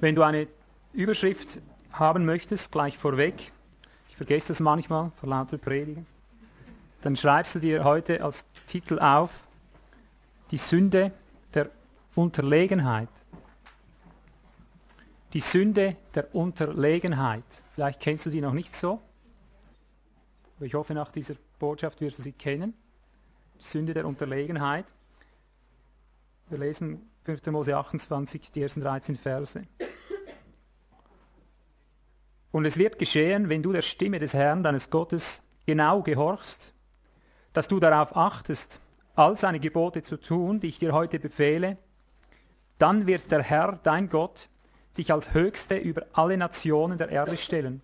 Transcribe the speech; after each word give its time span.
Wenn 0.00 0.14
du 0.14 0.22
eine 0.22 0.46
Überschrift 0.92 1.60
haben 1.92 2.24
möchtest, 2.24 2.70
gleich 2.70 2.96
vorweg, 2.96 3.52
ich 4.08 4.16
vergesse 4.16 4.48
das 4.48 4.60
manchmal 4.60 5.10
vor 5.16 5.28
lauter 5.28 5.58
Predigen, 5.58 6.06
dann 7.02 7.16
schreibst 7.16 7.56
du 7.56 7.58
dir 7.58 7.84
heute 7.84 8.22
als 8.22 8.44
Titel 8.66 8.98
auf 8.98 9.30
die 10.50 10.56
Sünde 10.56 11.12
der 11.54 11.70
Unterlegenheit. 12.14 13.08
Die 15.32 15.40
Sünde 15.40 15.96
der 16.14 16.34
Unterlegenheit. 16.34 17.44
Vielleicht 17.74 18.00
kennst 18.00 18.26
du 18.26 18.30
die 18.30 18.40
noch 18.40 18.54
nicht 18.54 18.74
so. 18.74 19.00
Aber 20.56 20.66
ich 20.66 20.74
hoffe, 20.74 20.94
nach 20.94 21.12
dieser 21.12 21.34
Botschaft 21.58 22.00
wirst 22.00 22.18
du 22.18 22.22
sie 22.22 22.32
kennen. 22.32 22.74
Die 23.60 23.64
Sünde 23.64 23.94
der 23.94 24.06
Unterlegenheit. 24.06 24.86
Wir 26.48 26.58
lesen 26.58 27.10
5. 27.24 27.46
Mose 27.48 27.76
28, 27.76 28.50
die 28.52 28.62
ersten 28.62 28.80
13 28.80 29.16
Verse. 29.16 29.62
Und 32.50 32.64
es 32.64 32.76
wird 32.78 32.98
geschehen, 32.98 33.48
wenn 33.48 33.62
du 33.62 33.72
der 33.72 33.82
Stimme 33.82 34.18
des 34.18 34.34
Herrn, 34.34 34.62
deines 34.62 34.90
Gottes, 34.90 35.42
genau 35.66 36.02
gehorchst, 36.02 36.74
dass 37.52 37.68
du 37.68 37.78
darauf 37.78 38.16
achtest, 38.16 38.80
all 39.14 39.36
seine 39.36 39.60
Gebote 39.60 40.02
zu 40.02 40.16
tun, 40.16 40.60
die 40.60 40.68
ich 40.68 40.78
dir 40.78 40.92
heute 40.92 41.18
befehle, 41.18 41.76
dann 42.78 43.06
wird 43.06 43.30
der 43.30 43.42
Herr, 43.42 43.78
dein 43.82 44.08
Gott, 44.08 44.48
dich 44.96 45.12
als 45.12 45.34
Höchste 45.34 45.76
über 45.76 46.06
alle 46.12 46.36
Nationen 46.36 46.98
der 46.98 47.08
Erde 47.08 47.36
stellen. 47.36 47.82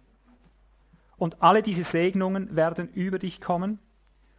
Und 1.17 1.43
alle 1.43 1.63
diese 1.63 1.85
Segnungen 1.85 2.57
werden 2.57 2.89
über 2.93 3.19
dich 3.19 3.41
kommen 3.41 3.79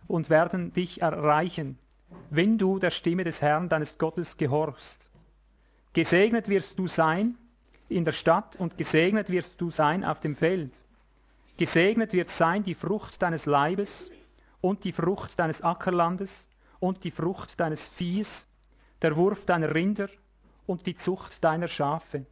und 0.08 0.30
werden 0.30 0.74
dich 0.74 1.02
erreichen, 1.02 1.78
wenn 2.30 2.58
du 2.58 2.80
der 2.80 2.92
Stimme 2.92 3.24
des 3.24 3.42
Herrn 3.42 3.70
deines 3.70 3.98
Gottes 3.98 4.38
gehorchst. 4.38 5.10
Gesegnet 5.94 6.50
wirst 6.50 6.78
du 6.80 6.88
sein 6.88 7.38
in 7.90 8.06
der 8.06 8.12
Stadt 8.12 8.56
und 8.56 8.78
gesegnet 8.78 9.30
wirst 9.30 9.60
du 9.60 9.70
sein 9.72 10.04
auf 10.04 10.20
dem 10.20 10.36
Feld. 10.36 10.72
Gesegnet 11.58 12.14
wird 12.14 12.30
sein 12.30 12.64
die 12.64 12.76
Frucht 12.76 13.22
deines 13.22 13.46
Leibes 13.46 14.10
und 14.62 14.84
die 14.84 14.92
Frucht 14.92 15.40
deines 15.40 15.62
Ackerlandes 15.62 16.50
und 16.80 17.04
die 17.04 17.12
Frucht 17.12 17.60
deines 17.60 17.88
Viehs, 17.88 18.48
der 19.02 19.16
Wurf 19.16 19.46
deiner 19.46 19.74
Rinder 19.74 20.10
und 20.66 20.86
die 20.86 20.96
Zucht 20.96 21.44
deiner 21.44 21.68
Schafe. 21.68 22.26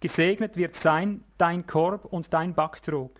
Gesegnet 0.00 0.56
wird 0.56 0.76
sein 0.76 1.24
dein 1.38 1.66
Korb 1.66 2.04
und 2.06 2.32
dein 2.32 2.54
Backtrog. 2.54 3.12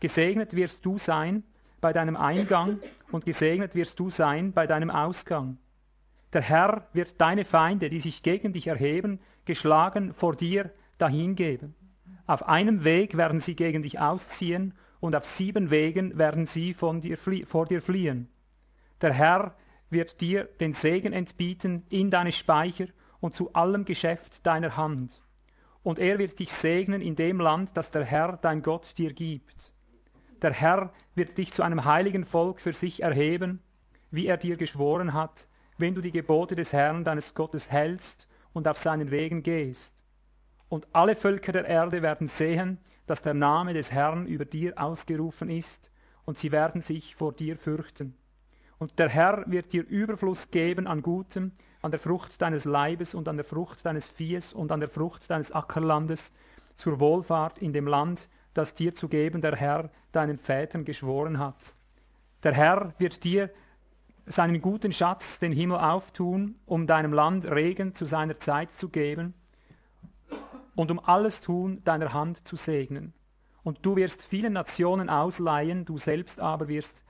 Gesegnet 0.00 0.54
wirst 0.54 0.84
du 0.84 0.98
sein 0.98 1.42
bei 1.80 1.92
deinem 1.92 2.16
Eingang 2.16 2.78
und 3.10 3.24
gesegnet 3.24 3.74
wirst 3.74 3.98
du 3.98 4.10
sein 4.10 4.52
bei 4.52 4.66
deinem 4.66 4.90
Ausgang. 4.90 5.58
Der 6.32 6.42
Herr 6.42 6.86
wird 6.92 7.20
deine 7.20 7.44
Feinde, 7.44 7.88
die 7.88 8.00
sich 8.00 8.22
gegen 8.22 8.52
dich 8.52 8.66
erheben, 8.66 9.20
geschlagen 9.44 10.14
vor 10.14 10.34
dir 10.34 10.70
dahingeben. 10.98 11.74
Auf 12.26 12.48
einem 12.48 12.84
Weg 12.84 13.16
werden 13.16 13.40
sie 13.40 13.54
gegen 13.54 13.82
dich 13.82 13.98
ausziehen 13.98 14.74
und 15.00 15.14
auf 15.14 15.24
sieben 15.24 15.70
Wegen 15.70 16.16
werden 16.16 16.46
sie 16.46 16.74
von 16.74 17.00
dir 17.00 17.18
vor 17.18 17.66
dir 17.66 17.82
fliehen. 17.82 18.28
Der 19.00 19.12
Herr 19.12 19.54
wird 19.90 20.20
dir 20.20 20.44
den 20.60 20.72
Segen 20.72 21.12
entbieten 21.12 21.84
in 21.90 22.10
deine 22.10 22.32
Speicher 22.32 22.86
und 23.20 23.34
zu 23.34 23.52
allem 23.52 23.84
Geschäft 23.84 24.46
deiner 24.46 24.76
Hand. 24.76 25.22
Und 25.82 25.98
er 25.98 26.18
wird 26.18 26.38
dich 26.38 26.50
segnen 26.50 27.02
in 27.02 27.16
dem 27.16 27.40
Land, 27.40 27.70
das 27.74 27.90
der 27.90 28.04
Herr 28.04 28.38
dein 28.40 28.62
Gott 28.62 28.96
dir 28.96 29.12
gibt. 29.12 29.72
Der 30.42 30.52
Herr 30.52 30.92
wird 31.14 31.38
dich 31.38 31.52
zu 31.52 31.62
einem 31.62 31.84
heiligen 31.84 32.24
Volk 32.24 32.60
für 32.60 32.72
sich 32.72 33.02
erheben, 33.02 33.62
wie 34.10 34.26
er 34.26 34.36
dir 34.36 34.56
geschworen 34.56 35.12
hat, 35.14 35.48
wenn 35.78 35.94
du 35.94 36.00
die 36.00 36.12
Gebote 36.12 36.54
des 36.54 36.72
Herrn 36.72 37.04
deines 37.04 37.34
Gottes 37.34 37.70
hältst 37.70 38.28
und 38.52 38.68
auf 38.68 38.78
seinen 38.78 39.10
Wegen 39.10 39.42
gehst. 39.42 39.93
Und 40.68 40.86
alle 40.92 41.16
Völker 41.16 41.52
der 41.52 41.66
Erde 41.66 42.02
werden 42.02 42.28
sehen, 42.28 42.78
dass 43.06 43.22
der 43.22 43.34
Name 43.34 43.74
des 43.74 43.92
Herrn 43.92 44.26
über 44.26 44.44
dir 44.44 44.74
ausgerufen 44.76 45.50
ist, 45.50 45.90
und 46.24 46.38
sie 46.38 46.52
werden 46.52 46.80
sich 46.80 47.14
vor 47.14 47.32
dir 47.32 47.58
fürchten. 47.58 48.16
Und 48.78 48.98
der 48.98 49.10
Herr 49.10 49.44
wird 49.46 49.72
dir 49.72 49.86
Überfluss 49.86 50.50
geben 50.50 50.86
an 50.86 51.02
Gutem, 51.02 51.52
an 51.82 51.90
der 51.90 52.00
Frucht 52.00 52.40
deines 52.40 52.64
Leibes 52.64 53.14
und 53.14 53.28
an 53.28 53.36
der 53.36 53.44
Frucht 53.44 53.84
deines 53.84 54.08
Viehes 54.08 54.54
und 54.54 54.72
an 54.72 54.80
der 54.80 54.88
Frucht 54.88 55.30
deines 55.30 55.52
Ackerlandes, 55.52 56.32
zur 56.76 56.98
Wohlfahrt 56.98 57.58
in 57.58 57.72
dem 57.72 57.86
Land, 57.86 58.28
das 58.54 58.74
dir 58.74 58.94
zu 58.94 59.08
geben 59.08 59.42
der 59.42 59.54
Herr 59.54 59.90
deinen 60.12 60.38
Vätern 60.38 60.84
geschworen 60.84 61.38
hat. 61.38 61.76
Der 62.42 62.52
Herr 62.52 62.94
wird 62.98 63.22
dir 63.22 63.50
seinen 64.26 64.60
guten 64.60 64.92
Schatz, 64.92 65.38
den 65.38 65.52
Himmel 65.52 65.78
auftun, 65.78 66.56
um 66.66 66.86
deinem 66.86 67.12
Land 67.12 67.44
Regen 67.44 67.94
zu 67.94 68.06
seiner 68.06 68.38
Zeit 68.38 68.72
zu 68.72 68.88
geben 68.88 69.34
und 70.74 70.90
um 70.90 70.98
alles 71.00 71.40
Tun 71.40 71.82
deiner 71.84 72.12
Hand 72.12 72.46
zu 72.46 72.56
segnen. 72.56 73.12
Und 73.62 73.78
du 73.82 73.96
wirst 73.96 74.22
vielen 74.22 74.52
Nationen 74.52 75.08
ausleihen, 75.08 75.84
du 75.84 75.96
selbst 75.98 76.38
aber 76.40 76.68
wirst 76.68 77.04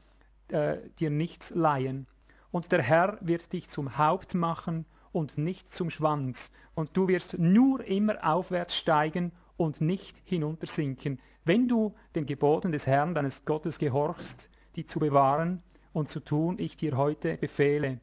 äh, 0.49 0.77
dir 1.01 1.11
nichts 1.11 1.51
leihen. 1.51 2.07
Und 2.51 2.71
der 2.71 2.83
Herr 2.83 3.19
wird 3.21 3.53
dich 3.53 3.69
zum 3.71 3.99
Haupt 3.99 4.35
machen 4.35 4.87
und 5.11 5.39
nicht 5.39 5.73
zum 5.75 5.91
Schwanz. 5.91 6.53
Und 6.75 6.97
du 6.97 7.09
wirst 7.09 7.39
nur 7.39 7.85
immer 7.85 8.19
aufwärts 8.25 8.77
steigen 8.77 9.33
und 9.57 9.81
nicht 9.81 10.17
hinuntersinken, 10.25 11.21
wenn 11.45 11.69
du 11.69 11.95
den 12.15 12.27
Geboten 12.27 12.73
des 12.73 12.87
Herrn 12.87 13.15
deines 13.15 13.45
Gottes 13.45 13.79
gehorchst, 13.79 14.49
die 14.77 14.87
zu 14.87 14.99
bewahren 14.99 15.63
und 15.93 16.11
zu 16.11 16.21
tun 16.21 16.59
ich 16.59 16.77
dir 16.77 16.97
heute 16.97 17.37
befehle. 17.37 18.01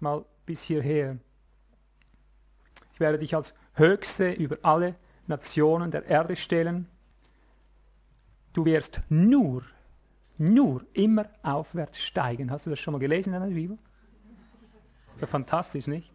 Mal 0.00 0.24
bis 0.46 0.62
hierher. 0.62 1.18
Ich 2.92 3.00
werde 3.00 3.18
dich 3.18 3.34
als 3.34 3.54
Höchste 3.74 4.30
über 4.30 4.58
alle 4.62 4.94
Nationen 5.26 5.90
der 5.90 6.06
Erde 6.06 6.36
stellen. 6.36 6.86
Du 8.52 8.64
wirst 8.64 9.00
nur, 9.08 9.62
nur 10.38 10.84
immer 10.92 11.26
aufwärts 11.42 11.98
steigen. 11.98 12.50
Hast 12.50 12.66
du 12.66 12.70
das 12.70 12.78
schon 12.78 12.92
mal 12.92 12.98
gelesen 12.98 13.34
in 13.34 13.40
deiner 13.40 13.54
Bibel? 13.54 13.78
Das 15.14 15.24
ist 15.24 15.30
fantastisch, 15.30 15.86
nicht? 15.86 16.12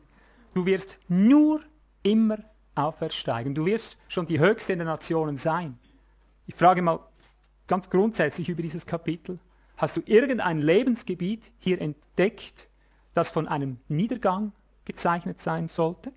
Du 0.54 0.66
wirst 0.66 0.98
nur 1.08 1.62
immer 2.04 2.38
aufwärts 2.76 3.16
steigen. 3.16 3.56
Du 3.56 3.66
wirst 3.66 3.98
schon 4.08 4.26
die 4.26 4.40
Höchste 4.40 4.76
der 4.76 4.86
Nationen 4.86 5.38
sein. 5.38 5.78
Ich 6.48 6.56
frage 6.56 6.82
mal 6.82 7.00
ganz 7.68 7.90
grundsätzlich 7.90 8.50
über 8.50 8.62
dieses 8.62 8.86
Kapitel. 8.86 9.40
Hast 9.78 9.96
du 9.98 10.02
irgendein 10.06 10.60
Lebensgebiet 10.60 11.52
hier 11.60 11.80
entdeckt, 11.80 12.70
das 13.14 13.32
von 13.32 13.48
einem 13.48 13.80
Niedergang 13.88 14.54
gezeichnet 14.86 15.42
sein 15.42 15.68
sollte? 15.68 16.12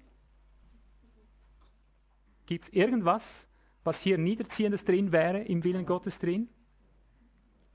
Gibt 2.52 2.64
es 2.66 2.72
irgendwas, 2.74 3.48
was 3.82 3.98
hier 3.98 4.18
Niederziehendes 4.18 4.84
drin 4.84 5.10
wäre, 5.10 5.38
im 5.38 5.64
Willen 5.64 5.86
Gottes 5.86 6.18
drin? 6.18 6.50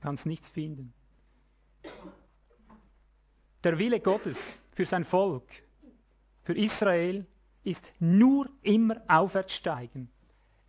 Kannst 0.00 0.24
nichts 0.24 0.48
finden. 0.50 0.92
Der 3.64 3.76
Wille 3.76 3.98
Gottes 3.98 4.38
für 4.70 4.84
sein 4.84 5.04
Volk, 5.04 5.48
für 6.44 6.56
Israel, 6.56 7.26
ist 7.64 7.92
nur 7.98 8.48
immer 8.62 9.02
aufwärts 9.08 9.52
steigen. 9.52 10.12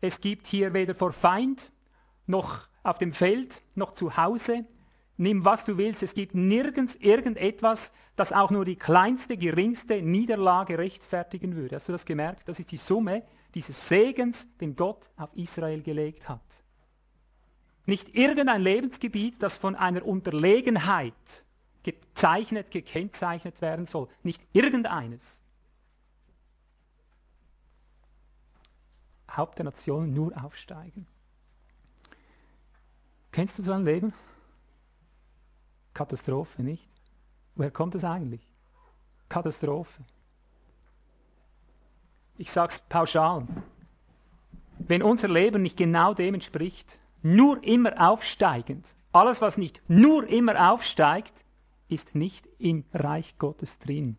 Es 0.02 0.19
gibt 0.19 0.48
hier 0.48 0.74
weder 0.74 0.96
vor 0.96 1.14
Feind, 1.14 1.72
noch 2.25 2.68
auf 2.81 2.98
dem 2.98 3.14
Feld, 3.14 3.62
noch 3.75 3.94
zu 3.94 4.18
Hause. 4.18 4.66
Nimm, 5.18 5.46
was 5.46 5.66
du 5.66 5.78
willst. 5.78 6.02
Es 6.02 6.16
gibt 6.16 6.34
nirgends 6.34 6.96
irgendetwas, 6.96 7.94
das 8.16 8.34
auch 8.34 8.50
nur 8.50 8.66
die 8.66 8.75
kleinste, 8.75 9.38
geringste 9.38 10.02
Niederlage 10.02 10.80
rechtfertigen 10.80 11.56
würde. 11.56 11.75
Hast 11.75 11.88
du 11.88 11.92
das 11.92 12.08
gemerkt? 12.08 12.50
Das 12.50 12.59
ist 12.59 12.72
die 12.72 12.78
Summe 12.78 13.22
dieses 13.56 13.88
Segens, 13.88 14.48
den 14.60 14.76
Gott 14.76 15.10
auf 15.18 15.34
Israel 15.36 15.82
gelegt 15.82 16.28
hat. 16.30 16.42
Nicht 17.86 18.16
irgendein 18.16 18.62
Lebensgebiet, 18.62 19.42
das 19.42 19.58
von 19.58 19.76
einer 19.76 20.06
Unterlegenheit 20.06 21.14
gezeichnet, 21.84 22.70
gekennzeichnet 22.72 23.62
werden 23.62 23.88
soll. 23.88 24.08
Nicht 24.22 24.42
irgendeines. 24.54 25.42
Haupt 29.36 29.57
der 29.57 29.66
Nationen 29.66 30.13
nur 30.13 30.44
aufsteigen. 30.44 31.07
Kennst 33.31 33.57
du 33.57 33.63
so 33.63 33.72
ein 33.72 33.86
Leben? 33.86 34.13
Katastrophe, 35.94 36.62
nicht? 36.62 36.88
Woher 37.56 37.72
kommt 37.72 37.96
das 37.96 38.04
eigentlich? 38.04 38.48
Katastrophe 39.28 40.04
ich 42.39 42.51
sage 42.51 42.74
es 42.74 42.80
pauschal, 42.88 43.45
wenn 44.80 45.03
unser 45.03 45.27
Leben 45.27 45.62
nicht 45.62 45.75
genau 45.75 46.13
dem 46.13 46.36
entspricht, 46.36 46.97
nur 47.21 47.62
immer 47.63 47.94
aufsteigend, 48.00 48.95
alles, 49.12 49.41
was 49.41 49.57
nicht 49.57 49.81
nur 49.89 50.25
immer 50.27 50.71
aufsteigt, 50.71 51.33
ist 51.89 52.15
nicht 52.15 52.47
im 52.57 52.86
Reich 52.94 53.38
Gottes 53.38 53.77
drin. 53.80 54.15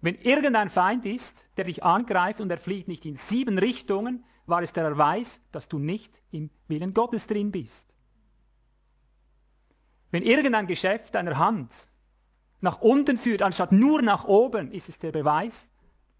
Wenn 0.00 0.16
irgendein 0.16 0.68
Feind 0.68 1.06
ist, 1.06 1.32
der 1.56 1.66
dich 1.66 1.84
angreift 1.84 2.40
und 2.40 2.50
er 2.50 2.58
fliegt 2.58 2.88
nicht 2.88 3.06
in 3.06 3.18
sieben 3.28 3.56
Richtungen, 3.56 4.24
war 4.46 4.62
es 4.62 4.72
der 4.72 4.84
Erweis, 4.84 5.40
dass 5.52 5.68
du 5.68 5.78
nicht 5.78 6.12
im 6.32 6.50
Willen 6.66 6.92
Gottes 6.92 7.28
drin 7.28 7.52
bist. 7.52 7.86
Wenn 10.10 10.24
irgendein 10.24 10.66
Geschäft 10.66 11.14
deiner 11.14 11.38
Hand 11.38 11.70
nach 12.62 12.80
unten 12.80 13.18
führt, 13.18 13.42
anstatt 13.42 13.72
nur 13.72 14.00
nach 14.02 14.24
oben, 14.24 14.72
ist 14.72 14.88
es 14.88 14.98
der 14.98 15.12
Beweis, 15.12 15.66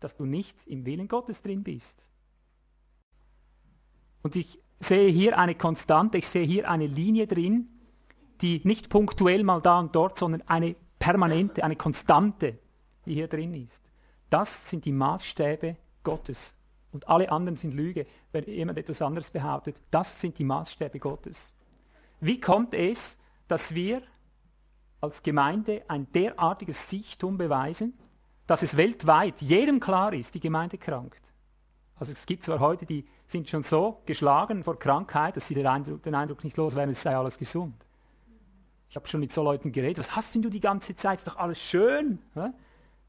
dass 0.00 0.16
du 0.16 0.24
nicht 0.24 0.56
im 0.66 0.84
Willen 0.84 1.08
Gottes 1.08 1.40
drin 1.40 1.62
bist. 1.62 1.96
Und 4.22 4.36
ich 4.36 4.58
sehe 4.80 5.08
hier 5.08 5.38
eine 5.38 5.54
Konstante, 5.54 6.18
ich 6.18 6.26
sehe 6.26 6.44
hier 6.44 6.68
eine 6.68 6.86
Linie 6.86 7.26
drin, 7.26 7.68
die 8.40 8.60
nicht 8.64 8.88
punktuell 8.88 9.44
mal 9.44 9.60
da 9.60 9.78
und 9.78 9.94
dort, 9.94 10.18
sondern 10.18 10.42
eine 10.42 10.74
permanente, 10.98 11.62
eine 11.62 11.76
Konstante, 11.76 12.58
die 13.06 13.14
hier 13.14 13.28
drin 13.28 13.54
ist. 13.54 13.80
Das 14.28 14.68
sind 14.68 14.84
die 14.84 14.92
Maßstäbe 14.92 15.76
Gottes. 16.02 16.38
Und 16.90 17.08
alle 17.08 17.30
anderen 17.30 17.56
sind 17.56 17.72
Lüge, 17.72 18.06
wenn 18.32 18.44
jemand 18.44 18.78
etwas 18.78 19.00
anderes 19.00 19.30
behauptet. 19.30 19.76
Das 19.90 20.20
sind 20.20 20.38
die 20.38 20.44
Maßstäbe 20.44 20.98
Gottes. 20.98 21.54
Wie 22.20 22.40
kommt 22.40 22.74
es, 22.74 23.16
dass 23.46 23.74
wir 23.74 24.02
als 25.02 25.22
Gemeinde 25.22 25.82
ein 25.88 26.10
derartiges 26.12 26.88
Sichtum 26.88 27.36
beweisen, 27.36 27.92
dass 28.46 28.62
es 28.62 28.76
weltweit 28.76 29.42
jedem 29.42 29.80
klar 29.80 30.12
ist, 30.12 30.34
die 30.34 30.40
Gemeinde 30.40 30.78
krankt? 30.78 31.20
Also 31.96 32.12
es 32.12 32.24
gibt 32.24 32.44
zwar 32.44 32.60
heute, 32.60 32.86
die 32.86 33.04
sind 33.26 33.48
schon 33.48 33.64
so 33.64 34.00
geschlagen 34.06 34.62
vor 34.64 34.78
Krankheit, 34.78 35.36
dass 35.36 35.48
sie 35.48 35.54
den 35.54 35.66
Eindruck, 35.66 36.02
den 36.02 36.14
Eindruck 36.14 36.44
nicht 36.44 36.56
loswerden, 36.56 36.92
es 36.92 37.02
sei 37.02 37.16
alles 37.16 37.36
gesund. 37.36 37.74
Ich 38.88 38.96
habe 38.96 39.08
schon 39.08 39.20
mit 39.20 39.32
so 39.32 39.42
Leuten 39.42 39.72
geredet, 39.72 39.98
was 39.98 40.14
hast 40.14 40.34
denn 40.34 40.42
du 40.42 40.50
die 40.50 40.60
ganze 40.60 40.94
Zeit? 40.94 41.18
Ist 41.18 41.26
doch 41.26 41.36
alles 41.36 41.58
schön. 41.58 42.18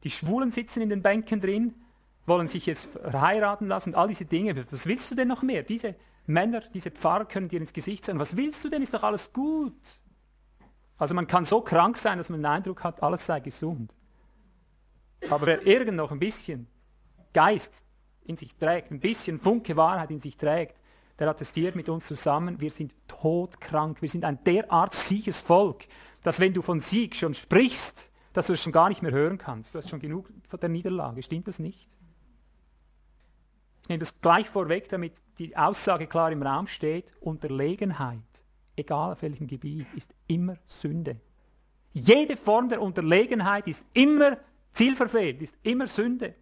Die 0.04 0.10
Schwulen 0.10 0.52
sitzen 0.52 0.82
in 0.82 0.90
den 0.90 1.02
Bänken 1.02 1.42
drin, 1.42 1.76
wollen 2.26 2.48
sich 2.48 2.66
jetzt 2.66 2.90
heiraten 3.04 3.68
lassen 3.68 3.90
und 3.90 3.96
all 3.96 4.08
diese 4.08 4.26
Dinge. 4.26 4.66
Was 4.72 4.86
willst 4.86 5.12
du 5.12 5.16
denn 5.16 5.28
noch 5.28 5.44
mehr? 5.44 5.62
Diese 5.62 5.96
Männer, 6.26 6.62
diese 6.74 6.90
Pfarrer 6.90 7.26
können 7.26 7.50
dir 7.50 7.60
ins 7.60 7.74
Gesicht 7.74 8.06
sagen, 8.06 8.18
was 8.18 8.36
willst 8.38 8.64
du 8.64 8.70
denn? 8.70 8.82
Ist 8.82 8.94
doch 8.94 9.04
alles 9.04 9.32
gut. 9.34 9.76
Also 10.98 11.14
man 11.14 11.28
kann 11.28 11.46
so 11.46 11.62
krank 11.62 11.98
sein, 11.98 12.18
dass 12.18 12.30
man 12.30 12.40
den 12.40 12.46
Eindruck 12.46 12.84
hat, 12.84 13.02
alles 13.02 13.26
sei 13.26 13.40
gesund. 13.40 13.94
Aber 15.30 15.46
wer 15.46 15.66
irgend 15.66 15.98
noch 15.98 16.12
ein 16.12 16.20
bisschen 16.20 16.68
Geist 17.34 17.74
in 18.26 18.38
sich 18.38 18.56
trägt, 18.56 18.92
ein 18.92 19.00
bisschen 19.00 19.40
Funke 19.40 19.76
Wahrheit 19.76 20.12
in 20.12 20.20
sich 20.20 20.38
trägt, 20.38 20.76
der 21.20 21.30
attestiert 21.30 21.76
mit 21.76 21.90
uns 21.90 22.06
zusammen, 22.06 22.60
wir 22.60 22.72
sind 22.72 22.94
todkrank, 23.08 24.02
wir 24.02 24.10
sind 24.10 24.26
ein 24.26 24.44
derart 24.44 24.94
sieges 24.94 25.42
Volk, 25.42 25.86
dass 26.24 26.40
wenn 26.40 26.54
du 26.54 26.62
von 26.62 26.80
Sieg 26.80 27.16
schon 27.16 27.34
sprichst, 27.34 28.10
dass 28.34 28.48
du 28.48 28.54
es 28.54 28.62
schon 28.62 28.72
gar 28.72 28.90
nicht 28.90 29.02
mehr 29.02 29.12
hören 29.12 29.38
kannst. 29.38 29.74
Du 29.74 29.78
hast 29.78 29.90
schon 29.90 30.00
genug 30.00 30.28
von 30.48 30.60
der 30.60 30.70
Niederlage. 30.70 31.22
Stimmt 31.22 31.48
das 31.48 31.60
nicht? 31.60 31.88
Ich 33.84 33.90
nehme 33.90 34.00
das 34.00 34.20
gleich 34.22 34.50
vorweg, 34.50 34.90
damit 34.90 35.14
die 35.38 35.56
Aussage 35.56 36.08
klar 36.08 36.32
im 36.32 36.42
Raum 36.42 36.68
steht. 36.68 37.14
Unterlegenheit, 37.20 38.18
egal 38.76 39.14
auf 39.14 39.22
welchem 39.22 39.48
Gebiet, 39.48 39.88
ist 39.96 40.14
immer 40.28 40.58
Sünde. 40.66 41.20
Jede 41.94 42.38
Form 42.38 42.70
der 42.70 42.82
Unterlegenheit 42.82 43.68
ist 43.68 43.84
immer 43.94 44.38
zielverfehlt, 44.74 45.42
ist 45.42 45.56
immer 45.64 45.88
Sünde. 45.88 46.36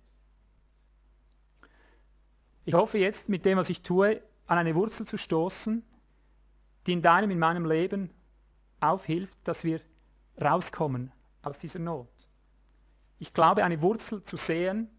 Ich 2.63 2.73
hoffe 2.73 2.97
jetzt 2.97 3.27
mit 3.27 3.43
dem, 3.45 3.57
was 3.57 3.69
ich 3.69 3.81
tue, 3.81 4.21
an 4.47 4.57
eine 4.57 4.75
Wurzel 4.75 5.05
zu 5.05 5.17
stoßen, 5.17 5.83
die 6.85 6.93
in 6.93 7.01
deinem, 7.01 7.31
in 7.31 7.39
meinem 7.39 7.65
Leben 7.65 8.11
aufhilft, 8.79 9.37
dass 9.43 9.63
wir 9.63 9.81
rauskommen 10.39 11.11
aus 11.41 11.57
dieser 11.57 11.79
Not. 11.79 12.07
Ich 13.19 13.33
glaube, 13.33 13.63
eine 13.63 13.81
Wurzel 13.81 14.23
zu 14.23 14.37
sehen, 14.37 14.89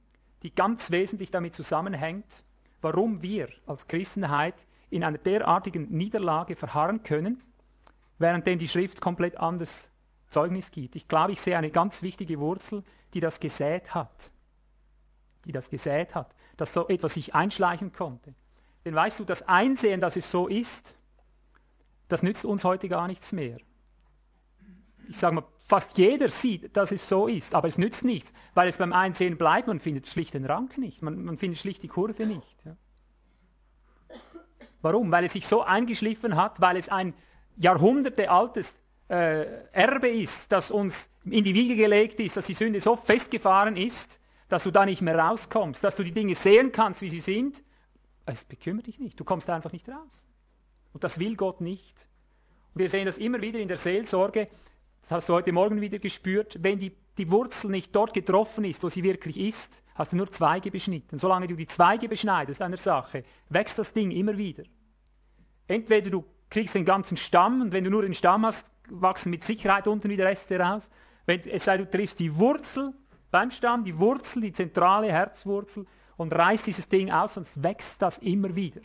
die 0.43 0.55
ganz 0.55 0.90
wesentlich 0.90 1.31
damit 1.31 1.55
zusammenhängt, 1.55 2.44
warum 2.81 3.23
wir 3.23 3.49
als 3.67 3.87
Christenheit 3.87 4.55
in 4.92 5.04
einer 5.04 5.18
derartigen 5.18 5.88
Niederlage 5.90 6.54
verharren 6.54 7.02
können, 7.02 7.42
währenddem 8.18 8.58
die 8.58 8.68
Schrift 8.68 9.00
komplett 9.00 9.38
anderes 9.38 9.90
Zeugnis 10.28 10.70
gibt. 10.70 10.96
Ich 10.96 11.08
glaube, 11.08 11.32
ich 11.32 11.40
sehe 11.40 11.56
eine 11.56 11.70
ganz 11.70 12.02
wichtige 12.02 12.38
Wurzel, 12.38 12.84
die 13.14 13.20
das 13.20 13.40
gesät 13.40 13.94
hat. 13.94 14.30
Die 15.46 15.52
das 15.52 15.68
gesät 15.70 16.14
hat, 16.14 16.34
dass 16.56 16.72
so 16.72 16.88
etwas 16.88 17.14
sich 17.14 17.34
einschleichen 17.34 17.92
konnte. 17.92 18.34
Denn 18.84 18.94
weißt 18.94 19.18
du, 19.18 19.24
das 19.24 19.42
Einsehen, 19.48 20.00
dass 20.00 20.16
es 20.16 20.30
so 20.30 20.46
ist, 20.46 20.94
das 22.08 22.22
nützt 22.22 22.44
uns 22.44 22.62
heute 22.62 22.88
gar 22.88 23.08
nichts 23.08 23.32
mehr. 23.32 23.56
Ich 25.08 25.16
sage 25.16 25.36
mal, 25.36 25.44
fast 25.64 25.96
jeder 25.96 26.28
sieht, 26.28 26.76
dass 26.76 26.92
es 26.92 27.08
so 27.08 27.28
ist, 27.28 27.54
aber 27.54 27.68
es 27.68 27.78
nützt 27.78 28.04
nichts, 28.04 28.32
weil 28.54 28.68
es 28.68 28.76
beim 28.76 28.92
Einsehen 28.92 29.38
bleibt, 29.38 29.68
man 29.68 29.80
findet 29.80 30.06
schlicht 30.06 30.34
den 30.34 30.44
Rang 30.44 30.70
nicht, 30.76 31.02
man, 31.02 31.24
man 31.24 31.38
findet 31.38 31.58
schlicht 31.58 31.82
die 31.82 31.88
Kurve 31.88 32.26
nicht. 32.26 32.56
Ja. 32.64 32.76
Warum? 34.82 35.11
Weil 35.11 35.25
es 35.25 35.32
sich 35.32 35.46
so 35.46 35.62
eingeschliffen 35.62 36.37
hat, 36.37 36.61
weil 36.61 36.76
es 36.76 36.88
ein 36.88 37.14
jahrhundertealtes 37.56 38.73
äh, 39.08 39.46
Erbe 39.73 40.08
ist, 40.08 40.50
das 40.50 40.70
uns 40.70 41.08
in 41.25 41.44
die 41.44 41.55
Wiege 41.55 41.76
gelegt 41.76 42.19
ist, 42.20 42.37
dass 42.37 42.44
die 42.44 42.55
Sünde 42.55 42.81
so 42.81 42.96
festgefahren 42.96 43.76
ist, 43.76 44.19
dass 44.49 44.64
du 44.64 44.70
da 44.70 44.84
nicht 44.84 45.00
mehr 45.00 45.19
rauskommst, 45.19 45.82
dass 45.82 45.94
du 45.94 46.02
die 46.02 46.12
Dinge 46.12 46.34
sehen 46.34 46.73
kannst, 46.73 47.00
wie 47.00 47.08
sie 47.08 47.20
sind. 47.20 47.62
Es 48.26 48.44
bekümmert 48.44 48.87
dich 48.87 48.99
nicht, 48.99 49.19
du 49.19 49.25
kommst 49.25 49.49
einfach 49.49 49.73
nicht 49.73 49.88
raus. 49.88 50.26
Und 50.93 51.05
das 51.05 51.19
will 51.19 51.37
Gott 51.37 51.61
nicht. 51.61 52.08
Und 52.75 52.81
wir 52.81 52.90
sehen 52.90 53.06
das 53.06 53.19
immer 53.19 53.40
wieder 53.40 53.58
in 53.58 53.69
der 53.69 53.76
Seelsorge, 53.76 54.49
das 55.02 55.11
hast 55.11 55.28
du 55.28 55.35
heute 55.35 55.52
Morgen 55.52 55.81
wieder 55.81 55.99
gespürt, 55.99 56.58
wenn 56.61 56.78
die, 56.78 56.93
die 57.19 57.31
Wurzel 57.31 57.70
nicht 57.70 57.94
dort 57.94 58.14
getroffen 58.14 58.64
ist, 58.64 58.82
wo 58.82 58.88
sie 58.88 59.02
wirklich 59.02 59.37
ist, 59.37 59.81
hast 59.94 60.12
du 60.12 60.16
nur 60.16 60.30
Zweige 60.30 60.70
beschnitten. 60.70 61.18
Solange 61.18 61.48
du 61.48 61.56
die 61.56 61.66
Zweige 61.66 62.08
beschneidest 62.08 62.62
einer 62.62 62.76
Sache, 62.76 63.24
wächst 63.48 63.78
das 63.78 63.92
Ding 63.92 64.10
immer 64.10 64.36
wieder. 64.36 64.64
Entweder 65.66 66.10
du 66.10 66.24
kriegst 66.50 66.74
den 66.74 66.84
ganzen 66.84 67.16
Stamm 67.16 67.60
und 67.60 67.72
wenn 67.72 67.84
du 67.84 67.90
nur 67.90 68.02
den 68.02 68.14
Stamm 68.14 68.44
hast, 68.44 68.66
wachsen 68.88 69.30
mit 69.30 69.44
Sicherheit 69.44 69.86
unten 69.86 70.08
wieder 70.10 70.26
Reste 70.26 70.58
raus. 70.58 70.90
Wenn, 71.26 71.40
es 71.48 71.64
sei, 71.64 71.78
du 71.78 71.88
triffst 71.88 72.18
die 72.18 72.36
Wurzel 72.36 72.92
beim 73.30 73.50
Stamm, 73.50 73.84
die 73.84 73.98
Wurzel, 73.98 74.42
die 74.42 74.52
zentrale 74.52 75.10
Herzwurzel 75.10 75.86
und 76.16 76.34
reißt 76.34 76.66
dieses 76.66 76.88
Ding 76.88 77.10
aus, 77.10 77.34
sonst 77.34 77.62
wächst 77.62 78.00
das 78.02 78.18
immer 78.18 78.54
wieder. 78.54 78.80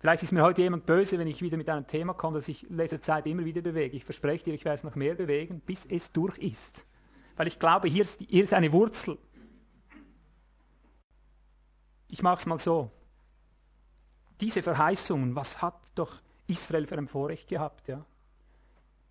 Vielleicht 0.00 0.22
ist 0.22 0.32
mir 0.32 0.42
heute 0.42 0.60
jemand 0.60 0.84
böse, 0.84 1.18
wenn 1.18 1.28
ich 1.28 1.40
wieder 1.40 1.56
mit 1.56 1.70
einem 1.70 1.86
Thema 1.86 2.12
komme, 2.12 2.36
das 2.36 2.48
ich 2.48 2.68
in 2.68 2.76
letzter 2.76 3.00
Zeit 3.00 3.26
immer 3.26 3.44
wieder 3.44 3.62
bewege. 3.62 3.96
Ich 3.96 4.04
verspreche 4.04 4.44
dir, 4.44 4.54
ich 4.54 4.64
werde 4.64 4.76
es 4.76 4.84
noch 4.84 4.96
mehr 4.96 5.14
bewegen, 5.14 5.60
bis 5.60 5.82
es 5.86 6.12
durch 6.12 6.36
ist. 6.36 6.84
Weil 7.36 7.48
ich 7.48 7.58
glaube, 7.58 7.88
hier 7.88 8.02
ist, 8.02 8.20
hier 8.20 8.44
ist 8.44 8.52
eine 8.52 8.72
Wurzel. 8.72 9.18
Ich 12.08 12.22
mache 12.22 12.40
es 12.40 12.46
mal 12.46 12.58
so. 12.58 12.90
Diese 14.40 14.62
Verheißungen, 14.62 15.34
was 15.34 15.60
hat 15.60 15.80
doch 15.94 16.20
Israel 16.46 16.86
für 16.86 16.98
ein 16.98 17.08
Vorrecht 17.08 17.48
gehabt? 17.48 17.88
Ja? 17.88 18.04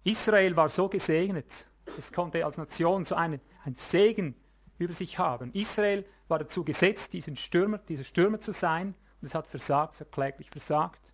Israel 0.03 0.55
war 0.55 0.69
so 0.69 0.87
gesegnet. 0.89 1.67
Es 1.97 2.11
konnte 2.11 2.45
als 2.45 2.57
Nation 2.57 3.05
so 3.05 3.15
einen, 3.15 3.41
einen 3.63 3.75
Segen 3.75 4.35
über 4.77 4.93
sich 4.93 5.17
haben. 5.17 5.51
Israel 5.53 6.05
war 6.27 6.39
dazu 6.39 6.63
gesetzt, 6.63 7.13
diesen 7.13 7.35
Stürmer, 7.35 7.77
dieser 7.77 8.03
Stürmer 8.03 8.39
zu 8.39 8.51
sein 8.51 8.95
und 9.21 9.27
es 9.27 9.35
hat 9.35 9.47
versagt, 9.47 9.95
es 9.95 10.01
hat 10.01 10.11
kläglich 10.11 10.49
versagt. 10.49 11.13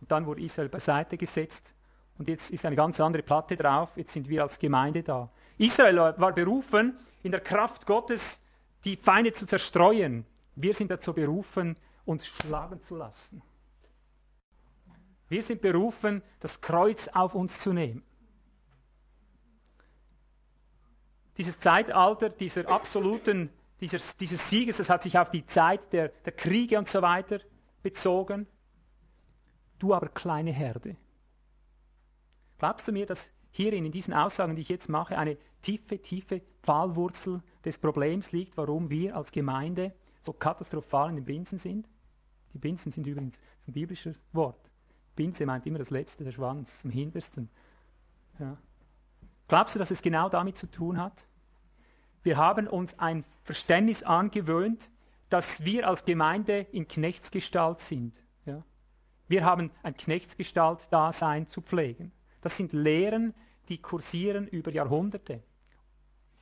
Und 0.00 0.10
dann 0.10 0.26
wurde 0.26 0.42
Israel 0.42 0.68
beiseite 0.68 1.16
gesetzt. 1.16 1.74
Und 2.18 2.28
jetzt 2.28 2.50
ist 2.50 2.64
eine 2.64 2.76
ganz 2.76 3.00
andere 3.00 3.22
Platte 3.22 3.56
drauf. 3.56 3.90
Jetzt 3.96 4.12
sind 4.12 4.28
wir 4.28 4.42
als 4.42 4.58
Gemeinde 4.58 5.02
da. 5.02 5.30
Israel 5.58 5.96
war 5.96 6.32
berufen, 6.32 6.98
in 7.22 7.32
der 7.32 7.40
Kraft 7.40 7.86
Gottes 7.86 8.40
die 8.84 8.96
Feinde 8.96 9.32
zu 9.32 9.46
zerstreuen. 9.46 10.24
Wir 10.54 10.74
sind 10.74 10.90
dazu 10.90 11.12
berufen, 11.12 11.76
uns 12.04 12.26
schlagen 12.26 12.82
zu 12.82 12.96
lassen. 12.96 13.42
Wir 15.28 15.42
sind 15.42 15.60
berufen, 15.60 16.22
das 16.40 16.60
Kreuz 16.60 17.08
auf 17.08 17.34
uns 17.34 17.58
zu 17.58 17.72
nehmen. 17.72 18.02
Dieses 21.36 21.58
Zeitalter 21.58 22.30
dieser 22.30 22.68
absoluten 22.68 23.50
dieses, 23.80 24.16
dieses 24.16 24.48
Sieges, 24.48 24.78
das 24.78 24.88
hat 24.88 25.02
sich 25.02 25.18
auf 25.18 25.30
die 25.30 25.46
Zeit 25.46 25.92
der, 25.92 26.08
der 26.08 26.32
Kriege 26.32 26.78
und 26.78 26.88
so 26.88 27.02
weiter 27.02 27.40
bezogen. 27.82 28.46
Du 29.78 29.92
aber 29.92 30.08
kleine 30.08 30.52
Herde. 30.52 30.96
Glaubst 32.58 32.88
du 32.88 32.92
mir, 32.92 33.04
dass 33.04 33.30
hierin, 33.56 33.86
in 33.86 33.92
diesen 33.92 34.14
Aussagen, 34.14 34.54
die 34.54 34.62
ich 34.62 34.68
jetzt 34.68 34.88
mache, 34.88 35.18
eine 35.18 35.36
tiefe, 35.62 36.00
tiefe 36.00 36.42
Pfahlwurzel 36.62 37.42
des 37.64 37.78
Problems 37.78 38.32
liegt, 38.32 38.56
warum 38.56 38.90
wir 38.90 39.16
als 39.16 39.32
Gemeinde 39.32 39.92
so 40.22 40.32
katastrophal 40.32 41.10
in 41.10 41.16
den 41.16 41.24
Binsen 41.24 41.58
sind? 41.58 41.88
Die 42.52 42.58
Binsen 42.58 42.92
sind 42.92 43.06
übrigens 43.06 43.38
ein 43.66 43.72
biblisches 43.72 44.18
Wort. 44.32 44.70
Binse 45.14 45.46
meint 45.46 45.66
immer 45.66 45.78
das 45.78 45.90
Letzte, 45.90 46.24
der 46.24 46.32
Schwanz, 46.32 46.70
am 46.84 46.90
hintersten. 46.90 47.48
Ja. 48.38 48.56
Glaubst 49.48 49.74
du, 49.74 49.78
dass 49.78 49.90
es 49.90 50.02
genau 50.02 50.28
damit 50.28 50.58
zu 50.58 50.66
tun 50.70 51.00
hat? 51.00 51.26
Wir 52.22 52.36
haben 52.36 52.66
uns 52.66 52.98
ein 52.98 53.24
Verständnis 53.44 54.02
angewöhnt, 54.02 54.90
dass 55.28 55.64
wir 55.64 55.88
als 55.88 56.04
Gemeinde 56.04 56.66
in 56.72 56.86
Knechtsgestalt 56.86 57.80
sind. 57.80 58.20
Ja? 58.44 58.62
Wir 59.28 59.44
haben 59.44 59.70
ein 59.82 59.96
Knechtsgestalt-Dasein 59.96 61.48
zu 61.48 61.60
pflegen. 61.60 62.12
Das 62.42 62.56
sind 62.56 62.72
Lehren, 62.72 63.34
die 63.68 63.78
kursieren 63.78 64.46
über 64.46 64.70
Jahrhunderte. 64.70 65.42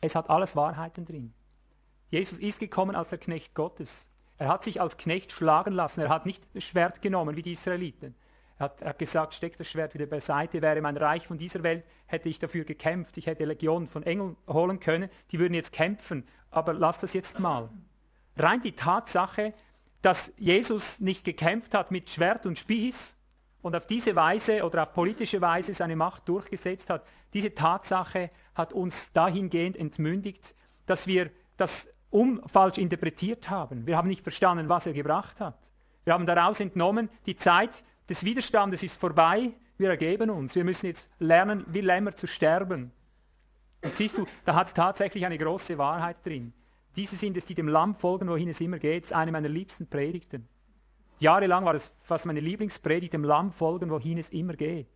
Es 0.01 0.15
hat 0.15 0.31
alles 0.31 0.55
Wahrheiten 0.55 1.05
drin. 1.05 1.33
Jesus 2.11 2.39
ist 2.39 2.61
gekommen 2.61 2.95
als 2.95 3.09
der 3.09 3.19
Knecht 3.19 3.55
Gottes. 3.55 4.07
Er 4.37 4.49
hat 4.49 4.65
sich 4.65 4.81
als 4.81 4.97
Knecht 4.97 5.33
schlagen 5.33 5.73
lassen. 5.73 6.01
Er 6.01 6.09
hat 6.09 6.27
nicht 6.27 6.45
das 6.55 6.65
Schwert 6.65 7.03
genommen 7.03 7.37
wie 7.37 7.43
die 7.43 7.53
Israeliten. 7.53 8.15
Er 8.59 8.65
hat, 8.65 8.83
er 8.83 8.91
hat 8.91 8.99
gesagt, 8.99 9.35
steck 9.35 9.57
das 9.59 9.69
Schwert 9.69 9.95
wieder 9.95 10.07
beiseite, 10.07 10.63
wäre 10.63 10.81
mein 10.81 10.97
Reich 10.97 11.27
von 11.27 11.39
dieser 11.39 11.63
Welt, 11.63 11.85
hätte 12.07 12.29
ich 12.29 12.39
dafür 12.39 12.65
gekämpft, 12.65 13.17
ich 13.17 13.27
hätte 13.27 13.45
Legionen 13.45 13.89
von 13.89 14.05
Engeln 14.05 14.37
holen 14.47 14.79
können, 14.79 15.11
die 15.33 15.41
würden 15.41 15.55
jetzt 15.55 15.73
kämpfen, 15.73 16.27
aber 16.51 16.73
lass 16.73 16.99
das 16.99 17.15
jetzt 17.15 17.41
mal. 17.41 17.69
Rein 18.37 18.63
die 18.63 18.77
Tatsache, 18.77 19.55
dass 20.03 20.33
Jesus 20.37 21.01
nicht 21.01 21.25
gekämpft 21.25 21.75
hat 21.75 21.91
mit 21.91 22.11
Schwert 22.11 22.47
und 22.47 22.59
Spieß 22.59 23.17
und 23.65 23.75
auf 23.75 23.87
diese 23.87 24.15
Weise 24.15 24.63
oder 24.63 24.83
auf 24.83 24.93
politische 24.93 25.41
Weise 25.41 25.73
seine 25.73 25.97
Macht 25.97 26.29
durchgesetzt 26.29 26.91
hat, 26.91 27.03
diese 27.33 27.55
Tatsache 27.55 28.31
hat 28.55 28.75
uns 28.75 28.95
dahingehend 29.15 29.79
entmündigt, 29.79 30.55
dass 30.85 31.07
wir 31.07 31.31
das 31.57 31.89
um 32.11 32.47
falsch 32.47 32.77
interpretiert 32.77 33.49
haben. 33.49 33.87
Wir 33.87 33.97
haben 33.97 34.09
nicht 34.09 34.23
verstanden, 34.23 34.69
was 34.69 34.87
er 34.87 34.93
gebracht 34.93 35.41
hat. 35.41 35.59
Wir 36.05 36.13
haben 36.13 36.27
daraus 36.27 36.61
entnommen, 36.61 37.09
die 37.25 37.37
Zeit 37.37 37.83
des 38.07 38.23
Widerstandes 38.23 38.83
ist 38.83 39.01
vorbei, 39.01 39.53
wir 39.79 39.89
ergeben 39.89 40.29
uns. 40.29 40.55
Wir 40.55 40.63
müssen 40.63 40.87
jetzt 40.87 41.09
lernen, 41.19 41.65
wie 41.69 41.81
Lämmer 41.81 42.15
zu 42.15 42.27
sterben. 42.27 42.93
Und 43.83 43.97
siehst 43.97 44.19
du, 44.19 44.27
da 44.45 44.55
hat 44.55 44.69
es 44.69 44.75
tatsächlich 44.75 45.25
eine 45.25 45.39
große 45.39 45.79
Wahrheit 45.79 46.19
drin. 46.23 46.53
Diese 46.97 47.17
sind 47.17 47.39
es, 47.39 47.47
die 47.47 47.55
dem 47.55 47.69
Lamm 47.69 47.95
folgen, 47.95 48.29
wohin 48.29 48.49
es 48.51 48.61
immer 48.61 48.79
geht. 48.79 49.05
Das 49.05 49.11
ist 49.11 49.17
eine 49.17 49.33
meiner 49.33 49.49
liebsten 49.49 49.87
Predigten. 49.87 50.47
Jahrelang 51.25 51.65
war 51.65 51.75
es 51.75 51.91
fast 52.03 52.27
meine 52.27 52.41
Lieblingspredigt, 52.41 53.15
dem 53.15 53.25
Lamm 53.25 53.51
folgen, 53.51 53.91
wohin 53.91 54.19
es 54.19 54.29
immer 54.29 54.53
geht. 54.53 54.89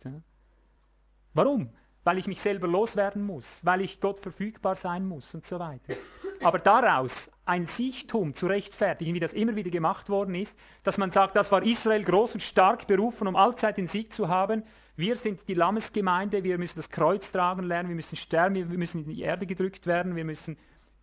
Warum? 1.33 1.71
Weil 2.05 2.19
ich 2.19 2.27
mich 2.27 2.41
selber 2.41 2.69
loswerden 2.69 3.23
muss, 3.23 3.47
weil 3.65 3.81
ich 3.81 3.99
Gott 3.99 4.21
verfügbar 4.21 4.75
sein 4.75 5.07
muss 5.07 5.35
und 5.35 5.47
so 5.47 5.59
weiter. 5.59 5.95
Aber 6.43 6.59
daraus 6.59 7.31
ein 7.47 7.67
Siechtum 7.67 8.35
zu 8.35 8.47
rechtfertigen, 8.47 9.15
wie 9.15 9.21
das 9.21 9.33
immer 9.33 9.57
wieder 9.57 9.71
gemacht 9.71 10.11
worden 10.11 10.35
ist, 10.35 10.55
dass 10.83 10.99
man 10.99 11.11
sagt, 11.11 11.35
das 11.35 11.51
war 11.51 11.63
Israel 11.63 12.05
groß 12.05 12.35
und 12.35 12.43
stark 12.43 12.87
berufen, 12.87 13.27
um 13.27 13.35
allzeit 13.35 13.79
den 13.79 13.89
Sieg 13.89 14.13
zu 14.13 14.29
haben. 14.29 14.65
Wir 14.97 15.17
sind 15.17 15.49
die 15.49 15.55
Lammesgemeinde, 15.55 16.45
wir 16.45 16.59
müssen 16.59 16.77
das 16.77 16.91
Kreuz 16.91 17.33
tragen 17.33 17.63
lernen, 17.63 17.89
wir 17.89 17.97
müssen 17.97 18.17
sterben, 18.17 18.55
wir 18.55 18.79
müssen 18.79 19.05
in 19.05 19.15
die 19.15 19.23
Erde 19.23 19.47
gedrückt 19.47 19.87
werden, 19.87 20.15
wir 20.15 20.25
müssen 20.25 20.59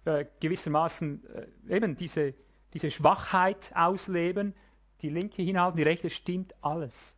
äh, 0.06 0.26
gewissermaßen 0.40 1.24
äh, 1.68 1.76
eben 1.76 1.96
diese, 1.96 2.36
diese 2.74 2.92
Schwachheit 2.92 3.72
ausleben, 3.74 4.54
die 5.02 5.10
linke 5.10 5.42
hinhalten, 5.42 5.78
die 5.78 5.84
rechte, 5.84 6.10
stimmt 6.10 6.54
alles. 6.62 7.18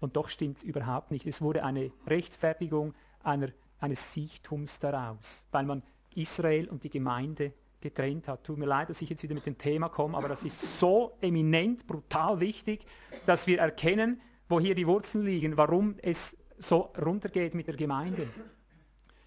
Und 0.00 0.16
doch 0.16 0.28
stimmt 0.28 0.58
es 0.58 0.64
überhaupt 0.64 1.10
nicht. 1.10 1.26
Es 1.26 1.42
wurde 1.42 1.64
eine 1.64 1.92
Rechtfertigung 2.06 2.94
einer, 3.22 3.48
eines 3.78 4.14
Sichtums 4.14 4.78
daraus, 4.78 5.46
weil 5.50 5.64
man 5.64 5.82
Israel 6.14 6.68
und 6.68 6.84
die 6.84 6.90
Gemeinde 6.90 7.52
getrennt 7.80 8.28
hat. 8.28 8.44
Tut 8.44 8.58
mir 8.58 8.66
leid, 8.66 8.90
dass 8.90 9.00
ich 9.00 9.08
jetzt 9.10 9.22
wieder 9.22 9.34
mit 9.34 9.46
dem 9.46 9.58
Thema 9.58 9.88
komme, 9.88 10.16
aber 10.16 10.28
das 10.28 10.44
ist 10.44 10.78
so 10.78 11.16
eminent, 11.20 11.86
brutal 11.86 12.40
wichtig, 12.40 12.84
dass 13.26 13.46
wir 13.46 13.58
erkennen, 13.58 14.20
wo 14.48 14.60
hier 14.60 14.74
die 14.74 14.86
Wurzeln 14.86 15.24
liegen, 15.24 15.56
warum 15.56 15.96
es 16.02 16.36
so 16.58 16.92
runtergeht 17.00 17.54
mit 17.54 17.68
der 17.68 17.76
Gemeinde. 17.76 18.28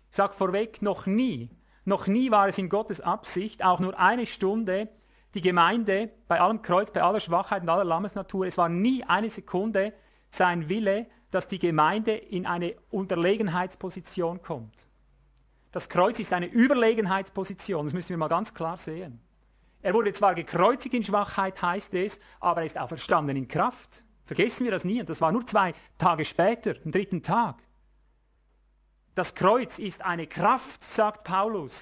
Ich 0.09 0.17
sage 0.17 0.33
vorweg, 0.33 0.81
noch 0.81 1.07
nie, 1.07 1.49
noch 1.85 2.07
nie 2.07 2.29
war 2.29 2.47
es 2.47 2.57
in 2.57 2.69
Gottes 2.69 3.01
Absicht, 3.01 3.63
auch 3.63 3.79
nur 3.79 3.97
eine 3.97 4.25
Stunde, 4.25 4.89
die 5.33 5.41
Gemeinde 5.41 6.11
bei 6.27 6.39
allem 6.39 6.61
Kreuz, 6.61 6.91
bei 6.91 7.01
aller 7.01 7.19
Schwachheit 7.19 7.63
und 7.63 7.69
aller 7.69 7.83
Lammesnatur, 7.83 8.45
es 8.45 8.57
war 8.57 8.69
nie 8.69 9.03
eine 9.03 9.29
Sekunde 9.29 9.93
sein 10.29 10.69
Wille, 10.69 11.07
dass 11.31 11.47
die 11.47 11.59
Gemeinde 11.59 12.13
in 12.15 12.45
eine 12.45 12.75
Unterlegenheitsposition 12.91 14.41
kommt. 14.41 14.87
Das 15.71 15.89
Kreuz 15.89 16.19
ist 16.19 16.33
eine 16.33 16.45
Überlegenheitsposition, 16.45 17.85
das 17.85 17.93
müssen 17.93 18.09
wir 18.09 18.17
mal 18.17 18.27
ganz 18.27 18.53
klar 18.53 18.77
sehen. 18.77 19.19
Er 19.81 19.93
wurde 19.93 20.13
zwar 20.13 20.35
gekreuzigt 20.35 20.93
in 20.93 21.03
Schwachheit, 21.03 21.61
heißt 21.61 21.93
es, 21.95 22.19
aber 22.39 22.61
er 22.61 22.67
ist 22.67 22.77
auch 22.77 22.87
verstanden 22.87 23.35
in 23.35 23.47
Kraft. 23.47 24.03
Vergessen 24.25 24.63
wir 24.63 24.71
das 24.71 24.85
nie. 24.85 25.01
Und 25.01 25.09
das 25.09 25.19
war 25.19 25.31
nur 25.31 25.45
zwei 25.45 25.73
Tage 25.97 26.23
später, 26.23 26.75
am 26.85 26.91
dritten 26.91 27.21
Tag. 27.21 27.57
Das 29.13 29.35
Kreuz 29.35 29.79
ist 29.79 30.01
eine 30.01 30.25
Kraft, 30.25 30.83
sagt 30.83 31.25
Paulus, 31.25 31.73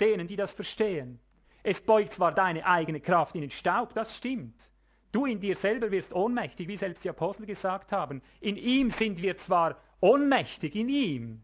denen, 0.00 0.26
die 0.26 0.36
das 0.36 0.54
verstehen. 0.54 1.20
Es 1.62 1.80
beugt 1.80 2.14
zwar 2.14 2.32
deine 2.32 2.64
eigene 2.66 3.00
Kraft 3.00 3.34
in 3.34 3.42
den 3.42 3.50
Staub, 3.50 3.94
das 3.94 4.16
stimmt. 4.16 4.54
Du 5.12 5.26
in 5.26 5.40
dir 5.40 5.56
selber 5.56 5.90
wirst 5.90 6.12
ohnmächtig, 6.12 6.68
wie 6.68 6.76
selbst 6.76 7.04
die 7.04 7.10
Apostel 7.10 7.46
gesagt 7.46 7.92
haben. 7.92 8.22
In 8.40 8.56
ihm 8.56 8.90
sind 8.90 9.20
wir 9.20 9.36
zwar 9.36 9.76
ohnmächtig, 10.00 10.76
in 10.76 10.88
ihm. 10.88 11.42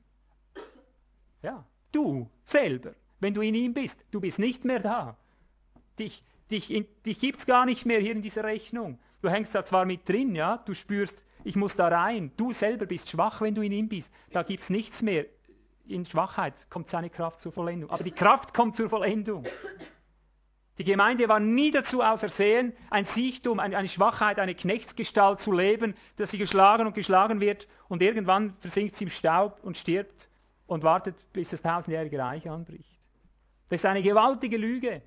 Ja, 1.42 1.64
Du 1.96 2.28
selber, 2.44 2.92
wenn 3.20 3.32
du 3.32 3.40
in 3.40 3.54
ihm 3.54 3.72
bist, 3.72 3.96
du 4.10 4.20
bist 4.20 4.38
nicht 4.38 4.66
mehr 4.66 4.80
da. 4.80 5.16
Dich, 5.98 6.22
dich, 6.50 6.66
dich 7.06 7.20
gibt 7.20 7.38
es 7.38 7.46
gar 7.46 7.64
nicht 7.64 7.86
mehr 7.86 8.00
hier 8.00 8.12
in 8.12 8.20
dieser 8.20 8.44
Rechnung. 8.44 8.98
Du 9.22 9.30
hängst 9.30 9.54
da 9.54 9.64
zwar 9.64 9.86
mit 9.86 10.06
drin, 10.06 10.34
ja, 10.34 10.58
du 10.58 10.74
spürst, 10.74 11.24
ich 11.42 11.56
muss 11.56 11.74
da 11.74 11.88
rein. 11.88 12.32
Du 12.36 12.52
selber 12.52 12.84
bist 12.84 13.08
schwach, 13.08 13.40
wenn 13.40 13.54
du 13.54 13.62
in 13.62 13.72
ihm 13.72 13.88
bist. 13.88 14.10
Da 14.30 14.42
gibt 14.42 14.64
es 14.64 14.68
nichts 14.68 15.00
mehr. 15.00 15.24
In 15.86 16.04
Schwachheit 16.04 16.68
kommt 16.68 16.90
seine 16.90 17.08
Kraft 17.08 17.40
zur 17.40 17.52
Vollendung. 17.52 17.88
Aber 17.88 18.04
die 18.04 18.10
Kraft 18.10 18.52
kommt 18.52 18.76
zur 18.76 18.90
Vollendung. 18.90 19.46
Die 20.78 20.84
Gemeinde 20.84 21.28
war 21.28 21.40
nie 21.40 21.70
dazu 21.70 22.02
ausersehen, 22.02 22.74
ein 22.90 23.06
Siechtum, 23.06 23.60
eine, 23.60 23.88
Schwachheit, 23.88 24.38
eine 24.38 24.54
Knechtsgestalt 24.54 25.40
zu 25.40 25.52
leben, 25.52 25.94
dass 26.16 26.30
sie 26.30 26.38
geschlagen 26.38 26.86
und 26.86 26.94
geschlagen 26.94 27.40
wird 27.40 27.66
und 27.88 28.02
irgendwann 28.02 28.56
versinkt 28.60 28.96
sie 28.96 29.04
im 29.04 29.10
Staub 29.10 29.58
und 29.62 29.78
stirbt 29.78 30.28
und 30.66 30.82
wartet, 30.82 31.16
bis 31.32 31.48
das 31.48 31.62
tausendjährige 31.62 32.18
Reich 32.18 32.48
anbricht. 32.48 32.98
Das 33.70 33.80
ist 33.80 33.86
eine 33.86 34.02
gewaltige 34.02 34.58
Lüge. 34.58 35.02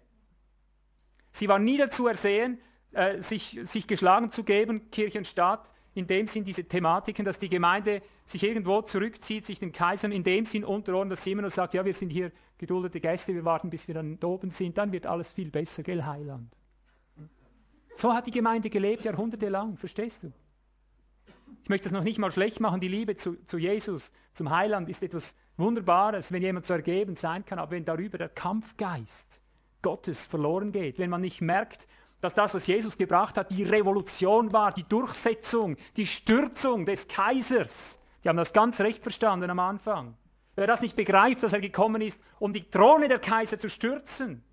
Sie 1.32 1.48
war 1.48 1.60
nie 1.60 1.78
dazu 1.78 2.08
ersehen, 2.08 2.60
äh, 2.92 3.22
sich, 3.22 3.60
sich 3.66 3.86
geschlagen 3.86 4.32
zu 4.32 4.44
geben, 4.44 4.90
Kirche 4.90 5.20
und 5.20 5.28
Staat, 5.28 5.70
in 6.00 6.08
dem 6.08 6.27
Sinn 6.27 6.44
diese 6.44 6.63
Thematiken, 6.63 7.25
dass 7.25 7.38
die 7.38 7.50
Gemeinde 7.50 8.01
sich 8.25 8.44
irgendwo 8.44 8.82
zurückzieht, 8.82 9.46
sich 9.46 9.60
den 9.60 9.72
Kaisern 9.72 10.12
in 10.12 10.24
dem 10.24 10.46
Sinn 10.46 10.63
unterordnet, 10.63 11.18
dass 11.18 11.24
sie 11.24 11.32
immer 11.32 11.44
noch 11.44 11.51
sagt, 11.51 11.74
ja, 11.74 11.86
wir 11.86 11.94
sind 11.94 12.10
hier 12.10 12.32
geduldete 12.58 13.00
Gäste, 13.00 13.34
wir 13.34 13.46
warten, 13.46 13.70
bis 13.70 13.88
wir 13.88 13.96
dann 13.96 14.18
oben 14.24 14.51
sind, 14.51 14.77
dann 14.77 14.91
wird 14.91 15.06
alles 15.06 15.32
viel 15.32 15.51
besser, 15.51 15.84
gell, 15.84 16.03
Heiland. 16.03 16.51
So 17.96 18.13
hat 18.13 18.27
die 18.27 18.32
Gemeinde 18.32 18.70
gelebt, 18.70 19.06
jahrhundertelang, 19.06 19.77
verstehst 19.77 20.24
du? 20.24 20.32
Ich 21.63 21.70
möchte 21.70 21.89
das 21.89 21.94
noch 21.94 22.03
nicht 22.03 22.18
mal 22.18 22.32
schlecht 22.32 22.60
machen, 22.60 22.79
die 22.79 22.88
Liebe 22.88 23.15
zu, 23.15 23.36
zu 23.46 23.58
Jesus, 23.58 24.12
zum 24.34 24.50
Heiland 24.50 24.89
ist 24.89 25.03
etwas 25.03 25.36
Wunderbares, 25.58 26.32
wenn 26.32 26.41
jemand 26.41 26.65
so 26.65 26.74
ergeben 26.74 27.15
sein 27.15 27.46
kann, 27.46 27.60
aber 27.60 27.72
wenn 27.72 27.86
darüber 27.86 28.18
der 28.18 28.29
Kampfgeist 28.29 29.41
Gottes 29.82 30.25
verloren 30.25 30.72
geht, 30.72 31.00
wenn 31.00 31.10
man 31.10 31.22
nicht 31.22 31.41
merkt, 31.41 31.88
dass 32.22 32.34
das, 32.34 32.54
was 32.54 32.68
Jesus 32.68 32.98
gebracht 32.98 33.38
hat, 33.38 33.52
die 33.52 33.64
Revolution 33.64 34.52
war, 34.52 34.72
die 34.72 34.84
Durchsetzung, 34.84 35.78
die 35.96 36.08
Stürzung 36.08 36.86
des 36.86 37.08
Kaisers. 37.08 37.98
Die 38.24 38.30
haben 38.30 38.38
das 38.38 38.52
ganz 38.52 38.80
recht 38.82 39.02
verstanden 39.02 39.50
am 39.50 39.60
Anfang. 39.60 40.16
Wer 40.56 40.68
das 40.68 40.82
nicht 40.82 40.96
begreift, 40.96 41.44
dass 41.44 41.54
er 41.54 41.62
gekommen 41.62 42.02
ist, 42.02 42.20
um 42.40 42.54
die 42.54 42.70
Throne 42.70 43.08
der 43.08 43.20
Kaiser 43.20 43.58
zu 43.60 43.70
stürzen, 43.70 44.44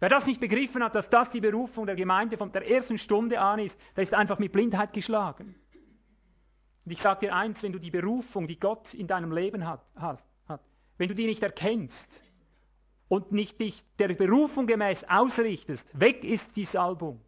wer 0.00 0.10
das 0.10 0.26
nicht 0.26 0.40
begriffen 0.40 0.82
hat, 0.82 0.94
dass 0.94 1.08
das 1.08 1.30
die 1.30 1.40
Berufung 1.40 1.86
der 1.86 1.96
Gemeinde 1.96 2.36
von 2.36 2.52
der 2.52 2.68
ersten 2.70 2.98
Stunde 2.98 3.40
an 3.40 3.58
ist, 3.58 3.78
der 3.96 4.02
ist 4.02 4.12
einfach 4.12 4.38
mit 4.38 4.52
Blindheit 4.52 4.92
geschlagen. 4.92 5.54
Und 6.84 6.92
ich 6.92 7.00
sage 7.00 7.20
dir 7.20 7.34
eins, 7.34 7.62
wenn 7.62 7.72
du 7.72 7.78
die 7.78 7.90
Berufung, 7.90 8.46
die 8.46 8.58
Gott 8.58 8.92
in 8.92 9.06
deinem 9.06 9.32
Leben 9.32 9.66
hat, 9.66 9.80
hast, 9.96 10.26
hat, 10.46 10.60
wenn 10.98 11.08
du 11.08 11.14
die 11.14 11.26
nicht 11.26 11.42
erkennst 11.42 12.22
und 13.12 13.30
nicht 13.30 13.60
dich 13.60 13.84
der 13.98 14.08
Berufung 14.14 14.66
gemäß 14.66 15.04
ausrichtest, 15.04 15.84
weg 15.92 16.24
ist 16.24 16.56
die 16.56 16.64
Salbung. 16.64 17.20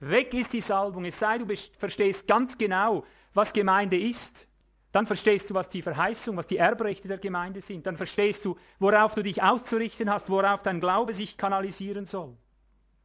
Weg 0.00 0.32
ist 0.32 0.54
die 0.54 0.62
Salbung. 0.62 1.04
Es 1.04 1.18
sei, 1.18 1.36
du 1.36 1.54
verstehst 1.76 2.26
ganz 2.26 2.56
genau, 2.56 3.04
was 3.34 3.52
Gemeinde 3.52 4.00
ist. 4.00 4.48
Dann 4.92 5.06
verstehst 5.06 5.50
du, 5.50 5.54
was 5.54 5.68
die 5.68 5.82
Verheißung, 5.82 6.38
was 6.38 6.46
die 6.46 6.56
Erbrechte 6.56 7.06
der 7.06 7.18
Gemeinde 7.18 7.60
sind. 7.60 7.86
Dann 7.86 7.98
verstehst 7.98 8.46
du, 8.46 8.56
worauf 8.78 9.14
du 9.14 9.22
dich 9.22 9.42
auszurichten 9.42 10.10
hast, 10.10 10.30
worauf 10.30 10.62
dein 10.62 10.80
Glaube 10.80 11.12
sich 11.12 11.36
kanalisieren 11.36 12.06
soll. 12.06 12.34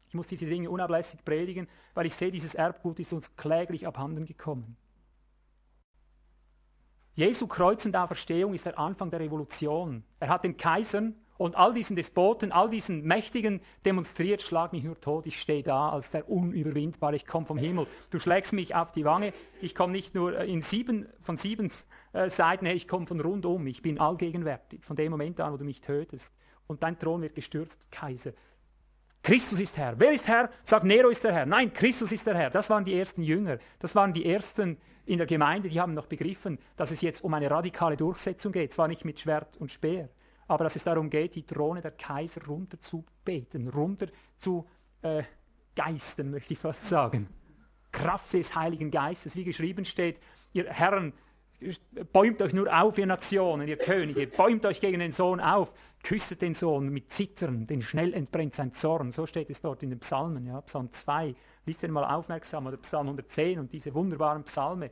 Ich 0.07 0.13
muss 0.13 0.27
diese 0.27 0.45
Dinge 0.45 0.69
unablässig 0.69 1.25
predigen, 1.25 1.67
weil 1.95 2.05
ich 2.05 2.15
sehe, 2.15 2.31
dieses 2.31 2.55
Erbgut 2.55 3.01
ist 3.01 3.11
uns 3.11 3.35
kläglich 3.35 3.85
abhanden 3.85 4.25
gekommen. 4.25 4.77
Jesu 7.13 7.45
Kreuz 7.45 7.85
und 7.85 7.97
Auferstehung 7.97 8.53
ist 8.53 8.65
der 8.65 8.79
Anfang 8.79 9.11
der 9.11 9.19
Revolution. 9.19 10.05
Er 10.21 10.29
hat 10.29 10.45
den 10.45 10.55
Kaisern 10.55 11.13
und 11.39 11.55
all 11.55 11.73
diesen 11.73 11.95
Despoten, 11.95 12.51
all 12.51 12.69
diesen 12.69 13.03
Mächtigen 13.03 13.61
demonstriert, 13.85 14.41
schlag 14.41 14.73
mich 14.73 14.83
nur 14.83 14.99
tot, 14.99 15.25
ich 15.25 15.39
stehe 15.39 15.63
da 15.63 15.89
als 15.89 16.09
der 16.09 16.29
Unüberwindbare, 16.29 17.15
ich 17.15 17.25
komme 17.25 17.45
vom 17.45 17.57
Himmel. 17.57 17.87
Du 18.09 18.19
schlägst 18.19 18.51
mich 18.51 18.75
auf 18.75 18.91
die 18.91 19.05
Wange, 19.05 19.31
ich 19.61 19.73
komme 19.73 19.93
nicht 19.93 20.13
nur 20.13 20.37
äh, 20.37 20.51
in 20.51 20.61
sieben, 20.61 21.07
von 21.21 21.37
sieben 21.37 21.71
äh, 22.11 22.29
Seiten 22.29 22.65
her, 22.65 22.75
ich 22.75 22.89
komme 22.89 23.07
von 23.07 23.21
rundum, 23.21 23.65
ich 23.67 23.81
bin 23.81 23.99
allgegenwärtig, 23.99 24.83
von 24.83 24.97
dem 24.97 25.11
Moment 25.11 25.39
an, 25.39 25.53
wo 25.53 25.57
du 25.57 25.63
mich 25.63 25.79
tötest. 25.79 26.29
Und 26.67 26.83
dein 26.83 26.99
Thron 26.99 27.21
wird 27.21 27.35
gestürzt, 27.35 27.89
Kaiser. 27.89 28.33
Christus 29.23 29.61
ist 29.61 29.77
Herr. 29.77 29.97
Wer 29.97 30.11
ist 30.11 30.27
Herr? 30.27 30.49
Sagt 30.65 30.83
Nero 30.83 31.07
ist 31.07 31.23
der 31.23 31.31
Herr. 31.31 31.45
Nein, 31.45 31.73
Christus 31.73 32.11
ist 32.11 32.27
der 32.27 32.35
Herr. 32.35 32.49
Das 32.49 32.69
waren 32.69 32.83
die 32.83 32.99
ersten 32.99 33.23
Jünger. 33.23 33.59
Das 33.79 33.95
waren 33.95 34.11
die 34.11 34.25
ersten 34.25 34.77
in 35.05 35.17
der 35.17 35.25
Gemeinde, 35.25 35.69
die 35.69 35.79
haben 35.79 35.93
noch 35.93 36.05
begriffen, 36.05 36.59
dass 36.75 36.91
es 36.91 36.99
jetzt 36.99 37.23
um 37.23 37.33
eine 37.33 37.49
radikale 37.49 37.95
Durchsetzung 37.95 38.51
geht. 38.51 38.73
Zwar 38.73 38.89
nicht 38.89 39.05
mit 39.05 39.21
Schwert 39.21 39.55
und 39.57 39.71
Speer, 39.71 40.09
aber 40.49 40.65
dass 40.65 40.75
es 40.75 40.83
darum 40.83 41.09
geht, 41.09 41.35
die 41.35 41.43
Throne 41.43 41.79
der 41.79 41.91
Kaiser 41.91 42.43
runter 42.45 42.81
zu 42.81 43.05
beten, 43.23 43.69
runter 43.69 44.07
zu 44.39 44.67
äh, 45.03 45.23
geisten, 45.75 46.31
möchte 46.31 46.53
ich 46.53 46.59
fast 46.59 46.85
sagen. 46.89 47.27
Kraft 47.91 48.33
des 48.33 48.55
Heiligen 48.55 48.91
Geistes, 48.91 49.35
wie 49.35 49.43
geschrieben 49.43 49.85
steht, 49.85 50.19
ihr 50.51 50.65
Herren, 50.65 51.13
bäumt 52.11 52.41
euch 52.41 52.53
nur 52.53 52.67
auf, 52.75 52.97
ihr 52.97 53.05
Nationen, 53.05 53.67
ihr 53.67 53.77
Könige, 53.77 54.25
bäumt 54.25 54.65
euch 54.65 54.81
gegen 54.81 54.99
den 54.99 55.11
Sohn 55.11 55.39
auf, 55.39 55.71
küsset 56.03 56.41
den 56.41 56.55
Sohn 56.55 56.89
mit 56.89 57.11
Zittern, 57.13 57.67
denn 57.67 57.81
schnell 57.81 58.13
entbrennt 58.13 58.55
sein 58.55 58.73
Zorn. 58.73 59.11
So 59.11 59.27
steht 59.27 59.49
es 59.49 59.61
dort 59.61 59.83
in 59.83 59.91
den 59.91 59.99
Psalmen, 59.99 60.47
ja, 60.47 60.61
Psalm 60.61 60.91
2. 60.91 61.35
Liest 61.65 61.83
den 61.83 61.91
mal 61.91 62.05
aufmerksam, 62.05 62.65
oder 62.65 62.77
Psalm 62.77 63.07
110 63.07 63.59
und 63.59 63.71
diese 63.71 63.93
wunderbaren 63.93 64.43
Psalme. 64.45 64.89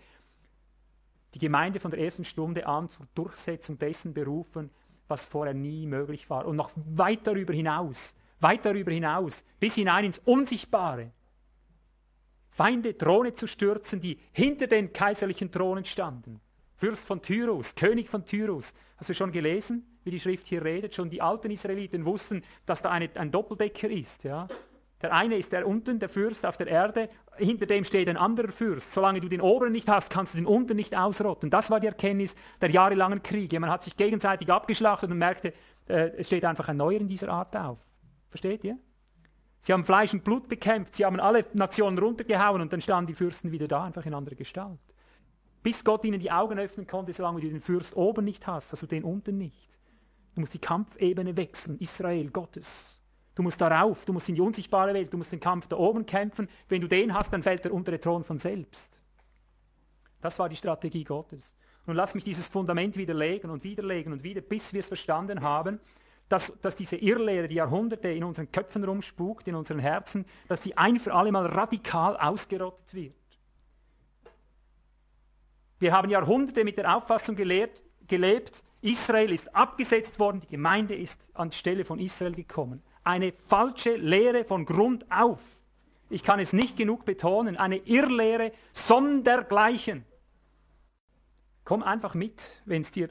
Die 1.33 1.39
Gemeinde 1.39 1.79
von 1.79 1.91
der 1.91 1.99
ersten 2.01 2.25
Stunde 2.25 2.67
an 2.67 2.89
zur 2.89 3.07
Durchsetzung 3.15 3.79
dessen 3.79 4.13
berufen, 4.13 4.69
was 5.07 5.25
vorher 5.25 5.53
nie 5.53 5.85
möglich 5.85 6.29
war. 6.29 6.45
Und 6.45 6.55
noch 6.55 6.71
weit 6.75 7.25
darüber 7.25 7.53
hinaus, 7.53 8.15
weit 8.39 8.65
darüber 8.65 8.91
hinaus, 8.91 9.43
bis 9.59 9.75
hinein 9.75 10.05
ins 10.05 10.19
Unsichtbare. 10.19 11.11
Feinde, 12.51 12.97
Throne 12.97 13.35
zu 13.35 13.47
stürzen, 13.47 14.01
die 14.01 14.19
hinter 14.31 14.67
den 14.67 14.91
kaiserlichen 14.91 15.51
Thronen 15.51 15.85
standen. 15.85 16.39
Fürst 16.77 17.05
von 17.05 17.21
Tyrus, 17.21 17.75
König 17.75 18.09
von 18.09 18.25
Tyrus. 18.25 18.73
Hast 18.97 19.09
du 19.09 19.13
schon 19.13 19.31
gelesen, 19.31 19.85
wie 20.03 20.11
die 20.11 20.19
Schrift 20.19 20.47
hier 20.47 20.63
redet? 20.63 20.95
Schon 20.95 21.09
die 21.09 21.21
alten 21.21 21.51
Israeliten 21.51 22.05
wussten, 22.05 22.43
dass 22.65 22.81
da 22.81 22.89
eine, 22.89 23.09
ein 23.15 23.31
Doppeldecker 23.31 23.89
ist. 23.89 24.23
Ja? 24.23 24.47
Der 25.01 25.13
eine 25.13 25.37
ist 25.37 25.51
der 25.51 25.67
unten, 25.67 25.99
der 25.99 26.09
Fürst 26.09 26.45
auf 26.45 26.57
der 26.57 26.67
Erde, 26.67 27.09
hinter 27.37 27.67
dem 27.67 27.83
steht 27.83 28.09
ein 28.09 28.17
anderer 28.17 28.51
Fürst. 28.51 28.93
Solange 28.93 29.21
du 29.21 29.27
den 29.27 29.41
oberen 29.41 29.71
nicht 29.71 29.87
hast, 29.87 30.09
kannst 30.09 30.33
du 30.33 30.37
den 30.37 30.47
unten 30.47 30.75
nicht 30.75 30.95
ausrotten. 30.95 31.51
Das 31.51 31.69
war 31.69 31.79
die 31.79 31.87
Erkenntnis 31.87 32.35
der 32.61 32.71
jahrelangen 32.71 33.21
Kriege. 33.21 33.59
Man 33.59 33.69
hat 33.69 33.83
sich 33.83 33.95
gegenseitig 33.95 34.51
abgeschlachtet 34.51 35.11
und 35.11 35.19
merkte, 35.19 35.53
äh, 35.87 36.11
es 36.17 36.27
steht 36.27 36.45
einfach 36.45 36.67
ein 36.69 36.77
neuer 36.77 36.99
in 36.99 37.07
dieser 37.07 37.29
Art 37.29 37.55
auf. 37.55 37.77
Versteht 38.29 38.63
ihr? 38.63 38.77
Sie 39.61 39.73
haben 39.73 39.83
Fleisch 39.83 40.13
und 40.13 40.23
Blut 40.23 40.47
bekämpft, 40.47 40.95
sie 40.95 41.05
haben 41.05 41.19
alle 41.19 41.45
Nationen 41.53 41.97
runtergehauen 41.97 42.61
und 42.61 42.71
dann 42.71 42.81
standen 42.81 43.07
die 43.07 43.13
Fürsten 43.13 43.51
wieder 43.51 43.67
da, 43.67 43.83
einfach 43.83 44.05
in 44.05 44.13
anderer 44.13 44.35
Gestalt. 44.35 44.79
Bis 45.61 45.83
Gott 45.83 46.05
ihnen 46.05 46.19
die 46.19 46.31
Augen 46.31 46.57
öffnen 46.57 46.87
konnte, 46.87 47.11
solange 47.11 47.41
du 47.41 47.49
den 47.49 47.59
Fürst 47.59 47.95
oben 47.95 48.23
nicht 48.23 48.47
hast, 48.47 48.71
hast 48.71 48.81
du 48.81 48.87
den 48.87 49.03
unten 49.03 49.37
nicht. 49.37 49.77
Du 50.35 50.41
musst 50.41 50.53
die 50.53 50.59
Kampfebene 50.59 51.35
wechseln, 51.35 51.77
Israel, 51.79 52.29
Gottes. 52.29 52.96
Du 53.37 53.43
musst 53.43 53.61
darauf, 53.61 54.03
du 54.03 54.13
musst 54.13 54.27
in 54.29 54.33
die 54.33 54.41
unsichtbare 54.41 54.95
Welt, 54.95 55.13
du 55.13 55.17
musst 55.17 55.31
den 55.31 55.39
Kampf 55.39 55.67
da 55.67 55.77
oben 55.77 56.07
kämpfen. 56.07 56.49
Wenn 56.69 56.81
du 56.81 56.87
den 56.87 57.13
hast, 57.13 57.31
dann 57.31 57.43
fällt 57.43 57.63
der 57.63 57.71
untere 57.71 57.99
Thron 57.99 58.23
von 58.23 58.39
selbst. 58.39 58.99
Das 60.21 60.39
war 60.39 60.49
die 60.49 60.55
Strategie 60.55 61.03
Gottes. 61.03 61.53
Nun 61.85 61.95
lass 61.95 62.15
mich 62.15 62.23
dieses 62.23 62.49
Fundament 62.49 62.97
widerlegen 62.97 63.51
und 63.51 63.63
widerlegen 63.63 64.11
und 64.11 64.23
wieder, 64.23 64.41
bis 64.41 64.73
wir 64.73 64.79
es 64.79 64.87
verstanden 64.87 65.41
haben, 65.41 65.79
dass, 66.29 66.51
dass 66.63 66.75
diese 66.75 66.95
Irrlehre, 66.95 67.47
die 67.47 67.55
Jahrhunderte 67.55 68.07
in 68.07 68.23
unseren 68.23 68.51
Köpfen 68.51 68.83
rumspukt, 68.83 69.47
in 69.47 69.53
unseren 69.53 69.77
Herzen, 69.77 70.25
dass 70.47 70.61
die 70.61 70.75
ein 70.75 70.99
für 70.99 71.13
alle 71.13 71.31
Mal 71.31 71.45
radikal 71.45 72.17
ausgerottet 72.17 72.91
wird. 72.95 73.13
Wir 75.77 75.93
haben 75.93 76.09
Jahrhunderte 76.09 76.63
mit 76.63 76.77
der 76.77 76.97
Auffassung 76.97 77.35
gelehrt, 77.35 77.83
gelebt, 78.07 78.63
Israel 78.81 79.31
ist 79.31 79.53
abgesetzt 79.55 80.19
worden, 80.19 80.39
die 80.39 80.47
Gemeinde 80.47 80.95
ist 80.95 81.19
an 81.35 81.51
die 81.51 81.57
Stelle 81.57 81.85
von 81.85 81.99
Israel 81.99 82.33
gekommen. 82.33 82.81
Eine 83.07 83.31
falsche 83.31 83.95
Lehre 83.95 84.43
von 84.43 84.65
Grund 84.65 85.09
auf. 85.09 85.39
Ich 86.09 86.23
kann 86.23 86.39
es 86.39 86.51
nicht 86.51 86.75
genug 86.75 87.05
betonen, 87.05 87.55
eine 87.55 87.77
Irrlehre 87.77 88.51
sondergleichen. 88.73 90.05
Komm 91.63 91.83
einfach 91.83 92.13
mit, 92.13 92.61
wenn 92.65 92.81
es 92.81 92.91
dir 92.91 93.09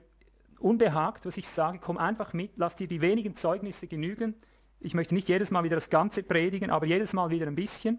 unbehagt, 0.58 1.24
was 1.24 1.36
ich 1.36 1.48
sage, 1.48 1.78
komm 1.80 1.96
einfach 1.98 2.32
mit, 2.32 2.52
lass 2.56 2.76
dir 2.76 2.88
die 2.88 3.00
wenigen 3.00 3.36
Zeugnisse 3.36 3.86
genügen. 3.86 4.34
Ich 4.80 4.94
möchte 4.94 5.14
nicht 5.14 5.28
jedes 5.28 5.50
Mal 5.50 5.64
wieder 5.64 5.76
das 5.76 5.90
Ganze 5.90 6.22
predigen, 6.22 6.70
aber 6.70 6.86
jedes 6.86 7.12
Mal 7.12 7.30
wieder 7.30 7.46
ein 7.46 7.54
bisschen, 7.54 7.98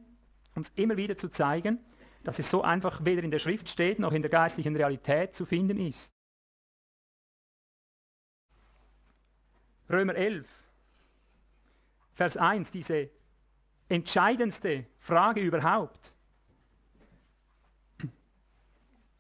um 0.56 0.62
es 0.64 0.72
immer 0.76 0.98
wieder 0.98 1.18
zu 1.18 1.30
zeigen 1.30 1.80
dass 2.24 2.40
es 2.40 2.52
so 2.52 2.62
einfach 2.62 3.06
weder 3.06 3.24
in 3.24 3.32
der 3.32 3.40
Schrift 3.40 3.70
steht 3.70 4.00
noch 4.00 4.12
in 4.12 4.22
der 4.22 4.30
geistlichen 4.30 4.76
Realität 4.76 5.34
zu 5.34 5.46
finden 5.46 5.80
ist. 5.80 6.12
Römer 9.90 10.14
11, 10.16 10.46
Vers 12.18 12.36
1, 12.36 12.72
diese 12.72 13.12
entscheidendste 13.88 14.88
Frage 14.98 15.40
überhaupt. 15.40 16.16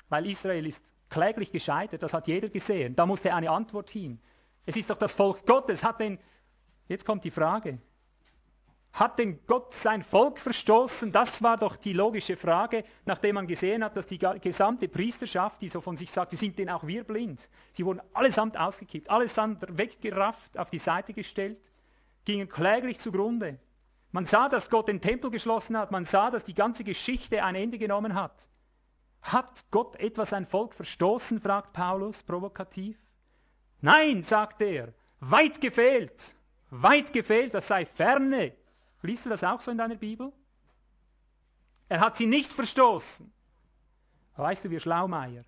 Weil 0.09 0.25
Israel 0.25 0.65
ist 0.65 0.81
kläglich 1.07 1.51
gescheitert, 1.51 2.01
das 2.01 2.11
hat 2.11 2.27
jeder 2.27 2.49
gesehen. 2.49 2.95
Da 2.95 3.05
musste 3.05 3.31
eine 3.31 3.51
Antwort 3.51 3.91
hin. 3.91 4.19
Es 4.65 4.75
ist 4.75 4.89
doch 4.89 4.97
das 4.97 5.13
Volk 5.13 5.45
Gottes, 5.45 5.83
hat 5.83 5.99
den. 5.99 6.17
Jetzt 6.87 7.05
kommt 7.05 7.23
die 7.23 7.29
Frage: 7.29 7.77
hat 8.93 9.19
denn 9.19 9.45
Gott 9.45 9.75
sein 9.75 10.01
Volk 10.01 10.39
verstoßen? 10.39 11.11
Das 11.11 11.43
war 11.43 11.55
doch 11.55 11.75
die 11.75 11.93
logische 11.93 12.35
Frage, 12.35 12.83
nachdem 13.05 13.35
man 13.35 13.45
gesehen 13.45 13.83
hat, 13.83 13.95
dass 13.95 14.07
die 14.07 14.17
gesamte 14.17 14.87
Priesterschaft, 14.87 15.61
die 15.61 15.69
so 15.69 15.81
von 15.81 15.97
sich 15.97 16.09
sagt, 16.09 16.31
die 16.31 16.35
sind 16.35 16.57
denn 16.57 16.71
auch 16.71 16.87
wir 16.87 17.03
blind. 17.03 17.47
Sie 17.73 17.85
wurden 17.85 18.01
allesamt 18.13 18.57
ausgekippt, 18.57 19.07
allesamt 19.07 19.77
weggerafft, 19.77 20.57
auf 20.57 20.71
die 20.71 20.79
Seite 20.79 21.13
gestellt, 21.13 21.59
gingen 22.27 22.49
kläglich 22.49 22.99
zugrunde. 22.99 23.57
Man 24.11 24.25
sah, 24.25 24.49
dass 24.49 24.69
Gott 24.69 24.89
den 24.89 24.99
Tempel 24.99 25.31
geschlossen 25.31 25.77
hat, 25.77 25.91
man 25.91 26.03
sah, 26.03 26.29
dass 26.29 26.43
die 26.43 26.53
ganze 26.53 26.83
Geschichte 26.83 27.41
ein 27.41 27.55
Ende 27.55 27.77
genommen 27.77 28.13
hat. 28.15 28.49
Hat 29.21 29.63
Gott 29.71 29.95
etwas 29.95 30.33
ein 30.33 30.45
Volk 30.45 30.73
verstoßen? 30.73 31.39
fragt 31.39 31.71
Paulus 31.71 32.21
provokativ. 32.23 32.97
Nein, 33.79 34.23
sagt 34.23 34.61
er, 34.61 34.93
weit 35.21 35.61
gefehlt, 35.61 36.35
weit 36.69 37.13
gefehlt, 37.13 37.53
das 37.53 37.67
sei 37.67 37.85
ferne. 37.85 38.53
Liest 39.01 39.25
du 39.25 39.29
das 39.29 39.43
auch 39.43 39.61
so 39.61 39.71
in 39.71 39.77
deiner 39.77 39.95
Bibel? 39.95 40.33
Er 41.87 42.01
hat 42.01 42.17
sie 42.17 42.25
nicht 42.25 42.51
verstoßen. 42.51 43.31
Weißt 44.35 44.65
du, 44.65 44.69
wir 44.69 44.81
Schlaumeier, 44.81 45.45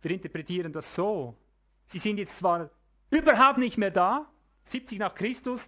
wir 0.00 0.10
interpretieren 0.10 0.72
das 0.72 0.94
so. 0.94 1.36
Sie 1.84 1.98
sind 1.98 2.16
jetzt 2.16 2.38
zwar 2.38 2.70
überhaupt 3.10 3.58
nicht 3.58 3.76
mehr 3.76 3.90
da, 3.90 4.26
70 4.68 4.98
nach 4.98 5.14
Christus, 5.14 5.60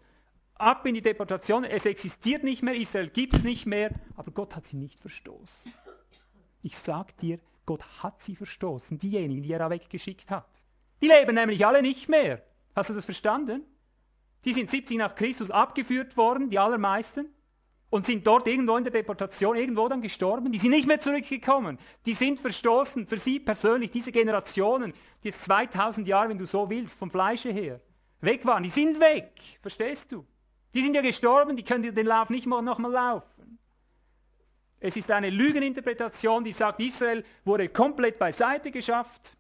ab 0.59 0.85
in 0.87 0.95
die 0.95 1.03
Deportation, 1.03 1.65
es 1.65 1.87
existiert 1.87 2.45
nicht 2.45 2.63
mehr, 2.63 2.75
Israel 2.75 3.09
gibt 3.09 3.35
es 3.35 3.45
nicht 3.45 3.67
mehr, 3.67 3.91
aber 4.17 4.31
Gott 4.33 4.57
hat 4.57 4.67
sie 4.67 4.77
nicht 4.77 5.01
verstoßen. 5.01 5.73
Ich 6.63 6.77
sag 6.77 7.17
dir, 7.19 7.39
Gott 7.65 7.85
hat 8.03 8.23
sie 8.23 8.37
verstoßen, 8.37 8.99
diejenigen, 8.99 9.43
die 9.43 9.53
er 9.53 9.71
weggeschickt 9.71 10.31
hat. 10.31 10.49
Die 11.01 11.09
leben 11.09 11.35
nämlich 11.35 11.65
alle 11.67 11.83
nicht 11.83 12.09
mehr. 12.09 12.43
Hast 12.75 12.91
du 12.91 12.95
das 12.95 13.05
verstanden? 13.05 13.63
Die 14.45 14.53
sind 14.53 14.71
70 14.71 14.99
nach 14.99 15.15
Christus 15.15 15.51
abgeführt 15.51 16.17
worden, 16.17 16.51
die 16.51 16.59
allermeisten, 16.59 17.27
und 17.91 18.07
sind 18.07 18.27
dort 18.27 18.47
irgendwo 18.47 18.77
in 18.77 18.85
der 18.85 18.93
Deportation, 18.93 19.57
irgendwo 19.57 19.89
dann 19.89 20.03
gestorben. 20.03 20.53
Die 20.53 20.59
sind 20.59 20.71
nicht 20.71 20.87
mehr 20.87 21.01
zurückgekommen. 21.01 21.79
Die 22.05 22.15
sind 22.15 22.41
verstoßen 22.41 23.07
für 23.07 23.17
sie 23.17 23.41
persönlich, 23.41 23.91
diese 23.91 24.13
Generationen, 24.13 24.93
die 25.23 25.29
jetzt 25.29 25.45
2000 25.45 26.07
Jahre, 26.07 26.29
wenn 26.29 26.39
du 26.39 26.47
so 26.47 26.69
willst, 26.69 26.99
vom 26.99 27.11
Fleische 27.11 27.51
her, 27.51 27.81
weg 28.21 28.45
waren. 28.45 28.63
Die 28.63 28.69
sind 28.69 29.01
weg. 29.01 29.33
Verstehst 29.63 30.13
du? 30.13 30.27
Die 30.75 30.83
sind 30.83 30.95
ja 30.95 31.03
gestorben, 31.03 31.57
die 31.57 31.65
können 31.65 31.95
den 31.95 32.07
Lauf 32.07 32.31
nicht 32.31 32.47
mal 32.47 32.63
nochmal 32.63 32.93
laufen. 32.93 33.59
Es 34.81 34.97
ist 34.97 35.11
eine 35.11 35.31
Lügeninterpretation, 35.31 36.45
die 36.45 36.53
sagt, 36.53 36.81
Israel 36.81 37.25
wurde 37.45 37.69
komplett 37.69 38.19
beiseite 38.19 38.71
geschafft. 38.71 39.37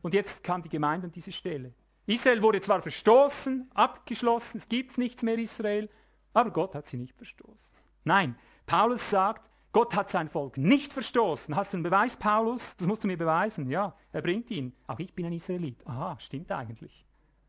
Und 0.00 0.14
jetzt 0.14 0.42
kam 0.42 0.62
die 0.62 0.68
Gemeinde 0.68 1.06
an 1.06 1.12
diese 1.12 1.30
Stelle. 1.30 1.72
Israel 2.06 2.42
wurde 2.42 2.60
zwar 2.60 2.82
verstoßen, 2.82 3.70
abgeschlossen, 3.74 4.58
es 4.58 4.68
gibt 4.68 4.98
nichts 4.98 5.22
mehr 5.22 5.38
Israel, 5.38 5.88
aber 6.32 6.50
Gott 6.50 6.74
hat 6.74 6.88
sie 6.88 6.96
nicht 6.96 7.14
verstoßen. 7.14 7.72
Nein, 8.02 8.36
Paulus 8.66 9.08
sagt, 9.08 9.48
Gott 9.72 9.94
hat 9.94 10.10
sein 10.10 10.28
Volk 10.28 10.58
nicht 10.58 10.92
verstoßen. 10.92 11.54
Hast 11.56 11.72
du 11.72 11.76
einen 11.76 11.84
Beweis, 11.84 12.16
Paulus? 12.16 12.76
Das 12.76 12.86
musst 12.86 13.04
du 13.04 13.08
mir 13.08 13.16
beweisen. 13.16 13.70
Ja, 13.70 13.96
er 14.12 14.20
bringt 14.20 14.50
ihn. 14.50 14.74
Auch 14.86 14.98
ich 14.98 15.14
bin 15.14 15.24
ein 15.24 15.32
Israelit. 15.32 15.86
Aha, 15.86 16.18
stimmt 16.20 16.52
eigentlich. 16.52 17.06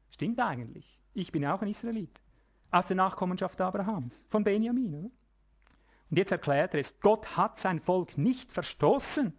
Stimmt 0.10 0.40
eigentlich. 0.40 1.00
Ich 1.14 1.32
bin 1.34 1.46
auch 1.46 1.62
ein 1.62 1.68
Israelit. 1.68 2.22
Aus 2.74 2.86
der 2.88 2.96
Nachkommenschaft 2.96 3.60
Abrahams, 3.62 4.26
von 4.30 4.44
Benjamin. 4.44 4.96
Oder? 4.96 5.10
Und 6.10 6.18
jetzt 6.18 6.32
erklärt 6.32 6.74
er 6.74 6.80
es, 6.80 7.00
Gott 7.00 7.38
hat 7.38 7.60
sein 7.60 7.80
Volk 7.80 8.18
nicht 8.18 8.52
verstoßen, 8.52 9.34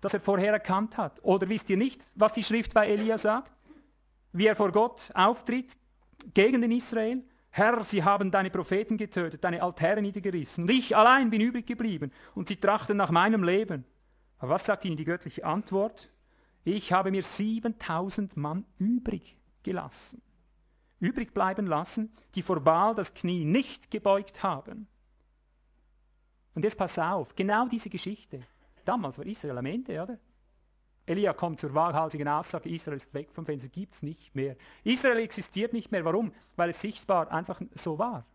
das 0.00 0.14
er 0.14 0.20
vorher 0.20 0.52
erkannt 0.52 0.96
hat. 0.96 1.22
Oder 1.22 1.48
wisst 1.48 1.70
ihr 1.70 1.76
nicht, 1.76 2.02
was 2.14 2.32
die 2.32 2.42
Schrift 2.42 2.74
bei 2.74 2.88
Elia 2.88 3.18
sagt? 3.18 3.56
wie 4.36 4.46
er 4.46 4.56
vor 4.56 4.70
Gott 4.70 5.10
auftritt 5.14 5.76
gegen 6.34 6.60
den 6.60 6.72
Israel. 6.72 7.22
Herr, 7.50 7.82
sie 7.82 8.04
haben 8.04 8.30
deine 8.30 8.50
Propheten 8.50 8.98
getötet, 8.98 9.42
deine 9.42 9.62
Altäre 9.62 10.02
niedergerissen. 10.02 10.64
Und 10.64 10.70
ich 10.70 10.94
allein 10.94 11.30
bin 11.30 11.40
übrig 11.40 11.66
geblieben 11.66 12.12
und 12.34 12.48
sie 12.48 12.56
trachten 12.56 12.98
nach 12.98 13.10
meinem 13.10 13.42
Leben. 13.42 13.84
Aber 14.38 14.52
was 14.52 14.66
sagt 14.66 14.84
ihnen 14.84 14.98
die 14.98 15.06
göttliche 15.06 15.44
Antwort? 15.44 16.10
Ich 16.64 16.92
habe 16.92 17.10
mir 17.10 17.22
7000 17.22 18.36
Mann 18.36 18.66
übrig 18.78 19.36
gelassen. 19.62 20.20
Übrig 20.98 21.34
bleiben 21.34 21.66
lassen, 21.66 22.14
die 22.34 22.42
vor 22.42 22.60
das 22.60 23.14
Knie 23.14 23.44
nicht 23.44 23.90
gebeugt 23.90 24.42
haben. 24.42 24.86
Und 26.54 26.64
jetzt 26.64 26.78
pass 26.78 26.98
auf, 26.98 27.34
genau 27.36 27.68
diese 27.68 27.90
Geschichte. 27.90 28.42
Damals 28.84 29.18
war 29.18 29.26
Israel 29.26 29.58
am 29.58 29.66
Ende, 29.66 30.02
oder? 30.02 30.18
Elia 31.04 31.32
kommt 31.34 31.60
zur 31.60 31.74
waghalsigen 31.74 32.26
Aussage, 32.26 32.68
Israel 32.68 32.96
ist 32.96 33.12
weg 33.14 33.30
vom 33.30 33.46
Fenster, 33.46 33.68
gibt 33.68 33.94
es 33.94 34.02
nicht 34.02 34.34
mehr. 34.34 34.56
Israel 34.82 35.18
existiert 35.18 35.72
nicht 35.72 35.92
mehr. 35.92 36.04
Warum? 36.04 36.32
Weil 36.56 36.70
es 36.70 36.80
sichtbar 36.80 37.30
einfach 37.30 37.60
so 37.74 37.98
war. 37.98 38.26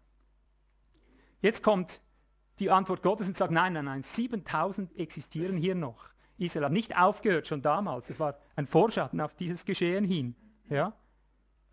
Jetzt 1.42 1.64
kommt 1.64 2.02
die 2.60 2.70
Antwort 2.70 3.02
Gottes 3.02 3.28
und 3.28 3.38
sagt, 3.38 3.52
nein, 3.52 3.74
nein, 3.74 3.86
nein, 3.86 4.04
7000 4.14 4.98
existieren 4.98 5.58
hier 5.58 5.76
noch. 5.76 6.10
Israel 6.38 6.66
hat 6.66 6.72
nicht 6.72 6.98
aufgehört, 6.98 7.48
schon 7.48 7.62
damals. 7.62 8.10
Es 8.10 8.20
war 8.20 8.38
ein 8.56 8.68
Vorschatten 8.68 9.20
auf 9.20 9.34
dieses 9.36 9.66
Geschehen 9.66 10.06
hin. 10.06 10.36
Ja? 10.70 10.94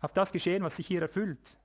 Auf 0.01 0.13
das 0.13 0.31
Geschehen, 0.31 0.63
was 0.63 0.75
sich 0.75 0.87
hier 0.87 1.01
erfüllt. 1.01 1.57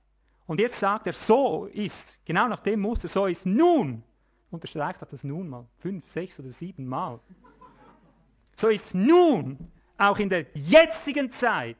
Und 0.47 0.59
jetzt 0.59 0.79
sagt 0.79 1.07
er, 1.07 1.13
so 1.13 1.65
ist, 1.65 2.19
genau 2.25 2.47
nach 2.47 2.61
dem 2.61 2.81
Muster, 2.81 3.07
so 3.07 3.25
ist 3.25 3.45
nun, 3.45 4.03
unterstreicht 4.51 5.01
hat 5.01 5.11
das 5.11 5.23
nun 5.23 5.49
mal, 5.49 5.65
fünf, 5.79 6.07
sechs 6.09 6.39
oder 6.39 6.51
sieben 6.51 6.85
Mal. 6.85 7.19
So 8.55 8.69
ist 8.69 8.93
nun, 8.93 9.71
auch 9.97 10.19
in 10.19 10.29
der 10.29 10.45
jetzigen 10.53 11.31
Zeit, 11.31 11.77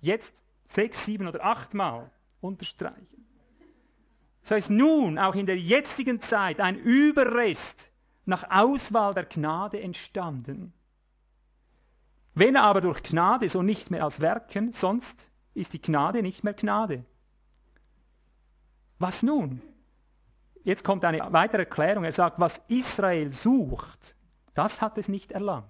jetzt 0.00 0.42
sechs, 0.66 1.04
sieben 1.04 1.28
oder 1.28 1.44
acht 1.44 1.74
Mal 1.74 2.10
unterstreichen. 2.40 3.26
So 4.42 4.54
ist 4.54 4.70
nun, 4.70 5.18
auch 5.18 5.34
in 5.34 5.46
der 5.46 5.58
jetzigen 5.58 6.20
Zeit, 6.20 6.60
ein 6.60 6.76
Überrest 6.76 7.90
nach 8.24 8.50
Auswahl 8.50 9.14
der 9.14 9.24
Gnade 9.24 9.80
entstanden. 9.80 10.72
Wenn 12.34 12.56
aber 12.56 12.80
durch 12.80 13.02
Gnade, 13.02 13.48
so 13.48 13.62
nicht 13.62 13.90
mehr 13.90 14.04
als 14.04 14.20
Werken, 14.20 14.72
sonst 14.72 15.27
ist 15.58 15.72
die 15.72 15.82
Gnade 15.82 16.22
nicht 16.22 16.44
mehr 16.44 16.54
Gnade. 16.54 17.04
Was 18.98 19.22
nun? 19.22 19.62
Jetzt 20.64 20.84
kommt 20.84 21.04
eine 21.04 21.32
weitere 21.32 21.62
Erklärung. 21.62 22.04
Er 22.04 22.12
sagt, 22.12 22.38
was 22.38 22.60
Israel 22.68 23.32
sucht, 23.32 24.16
das 24.54 24.80
hat 24.80 24.98
es 24.98 25.08
nicht 25.08 25.32
erlangt. 25.32 25.64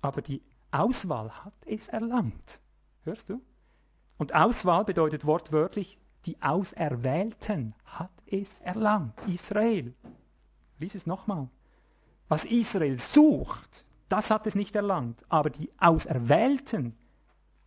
Aber 0.00 0.20
die 0.20 0.42
Auswahl 0.70 1.30
hat 1.44 1.54
es 1.64 1.88
erlangt. 1.88 2.60
Hörst 3.04 3.30
du? 3.30 3.40
Und 4.18 4.34
Auswahl 4.34 4.84
bedeutet 4.84 5.24
wortwörtlich, 5.24 5.98
die 6.26 6.40
Auserwählten 6.40 7.74
hat 7.84 8.10
es 8.26 8.48
erlangt. 8.60 9.14
Israel. 9.26 9.94
Lies 10.78 10.94
es 10.94 11.06
nochmal. 11.06 11.48
Was 12.28 12.44
Israel 12.44 12.98
sucht, 12.98 13.84
das 14.08 14.30
hat 14.30 14.46
es 14.46 14.54
nicht 14.54 14.74
erlangt. 14.74 15.24
Aber 15.28 15.50
die 15.50 15.70
Auserwählten 15.78 16.96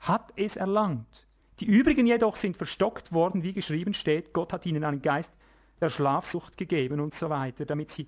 hat 0.08 0.32
es 0.36 0.56
erlangt. 0.56 1.28
Die 1.60 1.66
übrigen 1.66 2.06
jedoch 2.06 2.36
sind 2.36 2.58
verstockt 2.58 3.12
worden, 3.12 3.44
wie 3.44 3.54
geschrieben 3.54 3.94
steht, 3.94 4.34
Gott 4.34 4.52
hat 4.54 4.66
ihnen 4.66 4.84
einen 4.84 5.02
Geist 5.02 5.32
der 5.82 5.90
Schlafsucht 5.90 6.58
gegeben 6.58 7.00
und 7.00 7.16
so 7.16 7.30
weiter, 7.30 7.66
damit 7.66 7.92
sie 7.92 8.08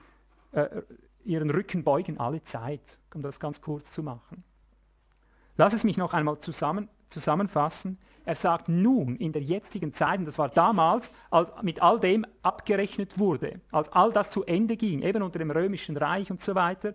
äh, 0.51 0.81
ihren 1.23 1.49
Rücken 1.49 1.83
beugen 1.83 2.19
alle 2.19 2.43
Zeit, 2.43 2.97
um 3.13 3.21
das 3.21 3.39
ganz 3.39 3.61
kurz 3.61 3.89
zu 3.91 4.03
machen. 4.03 4.43
Lass 5.57 5.73
es 5.73 5.83
mich 5.83 5.97
noch 5.97 6.13
einmal 6.13 6.39
zusammen, 6.39 6.89
zusammenfassen. 7.09 7.97
Er 8.25 8.35
sagt 8.35 8.69
nun, 8.69 9.15
in 9.15 9.31
der 9.31 9.41
jetzigen 9.41 9.93
Zeit, 9.93 10.19
und 10.19 10.25
das 10.25 10.37
war 10.37 10.49
damals, 10.49 11.11
als 11.31 11.51
mit 11.61 11.81
all 11.81 11.99
dem 11.99 12.25
abgerechnet 12.41 13.17
wurde, 13.17 13.61
als 13.71 13.89
all 13.93 14.11
das 14.11 14.29
zu 14.29 14.43
Ende 14.43 14.75
ging, 14.75 15.01
eben 15.01 15.23
unter 15.23 15.39
dem 15.39 15.51
römischen 15.51 15.97
Reich 15.97 16.29
und 16.29 16.43
so 16.43 16.53
weiter, 16.53 16.93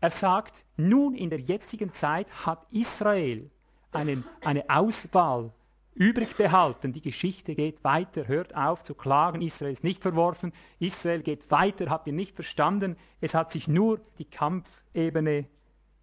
er 0.00 0.10
sagt, 0.10 0.54
nun 0.76 1.14
in 1.14 1.30
der 1.30 1.40
jetzigen 1.40 1.92
Zeit 1.92 2.26
hat 2.46 2.66
Israel 2.70 3.50
einen, 3.92 4.24
eine 4.40 4.68
Auswahl 4.68 5.52
übrig 5.94 6.36
behalten. 6.36 6.92
Die 6.92 7.00
Geschichte 7.00 7.54
geht 7.54 7.82
weiter. 7.84 8.26
Hört 8.26 8.54
auf 8.54 8.82
zu 8.82 8.94
klagen. 8.94 9.42
Israel 9.42 9.72
ist 9.72 9.84
nicht 9.84 10.02
verworfen. 10.02 10.52
Israel 10.78 11.22
geht 11.22 11.50
weiter. 11.50 11.90
Habt 11.90 12.06
ihr 12.06 12.12
nicht 12.12 12.34
verstanden? 12.34 12.96
Es 13.20 13.34
hat 13.34 13.52
sich 13.52 13.68
nur 13.68 14.00
die 14.18 14.24
Kampfebene 14.24 15.46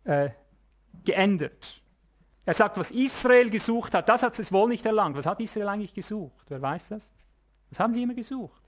äh, 0.04 0.30
geändert. 1.04 1.82
Er 2.46 2.54
sagt, 2.54 2.78
was 2.78 2.92
Israel 2.92 3.50
gesucht 3.50 3.94
hat, 3.94 4.08
das 4.08 4.24
hat 4.24 4.40
es 4.40 4.52
wohl 4.52 4.70
nicht 4.70 4.86
erlangt. 4.86 5.18
Was 5.18 5.26
hat 5.26 5.40
Israel 5.42 5.68
eigentlich 5.68 5.94
gesucht? 5.94 6.46
Wer 6.48 6.62
weiß 6.62 6.88
das? 6.88 7.10
Was 7.70 7.80
haben 7.80 7.94
sie 7.94 8.04
immer 8.04 8.14
gesucht? 8.14 8.62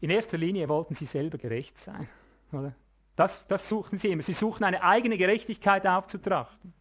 In 0.00 0.10
erster 0.10 0.38
Linie 0.38 0.68
wollten 0.68 0.94
sie 0.94 1.04
selber 1.04 1.38
gerecht 1.38 1.76
sein. 1.78 2.08
Oder? 2.52 2.74
Das, 3.16 3.46
das 3.48 3.68
suchten 3.68 3.98
sie 3.98 4.08
immer. 4.08 4.22
Sie 4.22 4.32
suchten 4.32 4.64
eine 4.64 4.82
eigene 4.82 5.18
Gerechtigkeit 5.18 5.86
aufzutrachten. 5.86 6.72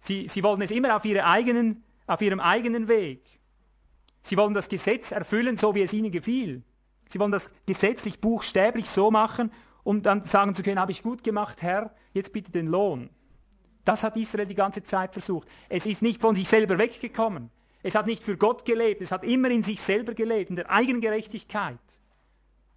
Sie, 0.00 0.28
sie 0.28 0.42
wollten 0.42 0.62
es 0.62 0.70
immer 0.70 0.96
auf, 0.96 1.04
eigenen, 1.04 1.82
auf 2.06 2.20
ihrem 2.22 2.40
eigenen 2.40 2.88
Weg. 2.88 3.22
Sie 4.22 4.36
wollen 4.36 4.54
das 4.54 4.68
Gesetz 4.68 5.12
erfüllen, 5.12 5.56
so 5.56 5.74
wie 5.74 5.82
es 5.82 5.92
ihnen 5.92 6.10
gefiel. 6.10 6.62
Sie 7.08 7.18
wollen 7.20 7.32
das 7.32 7.48
gesetzlich 7.66 8.20
buchstäblich 8.20 8.88
so 8.88 9.10
machen, 9.10 9.52
um 9.84 10.02
dann 10.02 10.24
sagen 10.24 10.54
zu 10.54 10.62
können, 10.62 10.80
habe 10.80 10.92
ich 10.92 11.02
gut 11.02 11.22
gemacht, 11.22 11.62
Herr, 11.62 11.94
jetzt 12.12 12.32
bitte 12.32 12.50
den 12.50 12.66
Lohn. 12.66 13.10
Das 13.84 14.02
hat 14.02 14.16
Israel 14.16 14.46
die 14.46 14.56
ganze 14.56 14.82
Zeit 14.82 15.12
versucht. 15.12 15.46
Es 15.68 15.86
ist 15.86 16.02
nicht 16.02 16.20
von 16.20 16.34
sich 16.34 16.48
selber 16.48 16.76
weggekommen. 16.76 17.50
Es 17.84 17.94
hat 17.94 18.06
nicht 18.06 18.24
für 18.24 18.36
Gott 18.36 18.64
gelebt, 18.64 19.00
es 19.00 19.12
hat 19.12 19.22
immer 19.22 19.48
in 19.48 19.62
sich 19.62 19.80
selber 19.80 20.12
gelebt, 20.12 20.50
in 20.50 20.56
der 20.56 20.68
eigenen 20.70 21.00
Gerechtigkeit. 21.00 21.78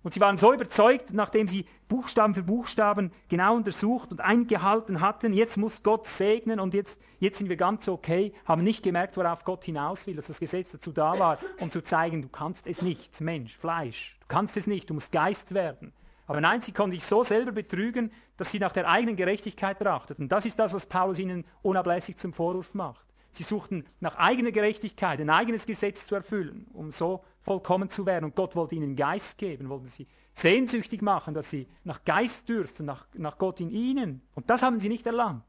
Und 0.01 0.13
sie 0.13 0.21
waren 0.21 0.37
so 0.37 0.53
überzeugt, 0.53 1.11
nachdem 1.11 1.47
sie 1.47 1.65
Buchstaben 1.89 2.33
für 2.33 2.43
Buchstaben 2.43 3.11
genau 3.27 3.55
untersucht 3.55 4.11
und 4.11 4.21
eingehalten 4.21 5.01
hatten, 5.01 5.33
jetzt 5.33 5.57
muss 5.57 5.83
Gott 5.83 6.07
segnen 6.07 6.61
und 6.61 6.73
jetzt, 6.73 6.97
jetzt 7.19 7.39
sind 7.39 7.49
wir 7.49 7.57
ganz 7.57 7.87
okay, 7.89 8.33
haben 8.45 8.63
nicht 8.63 8.81
gemerkt, 8.81 9.17
worauf 9.17 9.43
Gott 9.43 9.65
hinaus 9.65 10.07
will, 10.07 10.15
dass 10.15 10.27
das 10.27 10.39
Gesetz 10.39 10.71
dazu 10.71 10.93
da 10.93 11.19
war, 11.19 11.37
um 11.59 11.69
zu 11.69 11.81
zeigen, 11.81 12.21
du 12.21 12.29
kannst 12.29 12.65
es 12.65 12.81
nicht, 12.81 13.19
Mensch, 13.19 13.57
Fleisch, 13.57 14.17
du 14.21 14.27
kannst 14.29 14.55
es 14.55 14.67
nicht, 14.67 14.89
du 14.89 14.93
musst 14.93 15.11
Geist 15.11 15.53
werden. 15.53 15.91
Aber 16.27 16.39
nein, 16.39 16.61
sie 16.61 16.71
konnten 16.71 16.91
sich 16.91 17.03
so 17.03 17.23
selber 17.23 17.51
betrügen, 17.51 18.11
dass 18.37 18.51
sie 18.51 18.59
nach 18.59 18.71
der 18.71 18.87
eigenen 18.87 19.15
Gerechtigkeit 19.15 19.79
trachteten. 19.79 20.29
Das 20.29 20.45
ist 20.45 20.59
das, 20.59 20.73
was 20.73 20.85
Paulus 20.85 21.19
ihnen 21.19 21.43
unablässig 21.61 22.17
zum 22.17 22.33
Vorwurf 22.33 22.73
macht. 22.73 23.03
Sie 23.31 23.43
suchten 23.43 23.85
nach 23.99 24.15
eigener 24.15 24.51
Gerechtigkeit, 24.51 25.19
ein 25.19 25.29
eigenes 25.29 25.65
Gesetz 25.65 26.05
zu 26.05 26.15
erfüllen, 26.15 26.67
um 26.73 26.91
so 26.91 27.23
vollkommen 27.41 27.89
zu 27.89 28.05
werden. 28.05 28.25
Und 28.25 28.35
Gott 28.35 28.55
wollte 28.55 28.75
ihnen 28.75 28.95
Geist 28.95 29.37
geben, 29.37 29.69
wollte 29.69 29.87
sie 29.89 30.07
sehnsüchtig 30.33 31.01
machen, 31.01 31.33
dass 31.33 31.49
sie 31.49 31.67
nach 31.83 32.03
Geist 32.03 32.47
dürsten, 32.47 32.85
nach, 32.85 33.07
nach 33.13 33.37
Gott 33.37 33.59
in 33.59 33.69
ihnen. 33.69 34.21
Und 34.35 34.49
das 34.49 34.61
haben 34.61 34.79
sie 34.79 34.89
nicht 34.89 35.05
erlangt. 35.05 35.43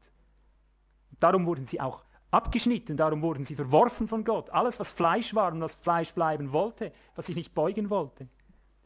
Und 1.11 1.23
darum 1.23 1.45
wurden 1.45 1.67
sie 1.67 1.79
auch 1.79 2.03
abgeschnitten, 2.31 2.97
darum 2.97 3.21
wurden 3.21 3.45
sie 3.45 3.55
verworfen 3.55 4.07
von 4.07 4.23
Gott. 4.23 4.49
Alles, 4.49 4.79
was 4.79 4.91
Fleisch 4.91 5.35
war 5.35 5.51
und 5.51 5.61
was 5.61 5.75
Fleisch 5.75 6.13
bleiben 6.13 6.51
wollte, 6.51 6.91
was 7.15 7.27
sich 7.27 7.35
nicht 7.35 7.53
beugen 7.53 7.89
wollte. 7.89 8.27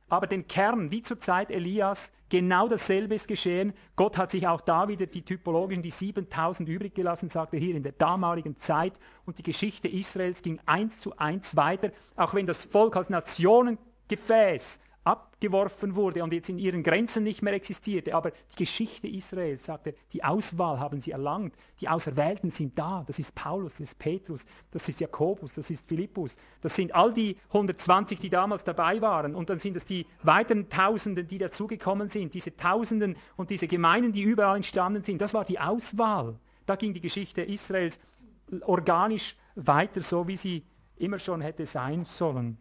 Aber 0.09 0.27
den 0.27 0.47
Kern, 0.47 0.91
wie 0.91 1.01
zur 1.01 1.19
Zeit 1.19 1.49
Elias, 1.49 2.11
genau 2.29 2.67
dasselbe 2.67 3.15
ist 3.15 3.27
geschehen. 3.27 3.73
Gott 3.95 4.17
hat 4.17 4.31
sich 4.31 4.47
auch 4.47 4.61
da 4.61 4.87
wieder 4.87 5.05
die 5.05 5.21
typologischen, 5.21 5.83
die 5.83 5.91
7000 5.91 6.67
übrig 6.67 6.95
gelassen, 6.95 7.29
sagte 7.29 7.57
hier 7.57 7.75
in 7.75 7.83
der 7.83 7.91
damaligen 7.93 8.59
Zeit. 8.59 8.93
Und 9.25 9.37
die 9.37 9.43
Geschichte 9.43 9.87
Israels 9.87 10.41
ging 10.41 10.59
eins 10.65 10.99
zu 10.99 11.17
eins 11.17 11.55
weiter, 11.55 11.91
auch 12.15 12.33
wenn 12.33 12.47
das 12.47 12.65
Volk 12.65 12.95
als 12.95 13.09
Nationengefäß 13.09 14.79
abgeworfen 15.05 15.95
wurde 15.95 16.23
und 16.23 16.33
jetzt 16.33 16.49
in 16.49 16.57
ihren 16.57 16.81
Grenzen 16.81 17.23
nicht 17.23 17.43
mehr 17.43 17.53
existierte. 17.53 18.15
Aber 18.15 18.31
die 18.31 18.55
Geschichte 18.57 19.07
Israels, 19.07 19.63
sagt 19.65 19.87
er, 19.87 19.93
die 20.11 20.23
Auswahl 20.23 20.79
haben 20.79 20.99
sie 20.99 21.11
erlangt. 21.11 21.53
Die 21.79 21.87
Auserwählten 21.87 22.51
sind 22.51 22.77
da. 22.77 23.03
Das 23.05 23.19
ist 23.19 23.33
Paulus, 23.35 23.73
das 23.73 23.81
ist 23.81 23.99
Petrus, 23.99 24.41
das 24.71 24.89
ist 24.89 24.99
Jakobus, 24.99 25.53
das 25.53 25.69
ist 25.69 25.87
Philippus. 25.87 26.35
Das 26.61 26.75
sind 26.75 26.93
all 26.93 27.13
die 27.13 27.37
120, 27.49 28.19
die 28.19 28.31
damals 28.31 28.63
dabei 28.63 28.99
waren. 28.99 29.35
Und 29.35 29.49
dann 29.49 29.59
sind 29.59 29.77
es 29.77 29.85
die 29.85 30.07
weiteren 30.23 30.69
Tausenden, 30.69 31.27
die 31.27 31.37
dazugekommen 31.37 32.09
sind. 32.09 32.33
Diese 32.33 32.55
Tausenden 32.57 33.15
und 33.35 33.51
diese 33.51 33.67
Gemeinden, 33.67 34.11
die 34.11 34.23
überall 34.23 34.55
entstanden 34.55 35.03
sind. 35.03 35.21
Das 35.21 35.35
war 35.35 35.45
die 35.45 35.59
Auswahl. 35.59 36.39
Da 36.65 36.75
ging 36.75 36.95
die 36.95 37.01
Geschichte 37.01 37.43
Israels 37.43 37.99
organisch 38.61 39.35
weiter, 39.53 40.01
so 40.01 40.27
wie 40.27 40.35
sie 40.35 40.63
immer 40.97 41.19
schon 41.19 41.41
hätte 41.41 41.67
sein 41.67 42.05
sollen. 42.05 42.57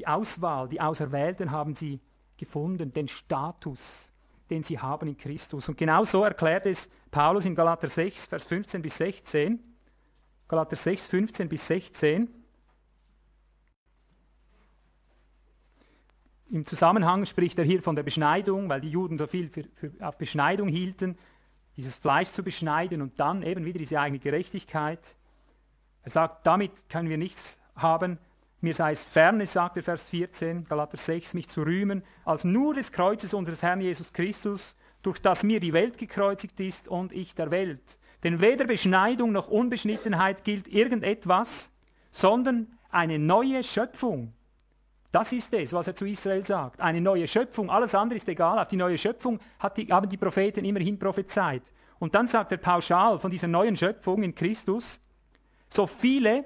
Die 0.00 0.06
Auswahl, 0.06 0.66
die 0.66 0.80
Auserwählten 0.80 1.50
haben 1.50 1.74
sie 1.74 2.00
gefunden, 2.38 2.90
den 2.90 3.06
Status, 3.06 4.10
den 4.48 4.62
sie 4.62 4.78
haben 4.78 5.06
in 5.08 5.18
Christus. 5.18 5.68
Und 5.68 5.76
genau 5.76 6.04
so 6.04 6.24
erklärt 6.24 6.64
es 6.64 6.88
Paulus 7.10 7.44
in 7.44 7.54
Galater 7.54 7.86
6, 7.86 8.24
Vers 8.24 8.44
15 8.44 8.80
bis 8.80 8.96
16. 8.96 9.62
Galater 10.48 10.74
6, 10.74 11.06
15 11.06 11.50
bis 11.50 11.66
16. 11.66 12.30
Im 16.48 16.64
Zusammenhang 16.64 17.26
spricht 17.26 17.58
er 17.58 17.66
hier 17.66 17.82
von 17.82 17.94
der 17.94 18.02
Beschneidung, 18.02 18.70
weil 18.70 18.80
die 18.80 18.88
Juden 18.88 19.18
so 19.18 19.26
viel 19.26 19.50
für, 19.50 19.64
für, 19.74 19.92
auf 20.00 20.16
Beschneidung 20.16 20.68
hielten, 20.68 21.18
dieses 21.76 21.98
Fleisch 21.98 22.30
zu 22.30 22.42
beschneiden 22.42 23.02
und 23.02 23.20
dann 23.20 23.42
eben 23.42 23.66
wieder 23.66 23.78
diese 23.78 24.00
eigene 24.00 24.18
Gerechtigkeit. 24.18 25.14
Er 26.04 26.10
sagt, 26.10 26.46
damit 26.46 26.88
können 26.88 27.10
wir 27.10 27.18
nichts 27.18 27.60
haben, 27.76 28.18
mir 28.62 28.74
sei 28.74 28.92
es 28.92 29.04
ferne, 29.04 29.46
sagt 29.46 29.76
der 29.76 29.82
Vers 29.82 30.08
14, 30.10 30.64
Galater 30.64 30.96
6, 30.96 31.34
mich 31.34 31.48
zu 31.48 31.62
rühmen, 31.62 32.02
als 32.24 32.44
nur 32.44 32.74
des 32.74 32.92
Kreuzes 32.92 33.32
unseres 33.32 33.62
Herrn 33.62 33.80
Jesus 33.80 34.12
Christus, 34.12 34.76
durch 35.02 35.20
das 35.20 35.42
mir 35.42 35.60
die 35.60 35.72
Welt 35.72 35.96
gekreuzigt 35.96 36.60
ist 36.60 36.88
und 36.88 37.12
ich 37.12 37.34
der 37.34 37.50
Welt. 37.50 37.98
Denn 38.22 38.40
weder 38.40 38.66
Beschneidung 38.66 39.32
noch 39.32 39.48
Unbeschnittenheit 39.48 40.44
gilt 40.44 40.68
irgendetwas, 40.68 41.70
sondern 42.12 42.66
eine 42.90 43.18
neue 43.18 43.62
Schöpfung. 43.62 44.34
Das 45.12 45.32
ist 45.32 45.52
es, 45.54 45.72
was 45.72 45.88
er 45.88 45.96
zu 45.96 46.06
Israel 46.06 46.44
sagt. 46.46 46.80
Eine 46.80 47.00
neue 47.00 47.26
Schöpfung. 47.26 47.70
Alles 47.70 47.94
andere 47.94 48.18
ist 48.18 48.28
egal. 48.28 48.58
Auf 48.58 48.68
die 48.68 48.76
neue 48.76 48.98
Schöpfung 48.98 49.40
die, 49.76 49.86
haben 49.86 50.08
die 50.08 50.16
Propheten 50.16 50.64
immerhin 50.64 50.98
prophezeit. 50.98 51.62
Und 51.98 52.14
dann 52.14 52.28
sagt 52.28 52.52
er 52.52 52.58
pauschal 52.58 53.18
von 53.18 53.30
dieser 53.30 53.48
neuen 53.48 53.76
Schöpfung 53.76 54.22
in 54.22 54.34
Christus, 54.34 55.00
so 55.68 55.86
viele 55.86 56.44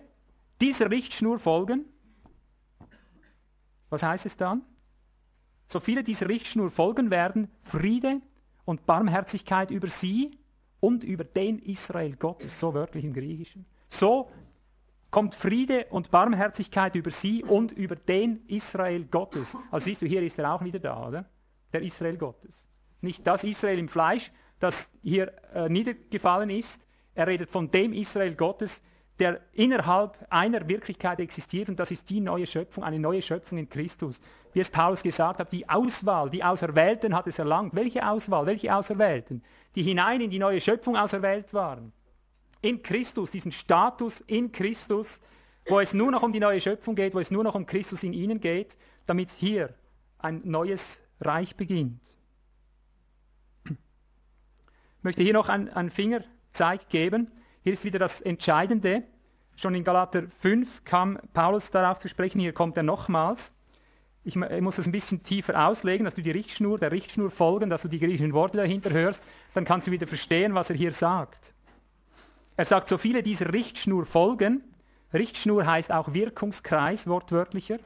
dieser 0.60 0.90
Richtschnur 0.90 1.38
folgen, 1.38 1.84
Was 3.94 4.02
heißt 4.02 4.26
es 4.26 4.36
dann? 4.36 4.62
So 5.68 5.78
viele 5.78 6.02
dieser 6.02 6.28
Richtschnur 6.28 6.68
folgen 6.72 7.12
werden, 7.12 7.48
Friede 7.62 8.20
und 8.64 8.86
Barmherzigkeit 8.86 9.70
über 9.70 9.88
sie 9.88 10.36
und 10.80 11.04
über 11.04 11.22
den 11.22 11.60
Israel 11.60 12.16
Gottes, 12.16 12.58
so 12.58 12.74
wörtlich 12.74 13.04
im 13.04 13.12
Griechischen. 13.12 13.64
So 13.88 14.28
kommt 15.12 15.36
Friede 15.36 15.86
und 15.90 16.10
Barmherzigkeit 16.10 16.96
über 16.96 17.12
sie 17.12 17.44
und 17.44 17.70
über 17.70 17.94
den 17.94 18.44
Israel 18.48 19.04
Gottes. 19.04 19.56
Also 19.70 19.84
siehst 19.84 20.02
du, 20.02 20.06
hier 20.06 20.24
ist 20.24 20.40
er 20.40 20.52
auch 20.52 20.64
wieder 20.64 20.80
da, 20.80 21.06
oder? 21.06 21.24
Der 21.72 21.82
Israel 21.82 22.16
Gottes. 22.16 22.66
Nicht 23.00 23.24
das 23.24 23.44
Israel 23.44 23.78
im 23.78 23.88
Fleisch, 23.88 24.32
das 24.58 24.88
hier 25.04 25.32
äh, 25.54 25.68
niedergefallen 25.68 26.50
ist. 26.50 26.80
Er 27.14 27.28
redet 27.28 27.48
von 27.48 27.70
dem 27.70 27.92
Israel 27.92 28.34
Gottes, 28.34 28.82
der 29.18 29.40
innerhalb 29.52 30.16
einer 30.28 30.68
Wirklichkeit 30.68 31.20
existiert 31.20 31.68
und 31.68 31.78
das 31.78 31.90
ist 31.90 32.10
die 32.10 32.20
neue 32.20 32.46
Schöpfung, 32.46 32.82
eine 32.82 32.98
neue 32.98 33.22
Schöpfung 33.22 33.58
in 33.58 33.68
Christus. 33.68 34.20
Wie 34.52 34.60
es 34.60 34.70
Paulus 34.70 35.02
gesagt 35.02 35.38
hat, 35.38 35.52
die 35.52 35.68
Auswahl, 35.68 36.30
die 36.30 36.42
Auserwählten 36.42 37.14
hat 37.14 37.26
es 37.26 37.38
erlangt. 37.38 37.74
Welche 37.74 38.08
Auswahl, 38.08 38.46
welche 38.46 38.74
Auserwählten? 38.74 39.42
Die 39.74 39.82
hinein 39.82 40.20
in 40.20 40.30
die 40.30 40.38
neue 40.38 40.60
Schöpfung 40.60 40.96
auserwählt 40.96 41.52
waren. 41.54 41.92
In 42.60 42.82
Christus, 42.82 43.30
diesen 43.30 43.52
Status 43.52 44.20
in 44.22 44.50
Christus, 44.50 45.20
wo 45.66 45.80
es 45.80 45.92
nur 45.92 46.10
noch 46.10 46.22
um 46.22 46.32
die 46.32 46.40
neue 46.40 46.60
Schöpfung 46.60 46.94
geht, 46.94 47.14
wo 47.14 47.20
es 47.20 47.30
nur 47.30 47.44
noch 47.44 47.54
um 47.54 47.66
Christus 47.66 48.02
in 48.02 48.12
ihnen 48.12 48.40
geht, 48.40 48.76
damit 49.06 49.30
hier 49.30 49.74
ein 50.18 50.40
neues 50.44 51.00
Reich 51.20 51.56
beginnt. 51.56 52.00
Ich 53.64 55.04
möchte 55.04 55.22
hier 55.22 55.34
noch 55.34 55.48
einen 55.48 55.90
Fingerzeig 55.90 56.88
geben. 56.88 57.30
Hier 57.64 57.72
ist 57.72 57.84
wieder 57.84 57.98
das 57.98 58.20
Entscheidende. 58.20 59.04
Schon 59.56 59.74
in 59.74 59.84
Galater 59.84 60.24
5 60.40 60.84
kam 60.84 61.18
Paulus 61.32 61.70
darauf 61.70 61.98
zu 61.98 62.08
sprechen, 62.08 62.38
hier 62.38 62.52
kommt 62.52 62.76
er 62.76 62.82
nochmals. 62.82 63.54
Ich 64.22 64.36
muss 64.36 64.76
das 64.76 64.84
ein 64.84 64.92
bisschen 64.92 65.22
tiefer 65.22 65.66
auslegen, 65.66 66.04
dass 66.04 66.14
du 66.14 66.20
die 66.20 66.30
Richtschnur, 66.30 66.78
der 66.78 66.92
Richtschnur 66.92 67.30
folgen, 67.30 67.70
dass 67.70 67.80
du 67.80 67.88
die 67.88 67.98
griechischen 67.98 68.34
Worte 68.34 68.58
dahinter 68.58 68.90
hörst, 68.90 69.22
dann 69.54 69.64
kannst 69.64 69.86
du 69.86 69.92
wieder 69.92 70.06
verstehen, 70.06 70.54
was 70.54 70.68
er 70.68 70.76
hier 70.76 70.92
sagt. 70.92 71.54
Er 72.58 72.66
sagt, 72.66 72.90
so 72.90 72.98
viele 72.98 73.22
dieser 73.22 73.50
Richtschnur 73.54 74.04
folgen, 74.04 74.62
Richtschnur 75.14 75.64
heißt 75.64 75.90
auch 75.90 76.12
Wirkungskreis, 76.12 77.06
wortwörtlicher. 77.06 77.78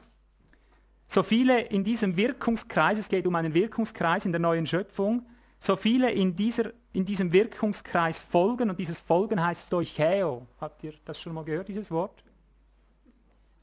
So 1.07 1.23
viele 1.23 1.61
in 1.61 1.85
diesem 1.85 2.17
Wirkungskreis, 2.17 2.99
es 2.99 3.07
geht 3.07 3.25
um 3.25 3.35
einen 3.35 3.53
Wirkungskreis 3.53 4.25
in 4.25 4.33
der 4.33 4.41
neuen 4.41 4.65
Schöpfung, 4.65 5.25
so 5.59 5.75
viele 5.75 6.11
in, 6.11 6.35
dieser, 6.35 6.71
in 6.93 7.05
diesem 7.05 7.33
Wirkungskreis 7.33 8.21
folgen, 8.23 8.69
und 8.69 8.79
dieses 8.79 8.99
Folgen 9.01 9.43
heißt 9.43 9.67
Stoicheo. 9.67 10.47
Habt 10.59 10.83
ihr 10.83 10.93
das 11.05 11.19
schon 11.19 11.33
mal 11.33 11.43
gehört, 11.43 11.67
dieses 11.67 11.91
Wort? 11.91 12.23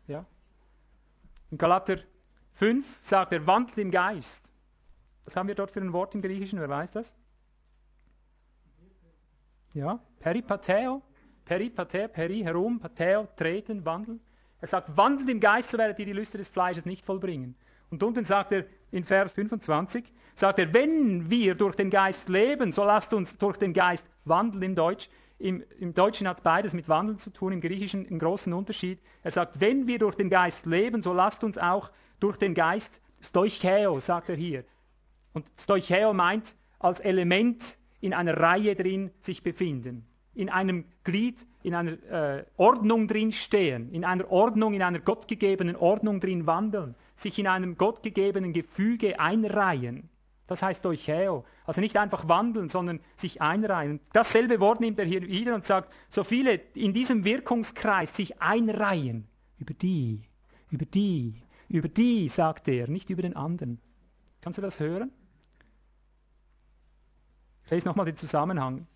Ja. 0.07 0.25
In 1.51 1.59
Galater 1.59 1.99
5 2.55 2.87
sagt 3.03 3.33
er, 3.33 3.47
wandelt 3.47 3.79
im 3.79 3.91
Geist. 3.91 4.43
Was 5.25 5.35
haben 5.37 5.49
wir 5.49 5.55
dort 5.55 5.71
für 5.71 5.81
ein 5.81 5.93
Wort 5.93 6.15
im 6.15 6.23
Griechischen? 6.23 6.61
Wer 6.61 6.69
weiß 6.69 6.93
das? 6.93 7.13
Ja, 9.73 9.99
peripateo. 10.21 11.03
Peripateo, 11.45 12.09
peri, 12.09 12.43
herum, 12.43 12.79
pateo, 12.79 13.29
treten, 13.37 13.85
wandeln. 13.85 14.21
Er 14.61 14.69
sagt, 14.69 14.97
wandelt 14.97 15.29
im 15.29 15.39
Geist, 15.39 15.71
so 15.71 15.79
werdet 15.79 15.99
ihr 15.99 16.07
die 16.07 16.13
Lüste 16.13 16.39
des 16.39 16.49
Fleisches 16.49 16.85
nicht 16.85 17.05
vollbringen. 17.05 17.55
Und 17.91 18.03
unten 18.03 18.25
sagt 18.25 18.53
er 18.53 18.65
in 18.91 19.05
Vers 19.05 19.33
25, 19.33 20.13
sagt 20.37 20.59
er, 20.59 20.73
wenn 20.73 21.31
wir 21.31 21.55
durch 21.55 21.75
den 21.75 21.91
Geist 21.91 22.29
leben, 22.29 22.71
so 22.71 22.85
lasst 22.85 23.13
uns 23.15 23.37
durch 23.39 23.57
den 23.57 23.73
Geist 23.73 24.05
wandeln 24.25 24.63
im 24.63 24.75
Deutsch. 24.75 25.09
Im, 25.39 25.65
Im, 25.81 25.93
Deutschen 25.93 26.29
hat 26.29 26.43
beides 26.43 26.73
mit 26.73 26.89
Wandeln 26.89 27.19
zu 27.19 27.31
tun, 27.31 27.53
im 27.53 27.61
Griechischen 27.61 28.07
einen 28.07 28.19
großen 28.19 28.53
Unterschied. 28.53 29.01
Er 29.23 29.33
sagt, 29.33 29.61
wenn 29.61 29.87
wir 29.87 29.99
durch 29.99 30.15
den 30.15 30.31
Geist 30.31 30.65
leben, 30.67 31.03
so 31.03 31.13
lasst 31.13 31.43
uns 31.43 31.59
auch 31.59 31.91
durch 32.21 32.37
den 32.37 32.55
Geist, 32.55 33.01
Stoicheo, 33.21 33.99
sagt 33.99 34.29
er 34.29 34.37
hier. 34.37 34.65
Und 35.33 35.47
Stoicheo 35.59 36.13
meint 36.13 36.55
als 36.79 37.01
Element 37.01 37.77
in 38.01 38.15
einer 38.15 38.37
Reihe 38.37 38.75
drin 38.75 39.11
sich 39.21 39.43
befinden, 39.43 40.07
in 40.35 40.49
einem 40.49 40.85
Glied, 41.05 41.47
in 41.63 41.75
einer 41.75 41.93
äh, 42.11 42.45
Ordnung 42.57 43.09
drin 43.09 43.33
stehen, 43.33 43.91
in 43.93 44.05
einer 44.05 44.31
Ordnung, 44.31 44.75
in 44.75 44.83
einer 44.83 45.01
gottgegebenen 45.01 45.77
Ordnung 45.77 46.21
drin 46.21 46.47
wandeln, 46.47 46.95
sich 47.17 47.39
in 47.39 47.47
einem 47.47 47.77
gottgegebenen 47.77 48.53
Gefüge 48.53 49.19
einreihen. 49.19 50.09
Das 50.47 50.63
heißt 50.63 50.85
Eucheo. 50.87 51.45
Also 51.65 51.81
nicht 51.81 51.97
einfach 51.97 52.29
wandeln, 52.29 52.69
sondern 52.69 53.01
sich 53.17 53.43
einreihen. 53.43 54.01
Dasselbe 54.13 54.61
Wort 54.61 54.81
nimmt 54.81 54.99
er 54.99 55.05
hier 55.05 55.23
wieder 55.23 55.55
und 55.55 55.67
sagt, 55.67 55.93
so 56.09 56.23
viele 56.23 56.55
in 56.75 56.93
diesem 56.93 57.25
Wirkungskreis 57.25 58.15
sich 58.15 58.41
einreihen. 58.41 59.27
Über 59.59 59.75
die, 59.75 60.23
über 60.71 60.85
die, 60.85 61.43
über 61.69 61.89
die, 61.89 62.29
sagt 62.29 62.69
er, 62.69 62.89
nicht 62.89 63.11
über 63.11 63.23
den 63.23 63.35
anderen. 63.35 63.81
Kannst 64.41 64.59
du 64.59 64.63
das 64.63 64.79
hören? 64.79 65.11
Ich 67.65 67.71
lese 67.71 67.89
nochmal 67.89 68.07
den 68.07 68.17
Zusammenhang. 68.17 68.87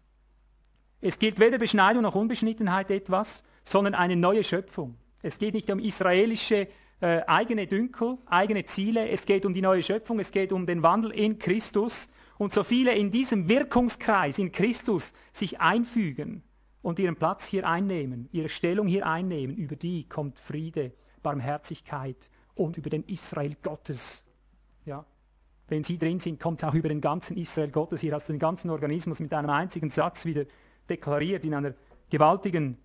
Es 1.00 1.18
gilt 1.18 1.40
weder 1.40 1.58
Beschneidung 1.58 2.02
noch 2.02 2.14
Unbeschnittenheit 2.14 2.90
etwas, 2.90 3.42
sondern 3.64 3.94
eine 3.94 4.14
neue 4.14 4.44
Schöpfung. 4.44 4.96
Es 5.22 5.38
geht 5.38 5.54
nicht 5.54 5.70
um 5.70 5.80
israelische 5.80 6.68
äh, 7.00 7.22
eigene 7.26 7.66
Dünkel, 7.66 8.18
eigene 8.26 8.64
Ziele. 8.66 9.08
Es 9.08 9.24
geht 9.26 9.46
um 9.46 9.54
die 9.54 9.62
neue 9.62 9.82
Schöpfung, 9.82 10.20
es 10.20 10.30
geht 10.30 10.52
um 10.52 10.66
den 10.66 10.82
Wandel 10.82 11.10
in 11.10 11.38
Christus. 11.38 12.08
Und 12.38 12.54
so 12.54 12.62
viele 12.62 12.94
in 12.94 13.10
diesem 13.10 13.48
Wirkungskreis 13.48 14.38
in 14.38 14.52
Christus 14.52 15.12
sich 15.32 15.60
einfügen 15.60 16.42
und 16.82 16.98
ihren 16.98 17.16
Platz 17.16 17.46
hier 17.46 17.68
einnehmen, 17.68 18.28
ihre 18.32 18.48
Stellung 18.48 18.86
hier 18.86 19.06
einnehmen, 19.06 19.56
über 19.56 19.76
die 19.76 20.08
kommt 20.08 20.38
Friede, 20.38 20.92
Barmherzigkeit 21.22 22.16
und 22.54 22.78
über 22.78 22.90
den 22.90 23.04
Israel 23.04 23.56
Gottes. 23.62 24.24
Ja. 24.86 25.04
Wenn 25.68 25.84
sie 25.84 25.98
drin 25.98 26.18
sind, 26.18 26.40
kommt 26.40 26.62
es 26.62 26.68
auch 26.68 26.74
über 26.74 26.88
den 26.88 27.00
ganzen 27.00 27.36
Israel 27.36 27.70
Gottes. 27.70 28.00
Hier 28.00 28.14
hast 28.14 28.28
du 28.28 28.32
den 28.32 28.40
ganzen 28.40 28.70
Organismus 28.70 29.20
mit 29.20 29.32
einem 29.32 29.50
einzigen 29.50 29.90
Satz 29.90 30.24
wieder 30.24 30.44
deklariert, 30.88 31.44
in 31.44 31.54
einer 31.54 31.74
gewaltigen, 32.10 32.76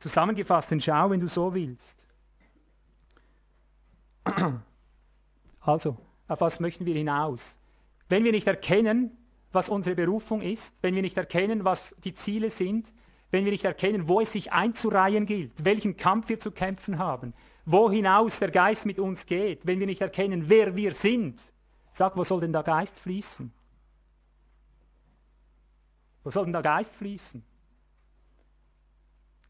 zusammengefassten 0.00 0.80
Schau, 0.80 1.10
wenn 1.10 1.20
du 1.20 1.28
so 1.28 1.54
willst. 1.54 2.03
Also, 5.60 5.96
auf 6.28 6.42
was 6.42 6.60
möchten 6.60 6.84
wir 6.84 6.94
hinaus? 6.94 7.58
Wenn 8.10 8.22
wir 8.22 8.32
nicht 8.32 8.46
erkennen, 8.46 9.16
was 9.50 9.70
unsere 9.70 9.96
Berufung 9.96 10.42
ist, 10.42 10.74
wenn 10.82 10.94
wir 10.94 11.00
nicht 11.00 11.16
erkennen, 11.16 11.64
was 11.64 11.94
die 12.04 12.12
Ziele 12.12 12.50
sind, 12.50 12.92
wenn 13.30 13.44
wir 13.44 13.52
nicht 13.52 13.64
erkennen, 13.64 14.06
wo 14.06 14.20
es 14.20 14.32
sich 14.32 14.52
einzureihen 14.52 15.26
gilt, 15.26 15.64
welchen 15.64 15.96
Kampf 15.96 16.28
wir 16.28 16.38
zu 16.38 16.50
kämpfen 16.50 16.98
haben, 16.98 17.32
wo 17.64 17.90
hinaus 17.90 18.38
der 18.38 18.50
Geist 18.50 18.84
mit 18.84 18.98
uns 18.98 19.24
geht, 19.26 19.66
wenn 19.66 19.80
wir 19.80 19.86
nicht 19.86 20.02
erkennen, 20.02 20.48
wer 20.48 20.76
wir 20.76 20.92
sind, 20.92 21.50
sag, 21.92 22.16
wo 22.16 22.24
soll 22.24 22.40
denn 22.40 22.52
der 22.52 22.62
Geist 22.62 22.98
fließen? 23.00 23.50
Wo 26.22 26.30
soll 26.30 26.44
denn 26.44 26.52
der 26.52 26.62
Geist 26.62 26.94
fließen? 26.94 27.42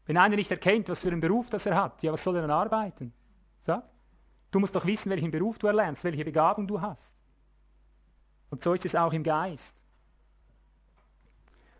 Wenn 0.05 0.17
einer 0.17 0.35
nicht 0.35 0.51
erkennt, 0.51 0.87
was 0.89 1.01
für 1.01 1.09
einen 1.09 1.21
Beruf 1.21 1.49
das 1.49 1.65
er 1.65 1.75
hat, 1.75 2.03
ja, 2.03 2.13
was 2.13 2.23
soll 2.23 2.35
er 2.35 2.41
dann 2.41 2.51
arbeiten? 2.51 3.11
Sag. 3.65 3.83
Du 4.55 4.61
musst 4.61 4.73
doch 4.73 4.85
wissen, 4.85 5.09
welchen 5.09 5.31
Beruf 5.31 5.59
du 5.59 5.67
erlernst, 5.67 6.05
welche 6.05 6.23
Begabung 6.23 6.65
du 6.65 6.79
hast. 6.79 7.13
Und 8.49 8.63
so 8.63 8.71
ist 8.71 8.85
es 8.85 8.95
auch 8.95 9.11
im 9.11 9.21
Geist. 9.21 9.75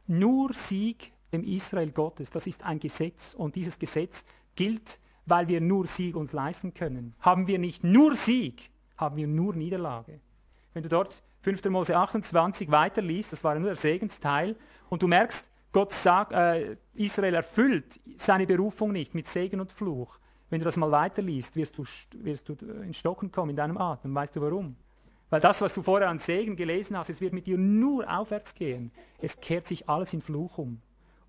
Nur 0.07 0.53
Sieg 0.53 1.13
dem 1.31 1.45
Israel 1.45 1.89
Gottes, 1.91 2.29
das 2.29 2.45
ist 2.47 2.61
ein 2.63 2.81
Gesetz 2.81 3.33
und 3.33 3.55
dieses 3.55 3.79
Gesetz 3.79 4.25
gilt, 4.57 4.99
weil 5.25 5.47
wir 5.47 5.61
nur 5.61 5.87
Sieg 5.87 6.17
uns 6.17 6.33
leisten 6.33 6.73
können. 6.73 7.15
Haben 7.21 7.47
wir 7.47 7.59
nicht 7.59 7.85
nur 7.85 8.13
Sieg, 8.13 8.69
haben 8.97 9.15
wir 9.15 9.27
nur 9.27 9.55
Niederlage. 9.55 10.19
Wenn 10.73 10.83
du 10.83 10.89
dort 10.89 11.23
5. 11.43 11.63
Mose 11.69 11.95
28 11.95 12.69
weiterliest, 12.71 13.31
das 13.31 13.41
war 13.41 13.55
nur 13.55 13.69
der 13.69 13.77
Segensteil, 13.77 14.57
und 14.89 15.01
du 15.01 15.07
merkst, 15.07 15.45
Gott 15.71 15.93
sagt, 15.93 16.33
äh, 16.33 16.75
Israel 16.93 17.35
erfüllt 17.35 18.01
seine 18.17 18.45
Berufung 18.45 18.91
nicht 18.91 19.15
mit 19.15 19.29
Segen 19.29 19.61
und 19.61 19.71
Fluch. 19.71 20.19
Wenn 20.49 20.59
du 20.59 20.65
das 20.65 20.77
mal 20.77 20.91
weiterliest, 20.91 21.55
wirst 21.55 21.77
du, 21.77 21.83
wirst 22.23 22.47
du 22.47 22.53
in 22.53 22.93
Stocken 22.93 23.31
kommen 23.31 23.51
in 23.51 23.55
deinem 23.55 23.77
Atem. 23.77 24.13
Weißt 24.13 24.35
du 24.35 24.41
warum? 24.41 24.75
Weil 25.29 25.41
das, 25.41 25.59
was 25.61 25.73
du 25.73 25.81
vorher 25.81 26.09
an 26.09 26.19
Segen 26.19 26.55
gelesen 26.55 26.97
hast, 26.97 27.09
es 27.09 27.19
wird 27.19 27.33
mit 27.33 27.47
dir 27.47 27.57
nur 27.57 28.09
aufwärts 28.09 28.53
gehen. 28.53 28.91
Es 29.19 29.39
kehrt 29.39 29.67
sich 29.67 29.89
alles 29.89 30.13
in 30.13 30.21
Fluch 30.21 30.57
um. 30.57 30.81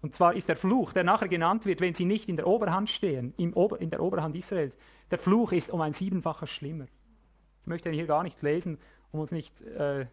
Und 0.03 0.15
zwar 0.15 0.35
ist 0.35 0.49
der 0.49 0.57
Fluch, 0.57 0.93
der 0.93 1.03
nachher 1.03 1.29
genannt 1.29 1.65
wird, 1.65 1.81
wenn 1.81 1.95
sie 1.95 2.05
nicht 2.05 2.29
in 2.29 2.37
der 2.37 2.47
Oberhand 2.47 2.91
stehen, 2.91 3.33
Ober, 3.55 3.81
in 3.81 3.91
der 3.91 4.03
Oberhand 4.03 4.37
Israels, 4.37 4.77
der 5.11 5.19
Fluch 5.19 5.53
ist 5.53 5.71
um 5.71 5.81
ein 5.81 5.95
siebenfaches 5.95 6.51
schlimmer. 6.51 6.87
Ich 7.63 7.67
möchte 7.67 7.89
ihn 7.89 7.95
hier 7.95 8.07
gar 8.07 8.23
nicht 8.23 8.41
lesen, 8.43 8.79
um 9.13 9.21
uns 9.21 9.31
nicht, 9.31 9.61
äh, 9.63 10.07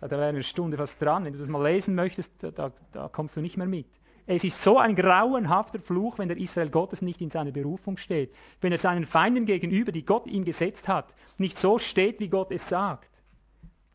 da 0.00 0.10
wäre 0.10 0.26
eine 0.26 0.42
Stunde 0.42 0.76
fast 0.76 1.00
dran. 1.00 1.24
Wenn 1.24 1.32
du 1.32 1.38
das 1.38 1.48
mal 1.48 1.62
lesen 1.62 1.94
möchtest, 1.94 2.30
da, 2.40 2.70
da 2.92 3.08
kommst 3.08 3.34
du 3.36 3.40
nicht 3.40 3.56
mehr 3.56 3.66
mit. 3.66 3.88
Es 4.26 4.44
ist 4.44 4.62
so 4.62 4.78
ein 4.78 4.94
grauenhafter 4.94 5.80
Fluch, 5.80 6.18
wenn 6.18 6.28
der 6.28 6.38
Israel 6.38 6.70
Gottes 6.70 7.02
nicht 7.02 7.20
in 7.20 7.30
seiner 7.30 7.50
Berufung 7.50 7.96
steht. 7.96 8.34
Wenn 8.60 8.72
er 8.72 8.78
seinen 8.78 9.04
Feinden 9.04 9.46
gegenüber, 9.46 9.90
die 9.90 10.04
Gott 10.04 10.26
ihm 10.26 10.44
gesetzt 10.44 10.88
hat, 10.88 11.12
nicht 11.38 11.58
so 11.58 11.78
steht, 11.78 12.20
wie 12.20 12.28
Gott 12.28 12.52
es 12.52 12.68
sagt. 12.68 13.10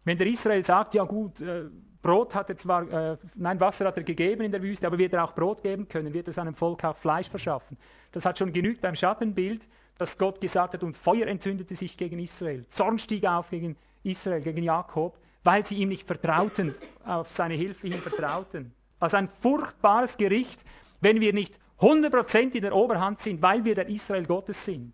Wenn 0.03 0.17
der 0.17 0.27
Israel 0.27 0.65
sagt, 0.65 0.95
ja 0.95 1.03
gut, 1.03 1.39
äh, 1.41 1.65
Brot 2.01 2.35
hat 2.35 2.49
er 2.49 2.57
zwar, 2.57 2.89
äh, 2.89 3.17
nein, 3.35 3.59
Wasser 3.59 3.85
hat 3.85 3.97
er 3.97 4.03
gegeben 4.03 4.43
in 4.43 4.51
der 4.51 4.61
Wüste, 4.61 4.87
aber 4.87 4.97
wird 4.97 5.13
er 5.13 5.23
auch 5.23 5.33
Brot 5.33 5.61
geben 5.61 5.87
können, 5.87 6.13
wird 6.13 6.27
er 6.27 6.33
seinem 6.33 6.55
Volk 6.55 6.83
auch 6.83 6.97
Fleisch 6.97 7.29
verschaffen. 7.29 7.77
Das 8.11 8.25
hat 8.25 8.37
schon 8.37 8.53
genügt 8.53 8.81
beim 8.81 8.95
Schattenbild, 8.95 9.67
dass 9.97 10.17
Gott 10.17 10.39
gesagt 10.39 10.73
hat, 10.73 10.83
und 10.83 10.95
Feuer 10.95 11.27
entzündete 11.27 11.75
sich 11.75 11.97
gegen 11.97 12.19
Israel. 12.19 12.65
Zorn 12.69 12.99
stieg 12.99 13.25
auf 13.25 13.49
gegen 13.49 13.75
Israel, 14.03 14.41
gegen 14.41 14.63
Jakob, 14.63 15.17
weil 15.43 15.65
sie 15.65 15.75
ihm 15.75 15.89
nicht 15.89 16.05
vertrauten, 16.05 16.75
auf 17.05 17.29
seine 17.29 17.55
Hilfe 17.55 17.87
hin 17.87 17.99
vertrauten. 17.99 18.73
Also 18.99 19.17
ein 19.17 19.29
furchtbares 19.41 20.17
Gericht, 20.17 20.63
wenn 21.01 21.21
wir 21.21 21.33
nicht 21.33 21.59
100% 21.79 22.55
in 22.55 22.61
der 22.61 22.75
Oberhand 22.75 23.21
sind, 23.21 23.41
weil 23.41 23.63
wir 23.63 23.75
der 23.75 23.87
Israel 23.89 24.25
Gottes 24.25 24.63
sind. 24.65 24.93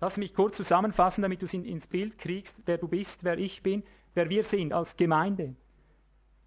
Lass 0.00 0.16
mich 0.16 0.34
kurz 0.34 0.56
zusammenfassen, 0.56 1.22
damit 1.22 1.42
du 1.42 1.46
es 1.46 1.54
ins 1.54 1.86
Bild 1.86 2.18
kriegst, 2.18 2.54
wer 2.66 2.78
du 2.78 2.88
bist, 2.88 3.24
wer 3.24 3.38
ich 3.38 3.62
bin, 3.62 3.82
wer 4.14 4.28
wir 4.28 4.42
sind 4.42 4.72
als 4.72 4.96
Gemeinde. 4.96 5.54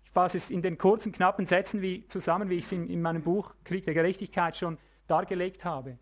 Ich 0.04 0.12
fasse 0.12 0.38
es 0.38 0.50
in 0.50 0.62
den 0.62 0.78
kurzen, 0.78 1.12
knappen 1.12 1.46
Sätzen 1.46 1.82
wie, 1.82 2.08
zusammen, 2.08 2.50
wie 2.50 2.56
ich 2.56 2.66
es 2.66 2.72
in, 2.72 2.90
in 2.90 3.02
meinem 3.02 3.24
Buch 3.24 3.54
Krieg 3.64 3.86
der 3.86 3.94
Gerechtigkeit 3.94 4.56
schon 4.56 4.78
dargelegt 5.08 5.64
habe. 5.64 5.98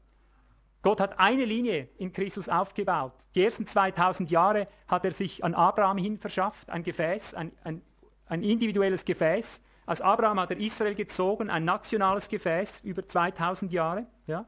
Gott 0.81 0.99
hat 0.99 1.19
eine 1.19 1.45
Linie 1.45 1.89
in 1.97 2.13
Christus 2.13 2.47
aufgebaut. 2.47 3.13
Die 3.33 3.43
ersten 3.43 3.65
2000 3.65 4.29
Jahre 4.29 4.67
hat 4.87 5.03
er 5.03 5.11
sich 5.11 5.43
an 5.43 5.55
Abraham 5.55 5.97
hin 5.97 6.19
verschafft, 6.19 6.69
ein 6.69 6.83
Gefäß, 6.83 7.33
ein, 7.33 7.51
ein, 7.63 7.81
ein 8.27 8.43
individuelles 8.43 9.03
Gefäß. 9.03 9.61
Als 9.85 10.01
Abraham 10.01 10.39
hat 10.39 10.51
er 10.51 10.57
Israel 10.59 10.95
gezogen, 10.95 11.49
ein 11.49 11.65
nationales 11.65 12.29
Gefäß 12.29 12.81
über 12.83 13.07
2000 13.07 13.71
Jahre. 13.71 14.05
Ja, 14.27 14.45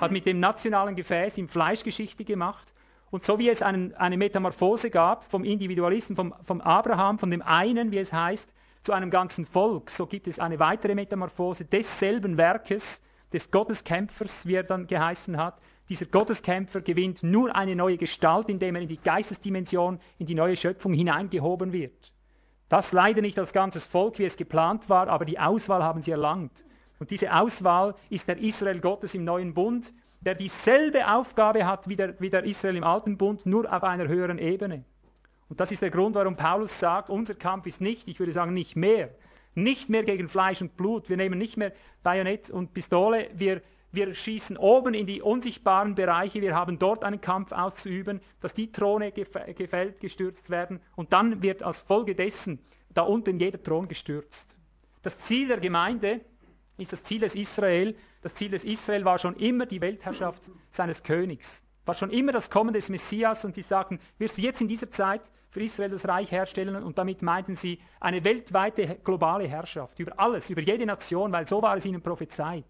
hat 0.00 0.10
mit 0.10 0.26
dem 0.26 0.40
nationalen 0.40 0.96
Gefäß 0.96 1.38
im 1.38 1.48
Fleischgeschichte 1.48 2.24
gemacht. 2.24 2.72
Und 3.10 3.24
so 3.24 3.38
wie 3.38 3.48
es 3.48 3.62
einen, 3.62 3.94
eine 3.94 4.16
Metamorphose 4.16 4.90
gab 4.90 5.24
vom 5.30 5.44
Individualisten, 5.44 6.14
vom, 6.14 6.34
vom 6.44 6.60
Abraham, 6.60 7.18
von 7.18 7.30
dem 7.30 7.42
einen, 7.42 7.90
wie 7.90 7.98
es 7.98 8.12
heißt, 8.12 8.52
zu 8.84 8.92
einem 8.92 9.10
ganzen 9.10 9.44
Volk, 9.44 9.90
so 9.90 10.06
gibt 10.06 10.28
es 10.28 10.38
eine 10.38 10.58
weitere 10.58 10.94
Metamorphose 10.94 11.64
desselben 11.64 12.36
Werkes, 12.36 13.02
des 13.32 13.50
Gotteskämpfers, 13.50 14.46
wie 14.46 14.54
er 14.54 14.62
dann 14.62 14.86
geheißen 14.86 15.36
hat. 15.36 15.60
Dieser 15.88 16.06
Gotteskämpfer 16.06 16.80
gewinnt 16.80 17.22
nur 17.22 17.54
eine 17.54 17.76
neue 17.76 17.98
Gestalt, 17.98 18.48
indem 18.48 18.76
er 18.76 18.82
in 18.82 18.88
die 18.88 18.96
Geistesdimension, 18.96 20.00
in 20.18 20.26
die 20.26 20.34
neue 20.34 20.56
Schöpfung 20.56 20.94
hineingehoben 20.94 21.72
wird. 21.72 22.12
Das 22.68 22.92
leider 22.92 23.22
nicht 23.22 23.38
als 23.38 23.52
ganzes 23.52 23.86
Volk, 23.86 24.18
wie 24.18 24.24
es 24.24 24.36
geplant 24.36 24.88
war, 24.88 25.08
aber 25.08 25.24
die 25.24 25.38
Auswahl 25.38 25.82
haben 25.82 26.02
sie 26.02 26.10
erlangt. 26.10 26.64
Und 26.98 27.10
diese 27.10 27.32
Auswahl 27.32 27.94
ist 28.10 28.28
der 28.28 28.38
Israel 28.38 28.80
Gottes 28.80 29.14
im 29.14 29.24
neuen 29.24 29.54
Bund, 29.54 29.92
der 30.20 30.34
dieselbe 30.34 31.08
Aufgabe 31.08 31.64
hat 31.64 31.88
wie 31.88 31.96
der, 31.96 32.20
wie 32.20 32.28
der 32.28 32.44
Israel 32.44 32.76
im 32.76 32.84
alten 32.84 33.16
Bund, 33.16 33.46
nur 33.46 33.72
auf 33.72 33.84
einer 33.84 34.08
höheren 34.08 34.38
Ebene. 34.38 34.84
Und 35.48 35.60
das 35.60 35.72
ist 35.72 35.80
der 35.80 35.90
Grund, 35.90 36.14
warum 36.14 36.36
Paulus 36.36 36.78
sagt, 36.78 37.08
unser 37.08 37.34
Kampf 37.34 37.66
ist 37.66 37.80
nicht, 37.80 38.06
ich 38.08 38.18
würde 38.18 38.32
sagen 38.32 38.52
nicht 38.52 38.76
mehr, 38.76 39.10
nicht 39.54 39.88
mehr 39.88 40.04
gegen 40.04 40.28
Fleisch 40.28 40.60
und 40.60 40.76
Blut. 40.76 41.08
Wir 41.08 41.16
nehmen 41.16 41.38
nicht 41.38 41.56
mehr 41.56 41.72
Bajonett 42.02 42.50
und 42.50 42.74
Pistole. 42.74 43.28
Wir, 43.34 43.62
wir 43.90 44.12
schießen 44.12 44.56
oben 44.56 44.94
in 44.94 45.06
die 45.06 45.22
unsichtbaren 45.22 45.94
Bereiche. 45.94 46.42
Wir 46.42 46.54
haben 46.54 46.78
dort 46.78 47.04
einen 47.04 47.20
Kampf 47.20 47.52
auszuüben, 47.52 48.20
dass 48.40 48.52
die 48.52 48.70
Throne 48.70 49.12
gefällt, 49.12 50.00
gestürzt 50.00 50.50
werden. 50.50 50.80
Und 50.94 51.12
dann 51.12 51.42
wird 51.42 51.62
als 51.62 51.80
Folge 51.80 52.14
dessen 52.14 52.58
da 52.92 53.02
unten 53.02 53.38
jeder 53.40 53.62
Thron 53.62 53.88
gestürzt. 53.88 54.56
Das 55.02 55.18
Ziel 55.20 55.48
der 55.48 55.58
Gemeinde 55.58 56.20
ist 56.76 56.92
das 56.92 57.02
Ziel 57.02 57.20
des 57.20 57.34
Israel. 57.34 57.96
Das 58.20 58.34
Ziel 58.34 58.50
des 58.50 58.64
Israel 58.64 59.04
war 59.04 59.18
schon 59.18 59.36
immer 59.36 59.64
die 59.64 59.80
Weltherrschaft 59.80 60.42
seines 60.70 61.02
Königs. 61.02 61.62
War 61.86 61.94
schon 61.94 62.10
immer 62.10 62.32
das 62.32 62.50
Kommen 62.50 62.74
des 62.74 62.90
Messias. 62.90 63.44
Und 63.44 63.56
die 63.56 63.62
sagten, 63.62 64.00
wirst 64.18 64.36
du 64.36 64.42
jetzt 64.42 64.60
in 64.60 64.68
dieser 64.68 64.90
Zeit 64.90 65.22
für 65.50 65.62
Israel 65.62 65.90
das 65.90 66.06
Reich 66.06 66.30
herstellen 66.30 66.82
und 66.82 66.98
damit 66.98 67.22
meinten 67.22 67.56
sie 67.56 67.80
eine 68.00 68.22
weltweite 68.22 68.98
globale 69.02 69.48
Herrschaft 69.48 69.98
über 69.98 70.18
alles, 70.20 70.50
über 70.50 70.60
jede 70.60 70.84
Nation, 70.84 71.32
weil 71.32 71.48
so 71.48 71.62
war 71.62 71.76
es 71.76 71.86
ihnen 71.86 72.02
prophezeit. 72.02 72.66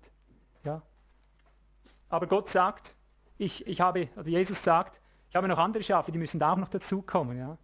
Aber 2.09 2.27
Gott 2.27 2.51
sagt, 2.51 2.95
ich, 3.37 3.67
ich 3.67 3.81
habe, 3.81 4.09
also 4.17 4.31
Jesus 4.31 4.63
sagt, 4.63 5.01
ich 5.31 5.37
habe 5.37 5.49
noch 5.49 5.59
andere 5.59 5.83
Schafe, 5.83 6.11
die 6.11 6.19
müssen 6.19 6.41
da 6.41 6.53
auch 6.53 6.57
noch 6.57 6.69
dazukommen. 6.69 7.39
Ja. 7.39 7.59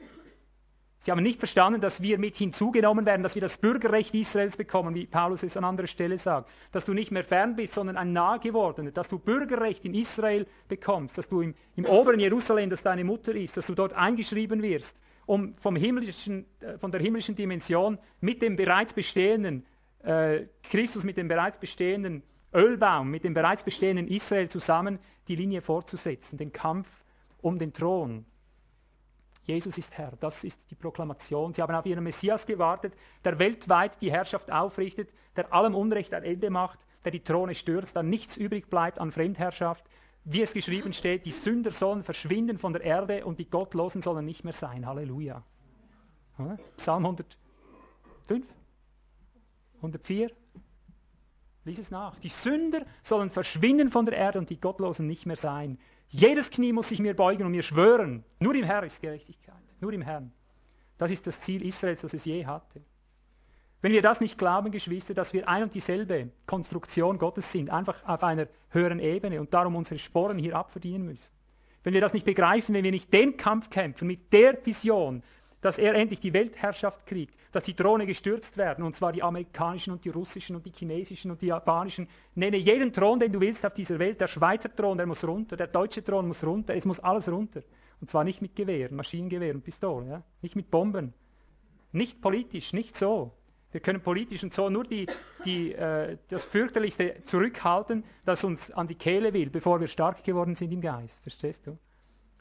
Sie 1.00 1.11
haben 1.11 1.22
nicht 1.22 1.38
verstanden, 1.38 1.80
dass 1.80 2.00
wir 2.00 2.18
mit 2.18 2.37
hinzugenommen 2.37 3.04
werden, 3.04 3.22
dass 3.22 3.35
wir 3.35 3.42
das 3.42 3.59
Bürgerrecht 3.59 4.14
Israels 4.14 4.57
bekommen, 4.57 4.94
wie 4.94 5.07
Paulus 5.07 5.42
es 5.42 5.57
an 5.57 5.64
anderer 5.64 5.87
Stelle 5.87 6.18
sagt. 6.18 6.50
Dass 6.72 6.85
du 6.85 6.94
nicht 6.94 7.11
mehr 7.11 7.24
fern 7.24 7.57
bist, 7.57 7.74
sondern 7.74 7.96
ein 7.96 8.12
Nahgewordener. 8.12 8.90
Dass 8.90 9.09
du 9.09 9.18
Bürgerrecht 9.18 9.85
in 9.85 9.94
Israel 9.94 10.46
bekommst. 10.68 11.18
Dass 11.18 11.28
du 11.28 11.42
im, 11.42 11.54
im 11.76 11.85
oberen 11.85 12.20
Jerusalem, 12.20 12.70
das 12.70 12.83
deine 12.83 13.04
Mutter 13.04 13.35
ist, 13.35 13.57
dass 13.57 13.66
du 13.66 13.74
dort 13.74 13.92
eingeschrieben 13.92 14.62
wirst 14.62 14.94
um 15.26 15.54
vom 15.57 15.76
himmlischen, 15.76 16.46
äh, 16.61 16.78
von 16.78 16.92
der 16.92 17.00
himmlischen 17.00 17.35
Dimension 17.35 17.98
mit 18.20 18.42
dem 18.42 18.57
bereits 18.57 18.92
bestehenden 18.92 19.64
äh, 20.02 20.46
Christus, 20.62 21.04
mit 21.04 21.16
dem 21.16 21.28
bereits 21.28 21.59
bestehenden 21.59 22.22
Ölbaum, 22.54 23.10
mit 23.10 23.24
dem 23.24 23.34
bereits 23.34 23.64
bestehenden 23.64 24.08
Israel 24.08 24.48
zusammen 24.48 24.98
die 25.28 25.36
Linie 25.36 25.60
fortzusetzen, 25.60 26.38
den 26.38 26.52
Kampf 26.52 26.88
um 27.40 27.58
den 27.58 27.72
Thron. 27.72 28.24
Jesus 29.44 29.76
ist 29.76 29.92
Herr, 29.96 30.12
das 30.20 30.42
ist 30.44 30.58
die 30.70 30.74
Proklamation. 30.74 31.52
Sie 31.52 31.60
haben 31.60 31.74
auf 31.74 31.84
ihren 31.84 32.04
Messias 32.04 32.46
gewartet, 32.46 32.94
der 33.24 33.38
weltweit 33.38 34.00
die 34.00 34.10
Herrschaft 34.10 34.50
aufrichtet, 34.50 35.10
der 35.36 35.52
allem 35.52 35.74
Unrecht 35.74 36.14
ein 36.14 36.24
Ende 36.24 36.48
macht, 36.48 36.78
der 37.04 37.12
die 37.12 37.20
Throne 37.20 37.54
stürzt, 37.54 37.94
dann 37.94 38.08
nichts 38.08 38.36
übrig 38.36 38.70
bleibt 38.70 38.98
an 38.98 39.12
Fremdherrschaft, 39.12 39.84
wie 40.24 40.40
es 40.40 40.54
geschrieben 40.54 40.94
steht, 40.94 41.26
die 41.26 41.32
Sünder 41.32 41.70
sollen 41.70 42.02
verschwinden 42.02 42.58
von 42.58 42.72
der 42.72 42.82
Erde 42.82 43.26
und 43.26 43.38
die 43.38 43.50
Gottlosen 43.50 44.00
sollen 44.00 44.24
nicht 44.24 44.42
mehr 44.42 44.54
sein. 44.54 44.86
Halleluja. 44.86 45.42
Psalm 46.78 47.04
105, 47.04 48.46
104. 49.76 50.30
Lies 51.64 51.79
es 51.79 51.90
nach. 51.90 52.18
Die 52.20 52.29
Sünder 52.29 52.85
sollen 53.03 53.31
verschwinden 53.31 53.90
von 53.90 54.05
der 54.05 54.16
Erde 54.16 54.38
und 54.38 54.50
die 54.50 54.61
Gottlosen 54.61 55.07
nicht 55.07 55.27
mehr 55.27 55.37
sein. 55.37 55.79
Jedes 56.09 56.50
Knie 56.50 56.72
muss 56.72 56.90
sich 56.90 57.00
mir 57.00 57.14
beugen 57.14 57.44
und 57.44 57.53
mir 57.53 57.62
schwören. 57.62 58.24
Nur 58.38 58.55
im 58.55 58.64
Herrn 58.64 58.85
ist 58.85 59.00
Gerechtigkeit. 59.00 59.55
Nur 59.81 59.92
im 59.92 60.03
Herrn. 60.03 60.33
Das 60.98 61.11
ist 61.11 61.27
das 61.27 61.40
Ziel 61.40 61.64
Israels, 61.64 62.03
das 62.03 62.14
es 62.14 62.24
je 62.24 62.44
hatte. 62.46 62.83
Wenn 63.81 63.92
wir 63.92 64.03
das 64.03 64.20
nicht 64.20 64.38
glauben, 64.38 64.70
Geschwister, 64.70 65.12
dass 65.12 65.33
wir 65.33 65.48
ein 65.48 65.64
und 65.64 65.74
dieselbe 65.74 66.31
Konstruktion 66.46 67.18
Gottes 67.18 67.50
sind, 67.50 67.68
einfach 67.68 67.96
auf 68.07 68.22
einer 68.22 68.46
höheren 68.70 68.98
Ebene 68.98 69.40
und 69.40 69.53
darum 69.53 69.77
unsere 69.77 69.98
Sporen 69.98 70.38
hier 70.38 70.57
abverdienen 70.57 71.05
müssen. 71.05 71.31
Wenn 71.83 71.92
wir 71.92 72.00
das 72.00 72.14
nicht 72.14 72.24
begreifen, 72.24 72.74
wenn 72.74 72.85
wir 72.85 72.92
nicht 72.92 73.12
den 73.12 73.37
Kampf 73.37 73.68
kämpfen 73.68 74.07
mit 74.07 74.33
der 74.33 74.64
Vision, 74.64 75.22
dass 75.64 75.79
er 75.79 75.94
endlich 75.94 76.20
die 76.20 76.35
Weltherrschaft 76.35 77.07
kriegt, 77.07 77.35
dass 77.50 77.62
die 77.64 77.72
Throne 77.72 78.05
gestürzt 78.05 78.59
werden, 78.59 78.85
und 78.85 78.96
zwar 78.96 79.12
die 79.12 79.22
amerikanischen 79.22 79.94
und 79.94 80.05
die 80.05 80.11
russischen 80.11 80.57
und 80.57 80.66
die 80.66 80.72
chinesischen 80.72 81.31
und 81.31 81.40
die 81.40 81.46
japanischen. 81.46 82.07
Nenne 82.35 82.59
jeden 82.59 82.92
Thron, 82.92 83.18
den 83.18 83.33
du 83.33 83.40
willst 83.40 83.64
auf 83.64 83.72
dieser 83.72 83.98
Welt. 83.98 84.20
Der 84.20 84.27
Schweizer 84.29 84.77
Thron, 84.77 84.98
der 84.98 85.07
muss 85.07 85.27
runter, 85.27 85.57
der 85.57 85.68
deutsche 85.68 86.05
Thron 86.05 86.29
muss 86.29 86.44
runter, 86.44 86.74
es 86.74 86.85
muss 86.85 87.00
alles 87.00 87.31
runter. 87.31 87.62
Und 87.98 88.11
zwar 88.11 88.24
nicht 88.24 88.42
mit 88.42 88.55
Gewehren, 88.55 88.94
Maschinengewehren, 88.94 89.62
Pistolen, 89.62 90.11
ja? 90.11 90.22
nicht 90.42 90.55
mit 90.55 90.70
Bomben. 90.70 91.14
Nicht 91.92 92.20
politisch, 92.20 92.74
nicht 92.74 92.98
so. 92.98 93.33
Wir 93.72 93.81
können 93.81 94.03
politisch 94.03 94.44
und 94.44 94.53
so 94.53 94.68
nur 94.68 94.85
die, 94.85 95.07
die, 95.46 95.72
äh, 95.72 96.18
das 96.29 96.44
Fürchterlichste 96.44 97.22
zurückhalten, 97.24 98.05
das 98.27 98.44
uns 98.44 98.70
an 98.70 98.87
die 98.87 98.96
Kehle 98.96 99.33
will, 99.33 99.48
bevor 99.48 99.81
wir 99.81 99.88
stark 99.88 100.24
geworden 100.24 100.57
sind 100.57 100.72
im 100.72 100.83
Geist. 100.83 101.22
Verstehst 101.22 101.66
du? 101.66 101.79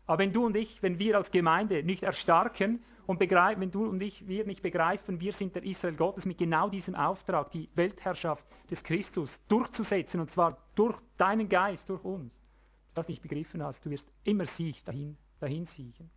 Aber 0.06 0.20
wenn 0.20 0.34
du 0.34 0.46
und 0.46 0.58
ich, 0.58 0.84
wenn 0.84 1.00
wir 1.00 1.16
als 1.16 1.32
Gemeinde 1.32 1.84
nicht 1.84 2.04
erstarken 2.04 2.84
und 3.06 3.20
begreifen, 3.20 3.62
wenn 3.62 3.72
du 3.72 3.86
und 3.86 4.02
ich, 4.02 4.28
wir 4.28 4.46
nicht 4.46 4.62
begreifen, 4.62 5.20
wir 5.20 5.34
sind 5.34 5.56
der 5.56 5.64
Israel 5.64 5.96
Gottes 5.96 6.26
mit 6.26 6.38
genau 6.38 6.70
diesem 6.70 6.96
Auftrag, 6.96 7.52
die 7.52 7.70
Weltherrschaft 7.76 8.46
des 8.70 8.84
Christus 8.84 9.38
durchzusetzen, 9.48 10.20
und 10.20 10.32
zwar 10.32 10.58
durch 10.76 10.98
deinen 11.18 11.50
Geist, 11.50 11.90
durch 11.90 12.04
uns. 12.04 12.34
Du 12.34 12.96
das 12.96 13.08
nicht 13.08 13.22
begriffen 13.22 13.64
hast, 13.64 13.86
du 13.86 13.90
wirst 13.90 14.06
immer 14.24 14.46
Sieg 14.46 14.84
dahin, 14.86 15.18
dahin 15.40 15.66
siegen. 15.66 16.10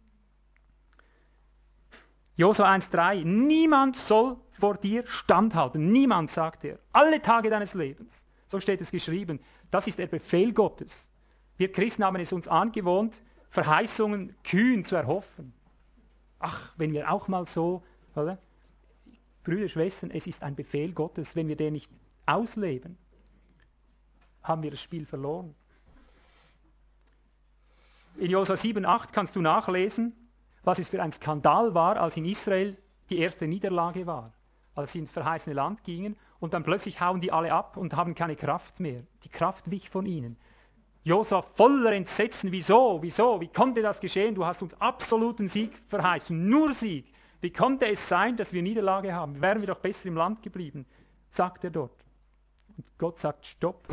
Josua 2.36 2.70
1,3, 2.74 3.24
niemand 3.24 3.96
soll 3.96 4.36
vor 4.52 4.76
dir 4.76 5.06
standhalten. 5.06 5.90
Niemand, 5.90 6.30
sagt 6.30 6.64
er. 6.64 6.78
Alle 6.92 7.20
Tage 7.22 7.48
deines 7.48 7.72
Lebens. 7.72 8.12
So 8.48 8.60
steht 8.60 8.82
es 8.82 8.90
geschrieben. 8.90 9.40
Das 9.70 9.86
ist 9.86 9.98
der 9.98 10.06
Befehl 10.06 10.52
Gottes. 10.52 11.10
Wir 11.56 11.72
Christen 11.72 12.04
haben 12.04 12.16
es 12.16 12.34
uns 12.34 12.46
angewohnt, 12.46 13.22
Verheißungen 13.48 14.36
kühn 14.44 14.84
zu 14.84 14.96
erhoffen. 14.96 15.54
Ach, 16.38 16.72
wenn 16.76 16.92
wir 16.92 17.10
auch 17.10 17.28
mal 17.28 17.46
so, 17.46 17.82
oder? 18.14 18.38
Brüder, 19.44 19.68
Schwestern, 19.68 20.10
es 20.10 20.26
ist 20.26 20.42
ein 20.42 20.54
Befehl 20.54 20.92
Gottes. 20.92 21.36
Wenn 21.36 21.48
wir 21.48 21.56
den 21.56 21.74
nicht 21.74 21.90
ausleben, 22.26 22.98
haben 24.42 24.62
wir 24.62 24.70
das 24.70 24.80
Spiel 24.80 25.06
verloren. 25.06 25.54
In 28.16 28.30
Josua 28.30 28.56
7,8 28.56 29.12
kannst 29.12 29.36
du 29.36 29.40
nachlesen, 29.40 30.14
was 30.64 30.78
es 30.78 30.88
für 30.88 31.02
ein 31.02 31.12
Skandal 31.12 31.74
war, 31.74 31.96
als 31.98 32.16
in 32.16 32.24
Israel 32.24 32.76
die 33.10 33.18
erste 33.18 33.46
Niederlage 33.46 34.06
war, 34.06 34.32
als 34.74 34.92
sie 34.92 35.00
ins 35.00 35.12
verheißene 35.12 35.54
Land 35.54 35.84
gingen 35.84 36.16
und 36.40 36.54
dann 36.54 36.64
plötzlich 36.64 37.00
hauen 37.00 37.20
die 37.20 37.30
alle 37.30 37.52
ab 37.52 37.76
und 37.76 37.94
haben 37.94 38.14
keine 38.14 38.36
Kraft 38.36 38.80
mehr. 38.80 39.02
Die 39.24 39.28
Kraft 39.28 39.70
wich 39.70 39.90
von 39.90 40.06
ihnen. 40.06 40.36
Josua 41.06 41.40
voller 41.40 41.92
Entsetzen, 41.92 42.50
wieso, 42.50 43.00
wieso, 43.00 43.40
wie 43.40 43.46
konnte 43.46 43.80
das 43.80 44.00
geschehen? 44.00 44.34
Du 44.34 44.44
hast 44.44 44.60
uns 44.60 44.74
absoluten 44.80 45.48
Sieg 45.48 45.70
verheißen, 45.86 46.48
nur 46.48 46.74
Sieg. 46.74 47.06
Wie 47.40 47.52
konnte 47.52 47.86
es 47.86 48.08
sein, 48.08 48.36
dass 48.36 48.52
wir 48.52 48.60
Niederlage 48.60 49.14
haben? 49.14 49.40
Wären 49.40 49.60
wir 49.60 49.68
doch 49.68 49.78
besser 49.78 50.06
im 50.06 50.16
Land 50.16 50.42
geblieben, 50.42 50.84
sagt 51.30 51.62
er 51.62 51.70
dort. 51.70 52.04
Und 52.76 52.86
Gott 52.98 53.20
sagt, 53.20 53.46
stopp, 53.46 53.86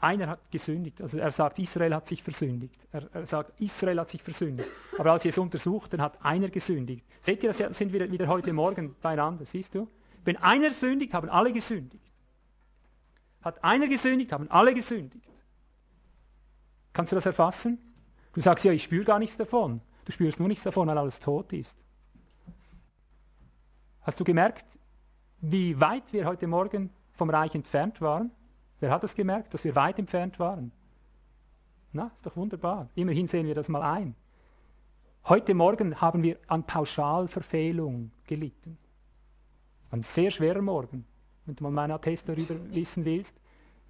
einer 0.00 0.26
hat 0.26 0.50
gesündigt. 0.50 1.00
Also 1.00 1.18
er 1.18 1.30
sagt, 1.30 1.60
Israel 1.60 1.94
hat 1.94 2.08
sich 2.08 2.20
versündigt. 2.20 2.80
Er, 2.90 3.08
er, 3.12 3.26
sagt, 3.26 3.60
Israel 3.60 4.00
hat 4.00 4.10
sich 4.10 4.22
versündigt. 4.24 4.68
Aber 4.98 5.12
als 5.12 5.22
sie 5.22 5.28
es 5.28 5.38
untersuchten, 5.38 6.02
hat 6.02 6.18
einer 6.20 6.48
gesündigt. 6.48 7.06
Seht 7.20 7.44
ihr, 7.44 7.52
das 7.52 7.78
sind 7.78 7.92
wir 7.92 8.10
wieder 8.10 8.26
heute 8.26 8.52
Morgen 8.52 8.96
beieinander, 9.00 9.46
siehst 9.46 9.76
du? 9.76 9.86
Wenn 10.24 10.36
einer 10.38 10.72
sündigt, 10.72 11.14
haben 11.14 11.28
alle 11.28 11.52
gesündigt. 11.52 12.02
Hat 13.40 13.62
einer 13.62 13.86
gesündigt, 13.86 14.32
haben 14.32 14.50
alle 14.50 14.74
gesündigt. 14.74 15.29
Kannst 17.00 17.12
du 17.12 17.16
das 17.16 17.24
erfassen? 17.24 17.78
Du 18.34 18.42
sagst 18.42 18.62
ja, 18.62 18.72
ich 18.72 18.82
spüre 18.82 19.06
gar 19.06 19.18
nichts 19.18 19.34
davon. 19.38 19.80
Du 20.04 20.12
spürst 20.12 20.38
nur 20.38 20.48
nichts 20.48 20.64
davon, 20.64 20.86
weil 20.86 20.98
alles 20.98 21.18
tot 21.18 21.50
ist. 21.50 21.74
Hast 24.02 24.20
du 24.20 24.24
gemerkt, 24.24 24.66
wie 25.40 25.80
weit 25.80 26.12
wir 26.12 26.26
heute 26.26 26.46
Morgen 26.46 26.90
vom 27.12 27.30
Reich 27.30 27.54
entfernt 27.54 28.02
waren? 28.02 28.30
Wer 28.80 28.90
hat 28.90 29.02
das 29.02 29.14
gemerkt, 29.14 29.54
dass 29.54 29.64
wir 29.64 29.74
weit 29.76 29.98
entfernt 29.98 30.38
waren? 30.38 30.72
Na, 31.94 32.10
ist 32.14 32.26
doch 32.26 32.36
wunderbar. 32.36 32.90
Immerhin 32.96 33.28
sehen 33.28 33.46
wir 33.46 33.54
das 33.54 33.70
mal 33.70 33.80
ein. 33.80 34.14
Heute 35.24 35.54
Morgen 35.54 36.02
haben 36.02 36.22
wir 36.22 36.36
an 36.48 36.64
Pauschalverfehlung 36.64 38.10
gelitten. 38.26 38.76
Ein 39.90 40.02
sehr 40.02 40.30
schwerer 40.30 40.60
Morgen, 40.60 41.06
wenn 41.46 41.56
du 41.56 41.64
mal 41.64 41.72
meinen 41.72 41.92
Attest 41.92 42.28
darüber 42.28 42.56
wissen 42.74 43.06
willst. 43.06 43.39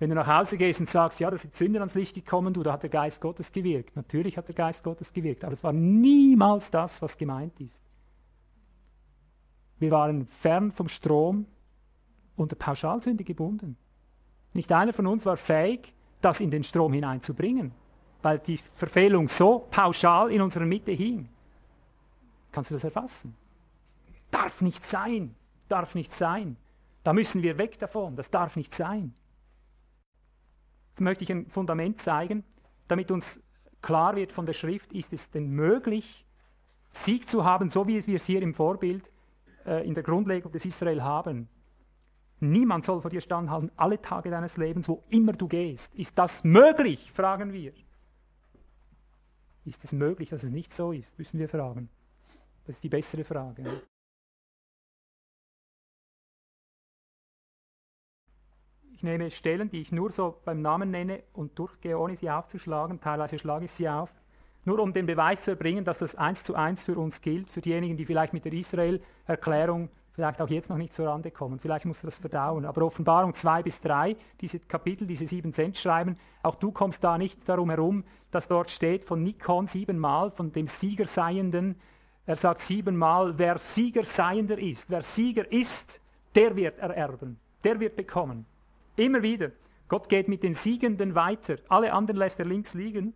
Wenn 0.01 0.09
du 0.09 0.16
nach 0.16 0.26
Hause 0.26 0.57
gehst 0.57 0.80
und 0.80 0.88
sagst, 0.88 1.20
ja, 1.20 1.30
da 1.30 1.36
sind 1.36 1.55
Sünder 1.55 1.80
ans 1.80 1.94
Licht 1.94 2.14
gekommen, 2.14 2.55
du, 2.55 2.62
da 2.62 2.72
hat 2.72 2.82
der 2.82 2.90
Geist 2.90 3.20
Gottes 3.20 3.53
gewirkt. 3.53 3.94
Natürlich 3.96 4.38
hat 4.38 4.48
der 4.48 4.55
Geist 4.55 4.82
Gottes 4.82 5.12
gewirkt, 5.12 5.44
aber 5.44 5.53
es 5.53 5.62
war 5.62 5.74
niemals 5.74 6.70
das, 6.70 7.03
was 7.03 7.18
gemeint 7.18 7.61
ist. 7.61 7.78
Wir 9.78 9.90
waren 9.90 10.26
fern 10.26 10.72
vom 10.72 10.88
Strom 10.88 11.44
unter 12.34 12.57
Pauschalsünde 12.57 13.24
gebunden. 13.24 13.76
Nicht 14.55 14.72
einer 14.72 14.94
von 14.94 15.07
uns 15.07 15.26
war 15.26 15.36
fähig, 15.36 15.92
das 16.22 16.40
in 16.40 16.51
den 16.51 16.64
Strom 16.64 16.94
hineinzubringen, 16.94 17.72
weil 18.22 18.38
die 18.38 18.59
Verfehlung 18.76 19.28
so 19.28 19.66
pauschal 19.70 20.32
in 20.32 20.40
unserer 20.40 20.64
Mitte 20.64 20.92
hing. 20.92 21.28
Kannst 22.53 22.70
du 22.70 22.74
das 22.74 22.84
erfassen? 22.84 23.36
Darf 24.30 24.62
nicht 24.62 24.84
sein, 24.86 25.34
darf 25.68 25.94
nicht 25.94 26.16
sein. 26.16 26.57
Da 27.05 27.12
müssen 27.12 27.42
wir 27.42 27.59
weg 27.59 27.78
davon, 27.78 28.16
das 28.16 28.30
darf 28.30 28.57
nicht 28.57 28.74
sein. 28.74 29.14
Möchte 31.01 31.24
ich 31.24 31.32
ein 31.32 31.46
Fundament 31.46 32.01
zeigen, 32.03 32.44
damit 32.88 33.11
uns 33.11 33.24
klar 33.82 34.16
wird 34.16 34.32
von 34.32 34.46
der 34.46 34.53
Schrift, 34.53 34.92
ist 34.92 35.12
es 35.12 35.30
denn 35.30 35.51
möglich, 35.51 36.24
Sieg 37.05 37.28
zu 37.30 37.44
haben, 37.44 37.70
so 37.70 37.86
wie 37.86 38.07
wir 38.07 38.16
es 38.16 38.24
hier 38.24 38.42
im 38.42 38.55
Vorbild 38.55 39.05
äh, 39.64 39.86
in 39.86 39.94
der 39.94 40.03
Grundlegung 40.03 40.53
des 40.53 40.64
Israel 40.64 41.03
haben. 41.03 41.48
Niemand 42.40 42.86
soll 42.86 43.01
vor 43.01 43.11
dir 43.11 43.20
standhalten, 43.20 43.70
alle 43.76 44.01
Tage 44.01 44.30
deines 44.30 44.57
Lebens, 44.57 44.88
wo 44.88 45.05
immer 45.11 45.32
du 45.32 45.46
gehst. 45.46 45.94
Ist 45.94 46.16
das 46.18 46.32
möglich, 46.42 47.12
fragen 47.12 47.53
wir. 47.53 47.72
Ist 49.64 49.84
es 49.84 49.92
möglich, 49.92 50.30
dass 50.30 50.42
es 50.42 50.51
nicht 50.51 50.74
so 50.74 50.92
ist, 50.92 51.16
müssen 51.18 51.38
wir 51.38 51.48
fragen. 51.48 51.90
Das 52.66 52.76
ist 52.76 52.82
die 52.82 52.88
bessere 52.88 53.24
Frage. 53.24 53.82
Ich 59.01 59.05
nehme 59.05 59.30
Stellen, 59.30 59.70
die 59.70 59.80
ich 59.80 59.92
nur 59.92 60.12
so 60.12 60.36
beim 60.44 60.61
Namen 60.61 60.90
nenne 60.90 61.22
und 61.32 61.59
durchgehe, 61.59 61.98
ohne 61.98 62.18
sie 62.18 62.28
aufzuschlagen. 62.28 63.01
Teilweise 63.01 63.38
schlage 63.38 63.64
ich 63.64 63.70
sie 63.70 63.88
auf. 63.88 64.11
Nur 64.66 64.78
um 64.78 64.92
den 64.92 65.07
Beweis 65.07 65.40
zu 65.40 65.53
erbringen, 65.53 65.86
dass 65.86 65.96
das 65.96 66.14
eins 66.16 66.44
zu 66.44 66.55
eins 66.55 66.84
für 66.84 66.98
uns 66.98 67.18
gilt, 67.22 67.48
für 67.48 67.62
diejenigen, 67.62 67.96
die 67.96 68.05
vielleicht 68.05 68.34
mit 68.34 68.44
der 68.44 68.53
Israel-Erklärung 68.53 69.88
vielleicht 70.12 70.42
auch 70.42 70.51
jetzt 70.51 70.68
noch 70.68 70.76
nicht 70.76 70.92
zur 70.92 71.07
Rande 71.07 71.30
kommen. 71.30 71.59
Vielleicht 71.61 71.86
musst 71.86 72.03
du 72.03 72.09
das 72.09 72.18
verdauen. 72.18 72.66
Aber 72.66 72.82
Offenbarung 72.84 73.34
2 73.34 73.62
bis 73.62 73.80
3, 73.80 74.16
diese 74.42 74.59
Kapitel, 74.59 75.07
diese 75.07 75.26
sieben 75.26 75.55
Cent 75.55 75.78
schreiben, 75.78 76.18
auch 76.42 76.57
du 76.57 76.70
kommst 76.70 77.03
da 77.03 77.16
nicht 77.16 77.48
darum 77.48 77.70
herum, 77.70 78.05
dass 78.32 78.46
dort 78.48 78.68
steht 78.68 79.07
von 79.07 79.22
Nikon 79.22 79.66
siebenmal, 79.68 80.30
von 80.30 80.53
dem 80.53 80.66
Siegerseienden. 80.78 81.76
Er 82.26 82.36
sagt 82.36 82.61
siebenmal, 82.66 83.38
wer 83.38 83.57
Siegerseiender 83.57 84.59
ist, 84.59 84.84
wer 84.90 85.01
Sieger 85.01 85.51
ist, 85.51 86.03
der 86.34 86.55
wird 86.55 86.78
ererben, 86.78 87.40
der 87.64 87.80
wird 87.80 87.96
bekommen. 87.96 88.44
Immer 89.01 89.22
wieder. 89.22 89.51
Gott 89.88 90.11
geht 90.11 90.28
mit 90.28 90.42
den 90.42 90.57
Siegenden 90.57 91.14
weiter. 91.14 91.57
Alle 91.70 91.94
anderen 91.94 92.18
lässt 92.18 92.38
er 92.38 92.44
links 92.44 92.74
liegen. 92.74 93.14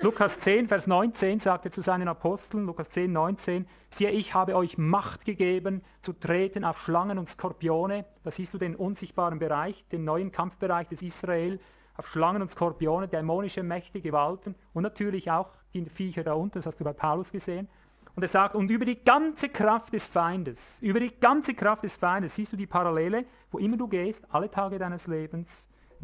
Lukas 0.00 0.36
10, 0.40 0.66
Vers 0.66 0.88
19 0.88 1.38
sagt 1.38 1.66
er 1.66 1.70
zu 1.70 1.82
seinen 1.82 2.08
Aposteln, 2.08 2.66
Lukas 2.66 2.90
10, 2.90 3.12
19, 3.12 3.64
siehe, 3.90 4.10
ich 4.10 4.34
habe 4.34 4.56
euch 4.56 4.76
Macht 4.76 5.24
gegeben, 5.24 5.84
zu 6.02 6.14
treten 6.14 6.64
auf 6.64 6.80
Schlangen 6.80 7.16
und 7.18 7.28
Skorpione. 7.30 8.06
Da 8.24 8.32
siehst 8.32 8.52
du 8.54 8.58
den 8.58 8.74
unsichtbaren 8.74 9.38
Bereich, 9.38 9.86
den 9.92 10.02
neuen 10.02 10.32
Kampfbereich 10.32 10.88
des 10.88 11.00
Israel, 11.00 11.60
auf 11.96 12.08
Schlangen 12.08 12.42
und 12.42 12.50
Skorpione, 12.50 13.06
dämonische 13.06 13.62
Mächte, 13.62 14.00
Gewalten 14.00 14.56
und 14.72 14.82
natürlich 14.82 15.30
auch 15.30 15.50
die 15.74 15.84
Viecher 15.90 16.24
da 16.24 16.32
unten, 16.32 16.58
das 16.58 16.66
hast 16.66 16.80
du 16.80 16.84
bei 16.84 16.92
Paulus 16.92 17.30
gesehen. 17.30 17.68
Und 18.16 18.22
er 18.22 18.28
sagt, 18.28 18.54
und 18.54 18.70
über 18.70 18.84
die 18.84 19.02
ganze 19.02 19.48
Kraft 19.48 19.92
des 19.92 20.06
Feindes, 20.08 20.58
über 20.80 21.00
die 21.00 21.10
ganze 21.18 21.54
Kraft 21.54 21.82
des 21.82 21.96
Feindes, 21.96 22.34
siehst 22.34 22.52
du 22.52 22.56
die 22.56 22.66
Parallele, 22.66 23.24
wo 23.50 23.58
immer 23.58 23.76
du 23.76 23.88
gehst, 23.88 24.22
alle 24.32 24.50
Tage 24.50 24.78
deines 24.78 25.06
Lebens, 25.06 25.48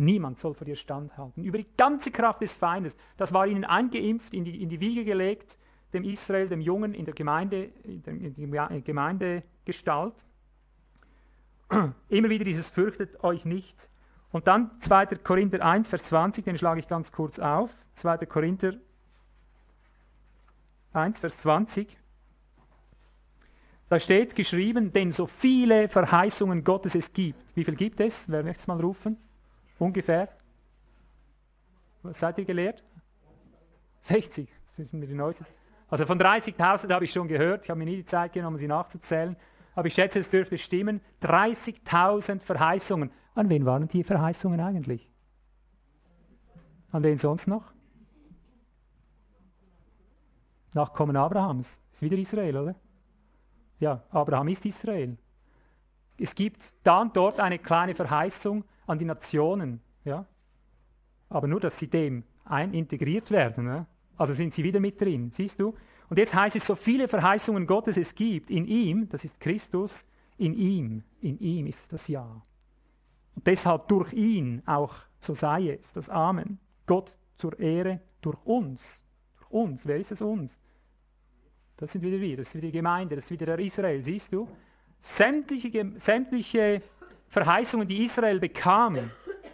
Niemand 0.00 0.38
soll 0.38 0.54
vor 0.54 0.64
dir 0.64 0.76
standhalten. 0.76 1.44
Über 1.44 1.58
die 1.58 1.66
ganze 1.76 2.11
Kraft 2.11 2.40
des 2.40 2.50
Feindes. 2.56 2.96
Das 3.18 3.34
war 3.34 3.46
ihnen 3.46 3.66
eingeimpft, 3.66 4.32
in 4.32 4.44
die, 4.44 4.62
in 4.62 4.70
die 4.70 4.80
Wiege 4.80 5.04
gelegt, 5.04 5.58
dem 5.92 6.04
Israel, 6.04 6.48
dem 6.48 6.62
Jungen 6.62 6.94
in 6.94 7.04
der 7.04 7.12
Gemeinde, 7.12 7.64
in 7.84 8.02
der 8.02 8.80
Gemeindegestalt. 8.80 10.14
Immer 12.08 12.30
wieder 12.30 12.44
dieses 12.46 12.70
fürchtet 12.70 13.22
euch 13.22 13.44
nicht. 13.44 13.76
Und 14.32 14.46
dann 14.46 14.70
2. 14.82 15.06
Korinther 15.16 15.62
1, 15.62 15.90
Vers 15.90 16.02
20, 16.04 16.46
den 16.46 16.56
schlage 16.56 16.80
ich 16.80 16.88
ganz 16.88 17.12
kurz 17.12 17.38
auf. 17.38 17.70
2. 17.96 18.24
Korinther 18.24 18.72
1, 20.94 21.20
Vers 21.20 21.36
20. 21.38 21.99
Da 23.91 23.99
steht 23.99 24.36
geschrieben, 24.36 24.93
denn 24.93 25.11
so 25.11 25.26
viele 25.26 25.88
Verheißungen 25.88 26.62
Gottes 26.62 26.95
es 26.95 27.12
gibt. 27.12 27.45
Wie 27.57 27.64
viel 27.64 27.74
gibt 27.74 27.99
es? 27.99 28.14
Wer 28.28 28.45
möchte 28.45 28.61
es 28.61 28.66
mal 28.68 28.80
rufen? 28.80 29.16
Ungefähr? 29.80 30.28
Was 32.05 32.16
seid 32.20 32.38
ihr 32.38 32.45
gelehrt? 32.45 32.84
60. 34.03 34.49
Das 34.68 34.78
ist 34.78 34.93
mir 34.93 35.09
die 35.09 35.14
neueste. 35.14 35.45
Also 35.88 36.07
von 36.07 36.20
30.000 36.20 36.93
habe 36.95 37.05
ich 37.05 37.12
schon 37.12 37.26
gehört. 37.26 37.64
Ich 37.64 37.70
habe 37.70 37.80
mir 37.80 37.84
nie 37.84 37.97
die 37.97 38.07
Zeit 38.07 38.32
genommen, 38.32 38.59
sie 38.59 38.68
nachzuzählen. 38.68 39.34
Aber 39.74 39.88
ich 39.88 39.95
schätze, 39.95 40.20
es 40.20 40.30
dürfte 40.30 40.57
stimmen. 40.57 41.01
30.000 41.22 42.43
Verheißungen. 42.43 43.11
An 43.34 43.49
wen 43.49 43.66
waren 43.66 43.88
die 43.88 44.05
Verheißungen 44.05 44.61
eigentlich? 44.61 45.11
An 46.93 47.03
wen 47.03 47.18
sonst 47.18 47.49
noch? 47.49 47.72
Nachkommen 50.74 51.16
Abrahams. 51.16 51.66
Ist 51.95 52.03
wieder 52.03 52.16
Israel, 52.16 52.57
oder? 52.57 52.76
Ja, 53.81 54.03
Abraham 54.11 54.49
ist 54.49 54.64
Israel. 54.64 55.16
Es 56.18 56.35
gibt 56.35 56.62
da 56.83 57.01
und 57.01 57.16
dort 57.16 57.41
eine 57.41 57.59
kleine 57.59 57.95
Verheißung 57.95 58.64
an 58.87 58.99
die 58.99 59.07
Nationen. 59.07 59.81
Ja? 60.05 60.26
Aber 61.31 61.49
nur, 61.49 61.61
dass 61.61 61.76
sie 61.78 61.89
dem 61.89 62.24
ein 62.45 62.74
integriert 62.74 63.31
werden. 63.31 63.66
Ja? 63.66 63.87
Also 64.18 64.35
sind 64.35 64.55
sie 64.55 64.62
wieder 64.62 64.81
mit 64.81 65.01
drin, 65.01 65.31
siehst 65.35 65.59
du? 65.59 65.74
Und 66.11 66.18
jetzt 66.18 66.35
heißt 66.35 66.57
es, 66.57 66.66
so 66.66 66.74
viele 66.74 67.09
Verheißungen 67.09 67.66
Gottes 67.66 67.97
es 67.97 68.14
gibt, 68.14 68.51
in 68.51 68.66
ihm, 68.66 69.09
das 69.09 69.24
ist 69.24 69.41
Christus, 69.41 69.95
in 70.37 70.55
ihm, 70.55 71.03
in 71.20 71.39
ihm 71.39 71.66
ist 71.66 71.78
das 71.91 72.07
Ja. 72.09 72.43
Und 73.35 73.47
deshalb 73.47 73.89
durch 73.89 74.12
ihn 74.12 74.62
auch, 74.66 74.95
so 75.20 75.35
sei 75.35 75.70
es, 75.70 75.93
das 75.93 76.11
Amen. 76.11 76.59
Gott 76.87 77.14
zur 77.37 77.59
Ehre 77.59 78.01
durch 78.20 78.39
uns. 78.45 78.83
Durch 79.39 79.51
uns, 79.51 79.87
wer 79.87 79.97
ist 79.97 80.12
es 80.12 80.20
uns? 80.20 80.53
Das 81.81 81.91
sind 81.93 82.03
wieder 82.03 82.20
wir, 82.20 82.37
das 82.37 82.49
ist 82.49 82.55
wieder 82.55 82.66
die 82.66 82.72
Gemeinde, 82.72 83.16
das 83.16 83.24
ist 83.24 83.31
wieder 83.31 83.47
der 83.47 83.59
Israel, 83.59 84.03
siehst 84.03 84.31
du? 84.31 84.47
Sämtliche, 85.16 85.93
sämtliche 86.01 86.83
Verheißungen, 87.28 87.89
die 87.89 88.05
Israel 88.05 88.39
bekam, 88.39 89.11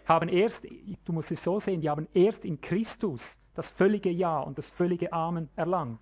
haben 0.07 0.29
erst, 0.29 0.61
du 1.05 1.13
musst 1.13 1.31
es 1.31 1.43
so 1.43 1.61
sehen, 1.61 1.81
die 1.81 1.89
haben 1.89 2.09
erst 2.15 2.45
in 2.45 2.61
Christus 2.61 3.23
das 3.55 3.71
völlige 3.73 4.11
Ja 4.11 4.41
und 4.41 4.59
das 4.59 4.69
völlige 4.71 5.13
Amen 5.13 5.49
erlangt, 5.55 6.01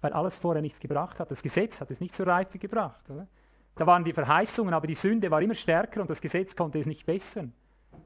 weil 0.00 0.12
alles 0.12 0.38
vorher 0.38 0.62
nichts 0.62 0.78
gebracht 0.78 1.18
hat. 1.18 1.30
Das 1.30 1.42
Gesetz 1.42 1.80
hat 1.80 1.90
es 1.90 2.00
nicht 2.00 2.14
zur 2.14 2.28
Reife 2.28 2.58
gebracht. 2.58 3.10
Oder? 3.10 3.26
Da 3.74 3.86
waren 3.86 4.04
die 4.04 4.12
Verheißungen, 4.12 4.74
aber 4.74 4.86
die 4.86 4.94
Sünde 4.94 5.30
war 5.30 5.42
immer 5.42 5.54
stärker 5.54 6.00
und 6.00 6.08
das 6.08 6.20
Gesetz 6.20 6.54
konnte 6.54 6.78
es 6.78 6.86
nicht 6.86 7.04
bessern. 7.04 7.52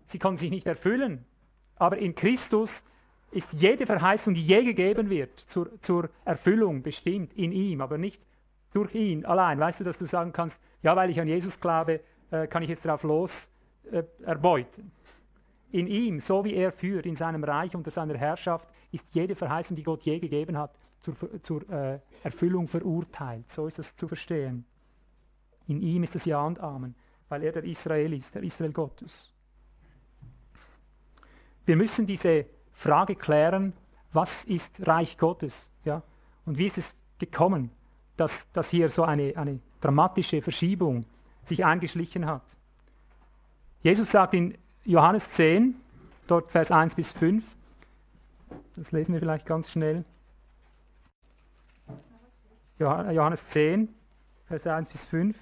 Sie 0.07 0.19
konnten 0.19 0.39
sich 0.39 0.51
nicht 0.51 0.67
erfüllen. 0.67 1.27
Aber 1.77 1.99
in 1.99 2.15
Christus 2.15 2.71
ist 3.31 3.47
jede 3.53 3.87
Verheißung, 3.87 4.35
die 4.35 4.45
je 4.45 4.65
gegeben 4.65 5.11
wird, 5.11 5.39
zur, 5.51 5.71
zur 5.83 6.09
Erfüllung 6.25 6.83
bestimmt 6.83 7.33
in 7.35 7.53
ihm, 7.53 7.81
aber 7.81 7.99
nicht 7.99 8.21
durch 8.73 8.95
ihn 8.95 9.25
allein. 9.25 9.59
Weißt 9.59 9.81
du, 9.81 9.85
dass 9.85 9.99
du 9.99 10.07
sagen 10.07 10.33
kannst, 10.33 10.57
ja, 10.83 10.97
weil 10.97 11.11
ich 11.11 11.21
an 11.21 11.29
Jesus 11.29 11.61
glaube, 11.61 12.01
äh, 12.31 12.47
kann 12.47 12.63
ich 12.63 12.69
jetzt 12.69 12.85
darauf 12.85 13.03
los 13.03 13.31
äh, 13.91 14.03
erbeuten. 14.23 14.93
In 15.71 15.87
ihm, 15.87 16.21
so 16.21 16.45
wie 16.45 16.55
er 16.55 16.73
führt, 16.73 17.05
in 17.05 17.17
seinem 17.17 17.45
Reich 17.45 17.75
unter 17.75 17.91
seiner 17.91 18.17
Herrschaft, 18.17 18.67
ist 18.93 19.05
jede 19.13 19.35
Verheißung, 19.35 19.77
die 19.77 19.83
Gott 19.83 20.03
je 20.03 20.19
gegeben 20.19 20.57
hat, 20.57 20.75
zur, 21.01 21.15
zur 21.43 21.69
äh, 21.71 22.01
Erfüllung 22.23 22.69
verurteilt. 22.69 23.51
So 23.53 23.67
ist 23.67 23.79
das 23.79 23.95
zu 23.97 24.09
verstehen. 24.09 24.65
In 25.67 25.83
ihm 25.83 26.03
ist 26.03 26.15
das 26.15 26.25
Ja 26.25 26.45
und 26.47 26.59
Amen, 26.61 26.95
weil 27.29 27.43
er 27.43 27.53
der 27.53 27.65
Israel 27.65 28.15
ist, 28.15 28.35
der 28.35 28.43
Israel 28.43 28.73
Gottes. 28.73 29.13
Wir 31.67 31.77
müssen 31.77 32.07
diese 32.07 32.47
Frage 32.79 33.17
klären, 33.17 33.73
was 34.13 34.31
ist 34.45 34.71
Reich 34.87 35.19
Gottes? 35.19 35.55
Ja? 35.85 36.03
Und 36.47 36.59
wie 36.59 36.67
ist 36.67 36.79
es 36.79 36.95
gekommen, 37.19 37.71
dass, 38.17 38.33
dass 38.53 38.71
hier 38.71 38.89
so 38.89 39.03
eine, 39.03 39.37
eine 39.37 39.61
dramatische 39.81 40.43
Verschiebung 40.43 41.05
sich 41.47 41.65
eingeschlichen 41.65 42.27
hat? 42.27 42.43
Jesus 43.83 44.11
sagt 44.11 44.35
in 44.35 44.57
Johannes 44.85 45.29
10, 45.33 45.75
dort 46.27 46.51
Vers 46.51 46.71
1 46.71 46.95
bis 46.95 47.13
5, 47.15 47.45
das 48.77 48.93
lesen 48.93 49.13
wir 49.13 49.21
vielleicht 49.21 49.47
ganz 49.47 49.69
schnell. 49.71 50.05
Johannes 52.79 53.43
10, 53.51 53.89
Vers 54.47 54.67
1 54.67 54.89
bis 54.89 55.05
5. 55.07 55.37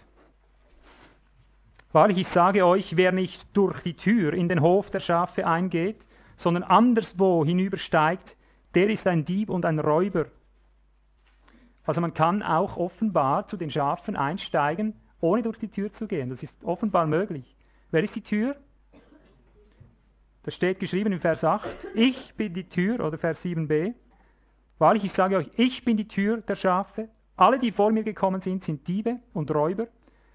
Wahrlich, 1.92 2.18
ich 2.18 2.28
sage 2.28 2.64
euch, 2.64 2.96
wer 2.96 3.12
nicht 3.12 3.46
durch 3.54 3.78
die 3.82 3.94
Tür 3.94 4.32
in 4.32 4.48
den 4.48 4.62
Hof 4.62 4.90
der 4.90 5.00
Schafe 5.00 5.46
eingeht, 5.46 5.96
sondern 6.36 6.62
anderswo 6.62 7.44
hinübersteigt, 7.44 8.36
der 8.74 8.90
ist 8.90 9.06
ein 9.06 9.24
Dieb 9.24 9.50
und 9.50 9.64
ein 9.64 9.78
Räuber. 9.78 10.26
Also 11.84 12.00
man 12.00 12.14
kann 12.14 12.42
auch 12.42 12.76
offenbar 12.76 13.46
zu 13.48 13.56
den 13.56 13.70
Schafen 13.70 14.16
einsteigen, 14.16 14.94
ohne 15.20 15.42
durch 15.42 15.58
die 15.58 15.68
Tür 15.68 15.92
zu 15.92 16.06
gehen. 16.06 16.30
Das 16.30 16.42
ist 16.42 16.52
offenbar 16.64 17.06
möglich. 17.06 17.56
Wer 17.90 18.02
ist 18.02 18.16
die 18.16 18.22
Tür? 18.22 18.56
Das 20.42 20.54
steht 20.54 20.78
geschrieben 20.78 21.12
im 21.12 21.20
Vers 21.20 21.42
8. 21.42 21.68
Ich 21.94 22.34
bin 22.34 22.54
die 22.54 22.68
Tür, 22.68 23.04
oder 23.04 23.18
Vers 23.18 23.44
7b. 23.44 23.94
Wahrlich, 24.78 25.04
ich 25.04 25.12
sage 25.12 25.38
euch, 25.38 25.50
ich 25.56 25.84
bin 25.84 25.96
die 25.96 26.08
Tür 26.08 26.38
der 26.38 26.54
Schafe. 26.54 27.08
Alle, 27.36 27.58
die 27.58 27.72
vor 27.72 27.90
mir 27.90 28.02
gekommen 28.02 28.40
sind, 28.42 28.64
sind 28.64 28.86
Diebe 28.86 29.20
und 29.32 29.50
Räuber, 29.50 29.88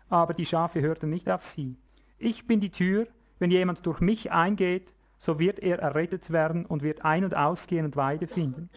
aber 0.09 0.33
die 0.33 0.45
Schafe 0.45 0.81
hörten 0.81 1.09
nicht 1.09 1.29
auf 1.29 1.43
sie. 1.43 1.77
Ich 2.17 2.45
bin 2.45 2.59
die 2.59 2.69
Tür, 2.69 3.07
wenn 3.39 3.51
jemand 3.51 3.85
durch 3.85 3.99
mich 4.01 4.31
eingeht, 4.31 4.87
so 5.21 5.39
wird 5.39 5.59
er 5.59 5.79
errettet 5.79 6.31
werden 6.31 6.65
und 6.65 6.81
wird 6.81 7.05
ein- 7.05 7.23
und 7.23 7.35
ausgehen 7.35 7.85
und 7.85 7.95
Weide 7.95 8.27
finden. 8.27 8.69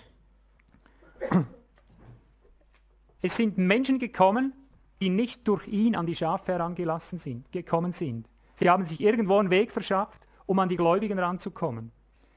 Es 3.22 3.34
sind 3.36 3.56
Menschen 3.56 3.98
gekommen, 3.98 4.52
die 5.00 5.08
nicht 5.08 5.48
durch 5.48 5.66
ihn 5.66 5.96
an 5.96 6.06
die 6.06 6.14
Schafe 6.14 6.52
herangelassen 6.52 7.18
sind, 7.18 7.50
gekommen 7.50 7.94
sind. 7.94 8.28
Sie 8.56 8.68
haben 8.68 8.84
sich 8.86 9.00
irgendwo 9.00 9.38
einen 9.38 9.50
Weg 9.50 9.72
verschafft, 9.72 10.20
um 10.46 10.58
an 10.58 10.68
die 10.68 10.76
Gläubigen 10.76 11.18
ranzukommen. 11.18 11.90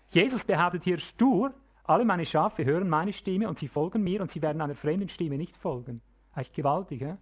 Jesus 0.10 0.44
behauptet 0.46 0.84
hier 0.84 1.00
stur, 1.00 1.54
alle 1.84 2.06
meine 2.06 2.26
Schafe 2.26 2.64
hören 2.64 2.90
meine 2.90 3.12
Stimme 3.12 3.48
und 3.50 3.60
sie 3.60 3.68
folgen 3.68 4.04
mir 4.04 4.22
und 4.22 4.32
sie 4.32 4.42
werden 4.42 4.62
einer 4.62 4.76
fremden 4.76 5.10
Stimme 5.10 5.38
nicht 5.38 5.56
folgen. 5.58 6.02
Eigentlich 6.34 6.54
gewaltig, 6.54 7.02
ja? 7.02 7.18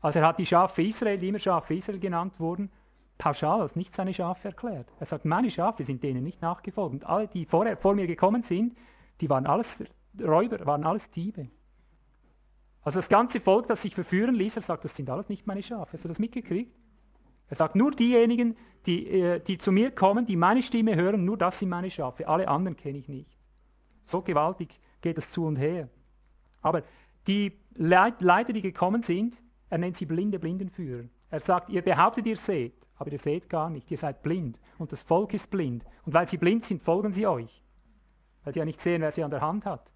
Also 0.00 0.20
er 0.20 0.28
hat 0.28 0.38
die 0.38 0.46
Schafe 0.46 0.82
Israel, 0.82 1.18
die 1.18 1.28
immer 1.28 1.40
Schafe 1.40 1.74
Israel 1.74 1.98
genannt 1.98 2.34
wurden, 2.38 2.70
pauschal 3.18 3.60
als 3.60 3.76
nicht 3.76 3.94
seine 3.94 4.14
Schafe 4.14 4.48
erklärt. 4.48 4.88
Er 5.00 5.06
sagt, 5.06 5.24
meine 5.24 5.50
Schafe 5.50 5.84
sind 5.84 6.02
denen 6.02 6.24
nicht 6.24 6.40
nachgefolgt. 6.40 6.94
Und 6.94 7.04
alle, 7.04 7.28
die 7.28 7.44
vorher 7.44 7.76
vor 7.76 7.94
mir 7.94 8.06
gekommen 8.06 8.44
sind, 8.44 8.76
die 9.20 9.28
waren 9.28 9.46
alles 9.46 9.66
Räuber, 10.20 10.64
waren 10.64 10.84
alles 10.84 11.08
Diebe. 11.10 11.48
Also 12.82 13.00
das 13.00 13.08
ganze 13.08 13.40
Volk, 13.40 13.66
das 13.66 13.82
sich 13.82 13.94
verführen 13.94 14.34
ließ, 14.34 14.56
er 14.56 14.62
sagt, 14.62 14.84
das 14.84 14.94
sind 14.96 15.10
alles 15.10 15.28
nicht 15.28 15.46
meine 15.46 15.62
Schafe. 15.62 15.92
Hast 15.92 16.04
du 16.04 16.08
das 16.08 16.18
mitgekriegt? 16.18 16.74
Er 17.50 17.56
sagt, 17.56 17.74
nur 17.74 17.90
diejenigen, 17.90 18.56
die, 18.86 19.06
äh, 19.08 19.40
die 19.40 19.58
zu 19.58 19.72
mir 19.72 19.90
kommen, 19.90 20.26
die 20.26 20.36
meine 20.36 20.62
Stimme 20.62 20.96
hören, 20.96 21.24
nur 21.24 21.36
das 21.36 21.58
sind 21.58 21.68
meine 21.68 21.90
Schafe. 21.90 22.28
Alle 22.28 22.48
anderen 22.48 22.76
kenne 22.76 22.98
ich 22.98 23.08
nicht. 23.08 23.30
So 24.04 24.22
gewaltig 24.22 24.70
geht 25.02 25.18
es 25.18 25.30
zu 25.32 25.44
und 25.44 25.56
her. 25.56 25.88
Aber 26.62 26.82
die 27.26 27.52
Leiter, 27.74 28.52
die 28.52 28.62
gekommen 28.62 29.02
sind, 29.02 29.34
er 29.70 29.78
nennt 29.78 29.98
sie 29.98 30.06
blinde 30.06 30.38
Blindenführer. 30.38 31.04
Er 31.30 31.40
sagt, 31.40 31.68
ihr 31.68 31.82
behauptet, 31.82 32.26
ihr 32.26 32.36
seht, 32.36 32.74
aber 32.98 33.12
ihr 33.12 33.18
seht 33.18 33.48
gar 33.48 33.70
nicht, 33.70 33.90
ihr 33.90 33.98
seid 33.98 34.22
blind 34.22 34.58
und 34.78 34.92
das 34.92 35.02
Volk 35.02 35.32
ist 35.34 35.50
blind. 35.50 35.84
Und 36.04 36.14
weil 36.14 36.28
sie 36.28 36.36
blind 36.36 36.66
sind, 36.66 36.82
folgen 36.82 37.12
sie 37.12 37.26
euch, 37.26 37.62
weil 38.44 38.52
sie 38.52 38.58
ja 38.58 38.64
nicht 38.64 38.80
sehen, 38.82 39.02
wer 39.02 39.12
sie 39.12 39.22
an 39.22 39.30
der 39.30 39.40
Hand 39.40 39.64
hat. 39.64 39.90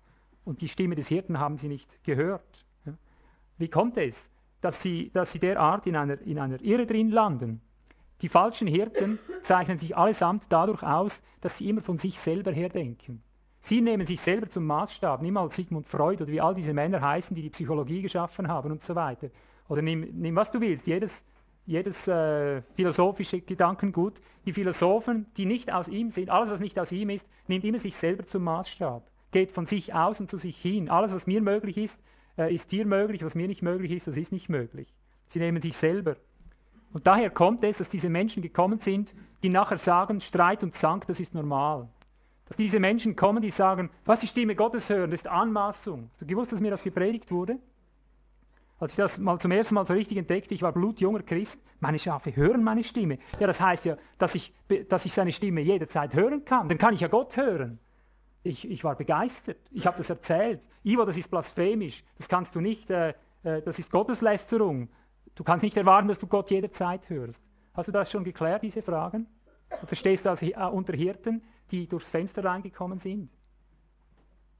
Und 0.44 0.61
die 0.61 0.68
Stimme 0.68 0.94
des 0.94 1.09
Hirten 1.09 1.38
haben 1.38 1.59
sie 1.59 1.68
nicht 1.68 2.03
gehört. 2.05 2.64
Wie 3.59 3.68
kommt 3.68 3.96
es, 3.96 4.14
dass 4.61 4.80
sie, 4.82 5.11
dass 5.12 5.30
sie 5.32 5.38
derart 5.38 5.86
in 5.86 5.96
einer, 5.96 6.20
in 6.22 6.38
einer 6.38 6.61
Irre 6.62 6.86
drin 6.86 7.11
landen? 7.11 7.61
Die 8.22 8.28
falschen 8.28 8.68
Hirten 8.68 9.18
zeichnen 9.44 9.78
sich 9.78 9.96
allesamt 9.96 10.44
dadurch 10.48 10.82
aus, 10.82 11.20
dass 11.40 11.57
sie 11.59 11.68
immer 11.68 11.82
von 11.82 11.98
sich 11.98 12.18
selber 12.20 12.53
her 12.53 12.68
denken. 12.68 13.22
Sie 13.64 13.80
nehmen 13.80 14.07
sich 14.07 14.20
selber 14.20 14.50
zum 14.50 14.66
Maßstab, 14.66 15.22
nimm 15.22 15.34
mal 15.34 15.50
Sigmund 15.53 15.86
Freud 15.86 16.20
oder 16.22 16.32
wie 16.32 16.40
all 16.40 16.55
diese 16.55 16.74
Männer 16.74 17.00
heißen, 17.00 17.34
die 17.34 17.42
die 17.42 17.50
Psychologie 17.50 18.03
geschaffen 18.03 18.48
haben 18.48 18.72
und 18.72 18.82
so 18.82 18.94
weiter. 18.94 19.28
Oder 19.68 19.82
nimm, 19.82 20.00
nimm 20.12 20.34
was 20.34 20.50
du 20.50 20.61
willst, 20.61 20.86
jedes, 20.86 21.12
jedes 21.67 21.97
äh, 22.09 22.63
philosophische 22.75 23.41
Gedankengut. 23.41 24.15
Die 24.47 24.53
Philosophen, 24.53 25.27
die 25.37 25.47
nicht 25.47 25.73
aus 25.73 25.89
ihm 25.89 26.11
sind, 26.11 26.31
alles 26.31 26.51
was 26.51 26.61
nicht 26.61 26.79
aus 26.79 26.91
ihm 26.93 27.11
ist, 27.11 27.27
nimmt 27.47 27.65
immer 27.65 27.79
sich 27.79 27.97
selber 27.97 28.27
zum 28.27 28.45
Maßstab. 28.45 29.03
Geht 29.31 29.53
von 29.53 29.67
sich 29.67 29.95
aus 29.95 30.21
und 30.21 30.31
zu 30.31 30.39
sich 30.39 30.57
hin. 30.59 30.91
Alles 30.91 31.13
was 31.13 31.27
mir 31.27 31.41
möglich 31.41 31.79
ist, 31.79 31.99
äh, 32.37 32.55
ist 32.55 32.71
dir 32.73 32.87
möglich, 32.87 33.25
was 33.25 33.35
mir 33.35 33.47
nicht 33.47 33.63
möglich 33.63 33.93
ist, 33.93 34.07
das 34.07 34.17
ist 34.17 34.33
nicht 34.33 34.49
möglich. 34.49 34.93
Sie 35.29 35.39
nehmen 35.39 35.63
sich 35.63 35.77
selber. 35.77 36.17
Und 36.93 37.07
daher 37.07 37.31
kommt 37.31 37.65
es, 37.65 37.79
dass 37.79 37.89
diese 37.89 38.11
Menschen 38.11 38.43
gekommen 38.43 38.79
sind, 38.81 39.15
die 39.43 39.49
nachher 39.49 39.79
sagen, 39.79 40.21
Streit 40.21 40.63
und 40.63 40.75
Zank, 40.77 41.07
das 41.07 41.21
ist 41.21 41.35
normal. 41.35 41.89
Dass 42.49 42.57
diese 42.57 42.81
Menschen 42.81 43.17
kommen, 43.17 43.43
die 43.43 43.51
sagen, 43.51 43.91
was 44.05 44.19
die 44.19 44.27
Stimme 44.27 44.55
Gottes 44.55 44.89
hören, 44.91 45.11
das 45.11 45.21
ist 45.21 45.29
Anmaßung. 45.29 46.11
Hast 46.13 46.21
du 46.21 46.27
gewusst, 46.27 46.53
dass 46.53 46.61
mir 46.61 46.71
das 46.71 46.83
gepredigt 46.83 47.31
wurde? 47.31 47.59
Als 48.83 48.95
ich 48.95 48.97
das 48.97 49.16
mal 49.16 49.39
zum 49.39 49.53
ersten 49.53 49.76
Mal 49.76 49.87
so 49.87 49.93
richtig 49.93 50.18
entdeckte, 50.18 50.55
ich 50.55 50.62
war 50.62 50.72
blutjunger 50.72 51.22
Christ, 51.22 51.57
meine 51.78 52.01
Schafe 52.01 52.35
hören 52.35 52.64
meine 52.64 52.83
Stimme. 52.83 53.18
Ja, 53.39 53.47
das 53.47 53.61
heißt 53.61 53.85
ja, 53.85 53.97
dass 54.18 54.35
ich, 54.35 54.53
dass 54.89 55.05
ich 55.05 55.12
seine 55.12 55.30
Stimme 55.30 55.61
jederzeit 55.61 56.12
hören 56.14 56.45
kann. 56.45 56.68
Dann 56.68 56.78
kann 56.78 56.93
ich 56.93 56.99
ja 56.99 57.07
Gott 57.07 57.37
hören. 57.37 57.78
Ich, 58.43 58.68
ich 58.68 58.83
war 58.83 58.97
begeistert. 58.97 59.59
Ich 59.70 59.87
habe 59.87 59.99
das 59.99 60.11
erzählt. 60.11 60.62
Ivo, 60.83 61.05
das 61.05 61.16
ist 61.16 61.30
blasphemisch. 61.30 62.03
Das 62.18 62.26
kannst 62.26 62.57
du 62.57 62.61
nicht, 62.61 62.91
äh, 62.91 63.11
äh, 63.45 63.62
das 63.62 63.78
ist 63.78 63.89
Gotteslästerung. 63.89 64.89
Du 65.37 65.45
kannst 65.45 65.62
nicht 65.62 65.76
erwarten, 65.76 66.09
dass 66.09 66.18
du 66.18 66.26
Gott 66.26 66.51
jederzeit 66.51 67.09
hörst. 67.09 67.41
Hast 67.74 67.87
du 67.87 67.93
das 67.93 68.11
schon 68.11 68.24
geklärt, 68.24 68.64
diese 68.64 68.83
Fragen? 68.83 69.28
Oder 69.80 69.95
stehst 69.95 70.26
du 70.26 70.30
also 70.30 70.45
unter 70.72 70.95
Hirten, 70.95 71.41
die 71.70 71.87
durchs 71.87 72.09
Fenster 72.09 72.43
reingekommen 72.45 72.99
sind. 72.99 73.30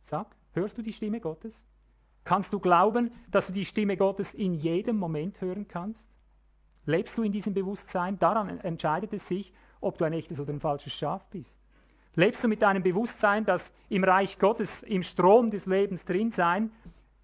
Sag, 0.05 0.29
hörst 0.53 0.79
du 0.79 0.83
die 0.83 0.93
Stimme 0.93 1.19
Gottes? 1.19 1.53
Kannst 2.25 2.53
du 2.53 2.61
glauben, 2.61 3.11
dass 3.31 3.47
du 3.47 3.53
die 3.53 3.65
Stimme 3.65 3.97
Gottes 3.97 4.33
in 4.35 4.55
jedem 4.55 4.97
Moment 4.97 5.41
hören 5.41 5.67
kannst? 5.67 6.01
Lebst 6.87 7.17
du 7.17 7.23
in 7.23 7.33
diesem 7.33 7.55
Bewusstsein? 7.55 8.19
Daran 8.19 8.61
entscheidet 8.61 9.13
es 9.13 9.27
sich, 9.29 9.53
ob 9.81 9.99
du 9.99 10.05
ein 10.05 10.13
echtes 10.13 10.39
oder 10.39 10.53
ein 10.53 10.61
falsches 10.61 10.93
Schaf 10.93 11.25
bist. 11.31 11.53
Lebst 12.15 12.45
du 12.45 12.49
mit 12.49 12.63
deinem 12.63 12.83
Bewusstsein, 12.83 13.45
dass 13.45 13.63
im 13.89 14.05
Reich 14.05 14.39
Gottes, 14.39 14.69
im 14.83 15.03
Strom 15.03 15.51
des 15.51 15.65
Lebens 15.67 16.05
drin 16.05 16.31
sein, 16.33 16.71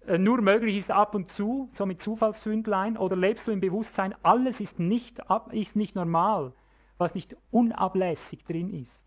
äh, 0.07 0.17
nur 0.17 0.41
möglich 0.41 0.77
ist 0.77 0.91
ab 0.91 1.13
und 1.13 1.29
zu, 1.31 1.69
so 1.75 1.85
mit 1.85 2.01
Zufallsfündlein? 2.01 2.97
Oder 2.97 3.15
lebst 3.15 3.47
du 3.47 3.51
im 3.51 3.59
Bewusstsein, 3.59 4.15
alles 4.23 4.59
ist 4.59 4.79
nicht, 4.79 5.19
ist 5.51 5.75
nicht 5.75 5.95
normal, 5.95 6.53
was 6.97 7.13
nicht 7.13 7.35
unablässig 7.51 8.43
drin 8.45 8.73
ist? 8.73 9.01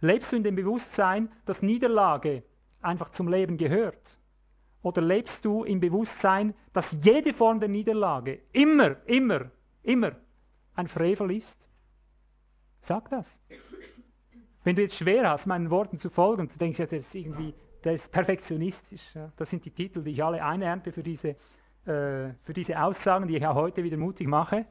Lebst 0.00 0.32
du 0.32 0.36
in 0.36 0.44
dem 0.44 0.56
Bewusstsein, 0.56 1.30
dass 1.46 1.62
Niederlage 1.62 2.42
einfach 2.80 3.10
zum 3.10 3.28
Leben 3.28 3.56
gehört? 3.56 4.18
Oder 4.84 5.00
lebst 5.00 5.42
du 5.42 5.64
im 5.64 5.80
Bewusstsein, 5.80 6.54
dass 6.74 6.84
jede 7.02 7.32
Form 7.32 7.58
der 7.58 7.70
Niederlage 7.70 8.40
immer, 8.52 8.96
immer, 9.06 9.50
immer 9.82 10.12
ein 10.74 10.88
Frevel 10.88 11.30
ist? 11.30 11.56
Sag 12.82 13.08
das. 13.08 13.26
Wenn 14.62 14.76
du 14.76 14.82
jetzt 14.82 14.96
schwer 14.96 15.30
hast, 15.30 15.46
meinen 15.46 15.70
Worten 15.70 15.98
zu 15.98 16.10
folgen, 16.10 16.50
du 16.50 16.58
denkst 16.58 16.78
ja, 16.78 16.84
das 16.84 17.00
ist 17.00 17.14
irgendwie, 17.14 17.54
das 17.80 17.94
ist 17.94 18.12
perfektionistisch. 18.12 19.14
Ja? 19.14 19.32
Das 19.38 19.48
sind 19.48 19.64
die 19.64 19.70
Titel, 19.70 20.02
die 20.02 20.10
ich 20.10 20.22
alle 20.22 20.44
einernte 20.44 20.92
für 20.92 21.02
diese, 21.02 21.28
äh, 21.86 22.34
für 22.42 22.52
diese 22.52 22.78
Aussagen, 22.78 23.26
die 23.26 23.38
ich 23.38 23.46
auch 23.46 23.54
heute 23.54 23.82
wieder 23.84 23.96
mutig 23.96 24.28
mache. 24.28 24.66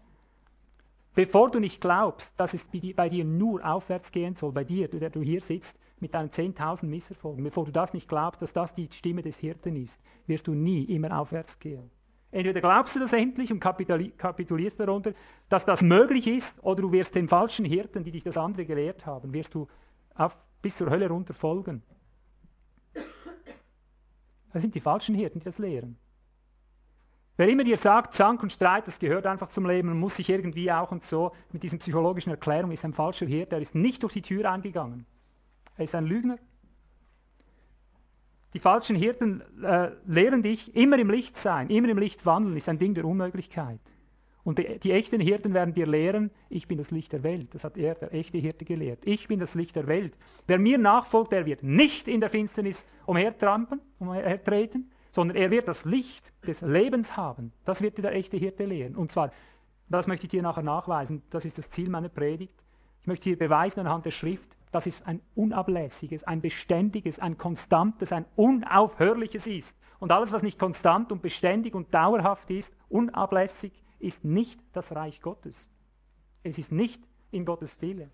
Bevor 1.16 1.49
du 1.49 1.59
nicht 1.59 1.82
glaubst, 1.82 2.32
dass 2.38 2.53
es 2.53 2.64
bei 2.95 3.09
dir 3.09 3.26
nur 3.26 3.66
aufwärts 3.66 4.11
gehen 4.11 4.36
soll, 4.36 4.51
bei 4.51 4.64
dir, 4.64 4.88
der 4.88 5.09
du 5.09 5.22
hier 5.22 5.41
sitzt, 5.41 5.74
mit 6.04 6.14
deinen 6.14 6.30
10.000 6.30 6.86
Misserfolgen, 6.86 7.43
bevor 7.43 7.66
du 7.66 7.72
das 7.72 7.93
nicht 7.93 8.10
glaubst, 8.10 8.41
dass 8.41 8.51
das 8.51 8.76
die 8.76 8.89
Stimme 8.91 9.22
des 9.22 9.38
Hirten 9.38 9.76
ist, 9.78 9.97
wirst 10.28 10.45
du 10.47 10.54
nie 10.54 10.84
immer 10.84 11.18
aufwärts 11.18 11.58
gehen. 11.60 11.89
Entweder 12.30 12.60
glaubst 12.60 12.95
du 12.95 12.99
das 12.99 13.14
endlich 13.14 13.51
und 13.54 13.60
kapitulierst 13.60 14.80
darunter, 14.80 15.14
dass 15.49 15.64
das 15.66 15.82
möglich 15.82 16.28
ist, 16.28 16.51
oder 16.62 16.82
du 16.82 16.91
wirst 16.91 17.16
den 17.16 17.30
falschen 17.30 17.64
Hirten, 17.64 18.04
die 18.04 18.12
dich 18.12 18.24
das 18.24 18.38
andere 18.38 18.66
gelehrt 18.66 19.06
haben, 19.06 19.32
wirst 19.32 19.54
du 19.54 19.68
auf, 20.16 20.36
bis 20.62 20.76
zur 20.76 20.89
Hölle 20.89 21.08
runter 21.08 21.34
folgen. 21.34 21.82
Das 24.51 24.62
sind 24.62 24.76
die 24.76 24.82
falschen 24.82 25.16
Hirten, 25.16 25.39
die 25.39 25.45
das 25.45 25.58
lehren. 25.58 25.97
Wer 27.38 27.47
immer 27.47 27.64
dir 27.64 27.78
sagt, 27.78 28.14
Zank 28.14 28.43
und 28.43 28.51
Streit, 28.51 28.88
das 28.88 28.99
gehört 28.99 29.26
einfach 29.26 29.49
zum 29.51 29.66
Leben 29.66 29.89
und 29.89 29.99
muss 29.99 30.16
sich 30.16 30.30
irgendwie 30.30 30.72
auch 30.72 30.91
und 30.91 31.04
so 31.06 31.32
mit 31.51 31.64
diesen 31.64 31.80
psychologischen 31.80 32.30
Erklärungen, 32.30 32.74
ist 32.74 32.84
ein 32.84 32.93
falscher 32.93 33.26
Hirte. 33.26 33.56
Er 33.56 33.62
ist 33.62 33.74
nicht 33.74 34.04
durch 34.04 34.14
die 34.14 34.22
Tür 34.22 34.51
eingegangen. 34.51 35.06
Er 35.78 35.86
ist 35.86 35.95
ein 35.95 36.05
Lügner. 36.05 36.38
Die 38.53 38.59
falschen 38.59 38.95
Hirten 38.95 39.41
äh, 39.63 39.91
lehren 40.05 40.43
dich, 40.43 40.76
immer 40.76 40.99
im 40.99 41.09
Licht 41.09 41.38
sein, 41.39 41.69
immer 41.69 41.89
im 41.89 41.97
Licht 41.97 42.26
wandeln, 42.26 42.55
ist 42.55 42.69
ein 42.69 42.78
Ding 42.78 42.93
der 42.93 43.05
Unmöglichkeit. 43.05 43.80
Und 44.43 44.59
die, 44.59 44.80
die, 44.80 44.91
echten 44.91 45.21
Hirten 45.21 45.53
werden 45.53 45.74
dir 45.74 45.88
lehren, 45.88 46.30
ich 46.49 46.67
bin 46.67 46.78
das 46.78 46.91
Licht 46.91 47.13
der 47.13 47.24
Welt. 47.24 47.47
Das 47.53 47.63
hat 47.63 47.78
er, 47.78 47.95
der 47.95 48.13
echte 48.13 48.38
Hirte, 48.38 48.65
gelehrt. 48.65 48.99
Ich 49.05 49.28
bin 49.28 49.39
das 49.39 49.55
Licht 49.55 49.76
der 49.76 49.88
Welt. 49.88 50.13
Wer 50.47 50.59
mir 50.59 50.78
nachfolgt, 50.78 51.32
der 51.32 51.45
wird 51.45 51.63
nicht 51.63 52.07
in 52.07 52.19
der 52.19 52.30
Finsternis 52.30 52.78
umhertrampen, 53.05 53.80
umhertreten, 53.99 54.91
sondern 55.11 55.38
er 55.38 55.49
wird 55.49 55.67
das 55.67 55.84
Licht 55.86 56.32
des 56.45 56.59
Lebens 56.61 57.15
haben. 57.15 57.53
Das 57.65 57.82
wird 57.82 57.97
dir 57.97 58.01
der 58.01 58.15
echte 58.15 58.36
Hirte 58.36 58.65
lehren. 58.65 58.95
Und 58.95 59.13
zwar, 59.13 59.32
das 59.89 60.07
möchte 60.07 60.26
ich 60.26 60.32
dir 60.32 60.41
nachher 60.41 60.63
nachweisen, 60.63 61.24
das 61.30 61.45
ist 61.45 61.57
das 61.57 61.69
Ziel 61.71 61.89
meiner 61.89 62.09
Predigt. 62.09 62.53
Ich 63.01 63.07
möchte 63.07 63.30
dir 63.30 63.38
beweisen 63.38 63.80
anhand 63.80 64.05
der 64.05 64.11
Schrift, 64.11 64.53
dass 64.74 64.88
es 64.88 65.01
ein 65.03 65.21
unablässiges, 65.36 66.24
ein 66.24 66.41
beständiges, 66.41 67.19
ein 67.19 67.38
konstantes, 67.38 68.11
ein 68.11 68.26
unaufhörliches 68.36 69.45
ist. 69.45 69.71
Und 69.99 70.11
alles, 70.11 70.32
was 70.32 70.41
nicht 70.41 70.57
konstant 70.57 71.11
und 71.11 71.21
beständig 71.21 71.76
und 71.76 71.93
dauerhaft 71.93 72.49
ist, 72.49 72.69
unablässig, 72.89 73.71
ist 73.99 74.26
nicht 74.26 74.59
das 74.74 74.93
Reich 74.93 75.21
Gottes. 75.21 75.55
Es 76.41 76.57
ist 76.57 76.71
nicht 76.71 77.01
in 77.30 77.45
Gottes 77.45 77.80
Wille. 77.82 78.09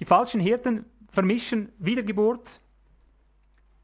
Die 0.00 0.06
falschen 0.06 0.40
Hirten 0.40 0.86
vermischen 1.10 1.70
Wiedergeburt, 1.78 2.48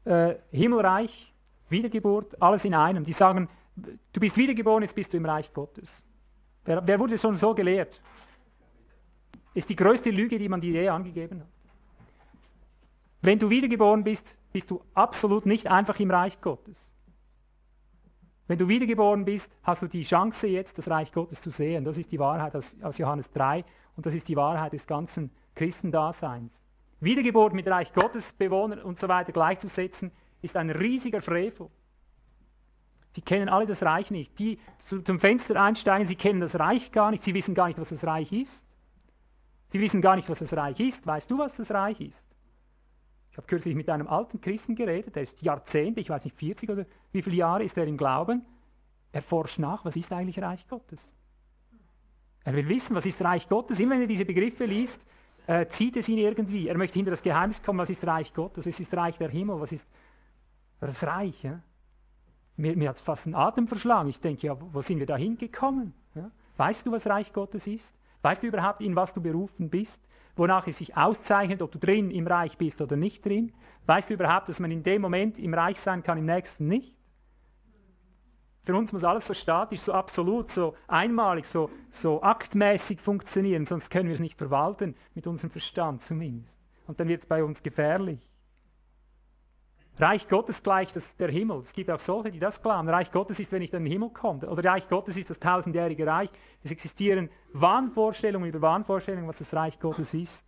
äh, 0.05 0.35
Himmelreich, 0.51 1.33
Wiedergeburt, 1.69 2.41
alles 2.41 2.65
in 2.65 2.73
einem. 2.73 3.05
Die 3.05 3.13
sagen, 3.13 3.47
du 3.75 4.19
bist 4.19 4.35
wiedergeboren, 4.35 4.81
jetzt 4.81 4.95
bist 4.95 5.13
du 5.13 5.17
im 5.17 5.25
Reich 5.25 5.53
Gottes. 5.53 5.87
Wer, 6.65 6.85
wer 6.85 6.99
wurde 6.99 7.17
schon 7.19 7.37
so 7.37 7.53
gelehrt? 7.53 8.01
Ist 9.53 9.69
die 9.69 9.75
größte 9.75 10.11
Lüge, 10.11 10.37
die 10.37 10.49
man 10.49 10.61
dir 10.61 10.81
je 10.81 10.89
angegeben 10.89 11.41
hat. 11.41 11.47
Wenn 13.21 13.39
du 13.39 13.49
wiedergeboren 13.49 14.03
bist, 14.03 14.23
bist 14.53 14.71
du 14.71 14.81
absolut 14.93 15.45
nicht 15.45 15.67
einfach 15.67 15.99
im 15.99 16.11
Reich 16.11 16.39
Gottes. 16.41 16.77
Wenn 18.47 18.57
du 18.57 18.67
wiedergeboren 18.67 19.25
bist, 19.25 19.47
hast 19.63 19.81
du 19.81 19.87
die 19.87 20.03
Chance 20.03 20.47
jetzt, 20.47 20.77
das 20.77 20.89
Reich 20.89 21.11
Gottes 21.11 21.39
zu 21.41 21.51
sehen. 21.51 21.83
Das 21.83 21.97
ist 21.97 22.11
die 22.11 22.17
Wahrheit 22.17 22.55
aus, 22.55 22.65
aus 22.81 22.97
Johannes 22.97 23.29
3 23.31 23.63
und 23.95 24.05
das 24.05 24.13
ist 24.13 24.27
die 24.27 24.35
Wahrheit 24.35 24.73
des 24.73 24.87
ganzen 24.87 25.29
Christendaseins. 25.55 26.51
Wiedergeburt 27.01 27.53
mit 27.53 27.67
Reich 27.67 27.93
Gottes, 27.93 28.25
Bewohner 28.33 28.83
und 28.83 28.99
so 28.99 29.07
weiter 29.07 29.31
gleichzusetzen, 29.31 30.11
ist 30.41 30.57
ein 30.57 30.69
riesiger 30.69 31.21
Frevel. 31.21 31.69
Sie 33.13 33.21
kennen 33.21 33.49
alle 33.49 33.65
das 33.65 33.83
Reich 33.83 34.11
nicht. 34.11 34.37
Die 34.39 34.59
zum 35.03 35.19
Fenster 35.19 35.61
einsteigen, 35.61 36.07
sie 36.07 36.15
kennen 36.15 36.39
das 36.39 36.57
Reich 36.57 36.91
gar 36.91 37.11
nicht, 37.11 37.23
sie 37.23 37.33
wissen 37.33 37.53
gar 37.53 37.67
nicht, 37.67 37.79
was 37.79 37.89
das 37.89 38.03
Reich 38.03 38.31
ist. 38.31 38.63
Sie 39.71 39.79
wissen 39.79 40.01
gar 40.01 40.15
nicht, 40.15 40.29
was 40.29 40.39
das 40.39 40.51
Reich 40.53 40.79
ist. 40.79 41.05
Weißt 41.05 41.29
du, 41.29 41.37
was 41.37 41.55
das 41.55 41.69
Reich 41.71 41.99
ist? 42.01 42.17
Ich 43.31 43.37
habe 43.37 43.47
kürzlich 43.47 43.75
mit 43.75 43.89
einem 43.89 44.07
alten 44.07 44.41
Christen 44.41 44.75
geredet, 44.75 45.15
der 45.15 45.23
ist 45.23 45.41
Jahrzehnte, 45.41 46.01
ich 46.01 46.09
weiß 46.09 46.23
nicht, 46.23 46.35
40 46.35 46.69
oder 46.69 46.85
wie 47.11 47.21
viele 47.21 47.35
Jahre 47.35 47.63
ist 47.63 47.77
er 47.77 47.85
im 47.85 47.97
Glauben. 47.97 48.45
Er 49.11 49.21
forscht 49.21 49.59
nach, 49.59 49.85
was 49.85 49.95
ist 49.95 50.11
eigentlich 50.11 50.41
Reich 50.41 50.67
Gottes? 50.67 50.99
Er 52.43 52.53
will 52.53 52.67
wissen, 52.67 52.95
was 52.95 53.05
ist 53.05 53.21
Reich 53.21 53.47
Gottes. 53.47 53.79
Immer 53.79 53.91
wenn 53.91 54.01
er 54.01 54.07
diese 54.07 54.25
Begriffe 54.25 54.65
liest, 54.65 54.97
äh, 55.47 55.67
zieht 55.69 55.97
es 55.97 56.07
ihn 56.09 56.17
irgendwie. 56.17 56.67
Er 56.67 56.77
möchte 56.77 56.95
hinter 56.95 57.11
das 57.11 57.21
Geheimnis 57.21 57.61
kommen, 57.61 57.79
was 57.79 57.89
ist 57.89 58.05
Reich 58.05 58.33
Gottes, 58.33 58.65
was 58.65 58.79
ist 58.79 58.93
Reich 58.93 59.17
der 59.17 59.29
Himmel, 59.29 59.59
was 59.59 59.71
ist 59.71 59.85
das 60.79 61.03
Reich. 61.03 61.41
Ja? 61.43 61.61
Mir, 62.57 62.75
mir 62.75 62.89
hat 62.89 62.99
fast 63.01 63.25
einen 63.25 63.35
Atem 63.35 63.67
verschlagen. 63.67 64.09
Ich 64.09 64.19
denke, 64.19 64.47
ja, 64.47 64.57
wo 64.59 64.81
sind 64.81 64.99
wir 64.99 65.05
da 65.05 65.15
hingekommen? 65.15 65.93
Ja? 66.15 66.31
Weißt 66.57 66.85
du, 66.85 66.91
was 66.91 67.05
Reich 67.05 67.31
Gottes 67.33 67.65
ist? 67.67 67.91
Weißt 68.21 68.43
du 68.43 68.47
überhaupt, 68.47 68.81
in 68.81 68.95
was 68.95 69.13
du 69.13 69.21
berufen 69.21 69.69
bist? 69.69 69.99
wonach 70.39 70.65
es 70.67 70.77
sich 70.77 70.97
auszeichnet, 70.97 71.61
ob 71.61 71.71
du 71.71 71.77
drin 71.77 72.09
im 72.09 72.25
Reich 72.25 72.57
bist 72.57 72.81
oder 72.81 72.95
nicht 72.95 73.23
drin? 73.23 73.53
Weißt 73.85 74.09
du 74.09 74.15
überhaupt, 74.15 74.49
dass 74.49 74.59
man 74.59 74.71
in 74.71 74.83
dem 74.83 75.01
Moment 75.01 75.37
im 75.37 75.53
Reich 75.53 75.79
sein 75.81 76.01
kann, 76.01 76.17
im 76.17 76.25
nächsten 76.25 76.67
nicht? 76.67 76.95
Für 78.63 78.75
uns 78.75 78.91
muss 78.91 79.03
alles 79.03 79.27
so 79.27 79.33
statisch, 79.33 79.81
so 79.81 79.93
absolut, 79.93 80.51
so 80.51 80.75
einmalig, 80.87 81.45
so, 81.47 81.69
so 81.93 82.21
aktmäßig 82.21 83.01
funktionieren, 83.01 83.65
sonst 83.65 83.89
können 83.89 84.07
wir 84.07 84.13
es 84.13 84.19
nicht 84.19 84.37
verwalten, 84.37 84.95
mit 85.15 85.27
unserem 85.27 85.49
Verstand 85.49 86.03
zumindest. 86.03 86.53
Und 86.87 86.99
dann 86.99 87.07
wird 87.07 87.23
es 87.23 87.27
bei 87.27 87.43
uns 87.43 87.61
gefährlich. 87.63 88.19
Reich 89.99 90.29
Gottes 90.29 90.63
gleich 90.63 90.93
das, 90.93 91.03
der 91.17 91.29
Himmel. 91.29 91.63
Es 91.65 91.73
gibt 91.73 91.91
auch 91.91 91.99
solche, 91.99 92.31
die 92.31 92.39
das 92.39 92.61
glauben. 92.61 92.87
Reich 92.87 93.11
Gottes 93.11 93.37
ist, 93.39 93.51
wenn 93.51 93.61
ich 93.61 93.73
in 93.73 93.83
den 93.83 93.91
Himmel 93.91 94.09
komme. 94.09 94.49
Oder 94.49 94.63
Reich 94.63 94.87
Gottes 94.87 95.17
ist 95.17 95.29
das 95.29 95.39
tausendjährige 95.39 96.07
Reich. 96.07 96.29
Es 96.63 96.71
existieren 96.71 97.29
Wahnvorstellungen 97.51 98.47
über 98.47 98.61
Wahnvorstellungen, 98.61 99.27
was 99.27 99.37
das 99.37 99.53
Reich 99.53 99.77
Gottes 99.79 100.13
ist. 100.13 100.43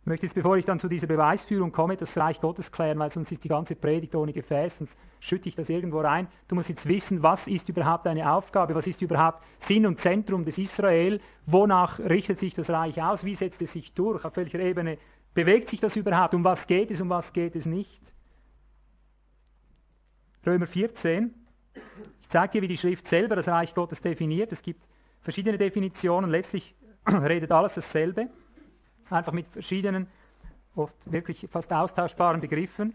Ich 0.00 0.06
möchte 0.06 0.26
jetzt, 0.26 0.34
bevor 0.34 0.56
ich 0.56 0.64
dann 0.64 0.80
zu 0.80 0.88
dieser 0.88 1.06
Beweisführung 1.06 1.70
komme, 1.70 1.96
das 1.96 2.16
Reich 2.16 2.40
Gottes 2.40 2.72
klären, 2.72 2.98
weil 2.98 3.12
sonst 3.12 3.30
ist 3.30 3.44
die 3.44 3.48
ganze 3.48 3.76
Predigt 3.76 4.16
ohne 4.16 4.32
Gefäß, 4.32 4.76
sonst 4.78 4.92
schütte 5.20 5.48
ich 5.48 5.54
das 5.54 5.68
irgendwo 5.68 6.00
rein. 6.00 6.26
Du 6.48 6.56
musst 6.56 6.68
jetzt 6.68 6.88
wissen, 6.88 7.22
was 7.22 7.46
ist 7.46 7.68
überhaupt 7.68 8.06
deine 8.06 8.32
Aufgabe, 8.32 8.74
was 8.74 8.88
ist 8.88 9.00
überhaupt 9.00 9.44
Sinn 9.60 9.86
und 9.86 10.00
Zentrum 10.00 10.44
des 10.44 10.58
Israel, 10.58 11.20
wonach 11.46 12.00
richtet 12.00 12.40
sich 12.40 12.52
das 12.52 12.68
Reich 12.68 13.00
aus, 13.00 13.24
wie 13.24 13.36
setzt 13.36 13.62
es 13.62 13.72
sich 13.72 13.94
durch, 13.94 14.24
auf 14.24 14.36
welcher 14.36 14.58
Ebene 14.58 14.98
Bewegt 15.34 15.70
sich 15.70 15.80
das 15.80 15.96
überhaupt? 15.96 16.34
Um 16.34 16.44
was 16.44 16.66
geht 16.66 16.90
es, 16.90 17.00
um 17.00 17.08
was 17.08 17.32
geht 17.32 17.56
es 17.56 17.64
nicht? 17.64 18.00
Römer 20.44 20.66
14. 20.66 21.32
Ich 22.22 22.28
zeige 22.28 22.52
dir, 22.52 22.62
wie 22.62 22.68
die 22.68 22.76
Schrift 22.76 23.08
selber 23.08 23.36
das 23.36 23.48
Reich 23.48 23.74
Gottes 23.74 24.00
definiert. 24.00 24.52
Es 24.52 24.62
gibt 24.62 24.82
verschiedene 25.22 25.56
Definitionen. 25.56 26.30
Letztlich 26.30 26.74
redet 27.06 27.50
alles 27.52 27.72
dasselbe. 27.74 28.28
Einfach 29.08 29.32
mit 29.32 29.46
verschiedenen, 29.48 30.06
oft 30.74 30.94
wirklich 31.10 31.46
fast 31.50 31.72
austauschbaren 31.72 32.40
Begriffen. 32.40 32.94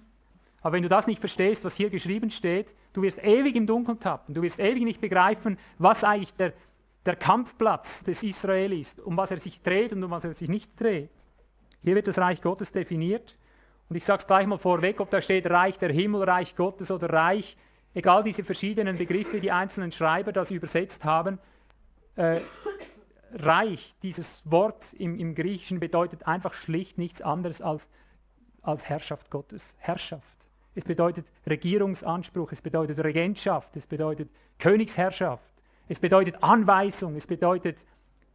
Aber 0.61 0.73
wenn 0.73 0.83
du 0.83 0.89
das 0.89 1.07
nicht 1.07 1.19
verstehst, 1.19 1.63
was 1.63 1.75
hier 1.75 1.89
geschrieben 1.89 2.31
steht, 2.31 2.67
du 2.93 3.01
wirst 3.01 3.19
ewig 3.23 3.55
im 3.55 3.67
Dunkeln 3.67 3.99
tappen. 3.99 4.33
Du 4.33 4.41
wirst 4.41 4.59
ewig 4.59 4.83
nicht 4.83 4.99
begreifen, 4.99 5.57
was 5.77 6.03
eigentlich 6.03 6.33
der, 6.33 6.53
der 7.05 7.15
Kampfplatz 7.15 8.03
des 8.03 8.21
Israel 8.23 8.73
ist, 8.73 8.99
um 8.99 9.15
was 9.17 9.31
er 9.31 9.38
sich 9.38 9.61
dreht 9.61 9.93
und 9.93 10.03
um 10.03 10.11
was 10.11 10.23
er 10.23 10.33
sich 10.33 10.49
nicht 10.49 10.69
dreht. 10.79 11.09
Hier 11.88 11.95
wird 11.95 12.09
das 12.09 12.17
Reich 12.17 12.41
Gottes 12.41 12.69
definiert. 12.69 13.33
Und 13.88 13.95
ich 13.95 14.03
sage 14.03 14.19
es 14.19 14.27
gleich 14.27 14.45
mal 14.45 14.57
vorweg, 14.57 14.99
ob 14.99 15.09
da 15.09 15.21
steht 15.21 15.49
Reich 15.49 15.79
der 15.79 15.89
Himmel, 15.89 16.23
Reich 16.23 16.53
Gottes 16.57 16.91
oder 16.91 17.09
Reich, 17.09 17.55
egal 17.93 18.25
diese 18.25 18.43
verschiedenen 18.43 18.97
Begriffe, 18.97 19.39
die 19.39 19.53
einzelnen 19.53 19.93
Schreiber 19.93 20.33
das 20.33 20.51
übersetzt 20.51 21.05
haben. 21.05 21.39
Äh, 22.17 22.41
Reich, 23.31 23.95
dieses 24.03 24.27
Wort 24.43 24.83
im, 24.97 25.17
im, 25.17 25.33
Griechischen 25.33 25.79
bedeutet 25.79 26.27
einfach 26.27 26.53
schlicht 26.55 26.97
nichts 26.97 27.21
anderes 27.21 27.61
als, 27.61 27.81
als 28.63 28.83
Herrschaft 28.83 29.31
Gottes. 29.31 29.63
Herrschaft. 29.77 30.27
Es 30.75 30.83
bedeutet 30.83 31.25
Regierungsanspruch, 31.49 32.51
es 32.51 32.61
bedeutet 32.61 33.01
Regentschaft, 33.01 33.73
es 33.77 33.88
bedeutet 33.88 34.29
Königsherrschaft, 34.59 35.53
es 35.88 36.01
bedeutet 36.01 36.43
Anweisung, 36.43 37.15
es 37.15 37.25
bedeutet, 37.25 37.77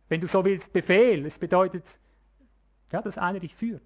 wenn 0.09 0.22
du 0.22 0.26
so 0.26 0.42
willst, 0.42 0.72
Befehl, 0.72 1.26
es 1.26 1.38
bedeutet 1.38 1.84
ja, 2.93 3.03
dass 3.03 3.18
einer 3.18 3.40
dich 3.40 3.55
führt. 3.55 3.82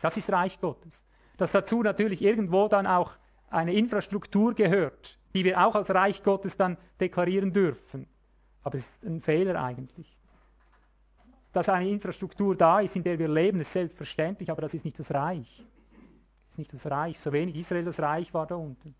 Das 0.00 0.16
ist 0.16 0.30
Reich 0.30 0.60
Gottes. 0.60 0.98
Dass 1.36 1.52
dazu 1.52 1.82
natürlich 1.82 2.22
irgendwo 2.22 2.68
dann 2.68 2.86
auch 2.86 3.12
eine 3.50 3.74
Infrastruktur 3.74 4.54
gehört, 4.54 5.18
die 5.34 5.44
wir 5.44 5.64
auch 5.64 5.74
als 5.74 5.90
Reich 5.90 6.22
Gottes 6.22 6.56
dann 6.56 6.76
deklarieren 7.00 7.52
dürfen. 7.52 8.06
Aber 8.62 8.78
es 8.78 8.84
ist 8.84 9.04
ein 9.04 9.20
Fehler 9.20 9.62
eigentlich. 9.62 10.16
Dass 11.52 11.68
eine 11.68 11.88
Infrastruktur 11.88 12.54
da 12.54 12.80
ist, 12.80 12.94
in 12.94 13.02
der 13.02 13.18
wir 13.18 13.28
leben, 13.28 13.60
ist 13.60 13.72
selbstverständlich, 13.72 14.50
aber 14.50 14.62
das 14.62 14.74
ist 14.74 14.84
nicht 14.84 14.98
das 14.98 15.10
Reich. 15.10 15.48
Das 15.58 16.50
ist 16.52 16.58
nicht 16.58 16.72
das 16.72 16.86
Reich. 16.90 17.18
So 17.20 17.32
wenig 17.32 17.56
Israel 17.56 17.84
das 17.84 17.98
Reich 17.98 18.32
war 18.32 18.46
da 18.46 18.54
unten. 18.54 18.94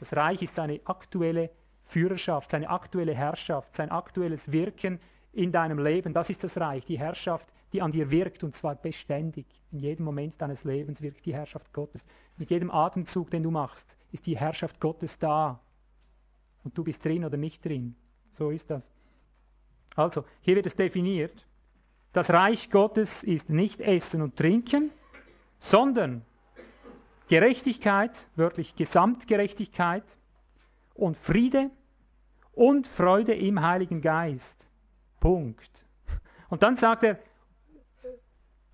Das 0.00 0.14
Reich 0.14 0.42
ist 0.42 0.54
seine 0.54 0.80
aktuelle 0.84 1.50
Führerschaft, 1.86 2.50
seine 2.50 2.68
aktuelle 2.68 3.14
Herrschaft, 3.14 3.74
sein 3.76 3.90
aktuelles 3.90 4.52
Wirken 4.52 5.00
in 5.32 5.50
deinem 5.50 5.78
Leben. 5.78 6.12
Das 6.12 6.28
ist 6.28 6.44
das 6.44 6.56
Reich, 6.58 6.84
die 6.84 6.98
Herrschaft 6.98 7.46
die 7.72 7.82
an 7.82 7.92
dir 7.92 8.10
wirkt 8.10 8.44
und 8.44 8.56
zwar 8.56 8.74
beständig. 8.76 9.46
In 9.70 9.78
jedem 9.80 10.04
Moment 10.04 10.40
deines 10.40 10.64
Lebens 10.64 11.02
wirkt 11.02 11.26
die 11.26 11.34
Herrschaft 11.34 11.72
Gottes. 11.72 12.04
Mit 12.36 12.50
jedem 12.50 12.70
Atemzug, 12.70 13.30
den 13.30 13.42
du 13.42 13.50
machst, 13.50 13.86
ist 14.12 14.26
die 14.26 14.38
Herrschaft 14.38 14.80
Gottes 14.80 15.18
da. 15.18 15.60
Und 16.64 16.76
du 16.76 16.84
bist 16.84 17.04
drin 17.04 17.24
oder 17.24 17.36
nicht 17.36 17.64
drin. 17.64 17.94
So 18.32 18.50
ist 18.50 18.68
das. 18.70 18.82
Also, 19.94 20.24
hier 20.42 20.56
wird 20.56 20.66
es 20.66 20.76
definiert. 20.76 21.46
Das 22.12 22.30
Reich 22.30 22.70
Gottes 22.70 23.22
ist 23.22 23.50
nicht 23.50 23.80
Essen 23.80 24.22
und 24.22 24.36
Trinken, 24.36 24.90
sondern 25.58 26.22
Gerechtigkeit, 27.28 28.12
wörtlich 28.36 28.74
Gesamtgerechtigkeit 28.76 30.04
und 30.94 31.16
Friede 31.18 31.70
und 32.52 32.86
Freude 32.86 33.34
im 33.34 33.60
Heiligen 33.60 34.00
Geist. 34.00 34.56
Punkt. 35.20 35.84
Und 36.48 36.62
dann 36.62 36.76
sagt 36.76 37.02
er, 37.02 37.18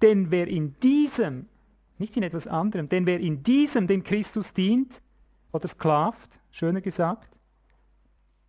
denn 0.04 0.30
wer 0.30 0.46
in 0.46 0.78
diesem, 0.80 1.48
nicht 1.96 2.14
in 2.16 2.22
etwas 2.22 2.46
anderem, 2.46 2.90
denn 2.90 3.06
wer 3.06 3.18
in 3.18 3.42
diesem 3.42 3.86
dem 3.86 4.04
Christus 4.04 4.52
dient 4.52 5.00
oder 5.50 5.66
sklavt, 5.66 6.38
schöner 6.50 6.82
gesagt, 6.82 7.26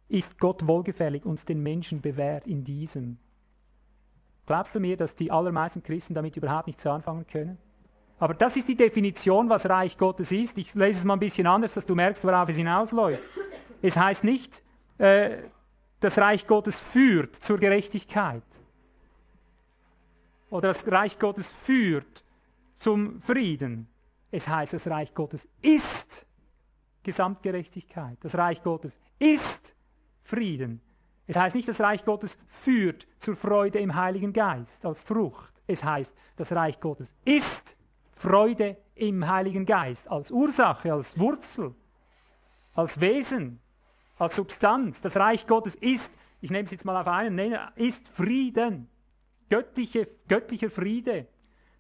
ist 0.09 0.37
Gott 0.37 0.67
wohlgefällig 0.67 1.25
und 1.25 1.47
den 1.47 1.63
Menschen 1.63 2.01
bewährt 2.01 2.45
in 2.45 2.65
diesem. 2.65 3.17
Glaubst 4.45 4.75
du 4.75 4.81
mir, 4.81 4.97
dass 4.97 5.15
die 5.15 5.31
allermeisten 5.31 5.81
Christen 5.81 6.13
damit 6.13 6.35
überhaupt 6.35 6.67
nichts 6.67 6.85
anfangen 6.85 7.25
können? 7.25 7.57
Aber 8.19 8.33
das 8.33 8.57
ist 8.57 8.67
die 8.67 8.75
Definition, 8.75 9.49
was 9.49 9.67
Reich 9.67 9.97
Gottes 9.97 10.31
ist. 10.33 10.57
Ich 10.57 10.73
lese 10.75 10.99
es 10.99 11.05
mal 11.05 11.13
ein 11.13 11.19
bisschen 11.19 11.47
anders, 11.47 11.73
dass 11.73 11.85
du 11.85 11.95
merkst, 11.95 12.23
worauf 12.23 12.49
es 12.49 12.57
hinausläuft. 12.57 13.23
Es 13.81 13.95
heißt 13.95 14.25
nicht, 14.25 14.51
äh, 14.97 15.37
das 16.01 16.17
Reich 16.17 16.47
Gottes 16.47 16.79
führt 16.91 17.33
zur 17.45 17.59
Gerechtigkeit. 17.59 18.43
Oder 20.55 20.73
das 20.73 20.89
Reich 20.89 21.19
Gottes 21.19 21.51
führt 21.65 22.23
zum 22.79 23.21
Frieden. 23.23 23.89
Es 24.31 24.47
heißt, 24.47 24.71
das 24.71 24.87
Reich 24.87 25.13
Gottes 25.13 25.45
ist 25.61 26.25
Gesamtgerechtigkeit. 27.03 28.17
Das 28.21 28.33
Reich 28.35 28.63
Gottes 28.63 28.97
ist 29.19 29.75
Frieden. 30.23 30.79
Es 31.27 31.35
heißt 31.35 31.57
nicht, 31.57 31.67
das 31.67 31.81
Reich 31.81 32.05
Gottes 32.05 32.37
führt 32.63 33.05
zur 33.19 33.35
Freude 33.35 33.79
im 33.79 33.95
Heiligen 33.95 34.31
Geist 34.31 34.85
als 34.85 35.03
Frucht. 35.03 35.51
Es 35.67 35.83
heißt, 35.83 36.13
das 36.37 36.53
Reich 36.53 36.79
Gottes 36.79 37.13
ist 37.25 37.75
Freude 38.15 38.77
im 38.95 39.27
Heiligen 39.27 39.65
Geist 39.65 40.07
als 40.07 40.31
Ursache, 40.31 40.93
als 40.93 41.19
Wurzel, 41.19 41.75
als 42.75 42.97
Wesen, 43.01 43.59
als 44.17 44.37
Substanz. 44.37 45.01
Das 45.01 45.17
Reich 45.17 45.47
Gottes 45.47 45.75
ist, 45.75 46.09
ich 46.39 46.49
nehme 46.49 46.63
es 46.63 46.71
jetzt 46.71 46.85
mal 46.85 47.01
auf 47.01 47.07
einen 47.07 47.35
Nenner, 47.35 47.73
ist 47.75 48.07
Frieden, 48.15 48.89
göttliche, 49.49 50.07
göttlicher 50.27 50.69
Friede. 50.69 51.27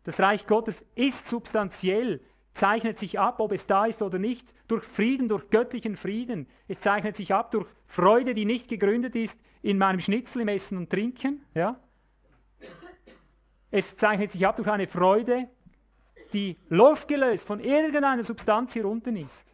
Das 0.03 0.19
Reich 0.19 0.45
Gottes 0.47 0.75
ist 0.95 1.27
substanziell, 1.29 2.21
zeichnet 2.53 2.99
sich 2.99 3.19
ab, 3.19 3.39
ob 3.39 3.51
es 3.51 3.65
da 3.65 3.85
ist 3.85 4.01
oder 4.01 4.19
nicht, 4.19 4.47
durch 4.67 4.83
Frieden, 4.83 5.27
durch 5.29 5.49
göttlichen 5.49 5.95
Frieden. 5.97 6.47
Es 6.67 6.79
zeichnet 6.81 7.17
sich 7.17 7.33
ab 7.33 7.51
durch 7.51 7.67
Freude, 7.87 8.33
die 8.33 8.45
nicht 8.45 8.67
gegründet 8.67 9.15
ist 9.15 9.35
in 9.61 9.77
meinem 9.77 9.99
Schnitzel 9.99 10.41
im 10.41 10.47
Essen 10.47 10.77
und 10.77 10.89
Trinken. 10.89 11.43
Ja? 11.53 11.79
Es 13.71 13.95
zeichnet 13.97 14.31
sich 14.31 14.45
ab 14.45 14.55
durch 14.55 14.67
eine 14.67 14.87
Freude, 14.87 15.49
die 16.33 16.57
losgelöst 16.69 17.45
von 17.45 17.59
irgendeiner 17.59 18.23
Substanz 18.23 18.73
hier 18.73 18.85
unten 18.85 19.15
ist. 19.15 19.45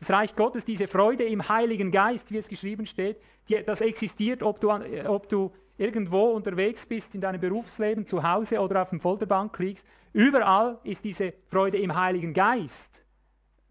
Das 0.00 0.10
Reich 0.10 0.34
Gottes, 0.34 0.64
diese 0.64 0.88
Freude 0.88 1.24
im 1.24 1.48
Heiligen 1.48 1.92
Geist, 1.92 2.30
wie 2.30 2.38
es 2.38 2.48
geschrieben 2.48 2.86
steht, 2.86 3.16
die, 3.48 3.62
das 3.64 3.80
existiert, 3.80 4.42
ob 4.42 4.60
du, 4.60 4.70
ob 4.70 5.28
du 5.28 5.52
irgendwo 5.76 6.32
unterwegs 6.32 6.86
bist 6.86 7.14
in 7.14 7.20
deinem 7.20 7.40
Berufsleben, 7.40 8.06
zu 8.06 8.22
Hause 8.22 8.60
oder 8.60 8.82
auf 8.82 8.90
dem 8.90 9.00
Folterbank 9.00 9.58
liegst. 9.58 9.84
Überall 10.12 10.78
ist 10.84 11.02
diese 11.02 11.32
Freude 11.48 11.78
im 11.78 11.94
Heiligen 11.94 12.32
Geist 12.32 12.94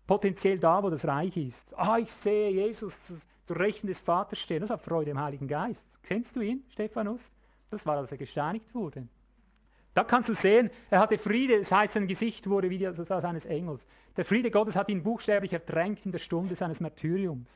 potenziell 0.08 0.60
da, 0.60 0.84
wo 0.84 0.90
das 0.90 1.06
Reich 1.06 1.36
ist. 1.38 1.74
Ah, 1.76 1.98
ich 1.98 2.12
sehe 2.16 2.50
Jesus 2.52 2.94
zur 3.46 3.58
Rechten 3.58 3.88
des 3.88 4.00
Vaters 4.02 4.40
stehen. 4.40 4.62
Das 4.62 4.70
hat 4.70 4.82
Freude 4.82 5.12
im 5.12 5.20
Heiligen 5.20 5.48
Geist. 5.48 5.82
Kennst 6.04 6.36
du 6.36 6.42
ihn, 6.42 6.64
Stephanus? 6.72 7.22
Das 7.72 7.86
war, 7.86 7.98
als 7.98 8.12
er 8.12 8.18
gesteinigt 8.18 8.74
wurde. 8.76 9.08
Da 9.94 10.04
kannst 10.04 10.30
du 10.30 10.34
sehen, 10.34 10.72
er 10.90 11.00
hatte 11.00 11.18
Friede, 11.18 11.60
das 11.60 11.72
heißt, 11.72 11.94
sein 11.94 12.08
Gesicht 12.08 12.50
wurde 12.50 12.70
wie 12.70 12.80
das 12.80 13.10
eines 13.12 13.46
Engels. 13.46 13.82
Der 14.18 14.26
Friede 14.26 14.52
Gottes 14.52 14.76
hat 14.76 14.90
ihn 14.90 15.04
buchstäblich 15.04 15.54
ertränkt 15.54 16.06
in 16.06 16.12
der 16.12 16.20
Stunde 16.20 16.56
seines 16.56 16.80
Martyriums, 16.80 17.48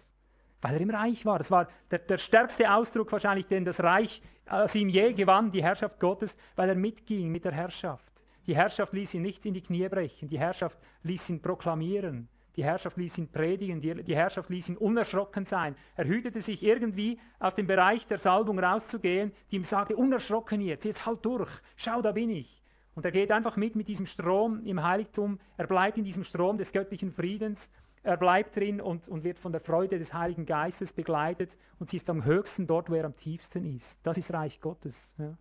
weil 0.67 0.75
er 0.75 0.81
im 0.81 0.89
Reich 0.89 1.25
war. 1.25 1.39
Das 1.39 1.49
war 1.49 1.67
der, 1.89 1.99
der 1.99 2.17
stärkste 2.17 2.69
Ausdruck 2.69 3.09
wahrscheinlich, 3.11 3.47
den 3.47 3.63
das 3.63 3.81
Reich 3.81 4.21
aus 4.47 4.75
ihm 4.75 4.89
je 4.89 5.13
gewann, 5.13 5.51
die 5.51 5.63
Herrschaft 5.63 5.97
Gottes, 5.99 6.35
weil 6.57 6.67
er 6.67 6.75
mitging 6.75 7.29
mit 7.31 7.45
der 7.45 7.53
Herrschaft. 7.53 8.03
Die 8.47 8.55
Herrschaft 8.55 8.91
ließ 8.91 9.13
ihn 9.13 9.21
nicht 9.21 9.45
in 9.45 9.53
die 9.53 9.61
Knie 9.61 9.87
brechen, 9.87 10.27
die 10.27 10.39
Herrschaft 10.39 10.77
ließ 11.03 11.29
ihn 11.29 11.41
proklamieren. 11.41 12.27
Die 12.57 12.63
Herrschaft 12.63 12.97
ließ 12.97 13.17
ihn 13.17 13.31
predigen, 13.31 13.81
die, 13.81 14.03
die, 14.03 14.15
Herrschaft 14.15 14.49
ließ 14.49 14.69
ihn 14.69 14.77
unerschrocken 14.77 15.45
sein. 15.45 15.75
Er 15.95 16.05
hütete 16.05 16.41
sich 16.41 16.63
irgendwie 16.63 17.19
aus 17.39 17.53
dem 17.53 17.67
Bereich 17.67 18.05
der 18.07 18.17
Salbung 18.17 18.57
rauszugehen, 18.57 19.31
die 19.51 19.57
ihm 19.57 19.63
sagte, 19.63 19.95
unerschrocken 19.95 20.59
jetzt, 20.61 20.83
jetzt 20.83 21.05
halt 21.05 21.23
durch, 21.23 21.51
schau, 21.75 22.01
da 22.01 22.11
bin 22.13 22.31
ich. 22.31 22.61
Und 22.95 23.05
er 23.05 23.11
geht 23.11 23.31
einfach 23.31 23.57
mit 23.57 23.75
mit 23.75 23.87
diesem 23.87 24.07
Strom 24.07 24.65
im 24.65 24.83
Heiligtum, 24.83 25.39
er 25.55 25.67
bleibt 25.67 25.99
in 25.99 26.03
diesem 26.03 26.23
Strom 26.23 26.57
des 26.57 26.71
göttlichen 26.71 27.11
Friedens, 27.11 27.59
er 28.07 28.15
bleibt 28.15 28.55
drin 28.55 28.79
und, 28.79 29.09
und 29.09 29.25
wird 29.25 29.37
von 29.37 29.51
der 29.51 29.59
Freude 29.59 29.99
des 29.99 30.13
Heiligen 30.13 30.45
Geistes 30.45 30.93
begleitet 30.93 31.57
und 31.77 31.89
sie 31.89 31.97
ist 31.97 32.09
am 32.09 32.23
höchsten 32.23 32.65
dort, 32.65 32.89
wo 32.89 32.93
er 32.93 33.03
am 33.03 33.17
tiefsten 33.17 33.65
ist. 33.65 33.97
Das 34.01 34.17
ist 34.17 34.31
Reich 34.31 34.61
Gottes. 34.61 34.95
Ja. 35.17 35.37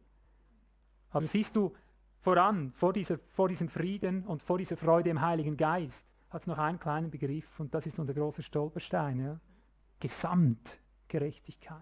Aber 1.10 1.28
siehst 1.28 1.54
du, 1.54 1.72
voran, 2.22 2.72
vor, 2.72 2.92
dieser, 2.92 3.18
vor 3.36 3.48
diesem 3.48 3.68
Frieden 3.68 4.24
und 4.24 4.42
vor 4.42 4.58
dieser 4.58 4.76
Freude 4.76 5.10
im 5.10 5.20
Heiligen 5.20 5.56
Geist, 5.56 6.04
hat 6.28 6.42
es 6.42 6.48
noch 6.48 6.58
einen 6.58 6.80
kleinen 6.80 7.08
Begriff 7.08 7.48
und 7.60 7.72
das 7.72 7.86
ist 7.86 8.00
unser 8.00 8.14
großer 8.14 8.42
Stolperstein. 8.42 9.20
Ja? 9.20 9.38
Gesamtgerechtigkeit. 10.00 11.78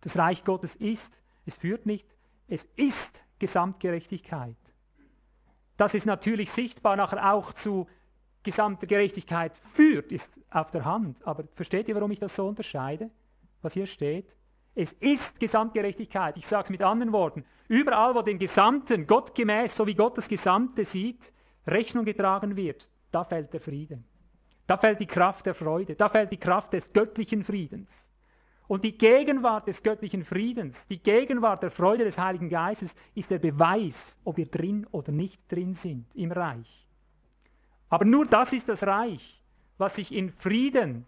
Das 0.00 0.16
Reich 0.18 0.42
Gottes 0.42 0.74
ist, 0.76 1.12
es 1.46 1.54
führt 1.54 1.86
nicht, 1.86 2.08
es 2.48 2.64
ist 2.74 3.22
Gesamtgerechtigkeit. 3.38 4.56
Dass 5.76 5.94
es 5.94 6.04
natürlich 6.04 6.50
sichtbar 6.50 6.96
nachher 6.96 7.32
auch 7.32 7.52
zu 7.52 7.86
gesamter 8.42 8.86
Gerechtigkeit 8.86 9.60
führt, 9.74 10.12
ist 10.12 10.28
auf 10.50 10.70
der 10.70 10.84
Hand. 10.84 11.16
Aber 11.26 11.44
versteht 11.54 11.88
ihr, 11.88 11.94
warum 11.94 12.10
ich 12.10 12.18
das 12.18 12.34
so 12.34 12.46
unterscheide, 12.46 13.10
was 13.62 13.74
hier 13.74 13.86
steht? 13.86 14.26
Es 14.74 14.90
ist 15.00 15.38
Gesamtgerechtigkeit. 15.40 16.36
Ich 16.36 16.46
sage 16.46 16.64
es 16.64 16.70
mit 16.70 16.82
anderen 16.82 17.12
Worten. 17.12 17.44
Überall, 17.68 18.14
wo 18.14 18.22
dem 18.22 18.38
Gesamten, 18.38 19.06
gottgemäß, 19.06 19.76
so 19.76 19.86
wie 19.86 19.94
Gott 19.94 20.16
das 20.16 20.28
Gesamte 20.28 20.84
sieht, 20.84 21.32
Rechnung 21.66 22.04
getragen 22.04 22.56
wird, 22.56 22.88
da 23.10 23.24
fällt 23.24 23.52
der 23.52 23.60
Friede. 23.60 24.02
Da 24.66 24.76
fällt 24.76 25.00
die 25.00 25.06
Kraft 25.06 25.46
der 25.46 25.54
Freude, 25.54 25.96
da 25.96 26.08
fällt 26.08 26.30
die 26.30 26.36
Kraft 26.36 26.72
des 26.72 26.92
göttlichen 26.92 27.42
Friedens. 27.44 27.88
Und 28.68 28.84
die 28.84 28.96
Gegenwart 28.96 29.66
des 29.66 29.82
göttlichen 29.82 30.24
Friedens, 30.24 30.76
die 30.88 31.02
Gegenwart 31.02 31.64
der 31.64 31.72
Freude 31.72 32.04
des 32.04 32.16
Heiligen 32.16 32.48
Geistes 32.48 32.90
ist 33.16 33.28
der 33.28 33.40
Beweis, 33.40 33.96
ob 34.22 34.36
wir 34.36 34.46
drin 34.46 34.86
oder 34.92 35.10
nicht 35.10 35.40
drin 35.50 35.74
sind 35.74 36.06
im 36.14 36.30
Reich. 36.30 36.86
Aber 37.90 38.04
nur 38.04 38.24
das 38.24 38.52
ist 38.52 38.68
das 38.68 38.82
Reich, 38.82 39.42
was 39.76 39.94
sich 39.96 40.12
in 40.12 40.32
Frieden 40.32 41.06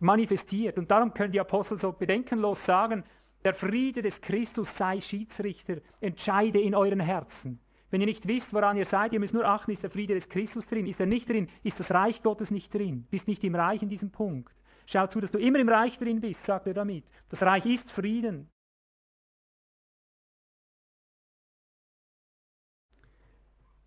manifestiert. 0.00 0.76
Und 0.76 0.90
darum 0.90 1.14
können 1.14 1.32
die 1.32 1.40
Apostel 1.40 1.80
so 1.80 1.92
bedenkenlos 1.92 2.62
sagen, 2.66 3.04
der 3.44 3.54
Friede 3.54 4.02
des 4.02 4.20
Christus 4.20 4.68
sei 4.76 5.00
Schiedsrichter, 5.00 5.76
entscheide 6.00 6.60
in 6.60 6.74
euren 6.74 7.00
Herzen. 7.00 7.60
Wenn 7.90 8.00
ihr 8.00 8.06
nicht 8.06 8.28
wisst, 8.28 8.52
woran 8.52 8.76
ihr 8.76 8.84
seid, 8.84 9.12
ihr 9.12 9.20
müsst 9.20 9.34
nur 9.34 9.44
achten, 9.44 9.70
ist 9.70 9.82
der 9.82 9.90
Friede 9.90 10.14
des 10.14 10.28
Christus 10.28 10.66
drin, 10.66 10.86
ist 10.86 11.00
er 11.00 11.06
nicht 11.06 11.28
drin, 11.28 11.48
ist 11.62 11.80
das 11.80 11.90
Reich 11.90 12.22
Gottes 12.22 12.50
nicht 12.50 12.72
drin, 12.72 13.06
bist 13.10 13.26
nicht 13.26 13.42
im 13.42 13.54
Reich 13.54 13.82
in 13.82 13.88
diesem 13.88 14.10
Punkt. 14.10 14.52
Schau 14.86 15.06
zu, 15.06 15.20
dass 15.20 15.30
du 15.30 15.38
immer 15.38 15.58
im 15.58 15.68
Reich 15.68 15.98
drin 15.98 16.20
bist, 16.20 16.44
sagt 16.44 16.66
er 16.66 16.74
damit. 16.74 17.04
Das 17.30 17.42
Reich 17.42 17.64
ist 17.66 17.90
Frieden. 17.90 18.48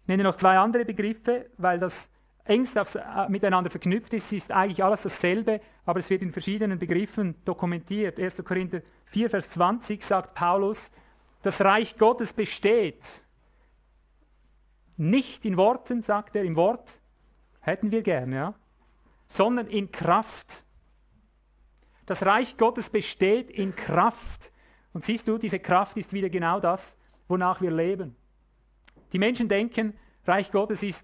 Nenne 0.08 0.24
noch 0.24 0.36
zwei 0.38 0.58
andere 0.58 0.86
Begriffe, 0.86 1.47
weil 1.58 1.80
das 1.80 1.93
engst 2.45 2.78
aufs, 2.78 2.95
äh, 2.95 3.01
miteinander 3.30 3.70
verknüpft 3.70 4.14
ist. 4.14 4.26
Es 4.26 4.34
ist 4.34 4.51
eigentlich 4.51 4.84
alles 4.84 5.01
dasselbe, 5.01 5.62
aber 5.86 5.99
es 5.99 6.10
wird 6.10 6.22
in 6.22 6.32
verschiedenen 6.32 6.80
Begriffen 6.80 7.36
dokumentiert. 7.45 8.20
1. 8.20 8.43
Korinther 8.43 8.82
4, 9.06 9.30
Vers 9.30 9.49
20 9.51 10.04
sagt 10.04 10.34
Paulus, 10.36 10.80
das 11.41 11.60
Reich 11.62 11.97
Gottes 11.97 12.34
besteht 12.34 13.01
nicht 14.97 15.43
in 15.45 15.58
Worten, 15.58 16.04
sagt 16.04 16.36
er, 16.36 16.43
im 16.43 16.56
Wort 16.56 16.88
hätten 17.62 17.91
wir 17.91 18.01
gerne, 18.01 18.36
ja, 18.36 18.54
sondern 19.30 19.68
in 19.68 19.91
Kraft. 19.91 20.64
Das 22.06 22.24
Reich 22.26 22.58
Gottes 22.58 22.89
besteht 22.89 23.49
in 23.49 23.76
Kraft. 23.76 24.51
Und 24.93 25.06
siehst 25.06 25.28
du, 25.28 25.38
diese 25.38 25.60
Kraft 25.60 25.97
ist 25.97 26.14
wieder 26.14 26.30
genau 26.30 26.60
das, 26.60 26.82
wonach 27.28 27.62
wir 27.62 27.72
leben. 27.72 28.16
Die 29.14 29.20
Menschen 29.20 29.47
denken, 29.47 29.93
Reich 30.26 30.51
Gottes 30.51 30.82
ist, 30.82 31.01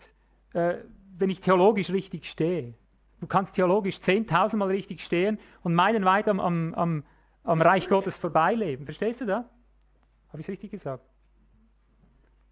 äh, 0.53 0.77
wenn 1.17 1.29
ich 1.29 1.41
theologisch 1.41 1.89
richtig 1.89 2.25
stehe. 2.25 2.73
Du 3.19 3.27
kannst 3.27 3.53
theologisch 3.53 3.99
zehntausendmal 4.01 4.69
richtig 4.69 5.01
stehen 5.01 5.39
und 5.61 5.75
meinen 5.75 6.05
weit 6.05 6.27
am, 6.27 6.39
am, 6.39 6.73
am, 6.73 7.03
am 7.43 7.61
Reich 7.61 7.87
Gottes 7.87 8.17
vorbeileben. 8.17 8.85
Verstehst 8.85 9.21
du 9.21 9.25
das? 9.25 9.45
Habe 10.29 10.39
ich 10.39 10.45
es 10.45 10.49
richtig 10.49 10.71
gesagt? 10.71 11.03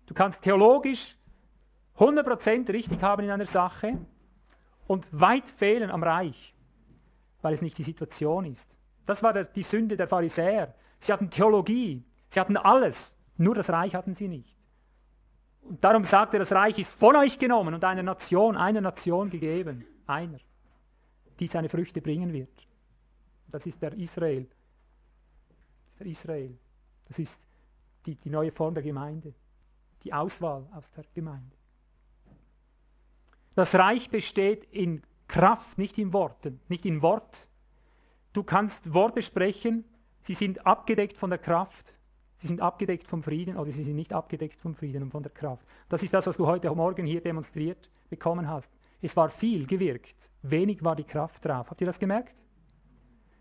Du 0.08 0.14
kannst 0.14 0.41
theologisch 0.41 1.16
100% 1.97 2.72
richtig 2.72 3.01
haben 3.01 3.24
in 3.24 3.32
einer 3.32 3.45
Sache 3.45 3.97
und 4.88 5.05
weit 5.12 5.49
fehlen 5.51 5.89
am 5.89 6.03
Reich, 6.03 6.53
weil 7.41 7.53
es 7.53 7.62
nicht 7.62 7.78
die 7.78 7.84
Situation 7.84 8.45
ist. 8.45 8.66
Das 9.05 9.24
war 9.24 9.34
der, 9.34 9.45
die 9.45 9.64
Sünde 9.64 9.97
der 9.97 10.08
Pharisäer. 10.08 10.76
Sie 10.99 11.12
hatten 11.12 11.30
Theologie, 11.30 12.03
sie 12.30 12.39
hatten 12.39 12.58
alles, 12.58 12.95
nur 13.38 13.55
das 13.55 13.70
Reich 13.70 13.95
hatten 13.95 14.16
sie 14.16 14.28
nicht. 14.28 14.57
Und 15.68 15.84
darum 15.84 16.05
sagt 16.05 16.34
er, 16.34 16.39
das 16.39 16.51
Reich 16.51 16.80
ist 16.80 16.91
von 16.93 17.15
euch 17.18 17.38
genommen 17.38 17.74
und 17.74 17.84
einer 17.84 18.03
Nation, 18.03 18.55
einer 18.55 18.80
Nation 18.80 19.30
gegeben. 19.30 19.86
Einer, 20.05 20.39
die 21.39 21.47
seine 21.47 21.68
Früchte 21.68 22.01
bringen 22.01 22.32
wird. 22.32 22.49
Das 23.51 23.65
ist 23.65 23.82
der 23.82 23.93
Israel. 23.93 24.47
Das 25.43 25.57
ist 25.89 25.99
der 25.99 26.07
Israel. 26.07 26.57
Das 27.09 27.20
ist 27.20 27.38
die, 28.05 28.15
die 28.15 28.30
neue 28.30 28.51
Form 28.51 28.74
der 28.74 28.84
Gemeinde. 28.84 29.34
Die 30.03 30.13
Auswahl 30.13 30.65
aus 30.74 30.89
der 30.91 31.03
Gemeinde. 31.13 31.55
Das 33.55 33.76
Reich 33.76 34.09
besteht 34.09 34.63
in 34.72 35.03
Kraft, 35.28 35.78
nicht 35.78 35.97
in 35.97 36.13
Worten, 36.13 36.61
nicht 36.70 36.86
in 36.86 37.01
Wort. 37.01 37.47
Du 38.32 38.43
kannst 38.43 38.93
Worte 38.93 39.22
sprechen, 39.22 39.84
sie 40.22 40.36
sind 40.36 40.65
abgedeckt 40.65 41.18
von 41.18 41.30
der 41.30 41.39
Kraft. 41.39 41.97
Sie 42.40 42.48
sind 42.48 42.62
abgedeckt 42.62 43.08
vom 43.08 43.24
Frieden 43.24 43.58
oder 43.58 43.72
sie 43.72 43.84
sind 43.84 43.96
nicht 43.96 44.14
abgedeckt 44.14 44.60
vom 44.62 44.76
Frieden 44.76 45.04
und 45.04 45.12
von 45.12 45.24
der 45.24 45.32
Kraft. 45.32 45.66
Das 45.90 46.04
ist 46.04 46.14
das, 46.14 46.28
was 46.28 46.38
du 46.38 46.46
heute 46.46 46.74
Morgen 46.74 47.06
hier 47.06 47.22
demonstriert 47.22 47.90
bekommen 48.10 48.48
hast. 48.48 48.70
Es 49.02 49.16
war 49.16 49.30
viel 49.30 49.66
gewirkt, 49.66 50.16
wenig 50.44 50.84
war 50.84 50.96
die 50.96 51.04
Kraft 51.04 51.44
drauf. 51.44 51.70
Habt 51.70 51.82
ihr 51.82 51.88
das 51.88 51.98
gemerkt? 51.98 52.34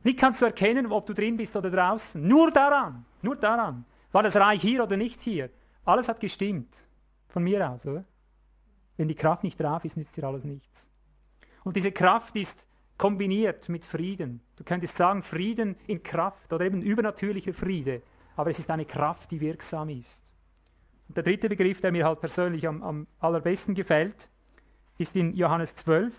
Wie 0.03 0.17
kannst 0.17 0.41
du 0.41 0.47
erkennen, 0.47 0.87
ob 0.93 1.07
du 1.07 1.13
drin 1.13 1.37
bist 1.37 1.55
oder 1.57 1.71
draußen? 1.71 2.27
Nur 2.27 2.51
daran, 2.51 3.05
nur 3.23 3.37
daran. 3.37 3.85
War 4.13 4.23
das 4.23 4.37
Reich 4.37 4.63
hier 4.63 4.83
oder 4.83 4.97
nicht 4.97 5.21
hier? 5.21 5.51
Alles 5.85 6.09
hat 6.09 6.21
gestimmt. 6.21 6.73
Von 7.29 7.43
mir 7.43 7.69
aus, 7.69 7.85
oder? 7.85 8.05
Wenn 8.97 9.09
die 9.09 9.15
Kraft 9.15 9.45
nicht 9.45 9.61
drauf 9.61 9.85
ist, 9.85 9.97
nützt 9.97 10.17
dir 10.17 10.25
alles 10.25 10.45
nichts. 10.45 10.73
Und 11.65 11.77
diese 11.77 11.93
Kraft 11.93 12.35
ist 12.37 12.55
kombiniert 12.97 13.69
mit 13.69 13.85
Frieden. 13.85 14.41
Du 14.57 14.65
könntest 14.65 14.97
sagen, 14.97 15.23
Frieden 15.23 15.77
in 15.87 16.03
Kraft 16.03 16.51
oder 16.53 16.65
eben 16.65 16.81
übernatürlicher 16.81 17.53
Friede 17.53 18.01
aber 18.37 18.51
es 18.51 18.59
ist 18.59 18.71
eine 18.71 18.85
Kraft, 18.85 19.31
die 19.31 19.41
wirksam 19.41 19.89
ist. 19.89 20.23
Und 21.09 21.17
der 21.17 21.25
dritte 21.25 21.49
Begriff, 21.49 21.81
der 21.81 21.93
mir 21.93 22.05
halt 22.05 22.21
persönlich 22.21 22.67
am, 22.67 22.83
am 22.83 23.07
allerbesten 23.19 23.75
gefällt, 23.75 24.17
ist 24.99 25.15
in 25.17 25.35
Johannes 25.35 25.75
12 25.77 26.13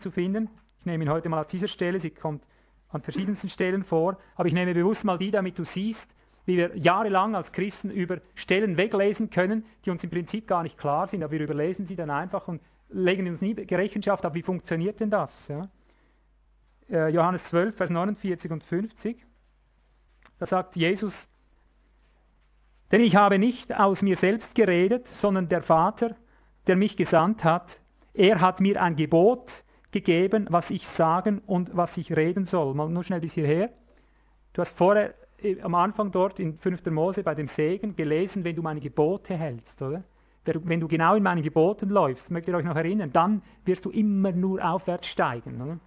zu 0.00 0.10
finden. 0.10 0.48
Ich 0.80 0.86
nehme 0.86 1.04
ihn 1.04 1.10
heute 1.10 1.28
mal 1.28 1.40
aus 1.40 1.48
dieser 1.48 1.68
Stelle, 1.68 2.00
sie 2.00 2.10
kommt 2.10 2.42
an 2.90 3.02
verschiedensten 3.02 3.48
Stellen 3.48 3.84
vor, 3.84 4.18
aber 4.36 4.48
ich 4.48 4.54
nehme 4.54 4.74
bewusst 4.74 5.04
mal 5.04 5.18
die, 5.18 5.30
damit 5.30 5.58
du 5.58 5.64
siehst, 5.64 6.06
wie 6.46 6.56
wir 6.56 6.76
jahrelang 6.76 7.34
als 7.34 7.52
Christen 7.52 7.90
über 7.90 8.18
Stellen 8.34 8.76
weglesen 8.76 9.30
können, 9.30 9.64
die 9.84 9.90
uns 9.90 10.04
im 10.04 10.10
Prinzip 10.10 10.46
gar 10.46 10.62
nicht 10.62 10.76
klar 10.78 11.06
sind, 11.06 11.22
aber 11.22 11.32
wir 11.32 11.40
überlesen 11.40 11.86
sie 11.86 11.96
dann 11.96 12.10
einfach 12.10 12.46
und 12.48 12.60
legen 12.90 13.28
uns 13.28 13.40
nie 13.40 13.52
Rechenschaft 13.52 14.24
ab, 14.24 14.34
wie 14.34 14.42
funktioniert 14.42 15.00
denn 15.00 15.10
das? 15.10 15.48
Ja? 15.48 15.68
Äh, 16.90 17.08
Johannes 17.08 17.42
12, 17.44 17.76
Vers 17.76 17.90
49 17.90 18.50
und 18.50 18.62
50. 18.62 19.16
Da 20.44 20.48
sagt 20.48 20.76
Jesus, 20.76 21.14
denn 22.92 23.00
ich 23.00 23.16
habe 23.16 23.38
nicht 23.38 23.74
aus 23.74 24.02
mir 24.02 24.16
selbst 24.16 24.54
geredet, 24.54 25.06
sondern 25.22 25.48
der 25.48 25.62
Vater, 25.62 26.16
der 26.66 26.76
mich 26.76 26.98
gesandt 26.98 27.44
hat, 27.44 27.80
er 28.12 28.42
hat 28.42 28.60
mir 28.60 28.82
ein 28.82 28.94
Gebot 28.94 29.50
gegeben, 29.90 30.46
was 30.50 30.70
ich 30.70 30.86
sagen 30.86 31.40
und 31.46 31.74
was 31.74 31.96
ich 31.96 32.14
reden 32.14 32.44
soll. 32.44 32.74
Mal 32.74 32.90
nur 32.90 33.04
schnell 33.04 33.20
bis 33.20 33.32
hierher. 33.32 33.70
Du 34.52 34.60
hast 34.60 34.76
vorher 34.76 35.14
äh, 35.42 35.62
am 35.62 35.74
Anfang 35.74 36.10
dort 36.10 36.38
in 36.38 36.58
5. 36.58 36.84
Mose 36.90 37.22
bei 37.22 37.34
dem 37.34 37.46
Segen 37.46 37.96
gelesen, 37.96 38.44
wenn 38.44 38.54
du 38.54 38.60
meine 38.60 38.80
Gebote 38.80 39.34
hältst, 39.34 39.80
oder? 39.80 40.04
Wenn 40.44 40.80
du 40.80 40.88
genau 40.88 41.14
in 41.14 41.22
meinen 41.22 41.42
Geboten 41.42 41.88
läufst, 41.88 42.30
mögt 42.30 42.48
ihr 42.48 42.54
euch 42.54 42.66
noch 42.66 42.76
erinnern, 42.76 43.10
dann 43.14 43.40
wirst 43.64 43.86
du 43.86 43.90
immer 43.90 44.32
nur 44.32 44.62
aufwärts 44.62 45.06
steigen. 45.06 45.62
Oder? 45.62 45.78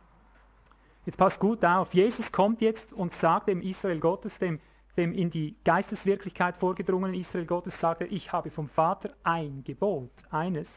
Jetzt 1.07 1.15
passt 1.15 1.39
gut 1.39 1.63
auf. 1.63 1.93
Jesus 1.93 2.29
kommt 2.33 2.59
jetzt 2.59 2.91
und 2.91 3.13
sagt 3.13 3.47
dem 3.47 3.61
Israel 3.61 3.97
Gottes, 3.97 4.37
dem, 4.39 4.59
dem 4.97 5.13
in 5.13 5.31
die 5.31 5.55
Geisteswirklichkeit 5.63 6.57
vorgedrungenen 6.57 7.15
Israel 7.15 7.45
Gottes, 7.45 7.79
sagt 7.79 8.01
er, 8.01 8.11
ich 8.11 8.33
habe 8.33 8.51
vom 8.51 8.67
Vater 8.67 9.11
ein 9.23 9.63
Gebot, 9.63 10.11
eines, 10.31 10.67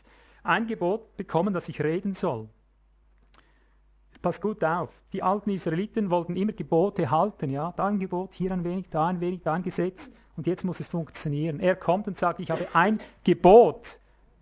ein 0.45 0.69
Gebot 0.69 1.17
bekommen, 1.17 1.53
dass 1.53 1.69
ich 1.69 1.83
reden 1.83 2.15
soll. 2.15 2.49
Jetzt 4.13 4.23
passt 4.23 4.41
gut 4.41 4.63
auf. 4.63 4.91
Die 5.13 5.25
alten 5.25 5.51
Israeliten 5.51 6.11
wollten 6.11 6.37
immer 6.37 6.53
Gebote 6.53 7.11
halten, 7.11 7.51
ja. 7.51 7.75
Da 7.77 7.89
ein 7.89 7.99
Gebot, 7.99 8.33
hier 8.33 8.53
ein 8.53 8.63
wenig, 8.63 8.89
da 8.89 9.09
ein 9.09 9.19
wenig, 9.19 9.43
da 9.43 9.55
ein 9.55 9.65
Gesetz. 9.65 9.99
Und 10.37 10.47
jetzt 10.47 10.63
muss 10.63 10.79
es 10.79 10.87
funktionieren. 10.87 11.59
Er 11.59 11.75
kommt 11.75 12.07
und 12.07 12.21
sagt, 12.21 12.39
ich 12.39 12.53
habe 12.53 12.69
ein 12.73 13.01
Gebot. 13.25 13.85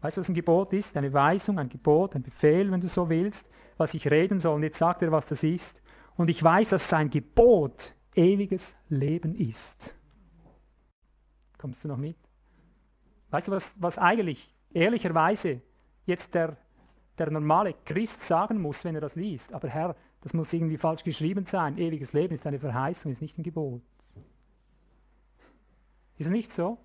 Weißt 0.02 0.18
du, 0.18 0.20
was 0.20 0.28
ein 0.28 0.34
Gebot 0.34 0.70
ist? 0.74 0.94
Eine 0.94 1.14
Weisung, 1.14 1.58
ein 1.58 1.70
Gebot, 1.70 2.14
ein 2.14 2.22
Befehl, 2.22 2.70
wenn 2.70 2.82
du 2.82 2.88
so 2.88 3.08
willst 3.08 3.42
was 3.78 3.94
ich 3.94 4.10
reden 4.10 4.40
soll. 4.40 4.56
Und 4.56 4.62
jetzt 4.62 4.78
sagt 4.78 5.02
er, 5.02 5.10
was 5.10 5.26
das 5.26 5.42
ist. 5.42 5.82
Und 6.16 6.28
ich 6.28 6.42
weiß, 6.42 6.68
dass 6.68 6.86
sein 6.88 7.08
Gebot 7.08 7.94
ewiges 8.14 8.62
Leben 8.88 9.34
ist. 9.36 9.94
Kommst 11.56 11.82
du 11.82 11.88
noch 11.88 11.96
mit? 11.96 12.16
Weißt 13.30 13.48
du, 13.48 13.52
was, 13.52 13.64
was 13.76 13.96
eigentlich 13.98 14.54
ehrlicherweise 14.72 15.60
jetzt 16.06 16.34
der, 16.34 16.56
der 17.18 17.30
normale 17.30 17.74
Christ 17.84 18.20
sagen 18.26 18.60
muss, 18.60 18.84
wenn 18.84 18.94
er 18.94 19.00
das 19.00 19.14
liest? 19.14 19.52
Aber 19.52 19.68
Herr, 19.68 19.96
das 20.22 20.34
muss 20.34 20.52
irgendwie 20.52 20.78
falsch 20.78 21.04
geschrieben 21.04 21.46
sein. 21.46 21.78
Ewiges 21.78 22.12
Leben 22.12 22.34
ist 22.34 22.46
eine 22.46 22.58
Verheißung, 22.58 23.12
ist 23.12 23.22
nicht 23.22 23.38
ein 23.38 23.42
Gebot. 23.42 23.82
Ist 26.16 26.26
es 26.26 26.32
nicht 26.32 26.52
so? 26.54 26.78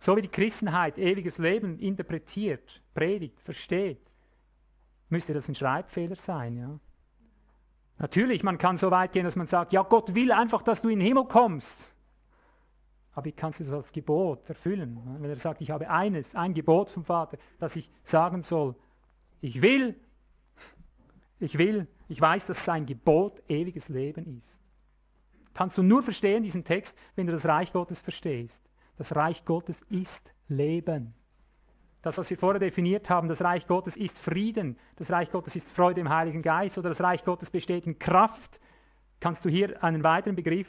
So 0.00 0.16
wie 0.16 0.22
die 0.22 0.28
Christenheit 0.28 0.98
ewiges 0.98 1.38
Leben 1.38 1.78
interpretiert, 1.78 2.82
predigt, 2.92 3.40
versteht, 3.42 4.00
müsste 5.14 5.32
das 5.32 5.48
ein 5.48 5.54
Schreibfehler 5.54 6.16
sein. 6.16 6.58
Ja? 6.58 6.78
Natürlich, 7.98 8.42
man 8.42 8.58
kann 8.58 8.78
so 8.78 8.90
weit 8.90 9.12
gehen, 9.12 9.24
dass 9.24 9.36
man 9.36 9.46
sagt, 9.46 9.72
ja, 9.72 9.82
Gott 9.82 10.14
will 10.14 10.32
einfach, 10.32 10.62
dass 10.62 10.80
du 10.80 10.88
in 10.88 10.98
den 10.98 11.06
Himmel 11.06 11.24
kommst. 11.26 11.76
Aber 13.12 13.26
wie 13.26 13.32
kannst 13.32 13.60
du 13.60 13.64
das 13.64 13.72
als 13.72 13.92
Gebot 13.92 14.48
erfüllen? 14.48 15.00
Wenn 15.20 15.30
er 15.30 15.36
sagt, 15.36 15.60
ich 15.60 15.70
habe 15.70 15.88
eines, 15.88 16.26
ein 16.34 16.52
Gebot 16.52 16.90
vom 16.90 17.04
Vater, 17.04 17.38
dass 17.60 17.76
ich 17.76 17.88
sagen 18.02 18.42
soll, 18.42 18.74
ich 19.40 19.62
will, 19.62 19.94
ich 21.38 21.56
will, 21.58 21.86
ich 22.08 22.20
weiß, 22.20 22.44
dass 22.46 22.64
sein 22.64 22.84
Gebot 22.84 23.40
ewiges 23.48 23.88
Leben 23.88 24.38
ist. 24.38 24.58
Kannst 25.54 25.78
du 25.78 25.84
nur 25.84 26.02
verstehen, 26.02 26.42
diesen 26.42 26.64
Text, 26.64 26.92
wenn 27.14 27.28
du 27.28 27.32
das 27.32 27.44
Reich 27.44 27.72
Gottes 27.72 28.00
verstehst. 28.00 28.58
Das 28.96 29.14
Reich 29.14 29.44
Gottes 29.44 29.80
ist 29.90 30.32
Leben. 30.48 31.14
Das, 32.04 32.18
was 32.18 32.28
wir 32.28 32.36
vorher 32.36 32.60
definiert 32.60 33.08
haben, 33.08 33.28
das 33.28 33.40
Reich 33.40 33.66
Gottes 33.66 33.96
ist 33.96 34.18
Frieden, 34.18 34.76
das 34.96 35.10
Reich 35.10 35.30
Gottes 35.30 35.56
ist 35.56 35.72
Freude 35.72 36.02
im 36.02 36.10
Heiligen 36.10 36.42
Geist 36.42 36.76
oder 36.76 36.90
das 36.90 37.00
Reich 37.00 37.24
Gottes 37.24 37.48
besteht 37.48 37.86
in 37.86 37.98
Kraft. 37.98 38.60
Kannst 39.20 39.42
du 39.42 39.48
hier 39.48 39.82
einen 39.82 40.02
weiteren 40.02 40.36
Begriff, 40.36 40.68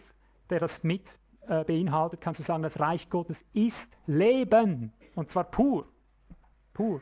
der 0.50 0.62
das 0.62 0.82
mit 0.82 1.04
äh, 1.50 1.66
beinhaltet, 1.66 2.22
kannst 2.22 2.40
du 2.40 2.44
sagen, 2.44 2.64
das 2.64 2.80
Reich 2.80 3.10
Gottes 3.10 3.36
ist 3.52 3.76
Leben 4.08 4.94
und 5.16 5.30
zwar 5.30 5.44
pur. 5.44 5.86
Pur. 6.74 7.02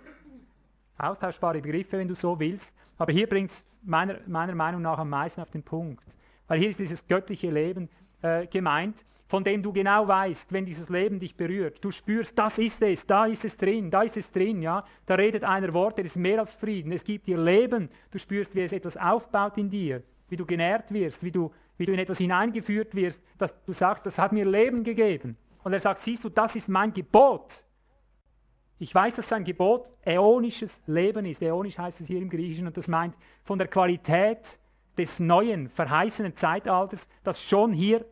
Austauschbare 0.97 1.61
Begriffe, 1.61 1.99
wenn 1.99 2.07
du 2.07 2.15
so 2.15 2.39
willst. 2.39 2.67
Aber 2.97 3.13
hier 3.13 3.29
bringt 3.29 3.51
es 3.51 3.65
meiner, 3.84 4.17
meiner 4.25 4.55
Meinung 4.55 4.81
nach 4.81 4.97
am 4.97 5.11
meisten 5.11 5.41
auf 5.41 5.51
den 5.51 5.61
Punkt. 5.61 6.03
Weil 6.47 6.57
hier 6.57 6.71
ist 6.71 6.79
dieses 6.79 7.05
göttliche 7.07 7.51
Leben 7.51 7.88
äh, 8.23 8.47
gemeint 8.47 8.95
von 9.34 9.43
dem 9.43 9.63
du 9.63 9.73
genau 9.73 10.07
weißt, 10.07 10.53
wenn 10.53 10.63
dieses 10.63 10.89
Leben 10.89 11.19
dich 11.19 11.36
berührt. 11.36 11.84
Du 11.84 11.89
spürst, 11.89 12.38
das 12.38 12.55
ist 12.59 12.79
es, 12.84 13.03
da 13.07 13.25
ist 13.25 13.43
es 13.43 13.57
drin, 13.57 13.89
da 13.89 14.03
ist 14.03 14.15
es 14.15 14.31
drin, 14.31 14.61
ja. 14.61 14.86
Da 15.07 15.15
redet 15.15 15.43
einer 15.43 15.73
Wort, 15.73 15.97
der 15.97 16.05
ist 16.05 16.15
mehr 16.15 16.39
als 16.39 16.53
Frieden. 16.53 16.91
Es 16.91 17.03
gibt 17.03 17.25
dir 17.25 17.39
Leben. 17.39 17.89
Du 18.11 18.19
spürst, 18.19 18.53
wie 18.53 18.61
es 18.61 18.71
etwas 18.71 18.95
aufbaut 18.95 19.57
in 19.57 19.71
dir, 19.71 20.03
wie 20.29 20.36
du 20.36 20.45
genährt 20.45 20.93
wirst, 20.93 21.23
wie 21.23 21.31
du, 21.31 21.51
wie 21.77 21.88
du 21.88 21.93
in 21.93 21.97
etwas 21.97 22.19
hineingeführt 22.19 22.93
wirst, 22.93 23.19
dass 23.39 23.51
du 23.65 23.73
sagst, 23.73 24.05
das 24.05 24.19
hat 24.19 24.34
mir 24.34 24.45
Leben 24.45 24.84
gegeben. 24.84 25.36
Und 25.63 25.73
er 25.73 25.79
sagt, 25.79 26.03
siehst 26.03 26.23
du, 26.23 26.29
das 26.29 26.55
ist 26.55 26.69
mein 26.69 26.93
Gebot. 26.93 27.51
Ich 28.77 28.93
weiß, 28.93 29.15
dass 29.15 29.27
sein 29.27 29.45
Gebot 29.45 29.88
äonisches 30.05 30.69
Leben 30.86 31.25
ist. 31.25 31.41
Äonisch 31.41 31.79
heißt 31.79 31.99
es 32.01 32.05
hier 32.05 32.21
im 32.21 32.29
Griechischen 32.29 32.67
und 32.67 32.77
das 32.77 32.88
meint 32.88 33.15
von 33.45 33.57
der 33.57 33.67
Qualität 33.67 34.41
des 34.95 35.17
neuen, 35.17 35.69
verheißenen 35.69 36.38
Zeitalters, 36.38 37.09
das 37.23 37.41
schon 37.41 37.73
hier 37.73 38.05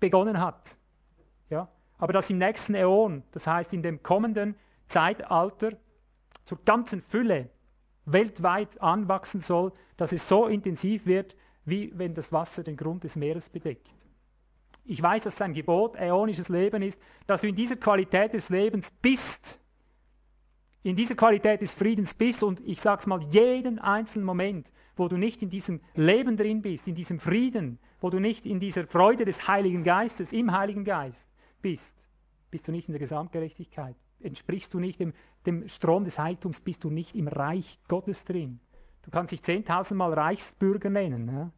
begonnen 0.00 0.40
hat. 0.40 0.76
Ja? 1.50 1.68
Aber 1.98 2.12
das 2.12 2.28
im 2.30 2.38
nächsten 2.38 2.74
Äon, 2.74 3.22
das 3.32 3.46
heißt 3.46 3.72
in 3.72 3.82
dem 3.82 4.02
kommenden 4.02 4.54
Zeitalter, 4.88 5.72
zur 6.44 6.58
ganzen 6.64 7.02
Fülle 7.02 7.50
weltweit 8.04 8.80
anwachsen 8.80 9.40
soll, 9.40 9.72
dass 9.96 10.12
es 10.12 10.26
so 10.28 10.46
intensiv 10.46 11.06
wird, 11.06 11.36
wie 11.64 11.92
wenn 11.96 12.14
das 12.14 12.32
Wasser 12.32 12.62
den 12.62 12.76
Grund 12.76 13.04
des 13.04 13.16
Meeres 13.16 13.48
bedeckt. 13.50 13.88
Ich 14.84 15.02
weiß, 15.02 15.24
dass 15.24 15.36
sein 15.36 15.52
Gebot 15.52 15.96
äonisches 15.96 16.48
Leben 16.48 16.82
ist, 16.82 16.96
dass 17.26 17.40
du 17.40 17.48
in 17.48 17.56
dieser 17.56 17.74
Qualität 17.74 18.32
des 18.32 18.48
Lebens 18.48 18.88
bist, 19.02 19.60
in 20.84 20.94
dieser 20.94 21.16
Qualität 21.16 21.60
des 21.60 21.74
Friedens 21.74 22.14
bist 22.14 22.44
und 22.44 22.60
ich 22.60 22.80
sage 22.80 23.00
es 23.00 23.06
mal, 23.08 23.20
jeden 23.24 23.80
einzelnen 23.80 24.24
Moment, 24.24 24.68
wo 24.96 25.08
du 25.08 25.16
nicht 25.16 25.42
in 25.42 25.50
diesem 25.50 25.80
Leben 25.94 26.36
drin 26.36 26.62
bist, 26.62 26.86
in 26.86 26.94
diesem 26.94 27.20
Frieden, 27.20 27.78
wo 28.00 28.10
du 28.10 28.18
nicht 28.18 28.46
in 28.46 28.60
dieser 28.60 28.86
Freude 28.86 29.24
des 29.24 29.46
Heiligen 29.46 29.84
Geistes, 29.84 30.32
im 30.32 30.52
Heiligen 30.52 30.84
Geist 30.84 31.20
bist, 31.62 31.92
bist 32.50 32.66
du 32.66 32.72
nicht 32.72 32.88
in 32.88 32.92
der 32.92 33.00
Gesamtgerechtigkeit. 33.00 33.96
Entsprichst 34.20 34.72
du 34.72 34.80
nicht 34.80 34.98
dem, 34.98 35.12
dem 35.44 35.68
Strom 35.68 36.04
des 36.04 36.18
Heiligtums, 36.18 36.60
bist 36.60 36.82
du 36.84 36.90
nicht 36.90 37.14
im 37.14 37.28
Reich 37.28 37.78
Gottes 37.88 38.24
drin. 38.24 38.60
Du 39.02 39.10
kannst 39.10 39.32
dich 39.32 39.42
zehntausendmal 39.42 40.14
Reichsbürger 40.14 40.90
nennen. 40.90 41.28
Ja? 41.28 41.50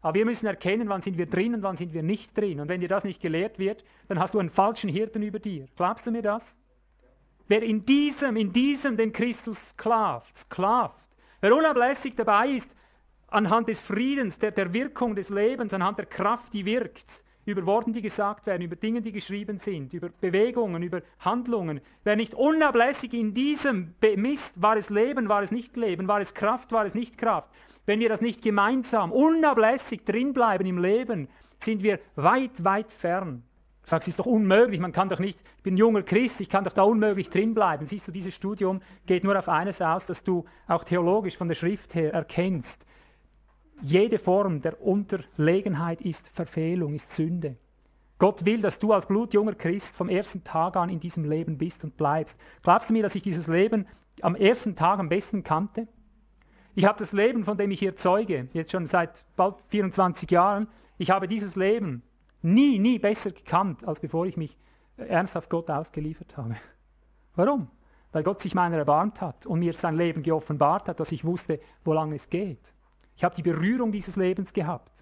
Aber 0.00 0.14
wir 0.14 0.24
müssen 0.24 0.46
erkennen, 0.46 0.88
wann 0.88 1.02
sind 1.02 1.18
wir 1.18 1.26
drin 1.26 1.54
und 1.54 1.62
wann 1.62 1.76
sind 1.76 1.92
wir 1.92 2.02
nicht 2.02 2.36
drin. 2.36 2.60
Und 2.60 2.68
wenn 2.68 2.80
dir 2.80 2.88
das 2.88 3.04
nicht 3.04 3.20
gelehrt 3.20 3.58
wird, 3.58 3.84
dann 4.08 4.18
hast 4.18 4.34
du 4.34 4.38
einen 4.38 4.50
falschen 4.50 4.88
Hirten 4.88 5.22
über 5.22 5.38
dir. 5.38 5.66
Glaubst 5.76 6.06
du 6.06 6.10
mir 6.10 6.22
das? 6.22 6.42
Wer 7.48 7.62
in 7.62 7.84
diesem, 7.84 8.36
in 8.36 8.52
diesem 8.52 8.96
dem 8.96 9.12
Christus 9.12 9.56
sklavt, 9.72 10.36
sklavt, 10.38 10.94
wer 11.40 11.54
unablässig 11.54 12.14
dabei 12.16 12.48
ist, 12.48 12.68
anhand 13.28 13.68
des 13.68 13.80
Friedens, 13.82 14.38
der, 14.38 14.50
der 14.50 14.72
Wirkung 14.72 15.14
des 15.14 15.28
Lebens, 15.28 15.72
anhand 15.74 15.98
der 15.98 16.06
Kraft, 16.06 16.52
die 16.52 16.64
wirkt, 16.64 17.06
über 17.44 17.64
Worten, 17.64 17.92
die 17.92 18.02
gesagt 18.02 18.46
werden, 18.46 18.62
über 18.62 18.76
Dinge, 18.76 19.00
die 19.00 19.12
geschrieben 19.12 19.58
sind, 19.64 19.94
über 19.94 20.10
Bewegungen, 20.20 20.82
über 20.82 21.00
Handlungen. 21.20 21.80
Wer 22.04 22.16
nicht 22.16 22.34
unablässig 22.34 23.14
in 23.14 23.32
diesem 23.32 23.94
bemisst, 24.00 24.52
war 24.54 24.76
es 24.76 24.90
Leben, 24.90 25.28
war 25.28 25.42
es 25.42 25.50
nicht 25.50 25.76
Leben, 25.76 26.08
war 26.08 26.20
es 26.20 26.34
Kraft, 26.34 26.72
war 26.72 26.84
es 26.84 26.94
nicht 26.94 27.16
Kraft. 27.16 27.48
Wenn 27.86 28.00
wir 28.00 28.10
das 28.10 28.20
nicht 28.20 28.42
gemeinsam, 28.42 29.12
unablässig 29.12 30.04
drinbleiben 30.04 30.66
im 30.66 30.78
Leben, 30.78 31.28
sind 31.64 31.82
wir 31.82 31.98
weit, 32.16 32.62
weit 32.62 32.92
fern, 32.92 33.42
Du 33.88 33.92
sagst, 33.92 34.06
es 34.06 34.12
ist 34.12 34.20
doch 34.20 34.26
unmöglich, 34.26 34.80
man 34.80 34.92
kann 34.92 35.08
doch 35.08 35.18
nicht, 35.18 35.38
ich 35.56 35.62
bin 35.62 35.78
junger 35.78 36.02
Christ, 36.02 36.38
ich 36.42 36.50
kann 36.50 36.62
doch 36.62 36.74
da 36.74 36.82
unmöglich 36.82 37.30
drinbleiben. 37.30 37.86
Siehst 37.86 38.06
du, 38.06 38.12
dieses 38.12 38.34
Studium 38.34 38.82
geht 39.06 39.24
nur 39.24 39.38
auf 39.38 39.48
eines 39.48 39.80
aus, 39.80 40.04
dass 40.04 40.22
du 40.22 40.44
auch 40.66 40.84
theologisch 40.84 41.38
von 41.38 41.48
der 41.48 41.54
Schrift 41.54 41.94
her 41.94 42.12
erkennst, 42.12 42.84
jede 43.80 44.18
Form 44.18 44.60
der 44.60 44.82
Unterlegenheit 44.82 46.02
ist 46.02 46.28
Verfehlung, 46.34 46.96
ist 46.96 47.10
Sünde. 47.12 47.56
Gott 48.18 48.44
will, 48.44 48.60
dass 48.60 48.78
du 48.78 48.92
als 48.92 49.06
blutjunger 49.06 49.54
Christ 49.54 49.88
vom 49.96 50.10
ersten 50.10 50.44
Tag 50.44 50.76
an 50.76 50.90
in 50.90 51.00
diesem 51.00 51.24
Leben 51.24 51.56
bist 51.56 51.82
und 51.82 51.96
bleibst. 51.96 52.36
Glaubst 52.62 52.90
du 52.90 52.92
mir, 52.92 53.02
dass 53.02 53.14
ich 53.14 53.22
dieses 53.22 53.46
Leben 53.46 53.86
am 54.20 54.34
ersten 54.34 54.76
Tag 54.76 54.98
am 54.98 55.08
besten 55.08 55.44
kannte? 55.44 55.88
Ich 56.74 56.84
habe 56.84 56.98
das 56.98 57.12
Leben, 57.12 57.44
von 57.44 57.56
dem 57.56 57.70
ich 57.70 57.78
hier 57.78 57.96
zeuge, 57.96 58.48
jetzt 58.52 58.70
schon 58.70 58.86
seit 58.88 59.24
bald 59.34 59.54
24 59.68 60.30
Jahren, 60.30 60.68
ich 60.98 61.08
habe 61.08 61.26
dieses 61.26 61.56
Leben 61.56 62.02
nie, 62.54 62.78
nie 62.78 62.98
besser 62.98 63.30
gekannt, 63.30 63.86
als 63.86 64.00
bevor 64.00 64.26
ich 64.26 64.36
mich 64.36 64.56
ernsthaft 64.96 65.48
Gott 65.50 65.70
ausgeliefert 65.70 66.36
habe. 66.36 66.56
Warum? 67.36 67.68
Weil 68.12 68.22
Gott 68.22 68.42
sich 68.42 68.54
meiner 68.54 68.78
erbarmt 68.78 69.20
hat 69.20 69.46
und 69.46 69.60
mir 69.60 69.72
sein 69.74 69.96
Leben 69.96 70.22
geoffenbart 70.22 70.88
hat, 70.88 70.98
dass 70.98 71.12
ich 71.12 71.24
wusste, 71.24 71.60
wo 71.84 71.92
lang 71.92 72.12
es 72.12 72.28
geht. 72.30 72.60
Ich 73.16 73.24
habe 73.24 73.34
die 73.34 73.42
Berührung 73.42 73.92
dieses 73.92 74.16
Lebens 74.16 74.52
gehabt. 74.52 74.92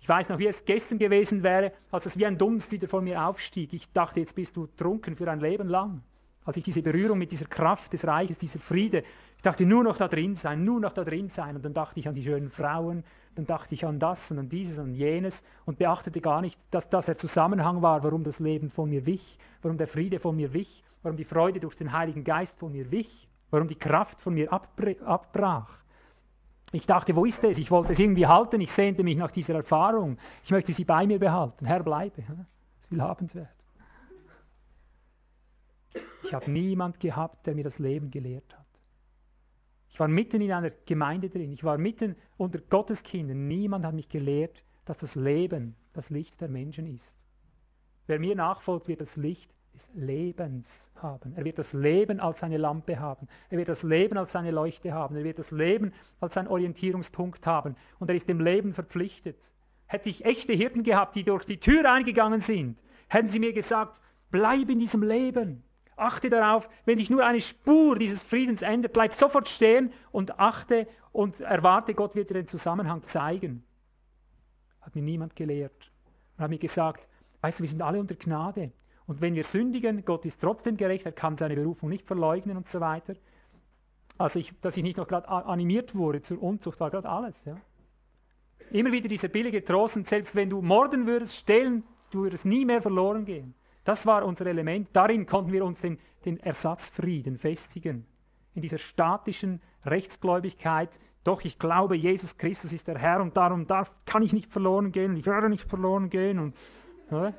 Ich 0.00 0.08
weiß 0.08 0.28
noch, 0.28 0.38
wie 0.38 0.46
es 0.46 0.64
gestern 0.64 0.98
gewesen 0.98 1.42
wäre, 1.42 1.72
als 1.90 2.06
es 2.06 2.16
wie 2.16 2.24
ein 2.24 2.38
Dunst 2.38 2.70
wieder 2.72 2.88
von 2.88 3.04
mir 3.04 3.26
aufstieg. 3.26 3.72
Ich 3.72 3.92
dachte, 3.92 4.20
jetzt 4.20 4.34
bist 4.34 4.56
du 4.56 4.66
trunken 4.76 5.16
für 5.16 5.30
ein 5.30 5.40
Leben 5.40 5.68
lang. 5.68 6.02
Als 6.44 6.56
ich 6.56 6.64
diese 6.64 6.82
Berührung 6.82 7.18
mit 7.18 7.32
dieser 7.32 7.46
Kraft 7.46 7.92
des 7.92 8.06
Reiches, 8.06 8.38
dieser 8.38 8.60
Friede, 8.60 9.02
ich 9.36 9.42
dachte 9.42 9.66
nur 9.66 9.84
noch 9.84 9.98
da 9.98 10.08
drin 10.08 10.36
sein, 10.36 10.64
nur 10.64 10.80
noch 10.80 10.92
da 10.92 11.04
drin 11.04 11.28
sein. 11.28 11.56
Und 11.56 11.64
dann 11.64 11.74
dachte 11.74 12.00
ich 12.00 12.08
an 12.08 12.14
die 12.14 12.24
schönen 12.24 12.50
Frauen, 12.50 13.04
dann 13.38 13.46
dachte 13.46 13.72
ich 13.72 13.86
an 13.86 14.00
das 14.00 14.18
und 14.32 14.38
an 14.40 14.48
dieses 14.48 14.78
und 14.78 14.94
jenes 14.94 15.32
und 15.64 15.78
beachtete 15.78 16.20
gar 16.20 16.40
nicht, 16.40 16.58
dass 16.72 16.88
das 16.90 17.06
der 17.06 17.16
Zusammenhang 17.18 17.82
war, 17.82 18.02
warum 18.02 18.24
das 18.24 18.40
Leben 18.40 18.68
von 18.68 18.90
mir 18.90 19.06
wich, 19.06 19.38
warum 19.62 19.78
der 19.78 19.86
Friede 19.86 20.18
von 20.18 20.34
mir 20.34 20.52
wich, 20.52 20.82
warum 21.04 21.16
die 21.16 21.24
Freude 21.24 21.60
durch 21.60 21.76
den 21.76 21.92
Heiligen 21.92 22.24
Geist 22.24 22.58
von 22.58 22.72
mir 22.72 22.90
wich, 22.90 23.28
warum 23.52 23.68
die 23.68 23.76
Kraft 23.76 24.20
von 24.22 24.34
mir 24.34 24.52
abbrach. 24.52 25.70
Ich 26.72 26.84
dachte, 26.84 27.14
wo 27.14 27.26
ist 27.26 27.44
es? 27.44 27.58
Ich 27.58 27.70
wollte 27.70 27.92
es 27.92 28.00
irgendwie 28.00 28.26
halten. 28.26 28.60
Ich 28.60 28.72
sehnte 28.72 29.04
mich 29.04 29.16
nach 29.16 29.30
dieser 29.30 29.54
Erfahrung. 29.54 30.18
Ich 30.42 30.50
möchte 30.50 30.72
sie 30.72 30.84
bei 30.84 31.06
mir 31.06 31.20
behalten. 31.20 31.64
Herr, 31.64 31.84
bleibe. 31.84 32.20
Das 32.26 32.84
ist 32.86 32.90
willhabenswert. 32.90 33.46
Ich 36.24 36.34
habe 36.34 36.50
niemand 36.50 36.98
gehabt, 36.98 37.46
der 37.46 37.54
mir 37.54 37.62
das 37.62 37.78
Leben 37.78 38.10
gelehrt 38.10 38.52
hat. 38.52 38.57
Ich 39.90 40.00
war 40.00 40.08
mitten 40.08 40.40
in 40.40 40.52
einer 40.52 40.70
Gemeinde 40.86 41.28
drin. 41.28 41.52
Ich 41.52 41.64
war 41.64 41.78
mitten 41.78 42.16
unter 42.36 42.60
Gotteskindern. 42.60 43.48
Niemand 43.48 43.84
hat 43.84 43.94
mich 43.94 44.08
gelehrt, 44.08 44.62
dass 44.84 44.98
das 44.98 45.14
Leben 45.14 45.74
das 45.92 46.08
Licht 46.10 46.40
der 46.40 46.48
Menschen 46.48 46.86
ist. 46.86 47.12
Wer 48.06 48.18
mir 48.18 48.34
nachfolgt, 48.36 48.88
wird 48.88 49.00
das 49.00 49.16
Licht 49.16 49.50
des 49.74 49.82
Lebens 49.94 50.66
haben. 50.96 51.34
Er 51.36 51.44
wird 51.44 51.58
das 51.58 51.72
Leben 51.72 52.20
als 52.20 52.40
seine 52.40 52.56
Lampe 52.56 52.98
haben. 52.98 53.28
Er 53.50 53.58
wird 53.58 53.68
das 53.68 53.82
Leben 53.82 54.16
als 54.16 54.32
seine 54.32 54.50
Leuchte 54.50 54.92
haben. 54.92 55.16
Er 55.16 55.24
wird 55.24 55.38
das 55.38 55.50
Leben 55.50 55.92
als 56.20 56.34
seinen 56.34 56.48
Orientierungspunkt 56.48 57.46
haben. 57.46 57.76
Und 57.98 58.08
er 58.08 58.16
ist 58.16 58.28
dem 58.28 58.40
Leben 58.40 58.72
verpflichtet. 58.72 59.36
Hätte 59.86 60.08
ich 60.08 60.24
echte 60.24 60.52
Hirten 60.52 60.82
gehabt, 60.82 61.16
die 61.16 61.24
durch 61.24 61.44
die 61.44 61.58
Tür 61.58 61.90
eingegangen 61.90 62.42
sind, 62.42 62.78
hätten 63.08 63.30
sie 63.30 63.38
mir 63.38 63.52
gesagt, 63.52 64.00
bleib 64.30 64.68
in 64.68 64.78
diesem 64.78 65.02
Leben. 65.02 65.62
Achte 65.98 66.30
darauf, 66.30 66.68
wenn 66.84 66.98
sich 66.98 67.10
nur 67.10 67.24
eine 67.24 67.40
Spur 67.40 67.98
dieses 67.98 68.22
Friedens 68.24 68.62
ändert, 68.62 68.92
bleib 68.92 69.14
sofort 69.14 69.48
stehen 69.48 69.92
und 70.12 70.38
achte 70.38 70.86
und 71.12 71.40
erwarte, 71.40 71.94
Gott 71.94 72.14
wird 72.14 72.30
dir 72.30 72.34
den 72.34 72.48
Zusammenhang 72.48 73.02
zeigen. 73.08 73.64
Hat 74.80 74.94
mir 74.94 75.02
niemand 75.02 75.34
gelehrt. 75.36 75.90
Und 76.36 76.44
hat 76.44 76.50
mir 76.50 76.58
gesagt, 76.58 77.06
weißt 77.40 77.58
du, 77.58 77.62
wir 77.62 77.70
sind 77.70 77.82
alle 77.82 78.00
unter 78.00 78.14
Gnade. 78.14 78.72
Und 79.06 79.20
wenn 79.20 79.34
wir 79.34 79.44
sündigen, 79.44 80.04
Gott 80.04 80.24
ist 80.26 80.40
trotzdem 80.40 80.76
gerecht, 80.76 81.06
er 81.06 81.12
kann 81.12 81.36
seine 81.38 81.54
Berufung 81.54 81.88
nicht 81.88 82.06
verleugnen 82.06 82.56
und 82.56 82.68
so 82.68 82.80
weiter. 82.80 83.14
Also, 84.18 84.38
ich, 84.38 84.52
dass 84.60 84.76
ich 84.76 84.82
nicht 84.82 84.98
noch 84.98 85.08
gerade 85.08 85.28
animiert 85.28 85.94
wurde 85.94 86.22
zur 86.22 86.42
Unzucht, 86.42 86.78
war 86.80 86.90
gerade 86.90 87.08
alles. 87.08 87.34
Ja. 87.44 87.56
Immer 88.70 88.92
wieder 88.92 89.08
dieser 89.08 89.28
billige 89.28 89.64
Trost, 89.64 89.96
und 89.96 90.08
selbst 90.08 90.34
wenn 90.34 90.50
du 90.50 90.60
morden 90.60 91.06
würdest, 91.06 91.34
stehlen, 91.36 91.84
du 92.10 92.22
würdest 92.22 92.44
nie 92.44 92.64
mehr 92.64 92.82
verloren 92.82 93.24
gehen. 93.24 93.54
Das 93.88 94.04
war 94.04 94.22
unser 94.22 94.44
Element. 94.44 94.90
Darin 94.92 95.24
konnten 95.24 95.50
wir 95.50 95.64
uns 95.64 95.80
den, 95.80 95.98
den 96.26 96.38
Ersatzfrieden 96.40 97.38
festigen. 97.38 98.04
In 98.54 98.60
dieser 98.60 98.76
statischen 98.76 99.62
Rechtsgläubigkeit. 99.86 100.90
Doch 101.24 101.42
ich 101.42 101.58
glaube, 101.58 101.96
Jesus 101.96 102.36
Christus 102.36 102.70
ist 102.74 102.86
der 102.86 102.98
Herr 102.98 103.22
und 103.22 103.34
darum 103.34 103.66
darf, 103.66 103.90
kann 104.04 104.22
ich 104.22 104.34
nicht 104.34 104.52
verloren 104.52 104.92
gehen. 104.92 105.16
Ich 105.16 105.24
werde 105.24 105.48
nicht 105.48 105.66
verloren 105.70 106.10
gehen. 106.10 106.38
Und, 106.38 106.54
ja. 107.10 107.32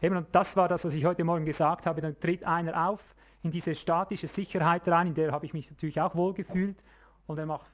Eben, 0.00 0.16
und 0.16 0.28
das 0.32 0.56
war 0.56 0.66
das, 0.66 0.82
was 0.82 0.94
ich 0.94 1.04
heute 1.04 1.24
Morgen 1.24 1.44
gesagt 1.44 1.84
habe. 1.84 2.00
Dann 2.00 2.18
tritt 2.18 2.42
einer 2.42 2.88
auf 2.88 3.00
in 3.42 3.50
diese 3.50 3.74
statische 3.74 4.28
Sicherheit 4.28 4.88
rein, 4.88 5.08
in 5.08 5.14
der 5.14 5.30
habe 5.30 5.44
ich 5.44 5.52
mich 5.52 5.68
natürlich 5.68 6.00
auch 6.00 6.14
wohlgefühlt. 6.14 6.78
Und 7.26 7.36
er 7.36 7.44
macht, 7.44 7.70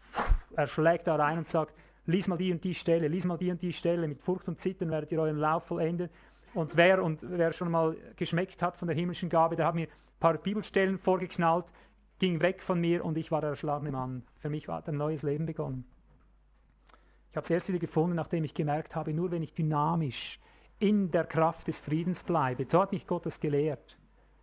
er 0.57 0.67
schlägt 0.67 1.07
da 1.07 1.15
rein 1.15 1.39
und 1.39 1.49
sagt, 1.51 1.73
lies 2.07 2.27
mal 2.27 2.37
die 2.39 2.51
und 2.51 2.65
die 2.65 2.75
Stelle, 2.75 3.07
lies 3.07 3.25
mal 3.25 3.39
die 3.39 3.53
und 3.53 3.63
die 3.63 3.73
Stelle, 3.73 4.09
mit 4.09 4.21
Furcht 4.23 4.49
und 4.49 4.61
Zittern 4.61 4.91
werdet 4.91 5.13
ihr 5.13 5.21
euren 5.21 5.37
Lauf 5.37 5.67
vollenden. 5.67 6.09
Und 6.55 6.77
wer, 6.77 7.03
und 7.03 7.21
wer 7.23 7.53
schon 7.53 7.71
mal 7.71 7.97
geschmeckt 8.17 8.63
hat 8.63 8.77
von 8.77 8.89
der 8.89 8.97
himmlischen 8.97 9.29
Gabe, 9.29 9.57
der 9.57 9.67
hat 9.67 9.75
mir 9.75 9.87
ein 9.87 10.21
paar 10.21 10.35
Bibelstellen 10.39 10.99
vorgeknallt, 10.99 11.67
ging 12.19 12.41
weg 12.41 12.63
von 12.63 12.81
mir 12.81 13.05
und 13.05 13.17
ich 13.17 13.31
war 13.31 13.41
der 13.41 13.51
erschlagene 13.51 13.93
Mann. 13.93 14.25
Für 14.41 14.51
mich 14.51 14.69
war 14.69 14.87
ein 14.87 14.97
neues 14.97 15.23
Leben 15.23 15.47
begonnen. 15.47 15.85
Ich 17.31 17.37
habe 17.37 17.45
es 17.45 17.51
erst 17.51 17.69
wieder 17.69 17.79
gefunden, 17.79 18.17
nachdem 18.17 18.45
ich 18.45 18.55
gemerkt 18.55 18.97
habe, 18.97 19.13
nur 19.13 19.31
wenn 19.31 19.43
ich 19.43 19.55
dynamisch 19.55 20.41
in 20.79 21.11
der 21.11 21.25
Kraft 21.25 21.67
des 21.69 21.79
Friedens 21.81 22.23
bleibe. 22.25 22.67
So 22.71 22.81
hat 22.81 22.93
mich 22.93 23.07
Gott 23.07 23.27
das 23.27 23.39
gelehrt. 23.41 23.99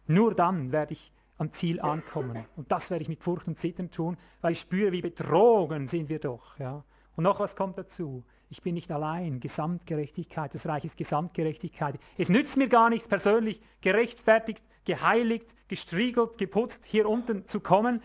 Nur 0.08 0.36
dann 0.36 0.72
werde 0.72 0.94
ich 0.94 1.12
am 1.38 1.52
Ziel 1.54 1.82
ankommen. 1.82 2.46
Und 2.56 2.72
das 2.72 2.90
werde 2.90 3.04
ich 3.04 3.10
mit 3.10 3.22
Furcht 3.22 3.48
und 3.48 3.60
Zittern 3.60 3.92
tun, 3.92 4.18
weil 4.42 4.54
ich 4.54 4.60
spüre, 4.60 4.92
wie 4.92 5.02
betrogen 5.02 5.88
sind 5.88 6.10
wir 6.10 6.20
doch. 6.20 6.58
Ja. 6.60 6.84
Und 7.16 7.24
noch 7.24 7.40
was 7.40 7.56
kommt 7.56 7.78
dazu. 7.78 8.24
Ich 8.50 8.62
bin 8.62 8.76
nicht 8.76 8.92
allein. 8.92 9.40
Gesamtgerechtigkeit, 9.40 10.54
das 10.54 10.66
Reich 10.66 10.86
ist 10.86 10.98
Gesamtgerechtigkeit. 10.98 12.00
Es 12.18 12.30
nützt 12.30 12.58
mir 12.58 12.68
gar 12.68 12.90
nichts, 12.90 13.08
persönlich 13.08 13.60
gerechtfertigt, 13.82 14.62
geheiligt, 14.86 15.48
gestriegelt, 15.68 16.38
geputzt 16.38 16.80
hier 16.84 17.10
unten 17.10 17.48
zu 17.48 17.60
kommen. 17.60 18.02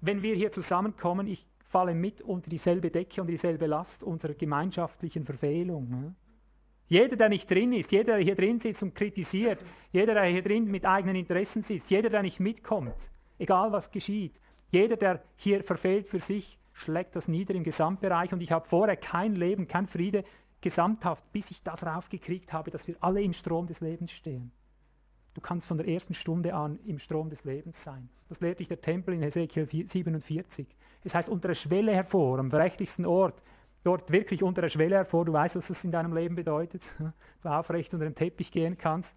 Wenn 0.00 0.22
wir 0.22 0.34
hier 0.34 0.52
zusammenkommen, 0.52 1.26
ich 1.26 1.46
falle 1.70 1.94
mit 1.94 2.22
unter 2.22 2.50
dieselbe 2.50 2.90
Decke 2.90 3.20
und 3.20 3.28
dieselbe 3.28 3.66
Last 3.66 4.02
unserer 4.02 4.34
gemeinschaftlichen 4.34 5.24
Verfehlung. 5.24 5.88
Ne. 5.90 6.14
Jeder, 6.88 7.16
der 7.16 7.28
nicht 7.28 7.50
drin 7.50 7.72
ist, 7.72 7.92
jeder, 7.92 8.14
der 8.14 8.24
hier 8.24 8.34
drin 8.34 8.60
sitzt 8.60 8.82
und 8.82 8.94
kritisiert, 8.94 9.58
jeder, 9.92 10.14
der 10.14 10.24
hier 10.24 10.42
drin 10.42 10.64
mit 10.64 10.86
eigenen 10.86 11.16
Interessen 11.16 11.62
sitzt, 11.62 11.90
jeder, 11.90 12.08
der 12.08 12.22
nicht 12.22 12.40
mitkommt, 12.40 12.94
egal 13.38 13.72
was 13.72 13.90
geschieht, 13.90 14.32
jeder, 14.70 14.96
der 14.96 15.22
hier 15.36 15.62
verfehlt 15.62 16.08
für 16.08 16.20
sich, 16.20 16.58
schlägt 16.78 17.16
das 17.16 17.28
nieder 17.28 17.54
im 17.54 17.64
Gesamtbereich. 17.64 18.32
Und 18.32 18.40
ich 18.40 18.52
habe 18.52 18.68
vorher 18.68 18.96
kein 18.96 19.34
Leben, 19.34 19.68
kein 19.68 19.86
Friede 19.86 20.24
gesamthaft, 20.60 21.22
bis 21.32 21.50
ich 21.50 21.62
das 21.62 21.84
raufgekriegt 21.84 22.52
habe, 22.52 22.70
dass 22.70 22.86
wir 22.86 22.96
alle 23.00 23.22
im 23.22 23.32
Strom 23.32 23.66
des 23.66 23.80
Lebens 23.80 24.10
stehen. 24.10 24.50
Du 25.34 25.40
kannst 25.40 25.68
von 25.68 25.78
der 25.78 25.86
ersten 25.86 26.14
Stunde 26.14 26.54
an 26.54 26.80
im 26.84 26.98
Strom 26.98 27.30
des 27.30 27.44
Lebens 27.44 27.76
sein. 27.84 28.08
Das 28.28 28.40
lehrt 28.40 28.58
dich 28.58 28.68
der 28.68 28.80
Tempel 28.80 29.14
in 29.14 29.22
Hesekiel 29.22 29.66
47. 29.66 30.66
Es 31.04 31.14
heißt 31.14 31.28
unter 31.28 31.48
der 31.48 31.54
Schwelle 31.54 31.94
hervor, 31.94 32.40
am 32.40 32.48
berechtigsten 32.48 33.06
Ort, 33.06 33.40
dort 33.84 34.10
wirklich 34.10 34.42
unter 34.42 34.62
der 34.62 34.68
Schwelle 34.68 34.96
hervor. 34.96 35.24
Du 35.24 35.32
weißt, 35.32 35.54
was 35.54 35.66
das 35.66 35.84
in 35.84 35.92
deinem 35.92 36.14
Leben 36.14 36.34
bedeutet. 36.34 36.82
Du 37.42 37.48
aufrecht 37.48 37.94
unter 37.94 38.04
den 38.04 38.16
Teppich 38.16 38.50
gehen 38.50 38.76
kannst. 38.76 39.14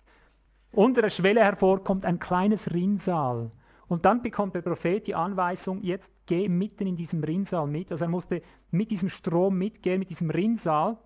Unter 0.72 1.02
der 1.02 1.10
Schwelle 1.10 1.42
hervor 1.42 1.84
kommt 1.84 2.06
ein 2.06 2.20
kleines 2.20 2.72
Rinnsal. 2.72 3.50
Und 3.88 4.06
dann 4.06 4.22
bekommt 4.22 4.54
der 4.54 4.62
Prophet 4.62 5.08
die 5.08 5.16
Anweisung, 5.16 5.82
jetzt 5.82 6.08
geh 6.32 6.48
mitten 6.48 6.88
in 6.88 6.96
diesem 6.96 7.22
Rinnsal 7.22 7.68
mit. 7.68 7.92
Also 7.92 8.06
er 8.06 8.10
musste 8.10 8.42
mit 8.72 8.90
diesem 8.90 9.10
Strom 9.10 9.58
mitgehen, 9.58 10.00
mit 10.00 10.10
diesem 10.10 10.30
Rinnsal. 10.30 10.98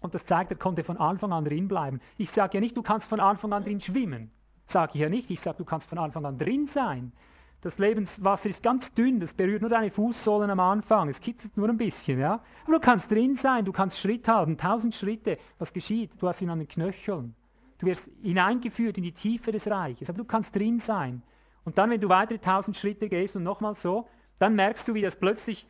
Und 0.00 0.12
das 0.12 0.26
zeigt, 0.26 0.50
er 0.50 0.56
konnte 0.56 0.82
von 0.82 0.96
Anfang 0.96 1.32
an 1.32 1.44
drin 1.44 1.68
bleiben. 1.68 2.00
Ich 2.18 2.30
sage 2.30 2.54
ja 2.54 2.60
nicht, 2.60 2.76
du 2.76 2.82
kannst 2.82 3.08
von 3.08 3.20
Anfang 3.20 3.52
an 3.52 3.62
drin 3.62 3.80
schwimmen. 3.80 4.32
Sage 4.66 4.92
ich 4.94 5.00
ja 5.00 5.08
nicht. 5.08 5.30
Ich 5.30 5.38
sage, 5.38 5.58
du 5.58 5.64
kannst 5.64 5.88
von 5.88 5.98
Anfang 5.98 6.26
an 6.26 6.36
drin 6.36 6.66
sein. 6.74 7.12
Das 7.60 7.78
Lebenswasser 7.78 8.48
ist 8.48 8.60
ganz 8.60 8.92
dünn, 8.94 9.20
das 9.20 9.32
berührt 9.34 9.60
nur 9.60 9.70
deine 9.70 9.92
Fußsohlen 9.92 10.50
am 10.50 10.58
Anfang, 10.58 11.08
es 11.08 11.20
kitzelt 11.20 11.56
nur 11.56 11.68
ein 11.68 11.76
bisschen, 11.76 12.18
ja. 12.18 12.40
Aber 12.64 12.72
du 12.72 12.80
kannst 12.80 13.08
drin 13.08 13.36
sein, 13.36 13.64
du 13.64 13.70
kannst 13.70 13.98
Schritt 13.98 14.26
halten, 14.26 14.58
tausend 14.58 14.96
Schritte. 14.96 15.38
Was 15.60 15.72
geschieht? 15.72 16.10
Du 16.18 16.26
hast 16.26 16.42
ihn 16.42 16.50
an 16.50 16.58
den 16.58 16.66
Knöcheln. 16.66 17.36
Du 17.78 17.86
wirst 17.86 18.02
hineingeführt 18.20 18.98
in 18.98 19.04
die 19.04 19.12
Tiefe 19.12 19.52
des 19.52 19.64
Reiches, 19.68 20.08
aber 20.08 20.18
du 20.18 20.24
kannst 20.24 20.52
drin 20.52 20.80
sein. 20.80 21.22
Und 21.64 21.78
dann, 21.78 21.90
wenn 21.90 22.00
du 22.00 22.08
weitere 22.08 22.38
tausend 22.38 22.76
Schritte 22.76 23.08
gehst 23.08 23.36
und 23.36 23.44
nochmal 23.44 23.76
so, 23.76 24.08
dann 24.42 24.56
merkst 24.56 24.86
du, 24.88 24.94
wie 24.94 25.02
das 25.02 25.16
plötzlich 25.16 25.66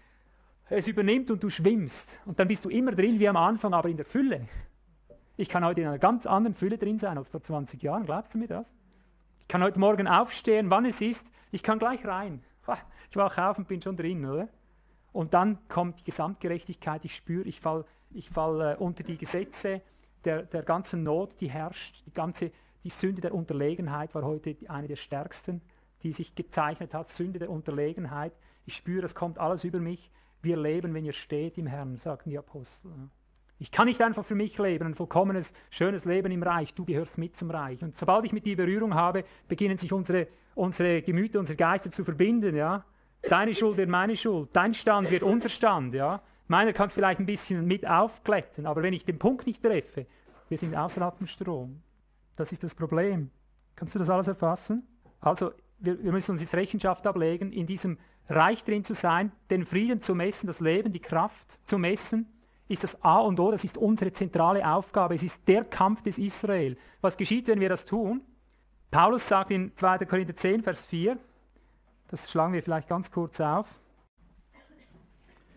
es 0.71 0.87
übernimmt 0.87 1.31
und 1.31 1.43
du 1.43 1.51
schwimmst. 1.51 2.19
Und 2.25 2.39
dann 2.39 2.49
bist 2.49 2.65
du 2.65 2.71
immer 2.71 2.93
drin 2.93 3.21
wie 3.21 3.29
am 3.29 3.37
Anfang, 3.37 3.75
aber 3.75 3.89
in 3.89 3.97
der 3.97 4.07
Fülle. 4.07 4.49
Ich 5.37 5.49
kann 5.49 5.65
heute 5.65 5.83
in 5.83 5.87
einer 5.89 5.99
ganz 5.99 6.25
anderen 6.27 6.55
Fülle 6.55 6.79
drin 6.79 6.99
sein 6.99 7.19
als 7.19 7.29
vor 7.29 7.43
20 7.43 7.83
Jahren, 7.83 8.07
glaubst 8.07 8.33
du 8.33 8.39
mir 8.39 8.49
das? 8.49 8.67
Ich 9.41 9.49
kann 9.49 9.63
heute 9.63 9.79
Morgen 9.79 10.09
aufstehen, 10.09 10.71
wann 10.71 10.87
es 10.87 11.01
ist, 11.01 11.23
ich 11.51 11.63
kann 11.63 11.79
gleich 11.79 12.05
rein. 12.07 12.43
Ich 13.11 13.17
wache 13.17 13.47
auf 13.47 13.59
und 13.59 13.69
bin 13.69 13.83
schon 13.83 13.99
drin, 13.99 14.25
oder? 14.25 14.49
Und 15.13 15.35
dann 15.35 15.59
kommt 15.69 16.01
die 16.01 16.05
Gesamtgerechtigkeit, 16.05 17.05
ich 17.05 17.15
spüre, 17.15 17.47
ich 17.47 17.61
falle 17.61 17.85
ich 18.15 18.31
fall, 18.31 18.61
äh, 18.61 18.77
unter 18.83 19.03
die 19.03 19.19
Gesetze 19.19 19.83
der, 20.25 20.45
der 20.45 20.63
ganzen 20.63 21.03
Not, 21.03 21.31
die 21.41 21.51
herrscht, 21.51 22.03
die 22.07 22.15
ganze, 22.15 22.51
Die 22.85 22.91
Sünde 22.91 23.21
der 23.21 23.35
Unterlegenheit 23.35 24.15
war 24.15 24.23
heute 24.23 24.57
eine 24.69 24.89
der 24.89 24.97
stärksten, 24.97 25.61
die 26.03 26.13
sich 26.13 26.35
gezeichnet 26.35 26.95
hat. 26.95 27.11
Sünde 27.17 27.39
der 27.39 27.51
Unterlegenheit. 27.51 28.33
Ich 28.65 28.77
spüre, 28.77 29.07
es 29.07 29.15
kommt 29.15 29.39
alles 29.39 29.65
über 29.65 29.79
mich. 29.79 30.11
Wir 30.43 30.57
leben, 30.57 30.95
wenn 30.95 31.05
ihr 31.05 31.13
steht 31.13 31.59
im 31.59 31.67
Herrn, 31.67 31.97
sagten 31.97 32.31
die 32.31 32.39
Apostel. 32.39 32.91
Ich 33.59 33.71
kann 33.71 33.87
nicht 33.87 34.03
einfach 34.03 34.25
für 34.25 34.35
mich 34.35 34.59
leben, 34.59 34.87
ein 34.87 34.95
vollkommenes, 34.95 35.47
schönes 35.71 36.05
Leben 36.05 36.33
im 36.33 36.43
Reich. 36.43 36.75
Du 36.75 36.85
gehörst 36.85 37.17
mit 37.17 37.37
zum 37.37 37.51
Reich. 37.51 37.83
Und 37.83 37.97
sobald 37.97 38.25
ich 38.25 38.33
mit 38.33 38.45
dir 38.45 38.57
Berührung 38.57 38.95
habe, 38.95 39.25
beginnen 39.47 39.79
sich 39.79 39.93
unsere, 39.93 40.27
unsere 40.57 41.01
Gemüter, 41.03 41.39
unsere 41.39 41.57
Geister 41.57 41.93
zu 41.93 42.05
verbinden. 42.05 42.57
Ja? 42.57 42.85
Deine 43.23 43.55
Schuld 43.55 43.77
wird 43.77 43.89
meine 43.89 44.17
Schuld. 44.17 44.51
Dein 44.53 44.75
Stand 44.75 45.11
wird 45.11 45.23
unser 45.23 45.49
Stand. 45.49 45.95
Ja? 45.95 46.23
Meiner 46.49 46.73
kann 46.73 46.89
es 46.89 46.95
vielleicht 46.95 47.21
ein 47.21 47.27
bisschen 47.27 47.65
mit 47.65 47.87
aufkletten, 47.87 48.67
aber 48.67 48.83
wenn 48.83 48.93
ich 48.93 49.05
den 49.05 49.19
Punkt 49.19 49.47
nicht 49.47 49.63
treffe, 49.63 50.07
wir 50.49 50.59
sind 50.59 50.75
außerhalb 50.75 51.17
dem 51.19 51.27
Strom. 51.27 51.81
Das 52.37 52.53
ist 52.53 52.63
das 52.63 52.75
Problem. 52.75 53.31
Kannst 53.77 53.95
du 53.95 53.99
das 53.99 54.11
alles 54.11 54.29
erfassen? 54.29 54.87
Also, 55.21 55.53
wir, 55.79 56.03
wir 56.03 56.13
müssen 56.13 56.33
uns 56.33 56.43
jetzt 56.43 56.55
Rechenschaft 56.55 57.07
ablegen, 57.07 57.53
in 57.53 57.67
diesem 57.67 57.97
Reich 58.29 58.65
drin 58.65 58.85
zu 58.85 58.95
sein, 58.95 59.33
den 59.51 59.67
Frieden 59.67 60.03
zu 60.03 60.15
messen, 60.15 60.47
das 60.47 60.61
Leben, 60.61 60.93
die 60.93 61.01
Kraft 61.01 61.59
zu 61.67 61.79
messen 61.79 62.27
ist 62.73 62.85
das 62.85 63.03
A 63.03 63.19
und 63.19 63.39
O, 63.39 63.51
das 63.51 63.65
ist 63.65 63.77
unsere 63.77 64.13
zentrale 64.13 64.67
Aufgabe. 64.67 65.15
Es 65.15 65.23
ist 65.23 65.37
der 65.47 65.65
Kampf 65.65 66.03
des 66.03 66.19
Israel. 66.19 66.77
Was 67.01 67.17
geschieht, 67.17 67.49
wenn 67.49 67.61
wir 67.61 67.69
das 67.69 67.85
tun? 67.85 68.23
Paulus 68.91 69.27
sagt 69.29 69.51
in 69.51 69.77
2. 69.77 69.99
Korinther 70.07 70.37
10, 70.37 70.63
Vers 70.63 70.85
4, 70.87 71.19
das 72.09 72.31
schlagen 72.31 72.53
wir 72.53 72.63
vielleicht 72.63 72.89
ganz 72.89 73.11
kurz 73.11 73.41
auf. 73.41 73.67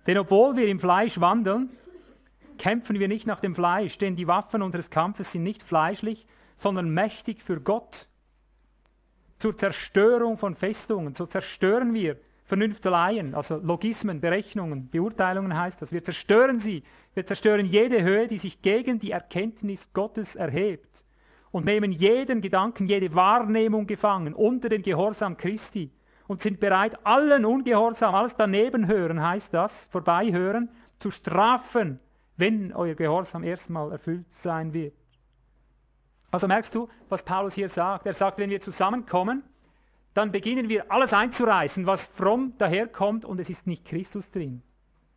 Denn 0.07 0.17
obwohl 0.17 0.55
wir 0.55 0.67
im 0.67 0.79
Fleisch 0.79 1.19
wandeln, 1.19 1.69
kämpfen 2.57 2.99
wir 2.99 3.07
nicht 3.07 3.27
nach 3.27 3.39
dem 3.39 3.55
Fleisch, 3.55 3.97
denn 3.97 4.15
die 4.15 4.27
Waffen 4.27 4.61
unseres 4.61 4.89
Kampfes 4.89 5.31
sind 5.31 5.43
nicht 5.43 5.63
fleischlich, 5.63 6.25
sondern 6.57 6.89
mächtig 6.89 7.41
für 7.43 7.59
Gott. 7.59 8.07
Zur 9.39 9.57
Zerstörung 9.57 10.37
von 10.37 10.55
Festungen, 10.55 11.15
so 11.15 11.25
zerstören 11.25 11.93
wir 11.93 12.17
Vernünfteleien, 12.45 13.33
also 13.33 13.57
Logismen, 13.57 14.21
Berechnungen, 14.21 14.89
Beurteilungen 14.89 15.57
heißt 15.57 15.81
das. 15.81 15.91
Wir 15.91 16.03
zerstören 16.03 16.59
sie. 16.59 16.83
Wir 17.15 17.25
zerstören 17.25 17.65
jede 17.65 18.03
Höhe, 18.03 18.27
die 18.27 18.37
sich 18.37 18.61
gegen 18.61 18.99
die 18.99 19.11
Erkenntnis 19.11 19.79
Gottes 19.93 20.35
erhebt 20.35 20.89
und 21.51 21.65
nehmen 21.65 21.91
jeden 21.91 22.41
Gedanken, 22.41 22.87
jede 22.87 23.15
Wahrnehmung 23.15 23.87
gefangen 23.87 24.33
unter 24.33 24.69
den 24.69 24.83
Gehorsam 24.83 25.37
Christi 25.37 25.91
und 26.27 26.41
sind 26.41 26.59
bereit, 26.59 26.99
allen 27.05 27.45
Ungehorsam, 27.45 28.13
alles 28.13 28.35
daneben 28.37 28.87
hören, 28.87 29.21
heißt 29.21 29.53
das, 29.53 29.71
vorbeihören, 29.89 30.69
zu 30.99 31.11
strafen, 31.11 31.99
wenn 32.37 32.73
euer 32.73 32.95
Gehorsam 32.95 33.43
erstmal 33.43 33.91
erfüllt 33.91 34.25
sein 34.43 34.73
wird. 34.73 34.93
Also 36.29 36.47
merkst 36.47 36.75
du, 36.75 36.89
was 37.09 37.23
Paulus 37.23 37.53
hier 37.53 37.69
sagt? 37.69 38.05
Er 38.05 38.13
sagt, 38.13 38.37
wenn 38.37 38.49
wir 38.49 38.59
zusammenkommen, 38.59 39.43
dann 40.15 40.31
beginnen 40.31 40.69
wir 40.69 40.91
alles 40.91 41.13
einzureißen, 41.13 41.85
was 41.85 42.01
fromm 42.15 42.57
daherkommt 42.57 43.25
und 43.25 43.39
es 43.39 43.49
ist 43.49 43.67
nicht 43.67 43.85
Christus 43.85 44.29
drin. 44.31 44.63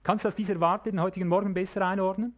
Kannst 0.03 0.25
du 0.25 0.29
das 0.29 0.35
dieser 0.35 0.61
Warte 0.61 0.91
den 0.91 1.01
heutigen 1.01 1.29
Morgen 1.29 1.55
besser 1.55 1.87
einordnen? 1.87 2.35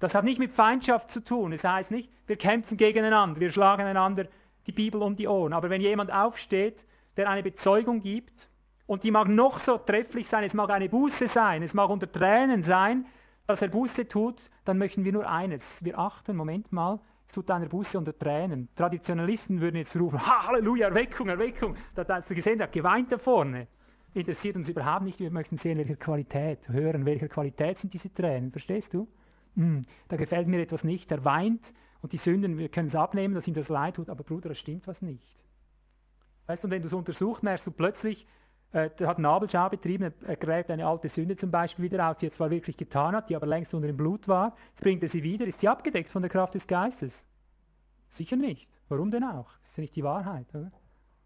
Das 0.00 0.14
hat 0.14 0.24
nicht 0.24 0.38
mit 0.38 0.52
Feindschaft 0.52 1.10
zu 1.10 1.20
tun. 1.20 1.52
Es 1.52 1.62
das 1.62 1.72
heißt 1.72 1.90
nicht, 1.90 2.10
wir 2.26 2.36
kämpfen 2.36 2.76
gegeneinander, 2.76 3.40
wir 3.40 3.50
schlagen 3.50 3.82
einander 3.82 4.26
die 4.66 4.72
Bibel 4.72 5.02
um 5.02 5.16
die 5.16 5.26
Ohren. 5.26 5.54
Aber 5.54 5.70
wenn 5.70 5.80
jemand 5.80 6.12
aufsteht, 6.12 6.78
der 7.16 7.28
eine 7.28 7.42
Bezeugung 7.42 8.00
gibt, 8.00 8.48
und 8.86 9.04
die 9.04 9.10
mag 9.10 9.28
noch 9.28 9.60
so 9.60 9.78
trefflich 9.78 10.28
sein, 10.28 10.44
es 10.44 10.52
mag 10.52 10.68
eine 10.70 10.88
Buße 10.88 11.28
sein, 11.28 11.62
es 11.62 11.72
mag 11.72 11.88
unter 11.88 12.10
Tränen 12.10 12.64
sein, 12.64 13.06
dass 13.46 13.62
er 13.62 13.68
Buße 13.68 14.08
tut, 14.08 14.40
dann 14.64 14.78
möchten 14.78 15.04
wir 15.04 15.12
nur 15.12 15.30
eines. 15.30 15.62
Wir 15.80 15.98
achten, 15.98 16.36
Moment 16.36 16.70
mal, 16.72 16.98
tut 17.32 17.48
deiner 17.48 17.66
Buße 17.66 17.96
unter 17.96 18.16
Tränen. 18.16 18.68
Traditionalisten 18.74 19.60
würden 19.60 19.76
jetzt 19.76 19.96
rufen, 19.96 20.20
Halleluja, 20.24 20.88
Erweckung, 20.88 21.28
Erweckung. 21.28 21.76
Da 21.94 22.04
hast 22.08 22.30
du 22.30 22.34
gesehen, 22.34 22.58
der 22.58 22.66
hat 22.66 22.72
geweint 22.72 23.10
da 23.12 23.18
vorne. 23.18 23.68
Interessiert 24.12 24.56
uns 24.56 24.68
überhaupt 24.68 25.04
nicht, 25.04 25.20
wir 25.20 25.30
möchten 25.30 25.56
sehen, 25.58 25.78
welche 25.78 25.96
Qualität, 25.96 26.68
hören, 26.68 27.06
welcher 27.06 27.28
Qualität 27.28 27.78
sind 27.78 27.94
diese 27.94 28.12
Tränen, 28.12 28.50
verstehst 28.50 28.92
du? 28.92 29.06
Hm, 29.54 29.84
da 30.08 30.16
gefällt 30.16 30.48
mir 30.48 30.60
etwas 30.60 30.82
nicht, 30.82 31.10
er 31.12 31.24
weint 31.24 31.72
und 32.02 32.12
die 32.12 32.16
Sünden, 32.16 32.58
wir 32.58 32.68
können 32.68 32.88
es 32.88 32.94
abnehmen, 32.94 33.34
dass 33.34 33.46
ihm 33.46 33.54
das 33.54 33.68
leid 33.68 33.96
tut, 33.96 34.08
aber 34.08 34.24
Bruder, 34.24 34.50
es 34.50 34.58
stimmt 34.58 34.86
was 34.86 35.00
nicht. 35.02 35.36
Weißt 36.46 36.64
du, 36.64 36.70
wenn 36.70 36.82
du 36.82 36.88
es 36.88 36.92
untersuchst, 36.92 37.42
merkst 37.44 37.66
du 37.66 37.70
plötzlich, 37.70 38.26
äh, 38.72 38.90
der 38.98 39.08
hat 39.08 39.18
Nabelschau 39.18 39.68
betrieben, 39.68 40.12
er 40.26 40.36
gräbt 40.36 40.70
eine 40.70 40.86
alte 40.86 41.08
Sünde 41.08 41.36
zum 41.36 41.50
Beispiel 41.50 41.86
wieder 41.86 42.08
aus, 42.08 42.18
die 42.18 42.26
er 42.26 42.32
zwar 42.32 42.50
wirklich 42.50 42.76
getan 42.76 43.16
hat, 43.16 43.28
die 43.28 43.36
aber 43.36 43.46
längst 43.46 43.74
unter 43.74 43.88
dem 43.88 43.96
Blut 43.96 44.28
war. 44.28 44.56
Jetzt 44.70 44.80
bringt 44.80 45.02
er 45.02 45.08
sie 45.08 45.22
wieder. 45.22 45.46
Ist 45.46 45.60
sie 45.60 45.68
abgedeckt 45.68 46.10
von 46.10 46.22
der 46.22 46.30
Kraft 46.30 46.54
des 46.54 46.66
Geistes? 46.66 47.12
Sicher 48.10 48.36
nicht. 48.36 48.70
Warum 48.88 49.10
denn 49.10 49.24
auch? 49.24 49.50
Das 49.62 49.70
ist 49.70 49.76
ja 49.76 49.80
nicht 49.82 49.96
die 49.96 50.04
Wahrheit, 50.04 50.46
oder? 50.54 50.70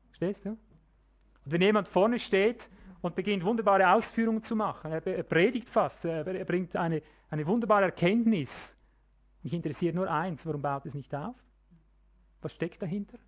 Verstehst 0.09 0.45
du? 0.45 0.51
Und 0.51 1.53
wenn 1.53 1.61
jemand 1.61 1.89
vorne 1.89 2.19
steht 2.19 2.69
und 3.03 3.15
beginnt 3.15 3.45
wunderbare 3.45 3.93
Ausführungen 3.93 4.45
zu 4.45 4.57
machen, 4.57 4.93
er, 4.93 5.07
er 5.07 5.23
predigt 5.23 5.69
fast, 5.69 6.05
er, 6.05 6.27
er 6.27 6.45
bringt 6.45 6.75
eine, 6.77 7.03
eine 7.29 7.47
wunderbare 7.47 7.85
Erkenntnis. 7.85 8.49
Mich 9.43 9.53
interessiert 9.53 9.95
nur 9.95 10.11
eins, 10.11 10.45
warum 10.47 10.63
baut 10.63 10.87
es 10.87 10.95
nicht 10.95 11.15
auf? 11.15 11.37
Was 12.41 12.53
steckt 12.53 12.81
dahinter? 12.81 13.19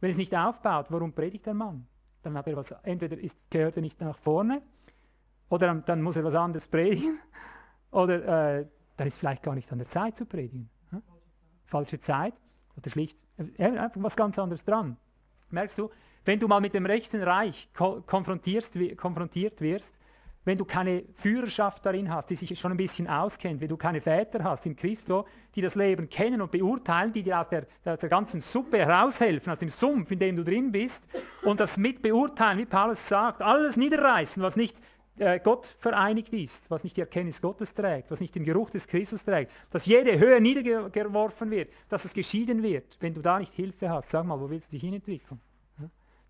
Wenn 0.00 0.12
es 0.12 0.16
nicht 0.16 0.34
aufbaut, 0.34 0.86
warum 0.90 1.12
predigt 1.12 1.46
der 1.46 1.54
Mann? 1.54 1.86
Dann 2.22 2.36
hat 2.36 2.46
er 2.46 2.56
was, 2.56 2.70
entweder 2.82 3.18
ist, 3.18 3.36
gehört 3.50 3.76
er 3.76 3.82
nicht 3.82 4.00
nach 4.00 4.18
vorne, 4.18 4.62
oder 5.48 5.74
dann 5.74 6.02
muss 6.02 6.16
er 6.16 6.24
was 6.24 6.34
anderes 6.34 6.66
predigen, 6.68 7.18
oder 7.90 8.58
äh, 8.58 8.66
dann 8.96 9.08
ist 9.08 9.18
vielleicht 9.18 9.42
gar 9.42 9.54
nicht 9.54 9.70
an 9.72 9.78
der 9.78 9.88
Zeit 9.88 10.16
zu 10.16 10.26
predigen. 10.26 10.70
Hm? 10.90 11.02
Falsche 11.66 12.00
Zeit, 12.00 12.34
oder 12.76 12.90
schlicht, 12.90 13.18
äh, 13.38 13.64
einfach 13.64 14.02
was 14.02 14.16
ganz 14.16 14.38
anderes 14.38 14.64
dran. 14.64 14.96
Merkst 15.50 15.78
du, 15.78 15.90
wenn 16.24 16.38
du 16.38 16.48
mal 16.48 16.60
mit 16.60 16.74
dem 16.74 16.86
rechten 16.86 17.22
Reich 17.22 17.68
konfrontiert 17.74 18.70
wirst, 19.60 19.90
wenn 20.44 20.56
du 20.56 20.64
keine 20.64 21.04
Führerschaft 21.16 21.84
darin 21.84 22.12
hast, 22.12 22.30
die 22.30 22.36
sich 22.36 22.58
schon 22.58 22.70
ein 22.70 22.76
bisschen 22.76 23.06
auskennt, 23.06 23.60
wenn 23.60 23.68
du 23.68 23.76
keine 23.76 24.00
Väter 24.00 24.42
hast 24.42 24.64
in 24.64 24.74
Christo, 24.74 25.26
die 25.54 25.60
das 25.60 25.74
Leben 25.74 26.08
kennen 26.08 26.40
und 26.40 26.50
beurteilen, 26.50 27.12
die 27.12 27.22
dir 27.22 27.40
aus 27.40 27.48
der, 27.48 27.66
aus 27.84 27.98
der 27.98 28.08
ganzen 28.08 28.40
Suppe 28.40 28.78
heraushelfen, 28.78 29.52
aus 29.52 29.58
dem 29.58 29.68
Sumpf, 29.68 30.10
in 30.10 30.18
dem 30.18 30.36
du 30.36 30.44
drin 30.44 30.72
bist, 30.72 30.98
und 31.42 31.60
das 31.60 31.76
mit 31.76 32.00
beurteilen, 32.00 32.58
wie 32.58 32.64
Paulus 32.64 32.98
sagt, 33.08 33.42
alles 33.42 33.76
niederreißen, 33.76 34.42
was 34.42 34.56
nicht 34.56 34.76
äh, 35.18 35.38
Gott 35.40 35.66
vereinigt 35.80 36.32
ist, 36.32 36.70
was 36.70 36.82
nicht 36.82 36.96
die 36.96 37.02
Erkenntnis 37.02 37.40
Gottes 37.42 37.74
trägt, 37.74 38.10
was 38.10 38.20
nicht 38.20 38.34
den 38.34 38.44
Geruch 38.44 38.70
des 38.70 38.86
Christus 38.86 39.22
trägt, 39.22 39.52
dass 39.70 39.84
jede 39.84 40.18
Höhe 40.18 40.40
niedergeworfen 40.40 41.50
wird, 41.50 41.68
dass 41.90 42.04
es 42.06 42.14
geschieden 42.14 42.62
wird. 42.62 42.96
Wenn 43.00 43.12
du 43.12 43.20
da 43.20 43.38
nicht 43.38 43.52
Hilfe 43.52 43.90
hast, 43.90 44.10
sag 44.10 44.24
mal, 44.24 44.40
wo 44.40 44.48
willst 44.48 44.68
du 44.68 44.72
dich 44.72 44.82
hinentwickeln? 44.82 45.38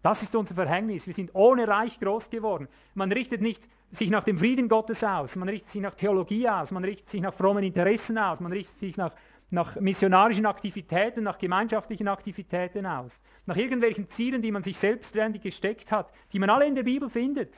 Das 0.03 0.23
ist 0.23 0.35
unser 0.35 0.55
Verhängnis. 0.55 1.07
Wir 1.07 1.13
sind 1.15 1.35
ohne 1.35 1.69
Reich 1.69 2.01
groß 2.01 2.31
geworden. 2.31 2.69
Man 2.95 3.13
richtet 3.13 3.43
nicht 3.43 3.63
sich 3.93 4.11
nach 4.11 4.25
dem 4.25 4.39
Frieden 4.39 4.69
Gottes 4.69 5.03
aus, 5.03 5.35
man 5.37 5.49
richtet 5.49 5.71
sich 5.73 5.81
nach 5.81 5.95
Theologie 5.95 6.49
aus, 6.49 6.71
man 6.71 6.85
richtet 6.85 7.11
sich 7.11 7.21
nach 7.21 7.35
frommen 7.35 7.65
Interessen 7.65 8.19
aus, 8.19 8.41
man 8.41 8.53
richtet 8.53 8.79
sich 8.79 8.97
nach, 8.97 9.13
nach 9.51 9.77
missionarischen 9.77 10.47
Aktivitäten, 10.47 11.25
nach 11.25 11.39
gemeinschaftlichen 11.39 12.09
Aktivitäten 12.09 12.87
aus, 12.87 13.11
nach 13.47 13.57
irgendwelchen 13.57 14.09
Zielen, 14.11 14.43
die 14.43 14.53
man 14.53 14.63
sich 14.63 14.79
selbstständig 14.79 15.43
gesteckt 15.43 15.91
hat, 15.91 16.11
die 16.33 16.39
man 16.39 16.51
alle 16.51 16.67
in 16.67 16.75
der 16.75 16.85
Bibel 16.85 17.11
findet. 17.11 17.53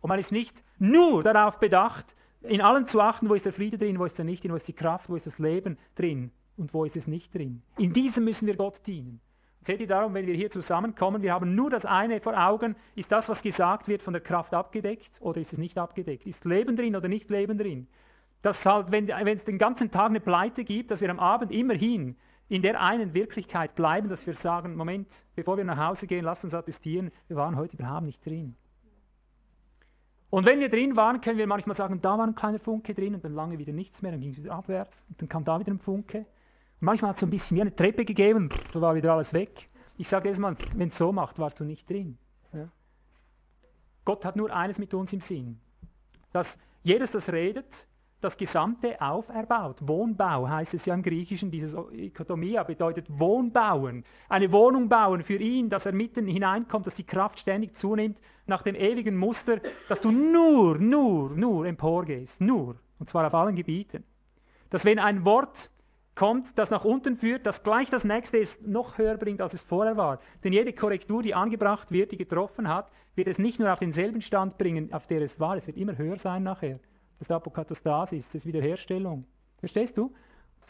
Und 0.00 0.08
man 0.08 0.18
ist 0.18 0.30
nicht 0.30 0.54
nur 0.78 1.22
darauf 1.22 1.58
bedacht, 1.58 2.04
in 2.42 2.60
allem 2.60 2.86
zu 2.86 3.00
achten, 3.00 3.28
wo 3.28 3.34
ist 3.34 3.46
der 3.46 3.52
Friede 3.52 3.78
drin, 3.78 3.98
wo 3.98 4.04
ist 4.04 4.18
er 4.18 4.24
nicht 4.24 4.44
drin, 4.44 4.52
wo 4.52 4.56
ist 4.56 4.68
die 4.68 4.74
Kraft, 4.74 5.08
wo 5.08 5.16
ist 5.16 5.26
das 5.26 5.38
Leben 5.38 5.78
drin 5.96 6.30
und 6.56 6.72
wo 6.72 6.84
ist 6.84 6.96
es 6.96 7.06
nicht 7.06 7.34
drin. 7.34 7.62
In 7.78 7.92
diesem 7.92 8.24
müssen 8.24 8.46
wir 8.46 8.56
Gott 8.56 8.86
dienen. 8.86 9.20
Seht 9.66 9.80
ihr 9.80 9.86
darum, 9.86 10.14
wenn 10.14 10.26
wir 10.26 10.34
hier 10.34 10.50
zusammenkommen, 10.50 11.22
wir 11.22 11.32
haben 11.32 11.54
nur 11.54 11.70
das 11.70 11.84
eine 11.84 12.20
vor 12.20 12.36
Augen, 12.38 12.76
ist 12.94 13.12
das, 13.12 13.28
was 13.28 13.42
gesagt 13.42 13.88
wird, 13.88 14.02
von 14.02 14.12
der 14.12 14.22
Kraft 14.22 14.54
abgedeckt 14.54 15.10
oder 15.20 15.40
ist 15.40 15.52
es 15.52 15.58
nicht 15.58 15.76
abgedeckt? 15.76 16.26
Ist 16.26 16.44
Leben 16.44 16.76
drin 16.76 16.96
oder 16.96 17.08
nicht 17.08 17.28
Leben 17.28 17.58
drin? 17.58 17.86
Dass 18.42 18.64
halt, 18.64 18.90
wenn, 18.90 19.08
wenn 19.08 19.36
es 19.36 19.44
den 19.44 19.58
ganzen 19.58 19.90
Tag 19.90 20.10
eine 20.10 20.20
Pleite 20.20 20.64
gibt, 20.64 20.90
dass 20.90 21.00
wir 21.00 21.10
am 21.10 21.20
Abend 21.20 21.50
immerhin 21.50 22.16
in 22.48 22.62
der 22.62 22.80
einen 22.80 23.12
Wirklichkeit 23.12 23.74
bleiben, 23.74 24.08
dass 24.08 24.26
wir 24.26 24.34
sagen, 24.34 24.74
Moment, 24.74 25.08
bevor 25.34 25.56
wir 25.56 25.64
nach 25.64 25.76
Hause 25.76 26.06
gehen, 26.06 26.24
lasst 26.24 26.44
uns 26.44 26.54
attestieren, 26.54 27.10
wir 27.26 27.36
waren 27.36 27.56
heute 27.56 27.76
überhaupt 27.76 28.06
nicht 28.06 28.24
drin. 28.24 28.54
Und 30.30 30.44
wenn 30.44 30.60
wir 30.60 30.68
drin 30.68 30.96
waren, 30.96 31.20
können 31.20 31.38
wir 31.38 31.46
manchmal 31.46 31.76
sagen, 31.76 32.00
da 32.00 32.18
war 32.18 32.26
ein 32.26 32.34
kleiner 32.34 32.58
Funke 32.58 32.94
drin 32.94 33.14
und 33.14 33.24
dann 33.24 33.34
lange 33.34 33.58
wieder 33.58 33.72
nichts 33.72 34.02
mehr, 34.02 34.12
dann 34.12 34.20
ging 34.20 34.32
es 34.32 34.38
wieder 34.38 34.52
abwärts 34.52 34.94
und 35.08 35.20
dann 35.20 35.28
kam 35.28 35.44
da 35.44 35.58
wieder 35.58 35.72
ein 35.72 35.78
Funke. 35.78 36.26
Manchmal 36.80 37.10
hat 37.10 37.16
es 37.16 37.20
so 37.20 37.26
ein 37.26 37.30
bisschen 37.30 37.56
wie 37.56 37.62
eine 37.62 37.74
Treppe 37.74 38.04
gegeben, 38.04 38.50
da 38.72 38.80
war 38.80 38.94
wieder 38.94 39.12
alles 39.12 39.32
weg. 39.32 39.68
Ich 39.96 40.08
sage 40.08 40.28
jedes 40.28 40.38
Mal, 40.38 40.56
wenn 40.74 40.88
es 40.88 40.98
so 40.98 41.12
macht, 41.12 41.38
warst 41.38 41.58
du 41.58 41.64
nicht 41.64 41.88
drin. 41.90 42.18
Ja? 42.52 42.68
Gott 44.04 44.24
hat 44.24 44.36
nur 44.36 44.54
eines 44.54 44.78
mit 44.78 44.94
uns 44.94 45.12
im 45.12 45.20
Sinn. 45.20 45.58
Dass 46.32 46.46
jedes, 46.84 47.10
das 47.10 47.28
redet, 47.32 47.66
das 48.20 48.36
Gesamte 48.36 49.00
auferbaut. 49.00 49.76
Wohnbau 49.86 50.48
heißt 50.48 50.74
es 50.74 50.84
ja 50.86 50.94
im 50.94 51.02
Griechischen, 51.02 51.50
dieses 51.50 51.76
Ikotomia 51.92 52.62
bedeutet 52.62 53.06
Wohnbauen. 53.08 54.04
Eine 54.28 54.50
Wohnung 54.50 54.88
bauen 54.88 55.22
für 55.22 55.36
ihn, 55.36 55.70
dass 55.70 55.86
er 55.86 55.92
mitten 55.92 56.26
hineinkommt, 56.26 56.86
dass 56.86 56.94
die 56.94 57.06
Kraft 57.06 57.38
ständig 57.40 57.76
zunimmt, 57.78 58.18
nach 58.46 58.62
dem 58.62 58.74
ewigen 58.74 59.16
Muster, 59.16 59.60
dass 59.88 60.00
du 60.00 60.10
nur, 60.10 60.78
nur, 60.78 61.30
nur 61.30 61.66
emporgehst. 61.66 62.40
Nur. 62.40 62.76
Und 62.98 63.10
zwar 63.10 63.26
auf 63.26 63.34
allen 63.34 63.54
Gebieten. 63.54 64.04
Dass 64.70 64.84
wenn 64.84 64.98
ein 64.98 65.24
Wort 65.24 65.70
kommt, 66.18 66.58
das 66.58 66.68
nach 66.68 66.84
unten 66.84 67.16
führt, 67.16 67.46
das 67.46 67.62
gleich 67.62 67.88
das 67.90 68.02
nächste 68.02 68.38
es 68.38 68.60
noch 68.60 68.98
höher 68.98 69.16
bringt, 69.16 69.40
als 69.40 69.54
es 69.54 69.62
vorher 69.62 69.96
war. 69.96 70.18
Denn 70.42 70.52
jede 70.52 70.72
Korrektur, 70.72 71.22
die 71.22 71.32
angebracht 71.32 71.92
wird, 71.92 72.10
die 72.10 72.16
getroffen 72.16 72.68
hat, 72.68 72.90
wird 73.14 73.28
es 73.28 73.38
nicht 73.38 73.60
nur 73.60 73.72
auf 73.72 73.78
denselben 73.78 74.20
Stand 74.20 74.58
bringen, 74.58 74.92
auf 74.92 75.06
der 75.06 75.22
es 75.22 75.38
war, 75.38 75.56
es 75.56 75.66
wird 75.68 75.76
immer 75.76 75.96
höher 75.96 76.18
sein 76.18 76.42
nachher. 76.42 76.80
Das 77.18 77.28
ist 77.28 77.30
Apokatastasis, 77.30 78.26
das 78.26 78.34
ist 78.34 78.46
Wiederherstellung. 78.46 79.26
Verstehst 79.58 79.96
du? 79.96 80.12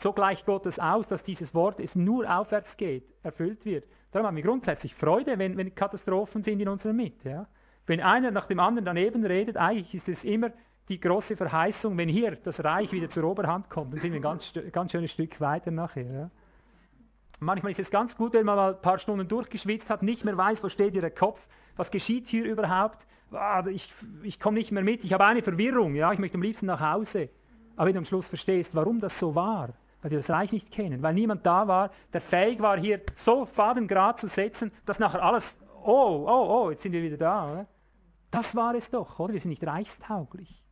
So 0.00 0.12
gleicht 0.12 0.44
Gott 0.44 0.66
es 0.66 0.78
aus, 0.78 1.08
dass 1.08 1.22
dieses 1.22 1.54
Wort, 1.54 1.80
es 1.80 1.94
nur 1.94 2.30
aufwärts 2.30 2.76
geht, 2.76 3.04
erfüllt 3.22 3.64
wird. 3.64 3.86
Darum 4.12 4.26
haben 4.26 4.36
wir 4.36 4.44
grundsätzlich 4.44 4.94
Freude, 4.94 5.38
wenn, 5.38 5.56
wenn 5.56 5.74
Katastrophen 5.74 6.42
sind 6.42 6.60
in 6.60 6.68
unserer 6.68 6.92
Mitte. 6.92 7.28
Ja? 7.28 7.46
Wenn 7.86 8.00
einer 8.00 8.30
nach 8.30 8.46
dem 8.46 8.60
anderen 8.60 8.84
daneben 8.84 9.24
redet, 9.24 9.56
eigentlich 9.56 9.94
ist 9.94 10.08
es 10.08 10.24
immer 10.24 10.50
die 10.89 10.98
große 10.98 11.36
Verheißung, 11.36 11.97
wenn 11.97 12.09
hier 12.09 12.36
das 12.36 12.62
Reich 12.65 12.93
wieder 12.93 13.10
zur 13.10 13.24
Oberhand 13.24 13.69
kommt, 13.69 13.93
dann 13.93 14.01
sind 14.01 14.12
wir 14.12 14.20
ein 14.20 14.23
ganz, 14.23 14.52
ganz 14.73 14.93
schönes 14.93 15.10
Stück 15.10 15.40
weiter 15.40 15.70
nachher. 15.70 16.10
Ja? 16.10 16.31
Manchmal 17.40 17.73
ist 17.73 17.81
es 17.81 17.90
ganz 17.90 18.16
gut, 18.16 18.32
wenn 18.32 18.47
man 18.47 18.56
mal 18.56 18.74
ein 18.74 18.81
paar 18.81 18.98
Stunden 18.98 19.28
durchgeschwitzt 19.28 19.89
hat, 19.90 20.02
nicht 20.02 20.24
mehr 20.24 20.36
weiß, 20.36 20.62
wo 20.62 20.69
steht 20.69 20.94
der 20.94 21.10
Kopf, 21.10 21.40
was 21.77 21.90
geschieht 21.90 22.27
hier 22.27 22.44
überhaupt. 22.44 22.98
Ah, 23.31 23.65
ich, 23.66 23.93
ich 24.23 24.40
komme 24.40 24.59
nicht 24.59 24.73
mehr 24.73 24.82
mit, 24.82 25.05
ich 25.05 25.12
habe 25.12 25.27
eine 25.27 25.43
Verwirrung, 25.43 25.94
ja, 25.94 26.12
ich 26.12 26.19
möchte 26.19 26.36
am 26.36 26.43
liebsten 26.43 26.66
nach 26.66 26.81
Hause. 26.81 27.28
Aber 27.77 27.86
wenn 27.86 27.94
du 27.94 27.98
am 27.98 28.05
Schluss 28.06 28.27
verstehst, 28.27 28.70
warum 28.74 29.01
das 29.01 29.16
so 29.20 29.35
war, 29.35 29.74
weil 30.02 30.10
wir 30.10 30.19
das 30.19 30.31
Reich 30.31 30.51
nicht 30.51 30.70
kennen, 30.70 31.02
weil 31.02 31.15
niemand 31.15 31.44
da 31.44 31.69
war, 31.69 31.90
der 32.12 32.23
fähig 32.23 32.60
war, 32.60 32.78
hier 32.78 33.01
so 33.24 33.44
fadengrad 33.44 34.19
zu 34.19 34.28
setzen, 34.28 34.73
dass 34.86 34.98
nachher 34.98 35.23
alles, 35.23 35.44
oh, 35.85 36.24
oh, 36.27 36.65
oh, 36.66 36.70
jetzt 36.70 36.82
sind 36.82 36.93
wir 36.93 37.02
wieder 37.02 37.19
da. 37.19 37.52
Oder? 37.52 37.66
Das 38.31 38.55
war 38.56 38.74
es 38.74 38.89
doch, 38.90 39.19
oder? 39.19 39.35
Wir 39.35 39.40
sind 39.40 39.51
nicht 39.51 39.66
reichstauglich. 39.66 40.62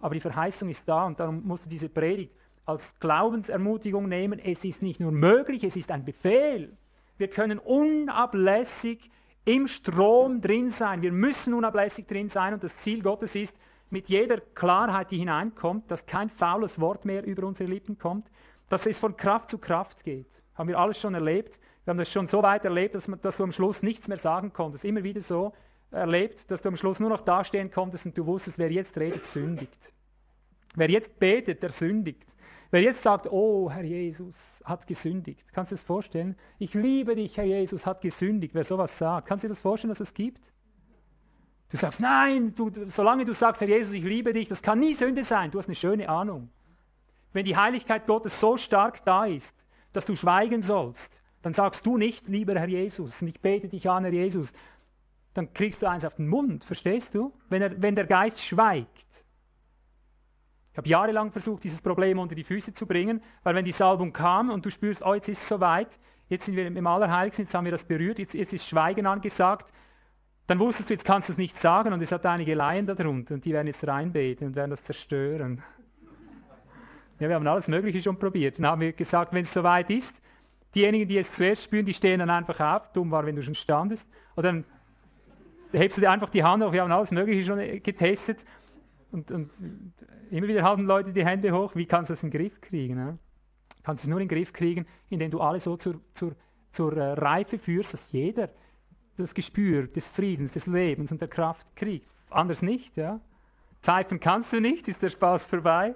Aber 0.00 0.14
die 0.14 0.20
Verheißung 0.20 0.68
ist 0.68 0.82
da 0.86 1.06
und 1.06 1.20
darum 1.20 1.46
musst 1.46 1.64
du 1.64 1.68
diese 1.68 1.88
Predigt 1.88 2.32
als 2.64 2.82
Glaubensermutigung 3.00 4.08
nehmen. 4.08 4.38
Es 4.38 4.64
ist 4.64 4.82
nicht 4.82 5.00
nur 5.00 5.12
möglich, 5.12 5.64
es 5.64 5.76
ist 5.76 5.90
ein 5.90 6.04
Befehl. 6.04 6.76
Wir 7.18 7.28
können 7.28 7.58
unablässig 7.58 9.10
im 9.44 9.66
Strom 9.66 10.40
drin 10.40 10.70
sein. 10.72 11.02
Wir 11.02 11.12
müssen 11.12 11.54
unablässig 11.54 12.06
drin 12.06 12.30
sein 12.30 12.54
und 12.54 12.62
das 12.62 12.76
Ziel 12.78 13.02
Gottes 13.02 13.34
ist, 13.34 13.52
mit 13.90 14.08
jeder 14.08 14.38
Klarheit, 14.40 15.10
die 15.10 15.18
hineinkommt, 15.18 15.90
dass 15.90 16.06
kein 16.06 16.30
faules 16.30 16.80
Wort 16.80 17.04
mehr 17.04 17.24
über 17.24 17.46
unsere 17.46 17.68
Lippen 17.68 17.98
kommt, 17.98 18.26
dass 18.68 18.86
es 18.86 18.98
von 18.98 19.16
Kraft 19.16 19.50
zu 19.50 19.58
Kraft 19.58 20.04
geht. 20.04 20.28
Haben 20.54 20.68
wir 20.68 20.78
alles 20.78 20.98
schon 21.00 21.14
erlebt. 21.14 21.58
Wir 21.84 21.90
haben 21.90 21.98
das 21.98 22.10
schon 22.10 22.28
so 22.28 22.42
weit 22.42 22.64
erlebt, 22.64 22.94
dass, 22.94 23.08
man, 23.08 23.20
dass 23.20 23.36
du 23.36 23.42
am 23.42 23.52
Schluss 23.52 23.82
nichts 23.82 24.06
mehr 24.06 24.18
sagen 24.18 24.52
konntest. 24.52 24.84
Immer 24.84 25.02
wieder 25.02 25.20
so 25.22 25.52
erlebt, 25.90 26.50
dass 26.50 26.62
du 26.62 26.68
am 26.68 26.76
Schluss 26.76 27.00
nur 27.00 27.10
noch 27.10 27.22
dastehen 27.22 27.70
konntest 27.70 28.06
und 28.06 28.16
du 28.16 28.26
wusstest, 28.26 28.58
wer 28.58 28.70
jetzt 28.70 28.96
redet, 28.96 29.24
sündigt. 29.28 29.92
Wer 30.74 30.90
jetzt 30.90 31.18
betet, 31.18 31.62
der 31.62 31.72
sündigt. 31.72 32.26
Wer 32.70 32.82
jetzt 32.82 33.02
sagt, 33.02 33.26
oh, 33.30 33.70
Herr 33.70 33.82
Jesus 33.82 34.36
hat 34.64 34.86
gesündigt. 34.86 35.44
Kannst 35.52 35.72
du 35.72 35.76
das 35.76 35.84
vorstellen? 35.84 36.36
Ich 36.58 36.74
liebe 36.74 37.16
dich, 37.16 37.36
Herr 37.36 37.44
Jesus 37.44 37.84
hat 37.84 38.00
gesündigt. 38.00 38.54
Wer 38.54 38.64
sowas 38.64 38.96
sagt, 38.98 39.26
kannst 39.26 39.42
du 39.42 39.48
dir 39.48 39.54
das 39.54 39.62
vorstellen, 39.62 39.92
dass 39.92 40.00
es 40.00 40.14
gibt? 40.14 40.40
Du 41.70 41.76
sagst, 41.76 42.00
nein, 42.00 42.54
du, 42.54 42.70
solange 42.90 43.24
du 43.24 43.32
sagst, 43.32 43.60
Herr 43.60 43.68
Jesus, 43.68 43.92
ich 43.94 44.04
liebe 44.04 44.32
dich, 44.32 44.48
das 44.48 44.62
kann 44.62 44.78
nie 44.78 44.94
Sünde 44.94 45.24
sein. 45.24 45.50
Du 45.50 45.58
hast 45.58 45.66
eine 45.66 45.74
schöne 45.74 46.08
Ahnung. 46.08 46.50
Wenn 47.32 47.44
die 47.44 47.56
Heiligkeit 47.56 48.06
Gottes 48.06 48.38
so 48.40 48.56
stark 48.56 49.04
da 49.04 49.26
ist, 49.26 49.52
dass 49.92 50.04
du 50.04 50.16
schweigen 50.16 50.62
sollst, 50.62 51.08
dann 51.42 51.54
sagst 51.54 51.86
du 51.86 51.96
nicht, 51.96 52.28
lieber 52.28 52.54
Herr 52.54 52.68
Jesus, 52.68 53.20
und 53.20 53.28
ich 53.28 53.40
bete 53.40 53.68
dich 53.68 53.88
an, 53.88 54.04
Herr 54.04 54.12
Jesus, 54.12 54.52
dann 55.34 55.52
kriegst 55.52 55.82
du 55.82 55.88
eins 55.88 56.04
auf 56.04 56.16
den 56.16 56.28
Mund, 56.28 56.64
verstehst 56.64 57.14
du? 57.14 57.32
Wenn, 57.48 57.62
er, 57.62 57.80
wenn 57.80 57.94
der 57.94 58.06
Geist 58.06 58.40
schweigt. 58.40 59.06
Ich 60.72 60.78
habe 60.78 60.88
jahrelang 60.88 61.32
versucht, 61.32 61.64
dieses 61.64 61.80
Problem 61.80 62.18
unter 62.18 62.34
die 62.34 62.44
Füße 62.44 62.74
zu 62.74 62.86
bringen, 62.86 63.22
weil 63.42 63.54
wenn 63.54 63.64
die 63.64 63.72
Salbung 63.72 64.12
kam 64.12 64.50
und 64.50 64.64
du 64.64 64.70
spürst, 64.70 65.02
oh, 65.02 65.14
jetzt 65.14 65.28
ist 65.28 65.42
es 65.42 65.48
soweit, 65.48 65.88
jetzt 66.28 66.46
sind 66.46 66.56
wir 66.56 66.66
im 66.66 66.86
Allerheiligsten, 66.86 67.44
jetzt 67.44 67.54
haben 67.54 67.64
wir 67.64 67.72
das 67.72 67.84
berührt, 67.84 68.18
jetzt, 68.18 68.34
jetzt 68.34 68.52
ist 68.52 68.66
Schweigen 68.66 69.06
angesagt, 69.06 69.70
dann 70.46 70.58
wusstest 70.58 70.88
du, 70.88 70.94
jetzt 70.94 71.04
kannst 71.04 71.28
du 71.28 71.32
es 71.32 71.38
nicht 71.38 71.60
sagen 71.60 71.92
und 71.92 72.02
es 72.02 72.10
hat 72.10 72.26
einige 72.26 72.54
Laien 72.54 72.86
darunter 72.86 73.34
und 73.34 73.44
die 73.44 73.52
werden 73.52 73.68
jetzt 73.68 73.86
reinbeten 73.86 74.48
und 74.48 74.56
werden 74.56 74.70
das 74.70 74.82
zerstören. 74.84 75.62
Ja, 77.20 77.28
wir 77.28 77.36
haben 77.36 77.46
alles 77.46 77.68
Mögliche 77.68 78.00
schon 78.00 78.18
probiert. 78.18 78.58
Dann 78.58 78.66
haben 78.66 78.80
wir 78.80 78.92
gesagt, 78.92 79.32
wenn 79.34 79.44
es 79.44 79.52
soweit 79.52 79.90
ist, 79.90 80.12
diejenigen, 80.74 81.06
die 81.08 81.18
es 81.18 81.30
zuerst 81.32 81.62
spüren, 81.64 81.84
die 81.84 81.92
stehen 81.92 82.18
dann 82.18 82.30
einfach 82.30 82.58
auf. 82.58 82.92
Dumm 82.92 83.10
war, 83.10 83.26
wenn 83.26 83.36
du 83.36 83.42
schon 83.42 83.54
standest. 83.54 84.04
Oder 84.36 84.52
dann 84.52 84.64
hebst 85.72 85.96
du 85.96 86.00
dir 86.00 86.10
einfach 86.10 86.30
die 86.30 86.42
Hand 86.42 86.62
auf. 86.62 86.72
Wir 86.72 86.82
haben 86.82 86.92
alles 86.92 87.10
Mögliche 87.10 87.44
schon 87.44 87.58
getestet. 87.82 88.38
Und, 89.12 89.30
und 89.30 89.50
immer 90.30 90.46
wieder 90.46 90.62
halten 90.62 90.84
Leute 90.84 91.12
die 91.12 91.24
Hände 91.24 91.52
hoch. 91.52 91.74
Wie 91.74 91.86
kannst 91.86 92.10
du 92.10 92.14
das 92.14 92.22
in 92.22 92.30
den 92.30 92.40
Griff 92.40 92.60
kriegen? 92.60 92.94
Ne? 92.94 93.18
Du 93.76 93.82
kannst 93.82 94.04
es 94.04 94.08
nur 94.08 94.20
in 94.20 94.28
den 94.28 94.36
Griff 94.36 94.52
kriegen, 94.52 94.86
indem 95.08 95.30
du 95.30 95.40
alle 95.40 95.60
so 95.60 95.76
zur, 95.76 96.00
zur, 96.14 96.34
zur 96.72 96.96
äh, 96.96 97.12
Reife 97.14 97.58
führst, 97.58 97.92
dass 97.92 98.00
jeder 98.10 98.50
das 99.16 99.34
Gespür 99.34 99.86
des 99.86 100.06
Friedens, 100.08 100.52
des 100.52 100.66
Lebens 100.66 101.10
und 101.12 101.20
der 101.20 101.28
Kraft 101.28 101.66
kriegt. 101.76 102.06
Anders 102.30 102.62
nicht. 102.62 102.96
Ja? 102.96 103.20
Pfeifen 103.82 104.20
kannst 104.20 104.52
du 104.52 104.60
nicht, 104.60 104.86
ist 104.88 105.02
der 105.02 105.10
Spaß 105.10 105.46
vorbei. 105.46 105.94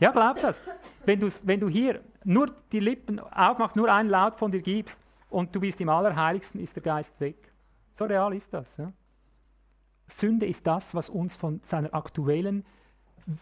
Ja, 0.00 0.10
glaub 0.10 0.40
das. 0.40 0.60
Wenn 1.04 1.20
du, 1.20 1.30
wenn 1.42 1.60
du 1.60 1.68
hier 1.68 2.00
nur 2.24 2.50
die 2.72 2.80
Lippen 2.80 3.20
aufmachst, 3.20 3.76
nur 3.76 3.92
einen 3.92 4.08
Laut 4.08 4.36
von 4.36 4.50
dir 4.50 4.60
gibst 4.60 4.96
und 5.30 5.54
du 5.54 5.60
bist 5.60 5.80
im 5.80 5.88
Allerheiligsten, 5.88 6.60
ist 6.60 6.74
der 6.74 6.82
Geist 6.82 7.20
weg. 7.20 7.36
So 7.94 8.04
real 8.04 8.34
ist 8.34 8.52
das. 8.52 8.66
Ja? 8.76 8.92
Sünde 10.18 10.46
ist 10.46 10.66
das, 10.66 10.84
was 10.94 11.08
uns 11.08 11.34
von 11.36 11.60
seiner 11.66 11.94
aktuellen 11.94 12.64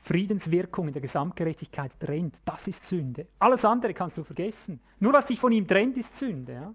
Friedenswirkung 0.05 0.89
in 0.89 0.93
der 0.93 1.03
Gesamtgerechtigkeit 1.03 1.93
trennt. 1.99 2.35
Das 2.45 2.67
ist 2.69 2.85
Sünde. 2.87 3.27
Alles 3.39 3.65
andere 3.65 3.95
kannst 3.95 4.17
du 4.17 4.25
vergessen. 4.25 4.81
Nur 5.01 5.13
was 5.13 5.27
dich 5.27 5.41
von 5.41 5.53
ihm 5.53 5.67
trennt, 5.67 5.97
ist 5.97 6.19
Sünde. 6.19 6.53
Ja? 6.53 6.75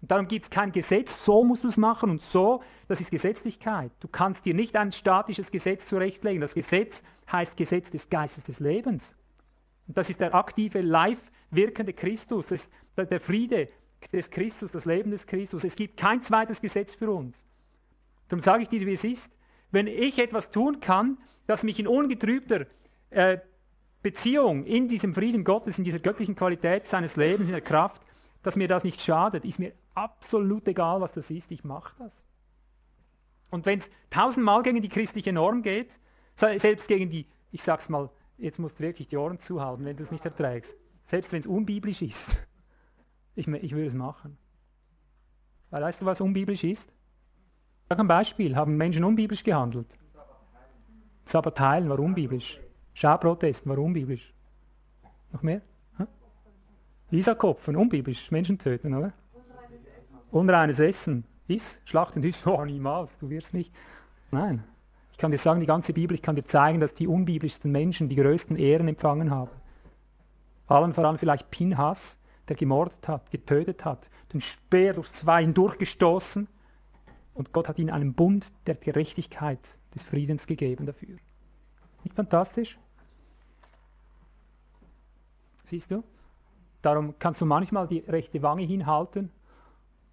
Und 0.00 0.10
darum 0.10 0.28
gibt 0.28 0.46
es 0.46 0.50
kein 0.50 0.70
Gesetz, 0.72 1.24
so 1.24 1.42
musst 1.42 1.64
du 1.64 1.68
es 1.68 1.76
machen 1.76 2.10
und 2.10 2.22
so, 2.22 2.62
das 2.86 3.00
ist 3.00 3.10
Gesetzlichkeit. 3.10 3.90
Du 4.00 4.08
kannst 4.08 4.44
dir 4.44 4.54
nicht 4.54 4.76
ein 4.76 4.92
statisches 4.92 5.50
Gesetz 5.50 5.84
zurechtlegen. 5.86 6.40
Das 6.40 6.54
Gesetz 6.54 7.02
heißt 7.32 7.56
Gesetz 7.56 7.90
des 7.90 8.08
Geistes 8.08 8.44
des 8.44 8.60
Lebens. 8.60 9.02
Und 9.88 9.96
das 9.96 10.08
ist 10.08 10.20
der 10.20 10.34
aktive, 10.34 10.82
live 10.82 11.20
wirkende 11.50 11.94
Christus, 11.94 12.46
das 12.46 12.60
ist 12.96 13.10
der 13.10 13.20
Friede 13.20 13.68
des 14.12 14.30
Christus, 14.30 14.70
das 14.70 14.84
Leben 14.84 15.10
des 15.10 15.26
Christus. 15.26 15.64
Es 15.64 15.76
gibt 15.76 15.96
kein 15.96 16.22
zweites 16.22 16.60
Gesetz 16.60 16.94
für 16.94 17.10
uns. 17.10 17.36
Darum 18.28 18.42
sage 18.42 18.62
ich 18.62 18.68
dir, 18.68 18.86
wie 18.86 18.94
es 18.94 19.04
ist. 19.04 19.28
Wenn 19.70 19.86
ich 19.86 20.18
etwas 20.18 20.50
tun 20.50 20.80
kann, 20.80 21.18
das 21.46 21.62
mich 21.62 21.78
in 21.78 21.86
ungetrübter 21.86 22.66
äh, 23.10 23.38
Beziehung, 24.02 24.64
in 24.64 24.88
diesem 24.88 25.14
Frieden 25.14 25.44
Gottes, 25.44 25.78
in 25.78 25.84
dieser 25.84 25.98
göttlichen 25.98 26.36
Qualität 26.36 26.86
seines 26.86 27.16
Lebens, 27.16 27.48
in 27.48 27.52
der 27.52 27.60
Kraft, 27.60 28.00
dass 28.42 28.56
mir 28.56 28.68
das 28.68 28.84
nicht 28.84 29.00
schadet, 29.00 29.44
ist 29.44 29.58
mir 29.58 29.72
absolut 29.94 30.66
egal, 30.68 31.00
was 31.00 31.12
das 31.12 31.30
ist, 31.30 31.50
ich 31.50 31.64
mache 31.64 31.92
das. 31.98 32.12
Und 33.50 33.66
wenn 33.66 33.80
es 33.80 33.90
tausendmal 34.10 34.62
gegen 34.62 34.80
die 34.82 34.88
christliche 34.88 35.32
Norm 35.32 35.62
geht, 35.62 35.90
selbst 36.36 36.86
gegen 36.86 37.10
die, 37.10 37.26
ich 37.50 37.62
sag's 37.62 37.88
mal, 37.88 38.10
jetzt 38.36 38.58
musst 38.58 38.78
du 38.78 38.84
wirklich 38.84 39.08
die 39.08 39.16
Ohren 39.16 39.40
zuhalten, 39.40 39.84
wenn 39.84 39.96
du 39.96 40.04
es 40.04 40.10
nicht 40.10 40.24
erträgst. 40.24 40.70
Selbst 41.06 41.32
wenn 41.32 41.40
es 41.40 41.46
unbiblisch 41.46 42.02
ist, 42.02 42.26
ich, 43.38 43.48
ich 43.48 43.72
würde 43.72 43.86
es 43.86 43.94
machen. 43.94 44.36
Weil 45.70 45.82
weißt 45.82 46.00
du, 46.00 46.06
was 46.06 46.20
unbiblisch 46.20 46.64
ist? 46.64 46.86
Sag 47.88 47.98
ein 47.98 48.08
Beispiel, 48.08 48.56
haben 48.56 48.76
Menschen 48.76 49.04
unbiblisch 49.04 49.44
gehandelt? 49.44 49.86
Sabbat 51.26 51.60
heilen 51.60 51.88
war 51.88 51.98
unbiblisch. 51.98 52.60
Schauprotesten 52.94 53.70
war 53.70 53.78
unbiblisch. 53.78 54.32
Noch 55.32 55.42
mehr? 55.42 55.60
Lisa 57.10 57.34
kopfen, 57.34 57.76
unbiblisch, 57.76 58.30
Menschen 58.30 58.58
töten, 58.58 58.94
oder? 58.94 59.12
Unreines 60.30 60.78
Essen. 60.78 61.24
Ist, 61.46 61.80
schlachten 61.86 62.22
ist, 62.22 62.46
oh 62.46 62.62
niemals, 62.64 63.10
du 63.18 63.30
wirst 63.30 63.54
mich. 63.54 63.72
Nein. 64.30 64.64
Ich 65.12 65.18
kann 65.18 65.30
dir 65.30 65.38
sagen, 65.38 65.60
die 65.60 65.66
ganze 65.66 65.92
Bibel, 65.92 66.14
ich 66.14 66.22
kann 66.22 66.36
dir 66.36 66.44
zeigen, 66.44 66.80
dass 66.80 66.94
die 66.94 67.08
unbiblischsten 67.08 67.72
Menschen 67.72 68.08
die 68.08 68.16
größten 68.16 68.56
Ehren 68.56 68.88
empfangen 68.88 69.30
haben. 69.30 69.50
Allen 70.66 70.92
voran 70.92 71.18
vielleicht 71.18 71.50
Pinhas, 71.50 72.17
der 72.48 72.56
gemordet 72.56 73.06
hat, 73.06 73.30
getötet 73.30 73.84
hat, 73.84 74.06
den 74.32 74.40
Speer 74.40 74.94
durch 74.94 75.10
zwei 75.14 75.42
hindurchgestoßen 75.42 76.48
und 77.34 77.52
Gott 77.52 77.68
hat 77.68 77.78
ihnen 77.78 77.90
einen 77.90 78.14
Bund 78.14 78.50
der 78.66 78.74
Gerechtigkeit, 78.74 79.60
des 79.94 80.02
Friedens 80.02 80.46
gegeben 80.46 80.86
dafür. 80.86 81.16
Nicht 82.04 82.14
fantastisch? 82.14 82.78
Siehst 85.64 85.90
du? 85.90 86.04
Darum 86.82 87.18
kannst 87.18 87.40
du 87.40 87.46
manchmal 87.46 87.88
die 87.88 88.00
rechte 88.00 88.42
Wange 88.42 88.62
hinhalten 88.62 89.30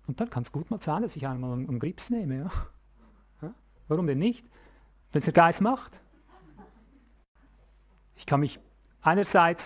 und 0.08 0.20
dann 0.20 0.30
kann 0.30 0.44
es 0.44 0.52
gut 0.52 0.70
mal 0.72 0.82
sein, 0.82 1.02
dass 1.02 1.16
ich 1.16 1.28
einmal 1.28 1.54
einen, 1.54 1.80
Grips 1.80 2.10
nehme. 2.10 2.52
Ja? 3.42 3.54
Warum 3.88 4.08
denn 4.08 4.20
nicht? 4.20 4.46
wenn 5.16 5.22
es 5.22 5.26
der 5.26 5.34
Geist 5.34 5.62
macht. 5.62 5.98
Ich 8.18 8.26
kann 8.26 8.42
mich 8.42 8.60
einerseits 9.02 9.64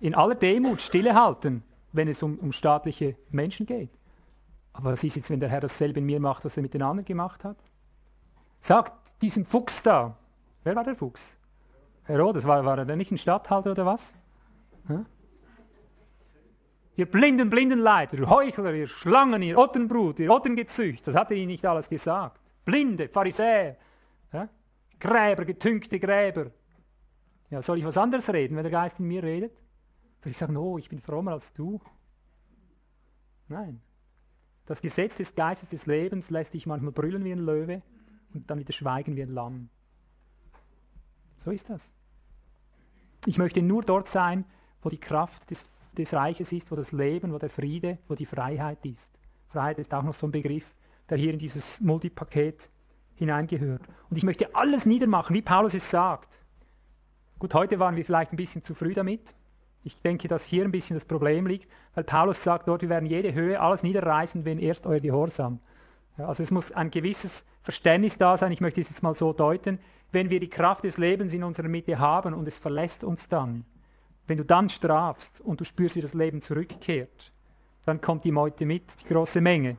in 0.00 0.14
aller 0.14 0.34
Demut 0.34 0.80
stillehalten, 0.80 1.62
wenn 1.92 2.08
es 2.08 2.22
um, 2.22 2.38
um 2.38 2.52
staatliche 2.52 3.16
Menschen 3.30 3.66
geht. 3.66 3.90
Aber 4.72 4.92
was 4.92 5.02
ist 5.02 5.16
jetzt, 5.16 5.30
wenn 5.30 5.40
der 5.40 5.48
Herr 5.48 5.60
dasselbe 5.60 5.98
in 5.98 6.06
mir 6.06 6.20
macht, 6.20 6.44
was 6.44 6.56
er 6.56 6.62
mit 6.62 6.74
den 6.74 6.82
anderen 6.82 7.04
gemacht 7.04 7.44
hat? 7.44 7.56
Sagt 8.60 8.92
diesem 9.22 9.44
Fuchs 9.44 9.82
da, 9.82 10.16
wer 10.64 10.76
war 10.76 10.84
der 10.84 10.94
Fuchs? 10.94 11.20
Herodes, 12.04 12.44
war, 12.44 12.64
war 12.64 12.78
er 12.78 12.84
denn 12.84 12.98
nicht 12.98 13.10
ein 13.10 13.18
Statthalter 13.18 13.72
oder 13.72 13.86
was? 13.86 14.00
Ihr 16.96 17.06
blinden 17.06 17.50
Blindenleiter, 17.50 18.18
ihr 18.18 18.28
Heuchler, 18.28 18.74
ihr 18.74 18.88
Schlangen, 18.88 19.42
ihr 19.42 19.56
Ottenbrut, 19.56 20.18
ihr 20.18 20.30
Ottengezücht, 20.30 21.06
das 21.06 21.14
hat 21.14 21.30
er 21.30 21.36
ihnen 21.36 21.48
nicht 21.48 21.64
alles 21.64 21.88
gesagt. 21.88 22.38
Blinde, 22.64 23.08
Pharisäer, 23.08 23.76
ja? 24.32 24.48
Gräber, 24.98 25.44
getünkte 25.44 25.98
Gräber. 25.98 26.50
Ja, 27.48 27.62
soll 27.62 27.78
ich 27.78 27.84
was 27.84 27.96
anderes 27.96 28.28
reden, 28.32 28.56
wenn 28.56 28.64
der 28.64 28.70
Geist 28.70 29.00
in 29.00 29.06
mir 29.06 29.22
redet? 29.22 29.52
Soll 30.22 30.32
ich 30.32 30.38
sagen, 30.38 30.56
oh, 30.56 30.78
ich 30.78 30.88
bin 30.88 31.00
frommer 31.00 31.32
als 31.32 31.52
du? 31.54 31.80
Nein. 33.48 33.80
Das 34.66 34.80
Gesetz 34.80 35.16
des 35.16 35.34
Geistes 35.34 35.68
des 35.70 35.86
Lebens 35.86 36.28
lässt 36.30 36.54
dich 36.54 36.66
manchmal 36.66 36.92
brüllen 36.92 37.24
wie 37.24 37.32
ein 37.32 37.38
Löwe 37.38 37.82
und 38.34 38.48
dann 38.50 38.58
wieder 38.58 38.72
schweigen 38.72 39.16
wie 39.16 39.22
ein 39.22 39.34
Lamm. 39.34 39.68
So 41.38 41.50
ist 41.50 41.68
das. 41.68 41.82
Ich 43.26 43.38
möchte 43.38 43.62
nur 43.62 43.82
dort 43.82 44.08
sein, 44.10 44.44
wo 44.82 44.88
die 44.88 44.98
Kraft 44.98 45.50
des, 45.50 45.66
des 45.96 46.12
Reiches 46.12 46.52
ist, 46.52 46.70
wo 46.70 46.76
das 46.76 46.92
Leben, 46.92 47.32
wo 47.32 47.38
der 47.38 47.50
Friede, 47.50 47.98
wo 48.08 48.14
die 48.14 48.26
Freiheit 48.26 48.84
ist. 48.84 49.08
Freiheit 49.48 49.78
ist 49.78 49.92
auch 49.92 50.02
noch 50.02 50.14
so 50.14 50.26
ein 50.26 50.32
Begriff, 50.32 50.64
der 51.08 51.18
hier 51.18 51.32
in 51.32 51.38
dieses 51.38 51.64
Multipaket 51.80 52.70
hineingehört. 53.16 53.82
Und 54.08 54.16
ich 54.16 54.22
möchte 54.22 54.54
alles 54.54 54.86
niedermachen, 54.86 55.34
wie 55.34 55.42
Paulus 55.42 55.74
es 55.74 55.90
sagt. 55.90 56.38
Gut, 57.38 57.54
heute 57.54 57.78
waren 57.78 57.96
wir 57.96 58.04
vielleicht 58.04 58.32
ein 58.32 58.36
bisschen 58.36 58.62
zu 58.62 58.74
früh 58.74 58.94
damit. 58.94 59.22
Ich 59.82 60.00
denke, 60.02 60.28
dass 60.28 60.44
hier 60.44 60.64
ein 60.64 60.72
bisschen 60.72 60.94
das 60.94 61.04
Problem 61.04 61.46
liegt, 61.46 61.68
weil 61.94 62.04
Paulus 62.04 62.42
sagt 62.42 62.68
dort, 62.68 62.82
wir 62.82 62.88
werden 62.88 63.06
jede 63.06 63.32
Höhe 63.32 63.60
alles 63.60 63.82
niederreißen, 63.82 64.44
wenn 64.44 64.58
erst 64.58 64.86
euer 64.86 65.00
Gehorsam. 65.00 65.58
Ja, 66.18 66.28
also 66.28 66.42
es 66.42 66.50
muss 66.50 66.70
ein 66.72 66.90
gewisses 66.90 67.30
Verständnis 67.62 68.16
da 68.16 68.36
sein, 68.36 68.52
ich 68.52 68.60
möchte 68.60 68.80
es 68.80 68.90
jetzt 68.90 69.02
mal 69.02 69.14
so 69.14 69.32
deuten, 69.32 69.78
wenn 70.12 70.28
wir 70.28 70.40
die 70.40 70.48
Kraft 70.48 70.84
des 70.84 70.96
Lebens 70.96 71.32
in 71.32 71.44
unserer 71.44 71.68
Mitte 71.68 71.98
haben 71.98 72.34
und 72.34 72.46
es 72.48 72.58
verlässt 72.58 73.04
uns 73.04 73.26
dann, 73.28 73.64
wenn 74.26 74.38
du 74.38 74.44
dann 74.44 74.68
strafst 74.68 75.40
und 75.40 75.60
du 75.60 75.64
spürst, 75.64 75.96
wie 75.96 76.02
das 76.02 76.14
Leben 76.14 76.42
zurückkehrt, 76.42 77.32
dann 77.86 78.00
kommt 78.00 78.24
die 78.24 78.32
Meute 78.32 78.66
mit, 78.66 78.84
die 79.00 79.12
große 79.12 79.40
Menge. 79.40 79.76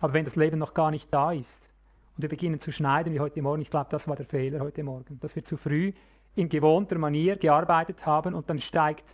Aber 0.00 0.12
wenn 0.12 0.24
das 0.24 0.36
Leben 0.36 0.58
noch 0.58 0.74
gar 0.74 0.90
nicht 0.90 1.12
da 1.12 1.32
ist 1.32 1.70
und 2.16 2.22
wir 2.22 2.28
beginnen 2.28 2.60
zu 2.60 2.72
schneiden 2.72 3.14
wie 3.14 3.20
heute 3.20 3.40
Morgen, 3.40 3.62
ich 3.62 3.70
glaube, 3.70 3.88
das 3.90 4.06
war 4.08 4.16
der 4.16 4.26
Fehler 4.26 4.60
heute 4.60 4.82
Morgen, 4.82 5.18
dass 5.20 5.34
wir 5.34 5.44
zu 5.44 5.56
früh 5.56 5.92
in 6.34 6.48
gewohnter 6.48 6.98
Manier 6.98 7.36
gearbeitet 7.36 8.04
haben 8.06 8.34
und 8.34 8.48
dann 8.48 8.58
steigt 8.58 9.04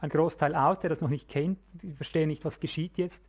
ein 0.00 0.10
Großteil 0.10 0.54
aus, 0.54 0.78
der 0.80 0.90
das 0.90 1.00
noch 1.00 1.08
nicht 1.08 1.28
kennt, 1.28 1.58
die 1.72 1.92
verstehen 1.92 2.28
nicht, 2.28 2.44
was 2.44 2.60
geschieht 2.60 2.96
jetzt, 2.98 3.20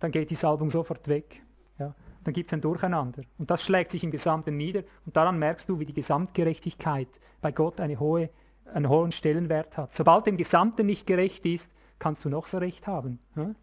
dann 0.00 0.10
geht 0.10 0.30
die 0.30 0.34
Salbung 0.34 0.70
sofort 0.70 1.06
weg. 1.08 1.42
Ja. 1.78 1.94
Dann 2.24 2.34
gibt 2.34 2.50
es 2.50 2.54
ein 2.54 2.60
Durcheinander. 2.60 3.22
Und 3.38 3.50
das 3.50 3.62
schlägt 3.62 3.92
sich 3.92 4.02
im 4.02 4.10
Gesamten 4.10 4.56
nieder 4.56 4.82
und 5.06 5.16
daran 5.16 5.38
merkst 5.38 5.68
du, 5.68 5.78
wie 5.78 5.86
die 5.86 5.92
Gesamtgerechtigkeit 5.92 7.08
bei 7.40 7.52
Gott 7.52 7.80
eine 7.80 8.00
hohe, 8.00 8.30
einen 8.72 8.88
hohen 8.88 9.12
Stellenwert 9.12 9.76
hat. 9.76 9.96
Sobald 9.96 10.26
dem 10.26 10.36
Gesamten 10.36 10.86
nicht 10.86 11.06
gerecht 11.06 11.46
ist, 11.46 11.68
kannst 11.98 12.24
du 12.24 12.28
noch 12.28 12.46
so 12.46 12.58
recht 12.58 12.86
haben. 12.86 13.20
Ja. 13.36 13.54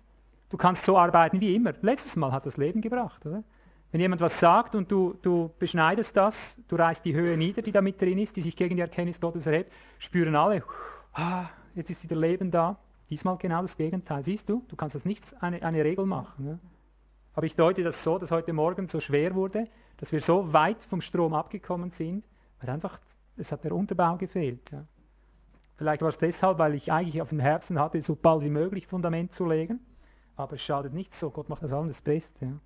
Du 0.49 0.57
kannst 0.57 0.85
so 0.85 0.97
arbeiten 0.97 1.41
wie 1.41 1.55
immer. 1.55 1.73
Letztes 1.81 2.15
Mal 2.15 2.31
hat 2.31 2.45
das 2.45 2.55
Leben 2.55 2.81
gebracht. 2.81 3.25
Oder? 3.25 3.43
Wenn 3.95 4.01
jemand 4.01 4.19
was 4.19 4.38
sagt 4.41 4.76
und 4.76 4.91
du, 4.91 5.15
du 5.22 5.51
beschneidest 5.57 6.17
das, 6.17 6.35
du 6.67 6.76
reißt 6.76 7.05
die 7.05 7.15
Höhe 7.15 7.38
nieder, 7.38 7.61
die 7.61 7.72
da 7.72 7.80
mit 7.80 8.01
drin 8.01 8.17
ist, 8.17 8.35
die 8.35 8.41
sich 8.41 8.53
gegen 8.53 8.76
die 8.76 8.81
Erkenntnis 8.81 9.22
Gottes 9.22 9.45
erhebt, 9.45 9.72
spüren 9.99 10.35
alle, 10.35 10.63
ah, 11.13 11.45
jetzt 11.76 11.89
ist 11.89 12.03
wieder 12.03 12.17
Leben 12.17 12.51
da. 12.51 12.77
Diesmal 13.09 13.38
genau 13.38 13.61
das 13.61 13.77
Gegenteil. 13.77 14.22
Siehst 14.26 14.49
du, 14.49 14.65
du 14.67 14.76
kannst 14.76 14.95
das 14.95 15.05
nicht 15.05 15.23
eine, 15.41 15.63
eine 15.63 15.81
Regel 15.81 16.05
machen. 16.05 16.43
Ne? 16.43 16.59
Aber 17.35 17.45
ich 17.45 17.55
deute 17.55 17.84
das 17.84 18.03
so, 18.03 18.19
dass 18.19 18.31
heute 18.31 18.51
Morgen 18.51 18.89
so 18.89 18.99
schwer 18.99 19.34
wurde, 19.34 19.69
dass 19.95 20.11
wir 20.11 20.19
so 20.19 20.51
weit 20.51 20.84
vom 20.89 20.99
Strom 20.99 21.34
abgekommen 21.34 21.91
sind, 21.91 22.26
weil 22.59 22.72
einfach, 22.72 22.99
es 23.38 23.49
hat 23.49 23.63
der 23.63 23.72
Unterbau 23.72 24.17
gefehlt. 24.17 24.69
Ja. 24.73 24.84
Vielleicht 25.77 26.01
war 26.01 26.09
es 26.09 26.17
deshalb, 26.17 26.57
weil 26.57 26.73
ich 26.73 26.91
eigentlich 26.91 27.22
auf 27.22 27.30
dem 27.30 27.39
Herzen 27.39 27.80
hatte, 27.80 28.01
so 28.01 28.13
bald 28.13 28.41
wie 28.41 28.49
möglich 28.49 28.88
Fundament 28.88 29.31
zu 29.31 29.45
legen. 29.45 29.80
Aber 30.35 30.55
es 30.55 30.61
schadet 30.61 30.91
nicht 30.93 31.13
so, 31.13 31.30
Gott 31.30 31.47
macht 31.47 31.63
das 31.63 31.72
alles 31.72 31.95
das 31.95 32.01
Beste. 32.01 32.45
Ja. 32.45 32.59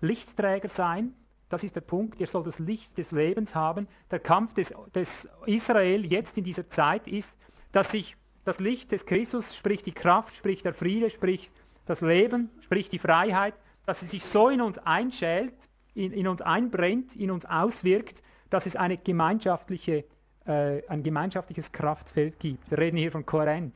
Lichtträger 0.00 0.68
sein. 0.68 1.14
Das 1.48 1.62
ist 1.62 1.76
der 1.76 1.80
Punkt. 1.80 2.20
Ihr 2.20 2.26
sollt 2.26 2.46
das 2.46 2.58
Licht 2.58 2.96
des 2.98 3.10
Lebens 3.12 3.54
haben. 3.54 3.88
Der 4.10 4.18
Kampf 4.18 4.54
des, 4.54 4.72
des 4.94 5.08
Israel 5.46 6.04
jetzt 6.04 6.36
in 6.36 6.44
dieser 6.44 6.68
Zeit 6.70 7.06
ist, 7.06 7.28
dass 7.72 7.90
sich 7.90 8.16
das 8.44 8.58
Licht 8.58 8.92
des 8.92 9.04
Christus, 9.06 9.54
sprich 9.54 9.82
die 9.82 9.92
Kraft, 9.92 10.34
sprich 10.36 10.62
der 10.62 10.74
Friede, 10.74 11.10
sprich 11.10 11.50
das 11.86 12.00
Leben, 12.00 12.50
sprich 12.62 12.88
die 12.88 12.98
Freiheit, 12.98 13.54
dass 13.86 14.00
sie 14.00 14.06
sich 14.06 14.24
so 14.24 14.48
in 14.48 14.60
uns 14.60 14.78
einschält, 14.78 15.54
in, 15.94 16.12
in 16.12 16.28
uns 16.28 16.42
einbrennt, 16.42 17.14
in 17.16 17.30
uns 17.30 17.44
auswirkt, 17.44 18.22
dass 18.50 18.66
es 18.66 18.76
eine 18.76 18.96
gemeinschaftliche, 18.96 20.04
äh, 20.46 20.86
ein 20.88 21.02
gemeinschaftliches 21.02 21.70
Kraftfeld 21.72 22.38
gibt. 22.38 22.70
Wir 22.70 22.78
reden 22.78 22.96
hier 22.96 23.12
von 23.12 23.24
Kohärenz. 23.24 23.74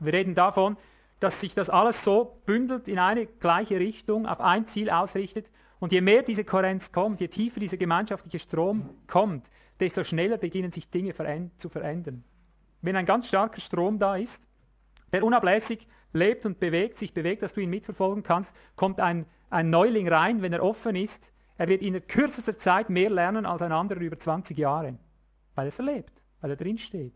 Wir 0.00 0.12
reden 0.12 0.34
davon, 0.34 0.76
dass 1.20 1.40
sich 1.40 1.54
das 1.54 1.70
alles 1.70 2.02
so 2.04 2.40
bündelt 2.46 2.88
in 2.88 2.98
eine 2.98 3.26
gleiche 3.26 3.78
Richtung, 3.78 4.26
auf 4.26 4.40
ein 4.40 4.68
Ziel 4.68 4.90
ausrichtet. 4.90 5.46
Und 5.78 5.92
je 5.92 6.00
mehr 6.00 6.22
diese 6.22 6.44
Kohärenz 6.44 6.90
kommt, 6.92 7.20
je 7.20 7.28
tiefer 7.28 7.60
dieser 7.60 7.76
gemeinschaftliche 7.76 8.38
Strom 8.38 8.90
kommt, 9.06 9.46
desto 9.80 10.04
schneller 10.04 10.38
beginnen 10.38 10.72
sich 10.72 10.90
Dinge 10.90 11.14
zu 11.58 11.68
verändern. 11.68 12.24
Wenn 12.82 12.96
ein 12.96 13.06
ganz 13.06 13.28
starker 13.28 13.60
Strom 13.60 13.98
da 13.98 14.16
ist, 14.16 14.38
der 15.12 15.24
unablässig 15.24 15.86
lebt 16.12 16.46
und 16.46 16.60
bewegt, 16.60 16.98
sich 16.98 17.12
bewegt, 17.12 17.42
dass 17.42 17.52
du 17.52 17.60
ihn 17.60 17.70
mitverfolgen 17.70 18.22
kannst, 18.22 18.50
kommt 18.74 19.00
ein, 19.00 19.26
ein 19.50 19.70
Neuling 19.70 20.08
rein, 20.08 20.42
wenn 20.42 20.52
er 20.52 20.62
offen 20.62 20.96
ist, 20.96 21.18
er 21.58 21.68
wird 21.68 21.82
in 21.82 22.06
kürzester 22.06 22.58
Zeit 22.58 22.90
mehr 22.90 23.10
lernen 23.10 23.46
als 23.46 23.62
ein 23.62 23.72
anderer 23.72 24.00
über 24.00 24.18
20 24.18 24.56
Jahre, 24.56 24.98
weil 25.54 25.66
er 25.66 25.68
es 25.68 25.78
erlebt, 25.78 26.12
weil 26.40 26.50
er 26.50 26.56
drin 26.56 26.78
steht. 26.78 27.14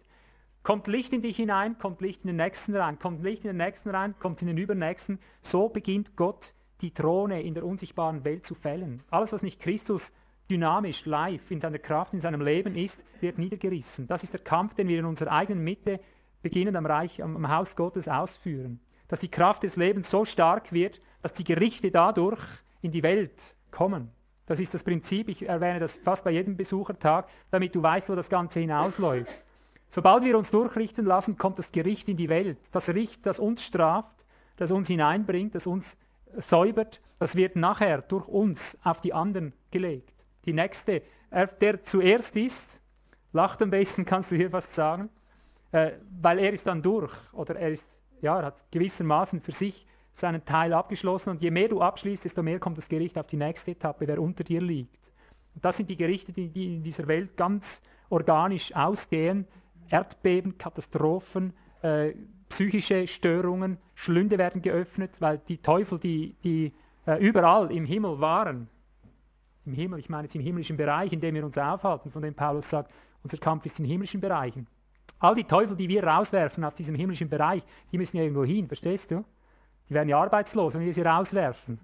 Kommt 0.62 0.86
Licht 0.86 1.12
in 1.12 1.22
dich 1.22 1.36
hinein, 1.36 1.78
kommt 1.78 2.02
Licht 2.02 2.22
in 2.22 2.28
den 2.28 2.36
Nächsten 2.36 2.76
rein, 2.76 2.98
kommt 2.98 3.22
Licht 3.22 3.44
in 3.44 3.48
den 3.48 3.56
Nächsten 3.56 3.88
rein, 3.90 4.14
kommt 4.18 4.42
in 4.42 4.48
den 4.48 4.58
Übernächsten. 4.58 5.18
So 5.42 5.68
beginnt 5.68 6.16
Gott 6.16 6.52
die 6.82 6.90
Throne 6.90 7.42
in 7.42 7.54
der 7.54 7.64
unsichtbaren 7.64 8.24
Welt 8.24 8.46
zu 8.46 8.54
fällen. 8.54 9.02
Alles, 9.10 9.32
was 9.32 9.42
nicht 9.42 9.60
Christus 9.60 10.02
dynamisch, 10.50 11.06
live, 11.06 11.50
in 11.50 11.60
seiner 11.60 11.78
Kraft, 11.78 12.12
in 12.12 12.20
seinem 12.20 12.42
Leben 12.42 12.76
ist, 12.76 12.96
wird 13.20 13.38
niedergerissen. 13.38 14.06
Das 14.06 14.22
ist 14.22 14.32
der 14.32 14.40
Kampf, 14.40 14.74
den 14.74 14.88
wir 14.88 14.98
in 14.98 15.04
unserer 15.04 15.32
eigenen 15.32 15.64
Mitte 15.64 16.00
beginnen 16.42 16.76
am 16.76 16.86
Reich, 16.86 17.22
am, 17.22 17.36
am 17.36 17.48
Haus 17.48 17.74
Gottes 17.76 18.08
ausführen. 18.08 18.80
Dass 19.08 19.20
die 19.20 19.30
Kraft 19.30 19.62
des 19.62 19.76
Lebens 19.76 20.10
so 20.10 20.24
stark 20.24 20.72
wird, 20.72 21.00
dass 21.22 21.32
die 21.34 21.44
Gerichte 21.44 21.90
dadurch 21.90 22.42
in 22.82 22.92
die 22.92 23.02
Welt 23.02 23.32
kommen. 23.70 24.10
Das 24.46 24.60
ist 24.60 24.74
das 24.74 24.82
Prinzip, 24.82 25.28
ich 25.28 25.48
erwähne 25.48 25.80
das 25.80 25.92
fast 26.04 26.24
bei 26.24 26.32
jedem 26.32 26.56
Besuchertag, 26.56 27.28
damit 27.50 27.74
du 27.74 27.82
weißt, 27.82 28.08
wo 28.08 28.14
das 28.14 28.28
Ganze 28.28 28.60
hinausläuft. 28.60 29.30
Sobald 29.90 30.22
wir 30.24 30.38
uns 30.38 30.50
durchrichten 30.50 31.04
lassen, 31.04 31.36
kommt 31.36 31.58
das 31.58 31.70
Gericht 31.72 32.08
in 32.08 32.16
die 32.16 32.28
Welt. 32.28 32.58
Das 32.72 32.86
Gericht, 32.86 33.26
das 33.26 33.38
uns 33.38 33.62
straft, 33.62 34.14
das 34.56 34.70
uns 34.70 34.86
hineinbringt, 34.88 35.54
das 35.54 35.66
uns 35.66 35.84
säubert, 36.48 37.00
das 37.18 37.34
wird 37.34 37.56
nachher 37.56 38.02
durch 38.02 38.26
uns 38.28 38.60
auf 38.84 39.00
die 39.00 39.12
anderen 39.12 39.52
gelegt. 39.70 40.12
Die 40.44 40.52
nächste, 40.52 41.02
der 41.60 41.84
zuerst 41.84 42.34
ist, 42.36 42.62
lacht 43.32 43.60
am 43.62 43.70
besten, 43.70 44.04
kannst 44.04 44.30
du 44.30 44.36
hier 44.36 44.50
fast 44.50 44.72
sagen, 44.74 45.08
äh, 45.72 45.92
weil 46.20 46.38
er 46.38 46.52
ist 46.52 46.66
dann 46.66 46.82
durch 46.82 47.12
oder 47.32 47.56
er 47.56 47.70
ist, 47.70 47.84
ja, 48.22 48.38
er 48.38 48.46
hat 48.46 48.70
gewissermaßen 48.70 49.40
für 49.40 49.52
sich 49.52 49.86
seinen 50.16 50.44
Teil 50.44 50.72
abgeschlossen 50.72 51.30
und 51.30 51.42
je 51.42 51.50
mehr 51.50 51.68
du 51.68 51.80
abschließt, 51.80 52.24
desto 52.24 52.42
mehr 52.42 52.58
kommt 52.58 52.78
das 52.78 52.88
Gericht 52.88 53.16
auf 53.18 53.26
die 53.26 53.36
nächste 53.36 53.70
Etappe, 53.70 54.06
wer 54.06 54.20
unter 54.20 54.44
dir 54.44 54.60
liegt. 54.60 54.98
Und 55.54 55.64
das 55.64 55.76
sind 55.76 55.88
die 55.88 55.96
Gerichte, 55.96 56.32
die 56.32 56.74
in 56.74 56.82
dieser 56.82 57.06
Welt 57.06 57.36
ganz 57.36 57.64
organisch 58.08 58.74
ausgehen, 58.74 59.46
Erdbeben, 59.90 60.56
Katastrophen, 60.56 61.52
äh, 61.82 62.14
psychische 62.48 63.06
Störungen, 63.06 63.78
Schlünde 63.94 64.38
werden 64.38 64.62
geöffnet, 64.62 65.10
weil 65.18 65.38
die 65.48 65.58
Teufel, 65.58 65.98
die, 65.98 66.34
die 66.42 66.72
äh, 67.06 67.18
überall 67.24 67.70
im 67.70 67.84
Himmel 67.84 68.20
waren, 68.20 68.68
im 69.66 69.72
Himmel, 69.72 69.98
ich 69.98 70.08
meine 70.08 70.24
jetzt 70.24 70.34
im 70.34 70.40
himmlischen 70.40 70.76
Bereich, 70.76 71.12
in 71.12 71.20
dem 71.20 71.34
wir 71.34 71.44
uns 71.44 71.58
aufhalten, 71.58 72.10
von 72.10 72.22
dem 72.22 72.34
Paulus 72.34 72.68
sagt, 72.70 72.90
unser 73.22 73.36
Kampf 73.36 73.66
ist 73.66 73.78
in 73.78 73.84
himmlischen 73.84 74.20
Bereichen. 74.20 74.66
All 75.18 75.34
die 75.34 75.44
Teufel, 75.44 75.76
die 75.76 75.88
wir 75.88 76.02
rauswerfen 76.02 76.64
aus 76.64 76.74
diesem 76.74 76.94
himmlischen 76.94 77.28
Bereich, 77.28 77.62
die 77.92 77.98
müssen 77.98 78.16
ja 78.16 78.22
irgendwo 78.22 78.44
hin, 78.44 78.66
verstehst 78.66 79.10
du? 79.10 79.24
Die 79.88 79.94
werden 79.94 80.08
ja 80.08 80.20
arbeitslos, 80.20 80.74
wenn 80.74 80.80
wir 80.86 80.94
sie 80.94 81.02
rauswerfen. 81.02 81.78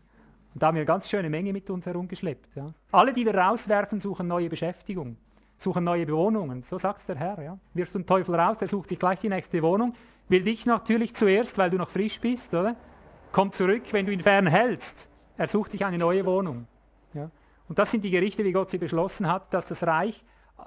Und 0.54 0.62
da 0.62 0.68
haben 0.68 0.76
wir 0.76 0.80
eine 0.80 0.86
ganz 0.86 1.08
schöne 1.08 1.28
Menge 1.28 1.52
mit 1.52 1.68
uns 1.68 1.84
herumgeschleppt. 1.84 2.56
Ja? 2.56 2.72
Alle, 2.92 3.12
die 3.12 3.26
wir 3.26 3.34
rauswerfen, 3.34 4.00
suchen 4.00 4.26
neue 4.26 4.48
Beschäftigung 4.48 5.18
suchen 5.58 5.84
neue 5.84 6.08
Wohnungen. 6.08 6.62
So 6.64 6.78
sagt 6.78 7.08
der 7.08 7.16
Herr. 7.16 7.42
Ja. 7.42 7.58
Wirfst 7.74 7.94
du 7.94 7.98
einen 7.98 8.06
Teufel 8.06 8.34
raus, 8.34 8.58
der 8.58 8.68
sucht 8.68 8.88
sich 8.88 8.98
gleich 8.98 9.18
die 9.20 9.28
nächste 9.28 9.62
Wohnung, 9.62 9.94
will 10.28 10.42
dich 10.42 10.66
natürlich 10.66 11.14
zuerst, 11.14 11.56
weil 11.58 11.70
du 11.70 11.76
noch 11.76 11.90
frisch 11.90 12.20
bist, 12.20 12.52
oder? 12.52 12.76
Kommt 13.32 13.54
zurück, 13.54 13.82
wenn 13.92 14.06
du 14.06 14.12
ihn 14.12 14.22
fernhältst. 14.22 14.94
Er 15.36 15.48
sucht 15.48 15.72
sich 15.72 15.84
eine 15.84 15.98
neue 15.98 16.24
Wohnung. 16.24 16.66
Ja. 17.14 17.30
Und 17.68 17.78
das 17.78 17.90
sind 17.90 18.02
die 18.02 18.10
Gerichte, 18.10 18.44
wie 18.44 18.52
Gott 18.52 18.70
sie 18.70 18.78
beschlossen 18.78 19.26
hat, 19.26 19.52
dass 19.52 19.66
das 19.66 19.82
Reich, 19.82 20.24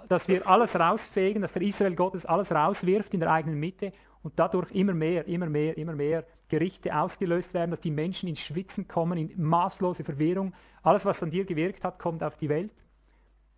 dass 0.07 0.27
wir 0.27 0.47
alles 0.47 0.75
rausfegen, 0.75 1.41
dass 1.41 1.53
der 1.53 1.61
Israel 1.61 1.95
Gottes 1.95 2.25
alles 2.25 2.51
rauswirft 2.51 3.13
in 3.13 3.21
der 3.21 3.31
eigenen 3.31 3.59
Mitte 3.59 3.93
und 4.21 4.33
dadurch 4.37 4.71
immer 4.71 4.93
mehr, 4.93 5.27
immer 5.27 5.47
mehr, 5.47 5.77
immer 5.77 5.93
mehr 5.93 6.25
Gerichte 6.49 6.95
ausgelöst 6.95 7.53
werden, 7.53 7.71
dass 7.71 7.79
die 7.79 7.91
Menschen 7.91 8.27
ins 8.27 8.39
Schwitzen 8.39 8.87
kommen, 8.87 9.17
in 9.17 9.41
maßlose 9.41 10.03
Verwirrung. 10.03 10.53
Alles, 10.83 11.05
was 11.05 11.21
an 11.23 11.31
dir 11.31 11.45
gewirkt 11.45 11.83
hat, 11.83 11.99
kommt 11.99 12.23
auf 12.23 12.35
die 12.37 12.49
Welt. 12.49 12.71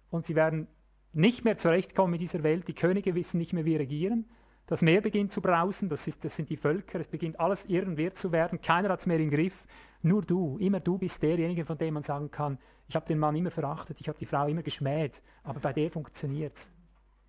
Und 0.09 0.27
sie 0.27 0.35
werden 0.35 0.67
nicht 1.13 1.43
mehr 1.43 1.57
zurechtkommen 1.57 2.11
mit 2.11 2.21
dieser 2.21 2.43
Welt. 2.43 2.67
Die 2.67 2.73
Könige 2.73 3.15
wissen 3.15 3.37
nicht 3.37 3.53
mehr, 3.53 3.65
wie 3.65 3.75
regieren. 3.75 4.25
Das 4.67 4.81
Meer 4.81 5.01
beginnt 5.01 5.33
zu 5.33 5.41
brausen, 5.41 5.89
das, 5.89 6.07
ist, 6.07 6.23
das 6.23 6.33
sind 6.35 6.49
die 6.49 6.55
Völker, 6.55 6.99
es 6.99 7.07
beginnt 7.07 7.39
alles 7.39 7.63
irrenwert 7.65 8.17
zu 8.19 8.31
werden, 8.31 8.61
keiner 8.61 8.87
hat 8.87 9.01
es 9.01 9.05
mehr 9.05 9.19
im 9.19 9.29
Griff, 9.29 9.53
nur 10.01 10.21
du, 10.21 10.57
immer 10.59 10.79
du 10.79 10.97
bist 10.97 11.21
derjenige, 11.21 11.65
von 11.65 11.77
dem 11.77 11.95
man 11.95 12.03
sagen 12.03 12.31
kann, 12.31 12.57
ich 12.87 12.95
habe 12.95 13.05
den 13.05 13.19
Mann 13.19 13.35
immer 13.35 13.51
verachtet, 13.51 13.99
ich 13.99 14.07
habe 14.07 14.17
die 14.17 14.25
Frau 14.25 14.47
immer 14.47 14.63
geschmäht, 14.63 15.21
aber 15.43 15.59
bei 15.59 15.73
der 15.73 15.91
funktioniert 15.91 16.53
es. 16.55 16.61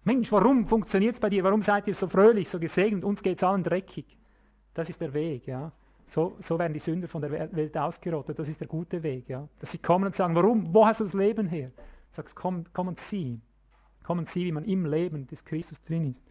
Mensch, 0.04 0.30
warum 0.32 0.66
funktioniert 0.66 1.14
es 1.14 1.20
bei 1.20 1.30
dir? 1.30 1.44
Warum 1.44 1.62
seid 1.62 1.86
ihr 1.86 1.94
so 1.94 2.08
fröhlich, 2.08 2.48
so 2.48 2.58
gesegnet? 2.58 3.04
Uns 3.04 3.22
geht 3.22 3.38
es 3.38 3.44
allen 3.44 3.62
dreckig. 3.62 4.16
Das 4.74 4.88
ist 4.88 5.00
der 5.00 5.12
Weg, 5.14 5.46
ja. 5.46 5.72
So, 6.06 6.36
so, 6.40 6.58
werden 6.58 6.74
die 6.74 6.80
Sünder 6.80 7.08
von 7.08 7.22
der 7.22 7.30
Welt 7.30 7.76
ausgerottet. 7.76 8.38
Das 8.38 8.48
ist 8.48 8.60
der 8.60 8.68
gute 8.68 9.02
Weg, 9.02 9.28
ja. 9.28 9.48
Dass 9.60 9.70
sie 9.70 9.78
kommen 9.78 10.06
und 10.06 10.16
sagen, 10.16 10.34
warum? 10.34 10.74
Wo 10.74 10.84
hast 10.84 11.00
du 11.00 11.04
das 11.04 11.14
Leben 11.14 11.46
her? 11.46 11.70
Sagst, 12.12 12.34
komm, 12.34 12.66
komm 12.72 12.88
und 12.88 13.00
sieh. 13.08 13.40
Komm 14.02 14.18
und 14.18 14.30
sieh, 14.30 14.44
wie 14.44 14.52
man 14.52 14.64
im 14.64 14.86
Leben 14.86 15.26
des 15.28 15.44
Christus 15.44 15.80
drin 15.84 16.10
ist. 16.10 16.22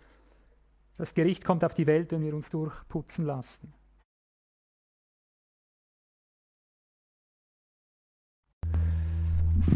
Das 0.97 1.13
Gericht 1.13 1.43
kommt 1.43 1.63
auf 1.63 1.73
die 1.73 1.87
Welt, 1.87 2.11
wenn 2.11 2.21
wir 2.21 2.35
uns 2.35 2.49
durchputzen 2.49 3.25
lassen. 3.25 3.73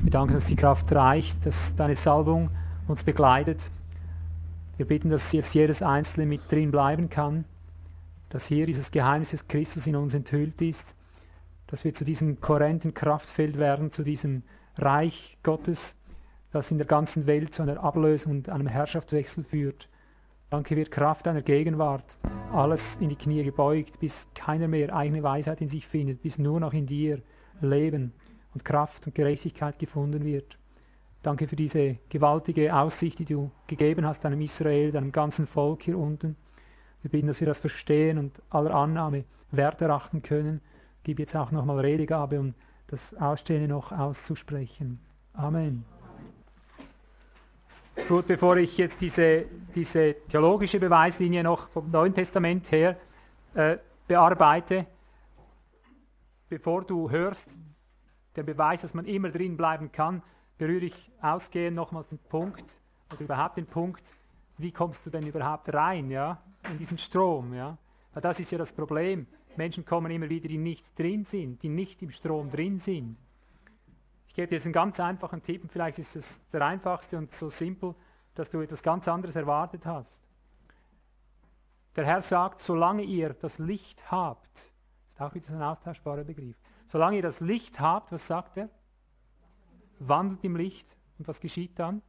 Wir 0.03 0.11
danken, 0.11 0.34
dass 0.35 0.45
die 0.45 0.55
Kraft 0.55 0.91
reicht, 0.91 1.45
dass 1.45 1.55
deine 1.77 1.95
Salbung 1.95 2.51
uns 2.88 3.03
begleitet. 3.03 3.59
Wir 4.77 4.85
bitten, 4.85 5.09
dass 5.09 5.31
jetzt 5.31 5.53
jedes 5.53 5.81
Einzelne 5.81 6.26
mit 6.26 6.41
drin 6.51 6.69
bleiben 6.69 7.09
kann, 7.09 7.45
dass 8.30 8.45
hier 8.45 8.65
dieses 8.65 8.91
Geheimnis 8.91 9.31
des 9.31 9.47
Christus 9.47 9.88
in 9.88 9.95
uns 9.95 10.13
enthüllt 10.13 10.61
ist, 10.61 10.84
dass 11.67 11.84
wir 11.84 11.93
zu 11.95 12.03
diesem 12.03 12.39
kohärenten 12.41 12.93
Kraftfeld 12.93 13.57
werden, 13.57 13.91
zu 13.91 14.03
diesem 14.03 14.43
Reich 14.77 15.38
Gottes, 15.41 15.80
das 16.56 16.72
in 16.72 16.77
der 16.77 16.88
ganzen 16.88 17.27
Welt 17.27 17.53
zu 17.53 17.64
einer 17.64 17.84
Ablösung 17.84 18.32
und 18.32 18.49
einem 18.49 18.68
Herrschaftswechsel 18.68 19.44
führt. 19.44 19.90
Danke 20.49 20.77
wird 20.77 20.90
Kraft 20.90 21.26
deiner 21.26 21.41
Gegenwart, 21.41 22.06
alles 22.53 22.82
in 23.02 23.10
die 23.10 23.18
Knie 23.18 23.44
gebeugt, 23.44 23.99
bis 23.99 24.14
keiner 24.34 24.69
mehr 24.69 24.95
eigene 24.95 25.22
Weisheit 25.22 25.60
in 25.60 25.68
sich 25.68 25.86
findet, 25.86 26.22
bis 26.22 26.38
nur 26.38 26.61
noch 26.61 26.72
in 26.72 26.86
dir 26.86 27.22
Leben 27.60 28.14
und 28.53 28.64
Kraft 28.64 29.06
und 29.06 29.14
Gerechtigkeit 29.14 29.80
gefunden 29.80 30.23
wird. 30.23 30.57
Danke 31.23 31.48
für 31.49 31.57
diese 31.57 31.98
gewaltige 32.07 32.73
Aussicht, 32.73 33.19
die 33.19 33.26
du 33.26 33.52
gegeben 33.68 34.06
hast 34.06 34.23
deinem 34.23 34.40
Israel, 34.40 34.94
deinem 34.94 35.11
ganzen 35.11 35.48
Volk 35.48 35.84
hier 35.84 35.98
unten. 35.98 36.38
Wir 37.02 37.11
bitten, 37.11 37.27
dass 37.27 37.41
wir 37.41 37.48
das 37.48 37.60
verstehen 37.60 38.18
und 38.18 38.32
aller 38.49 38.73
Annahme 38.73 39.26
wert 39.52 39.82
erachten 39.82 40.22
können. 40.22 40.61
Gib 41.03 41.19
jetzt 41.19 41.36
auch 41.36 41.52
nochmal 41.52 41.80
Redegabe, 41.80 42.40
um 42.40 42.53
das 42.88 43.02
Ausstehende 43.19 43.68
noch 43.68 43.91
auszusprechen. 43.91 45.02
Amen. 45.34 45.84
Gut, 48.07 48.27
bevor 48.27 48.57
ich 48.57 48.77
jetzt 48.77 49.01
diese, 49.01 49.45
diese 49.73 50.15
theologische 50.30 50.80
Beweislinie 50.80 51.43
noch 51.43 51.69
vom 51.69 51.89
Neuen 51.89 52.13
Testament 52.13 52.69
her 52.69 52.97
äh, 53.55 53.77
bearbeite, 54.07 54.85
bevor 56.49 56.84
du 56.84 57.09
hörst, 57.09 57.43
der 58.35 58.43
Beweis, 58.43 58.81
dass 58.81 58.93
man 58.93 59.05
immer 59.05 59.30
drin 59.30 59.57
bleiben 59.57 59.91
kann, 59.91 60.22
berühre 60.57 60.85
ich 60.85 61.11
ausgehend 61.22 61.76
nochmals 61.77 62.07
den 62.09 62.19
Punkt, 62.30 62.65
oder 63.11 63.22
überhaupt 63.22 63.57
den 63.57 63.65
Punkt, 63.65 64.03
wie 64.57 64.72
kommst 64.72 65.03
du 65.05 65.09
denn 65.09 65.26
überhaupt 65.26 65.73
rein, 65.73 66.11
ja, 66.11 66.43
in 66.69 66.77
diesen 66.77 66.99
Strom, 66.99 67.55
ja. 67.55 67.77
Weil 68.13 68.22
das 68.22 68.39
ist 68.39 68.51
ja 68.51 68.57
das 68.57 68.72
Problem. 68.72 69.26
Menschen 69.55 69.84
kommen 69.84 70.11
immer 70.11 70.30
wieder, 70.30 70.47
die 70.47 70.57
nicht 70.57 70.85
drin 70.99 71.26
sind, 71.31 71.63
die 71.63 71.69
nicht 71.69 72.03
im 72.03 72.11
Strom 72.11 72.51
drin 72.51 72.81
sind. 72.81 73.17
Ich 74.35 74.37
gebe 74.37 74.49
dir 74.49 74.61
einen 74.61 74.73
ganz 74.73 74.99
einfachen 74.99 75.41
Tipp, 75.41 75.63
und 75.63 75.71
vielleicht 75.71 75.97
ist 75.97 76.13
es 76.13 76.25
der 76.51 76.61
einfachste 76.61 77.17
und 77.17 77.31
so 77.35 77.47
simpel, 77.47 77.95
dass 78.33 78.49
du 78.49 78.59
etwas 78.59 78.83
ganz 78.83 79.07
anderes 79.07 79.33
erwartet 79.33 79.85
hast. 79.85 80.19
Der 81.95 82.05
Herr 82.05 82.21
sagt, 82.21 82.59
solange 82.63 83.03
ihr 83.03 83.29
das 83.29 83.57
Licht 83.59 84.11
habt, 84.11 84.53
ist 85.13 85.21
auch 85.21 85.33
wieder 85.33 85.51
ein 85.51 85.61
austauschbarer 85.61 86.25
Begriff, 86.25 86.57
solange 86.87 87.15
ihr 87.15 87.21
das 87.21 87.39
Licht 87.39 87.79
habt, 87.79 88.11
was 88.11 88.27
sagt 88.27 88.57
er? 88.57 88.67
wandelt 89.99 90.43
im 90.43 90.57
Licht 90.57 90.85
und 91.17 91.29
was 91.29 91.39
geschieht 91.39 91.79
dann? 91.79 92.01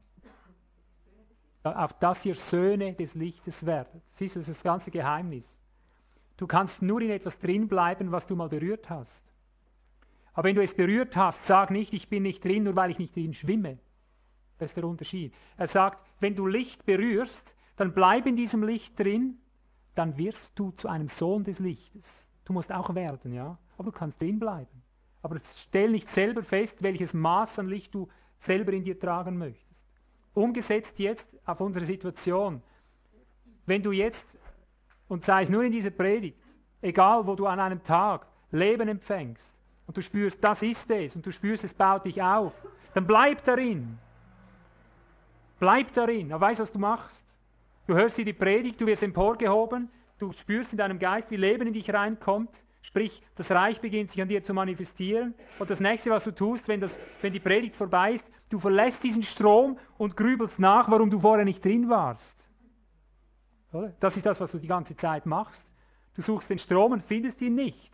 Auf 1.62 1.92
dass 2.00 2.24
ihr 2.24 2.34
Söhne 2.34 2.94
des 2.94 3.14
Lichtes 3.14 3.64
werdet. 3.64 4.02
Siehst 4.14 4.34
du, 4.34 4.40
das 4.40 4.48
ist 4.48 4.56
das 4.56 4.64
ganze 4.64 4.90
Geheimnis. 4.90 5.44
Du 6.38 6.48
kannst 6.48 6.82
nur 6.82 7.00
in 7.02 7.10
etwas 7.10 7.38
drin 7.38 7.68
bleiben, 7.68 8.10
was 8.10 8.26
du 8.26 8.34
mal 8.34 8.48
berührt 8.48 8.90
hast. 8.90 9.25
Aber 10.36 10.48
wenn 10.48 10.54
du 10.54 10.62
es 10.62 10.74
berührt 10.74 11.16
hast, 11.16 11.42
sag 11.46 11.70
nicht, 11.70 11.94
ich 11.94 12.08
bin 12.08 12.22
nicht 12.22 12.44
drin, 12.44 12.64
nur 12.64 12.76
weil 12.76 12.90
ich 12.90 12.98
nicht 12.98 13.16
drin 13.16 13.32
schwimme. 13.32 13.78
Das 14.58 14.70
ist 14.70 14.76
der 14.76 14.84
Unterschied. 14.84 15.32
Er 15.56 15.66
sagt, 15.66 15.98
wenn 16.20 16.34
du 16.34 16.46
Licht 16.46 16.84
berührst, 16.84 17.54
dann 17.76 17.94
bleib 17.94 18.26
in 18.26 18.36
diesem 18.36 18.62
Licht 18.62 18.98
drin, 19.00 19.38
dann 19.94 20.18
wirst 20.18 20.52
du 20.54 20.72
zu 20.72 20.88
einem 20.88 21.08
Sohn 21.08 21.44
des 21.44 21.58
Lichtes. 21.58 22.04
Du 22.44 22.52
musst 22.52 22.70
auch 22.70 22.94
werden, 22.94 23.32
ja, 23.32 23.56
aber 23.78 23.90
du 23.90 23.98
kannst 23.98 24.20
drin 24.20 24.38
bleiben. 24.38 24.82
Aber 25.22 25.40
stell 25.62 25.90
nicht 25.90 26.10
selber 26.10 26.42
fest, 26.42 26.82
welches 26.82 27.14
Maß 27.14 27.58
an 27.58 27.68
Licht 27.68 27.94
du 27.94 28.06
selber 28.40 28.74
in 28.74 28.84
dir 28.84 29.00
tragen 29.00 29.38
möchtest. 29.38 29.64
Umgesetzt 30.34 30.98
jetzt 30.98 31.26
auf 31.46 31.62
unsere 31.62 31.86
Situation. 31.86 32.62
Wenn 33.64 33.82
du 33.82 33.90
jetzt, 33.90 34.24
und 35.08 35.24
sei 35.24 35.44
es 35.44 35.48
nur 35.48 35.64
in 35.64 35.72
dieser 35.72 35.90
Predigt, 35.90 36.38
egal 36.82 37.26
wo 37.26 37.34
du 37.34 37.46
an 37.46 37.58
einem 37.58 37.82
Tag 37.82 38.26
Leben 38.50 38.88
empfängst 38.88 39.55
und 39.86 39.96
du 39.96 40.02
spürst, 40.02 40.42
das 40.42 40.62
ist 40.62 40.90
es 40.90 41.14
und 41.14 41.24
du 41.24 41.32
spürst, 41.32 41.64
es 41.64 41.74
baut 41.74 42.04
dich 42.04 42.22
auf, 42.22 42.52
dann 42.94 43.06
bleib 43.06 43.44
darin. 43.44 43.98
Bleib 45.58 45.92
darin. 45.94 46.32
Aber 46.32 46.46
weißt 46.46 46.60
du, 46.60 46.62
was 46.62 46.72
du 46.72 46.78
machst? 46.78 47.22
Du 47.86 47.94
hörst 47.94 48.18
dir 48.18 48.24
die 48.24 48.32
Predigt, 48.32 48.80
du 48.80 48.86
wirst 48.86 49.02
emporgehoben, 49.02 49.88
du 50.18 50.32
spürst 50.32 50.72
in 50.72 50.78
deinem 50.78 50.98
Geist, 50.98 51.30
wie 51.30 51.36
Leben 51.36 51.68
in 51.68 51.72
dich 51.72 51.92
reinkommt 51.92 52.50
Sprich, 52.86 53.20
das 53.34 53.50
Reich 53.50 53.80
beginnt 53.80 54.12
sich 54.12 54.22
an 54.22 54.28
dir 54.28 54.44
zu 54.44 54.54
manifestieren. 54.54 55.34
Und 55.58 55.68
das 55.68 55.80
nächste, 55.80 56.10
was 56.10 56.22
du 56.22 56.30
tust, 56.30 56.68
wenn, 56.68 56.80
das, 56.80 56.92
wenn 57.20 57.32
die 57.32 57.40
Predigt 57.40 57.74
vorbei 57.74 58.12
ist, 58.12 58.24
du 58.48 58.60
verlässt 58.60 59.02
diesen 59.02 59.24
Strom 59.24 59.76
und 59.98 60.16
grübelst 60.16 60.60
nach, 60.60 60.88
warum 60.88 61.10
du 61.10 61.18
vorher 61.18 61.44
nicht 61.44 61.64
drin 61.64 61.88
warst. 61.88 62.36
Das 63.98 64.16
ist 64.16 64.24
das, 64.24 64.40
was 64.40 64.52
du 64.52 64.58
die 64.58 64.68
ganze 64.68 64.96
Zeit 64.96 65.26
machst. 65.26 65.60
Du 66.14 66.22
suchst 66.22 66.48
den 66.48 66.60
Strom 66.60 66.92
und 66.92 67.02
findest 67.02 67.42
ihn 67.42 67.56
nicht. 67.56 67.90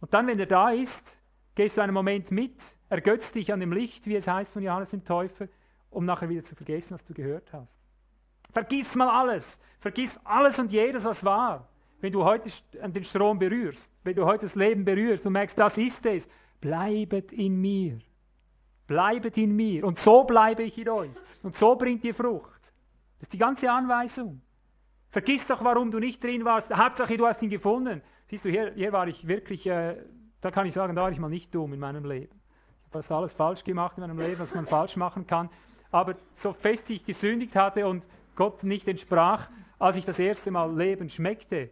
Und 0.00 0.14
dann, 0.14 0.26
wenn 0.26 0.38
er 0.38 0.46
da 0.46 0.70
ist, 0.70 1.02
gehst 1.54 1.76
du 1.76 1.80
einen 1.80 1.94
Moment 1.94 2.30
mit, 2.30 2.54
ergötzt 2.88 3.34
dich 3.34 3.52
an 3.52 3.60
dem 3.60 3.72
Licht, 3.72 4.06
wie 4.06 4.16
es 4.16 4.26
heißt 4.26 4.52
von 4.52 4.62
Johannes 4.62 4.90
dem 4.90 5.04
Täufer, 5.04 5.48
um 5.90 6.04
nachher 6.04 6.28
wieder 6.28 6.44
zu 6.44 6.54
vergessen, 6.54 6.94
was 6.94 7.04
du 7.04 7.14
gehört 7.14 7.52
hast. 7.52 7.72
Vergiss 8.52 8.94
mal 8.94 9.08
alles. 9.08 9.44
Vergiss 9.80 10.10
alles 10.24 10.58
und 10.58 10.72
jedes, 10.72 11.04
was 11.04 11.24
war. 11.24 11.68
Wenn 12.00 12.12
du 12.12 12.24
heute 12.24 12.50
den 12.72 13.04
Strom 13.04 13.38
berührst, 13.38 13.88
wenn 14.04 14.14
du 14.14 14.24
heute 14.24 14.46
das 14.46 14.54
Leben 14.54 14.84
berührst 14.84 15.26
und 15.26 15.32
merkst, 15.32 15.58
das 15.58 15.76
ist 15.76 16.04
es, 16.06 16.28
bleibet 16.60 17.32
in 17.32 17.60
mir. 17.60 17.98
Bleibet 18.86 19.36
in 19.36 19.54
mir. 19.54 19.84
Und 19.84 19.98
so 19.98 20.24
bleibe 20.24 20.62
ich 20.62 20.78
in 20.78 20.88
euch. 20.88 21.10
Und 21.42 21.56
so 21.56 21.74
bringt 21.76 22.04
ihr 22.04 22.14
Frucht. 22.14 22.62
Das 23.18 23.26
ist 23.26 23.32
die 23.32 23.38
ganze 23.38 23.70
Anweisung. 23.70 24.40
Vergiss 25.10 25.44
doch, 25.46 25.62
warum 25.64 25.90
du 25.90 25.98
nicht 25.98 26.22
drin 26.22 26.44
warst. 26.44 26.70
Hauptsache, 26.70 27.16
du 27.16 27.26
hast 27.26 27.42
ihn 27.42 27.50
gefunden. 27.50 28.02
Siehst 28.28 28.44
du, 28.44 28.50
hier, 28.50 28.72
hier 28.74 28.92
war 28.92 29.08
ich 29.08 29.26
wirklich, 29.26 29.66
äh, 29.66 29.96
da 30.40 30.50
kann 30.50 30.66
ich 30.66 30.74
sagen, 30.74 30.94
da 30.94 31.02
war 31.02 31.10
ich 31.10 31.18
mal 31.18 31.28
nicht 31.28 31.54
dumm 31.54 31.72
in 31.72 31.80
meinem 31.80 32.04
Leben. 32.04 32.40
Ich 32.80 32.94
habe 32.94 33.02
fast 33.02 33.10
alles 33.10 33.34
falsch 33.34 33.64
gemacht 33.64 33.96
in 33.96 34.02
meinem 34.02 34.18
Leben, 34.18 34.38
was 34.38 34.54
man 34.54 34.66
falsch 34.66 34.96
machen 34.96 35.26
kann. 35.26 35.48
Aber 35.90 36.14
so 36.36 36.52
fest 36.52 36.88
ich 36.90 37.04
gesündigt 37.04 37.56
hatte 37.56 37.86
und 37.86 38.04
Gott 38.36 38.62
nicht 38.62 38.86
entsprach, 38.86 39.48
als 39.78 39.96
ich 39.96 40.04
das 40.04 40.18
erste 40.18 40.50
Mal 40.50 40.76
Leben 40.76 41.08
schmeckte, 41.08 41.70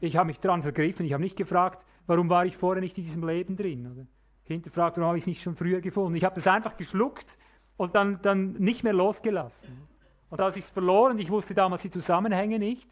ich 0.00 0.16
habe 0.16 0.26
mich 0.26 0.40
daran 0.40 0.62
vergriffen. 0.62 1.06
Ich 1.06 1.12
habe 1.12 1.22
nicht 1.22 1.36
gefragt, 1.36 1.84
warum 2.06 2.28
war 2.28 2.44
ich 2.44 2.56
vorher 2.56 2.80
nicht 2.80 2.98
in 2.98 3.04
diesem 3.04 3.26
Leben 3.26 3.56
drin. 3.56 3.88
Oder 3.90 4.06
hinterfragt, 4.44 4.96
warum 4.96 5.08
habe 5.08 5.18
ich 5.18 5.22
es 5.22 5.28
nicht 5.28 5.42
schon 5.42 5.54
früher 5.54 5.80
gefunden. 5.80 6.16
Ich 6.16 6.24
habe 6.24 6.34
das 6.34 6.46
einfach 6.48 6.76
geschluckt 6.76 7.26
und 7.76 7.94
dann, 7.94 8.20
dann 8.22 8.54
nicht 8.54 8.82
mehr 8.82 8.92
losgelassen. 8.92 9.88
Und 10.30 10.40
als 10.40 10.56
ich 10.56 10.64
es 10.64 10.70
verloren, 10.70 11.18
ich 11.18 11.30
wusste 11.30 11.54
damals 11.54 11.82
die 11.82 11.90
Zusammenhänge 11.90 12.58
nicht, 12.58 12.90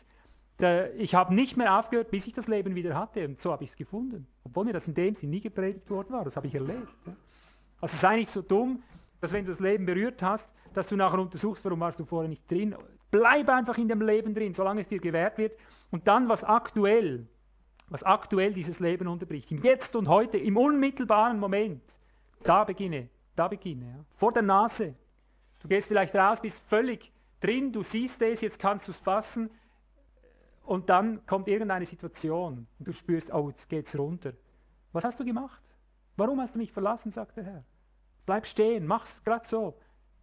ich 0.98 1.14
habe 1.14 1.34
nicht 1.34 1.56
mehr 1.56 1.78
aufgehört, 1.78 2.10
bis 2.10 2.26
ich 2.26 2.32
das 2.32 2.46
Leben 2.46 2.74
wieder 2.74 2.94
hatte. 2.94 3.26
Und 3.26 3.40
so 3.40 3.52
habe 3.52 3.64
ich 3.64 3.70
es 3.70 3.76
gefunden. 3.76 4.26
Obwohl 4.44 4.64
mir 4.64 4.72
das 4.72 4.86
in 4.86 4.94
dem 4.94 5.14
Sinn 5.14 5.30
nie 5.30 5.40
gepredigt 5.40 5.88
worden 5.90 6.12
war. 6.12 6.24
Das 6.24 6.36
habe 6.36 6.46
ich 6.46 6.54
erlebt. 6.54 6.88
Also 7.80 7.96
sei 7.98 8.16
nicht 8.16 8.32
so 8.32 8.42
dumm, 8.42 8.82
dass 9.20 9.32
wenn 9.32 9.44
du 9.44 9.52
das 9.52 9.60
Leben 9.60 9.86
berührt 9.86 10.22
hast, 10.22 10.46
dass 10.74 10.86
du 10.86 10.96
nachher 10.96 11.18
untersuchst, 11.18 11.64
warum 11.64 11.80
warst 11.80 11.98
du 11.98 12.04
vorher 12.04 12.28
nicht 12.28 12.48
drin. 12.50 12.74
Bleib 13.10 13.48
einfach 13.48 13.76
in 13.78 13.88
dem 13.88 14.02
Leben 14.02 14.34
drin, 14.34 14.54
solange 14.54 14.82
es 14.82 14.88
dir 14.88 15.00
gewährt 15.00 15.38
wird. 15.38 15.52
Und 15.90 16.06
dann, 16.06 16.28
was 16.28 16.44
aktuell, 16.44 17.26
was 17.88 18.02
aktuell 18.02 18.52
dieses 18.52 18.78
Leben 18.78 19.08
unterbricht, 19.08 19.50
im 19.50 19.62
Jetzt 19.62 19.96
und 19.96 20.08
heute, 20.08 20.38
im 20.38 20.56
unmittelbaren 20.56 21.40
Moment, 21.40 21.82
da 22.44 22.64
beginne, 22.64 23.08
da 23.34 23.48
beginne, 23.48 23.86
ja. 23.86 24.04
vor 24.16 24.32
der 24.32 24.42
Nase. 24.42 24.94
Du 25.60 25.68
gehst 25.68 25.88
vielleicht 25.88 26.14
raus, 26.14 26.40
bist 26.40 26.62
völlig 26.68 27.10
drin, 27.40 27.72
du 27.72 27.82
siehst 27.82 28.22
es, 28.22 28.40
jetzt 28.40 28.58
kannst 28.58 28.86
du 28.86 28.92
es 28.92 28.98
fassen, 28.98 29.50
und 30.70 30.88
dann 30.88 31.26
kommt 31.26 31.48
irgendeine 31.48 31.84
Situation 31.84 32.68
und 32.78 32.86
du 32.86 32.92
spürst, 32.92 33.34
oh, 33.34 33.50
jetzt 33.50 33.68
geht's 33.68 33.98
runter. 33.98 34.34
Was 34.92 35.02
hast 35.02 35.18
du 35.18 35.24
gemacht? 35.24 35.60
Warum 36.16 36.40
hast 36.40 36.54
du 36.54 36.58
mich 36.58 36.70
verlassen, 36.70 37.10
sagt 37.10 37.36
der 37.36 37.44
Herr. 37.44 37.64
Bleib 38.24 38.46
stehen, 38.46 38.86
mach's 38.86 39.10
gerade 39.24 39.48
so. 39.48 39.76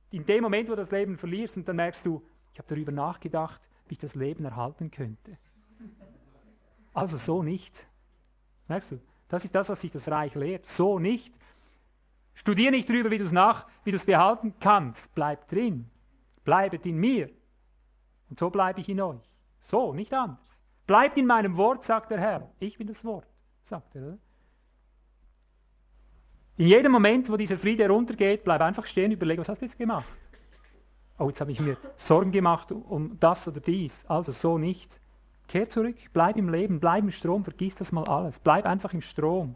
In 0.10 0.26
dem 0.26 0.44
Moment, 0.44 0.70
wo 0.70 0.76
du 0.76 0.84
das 0.84 0.92
Leben 0.92 1.18
verlierst 1.18 1.58
und 1.58 1.68
dann 1.68 1.76
merkst 1.76 2.06
du, 2.06 2.26
ich 2.54 2.60
habe 2.60 2.70
darüber 2.70 2.94
nachgedacht, 2.94 3.60
wie 3.90 3.96
ich 3.96 4.00
das 4.00 4.16
Leben 4.16 4.46
erhalten 4.46 4.90
könnte. 4.90 5.38
Also 6.94 7.18
so 7.18 7.44
nicht. 7.44 7.76
Merkst 8.70 8.94
du? 8.94 9.02
Das 9.28 9.44
ist 9.44 9.54
das, 9.54 9.68
was 9.68 9.82
sich 9.82 9.92
das 9.92 10.08
Reich 10.08 10.34
lehrt. 10.34 10.66
So 10.78 10.98
nicht. 10.98 11.34
Studier 12.36 12.72
nicht 12.72 12.88
drüber, 12.88 13.12
wie 13.12 13.18
du 13.18 13.26
es 13.26 13.34
nach, 13.34 13.68
wie 13.84 13.92
du 13.92 13.98
es 13.98 14.06
behalten 14.06 14.54
kannst. 14.62 15.14
Bleib 15.14 15.50
drin. 15.50 15.90
Bleibet 16.46 16.86
in 16.86 16.96
mir. 16.96 17.30
Und 18.30 18.40
so 18.40 18.50
bleibe 18.50 18.80
ich 18.80 18.88
in 18.88 19.02
euch. 19.02 19.27
So, 19.68 19.94
nicht 19.94 20.14
anders. 20.14 20.40
Bleibt 20.86 21.18
in 21.18 21.26
meinem 21.26 21.58
Wort, 21.58 21.86
sagt 21.86 22.12
der 22.12 22.20
Herr. 22.20 22.50
Ich 22.60 22.78
bin 22.78 22.88
das 22.88 23.04
Wort, 23.04 23.28
sagt 23.70 23.96
er. 23.96 24.02
Oder? 24.02 24.18
In 26.56 26.68
jedem 26.68 26.92
Moment, 26.92 27.30
wo 27.30 27.38
dieser 27.38 27.58
Friede 27.58 27.88
runtergeht, 27.88 28.44
bleib 28.44 28.62
einfach 28.62 28.86
stehen, 28.86 29.12
überlege, 29.12 29.42
was 29.42 29.50
hast 29.50 29.62
du 29.62 29.66
jetzt 29.66 29.78
gemacht? 29.78 30.08
Oh, 31.20 31.30
jetzt 31.30 31.42
habe 31.42 31.52
ich 31.52 31.60
mir 31.60 31.78
Sorgen 31.98 32.32
gemacht 32.32 32.72
um 32.72 33.20
das 33.20 33.48
oder 33.48 33.60
dies. 33.60 33.94
Also 34.08 34.32
so 34.32 34.58
nicht. 34.58 34.90
Kehr 35.48 35.70
zurück, 35.70 35.96
bleib 36.14 36.36
im 36.36 36.50
Leben, 36.50 36.80
bleib 36.80 37.04
im 37.04 37.12
Strom, 37.12 37.44
vergiss 37.44 37.76
das 37.76 37.92
mal 37.92 38.04
alles. 38.06 38.40
Bleib 38.40 38.66
einfach 38.66 38.94
im 38.94 39.02
Strom. 39.02 39.56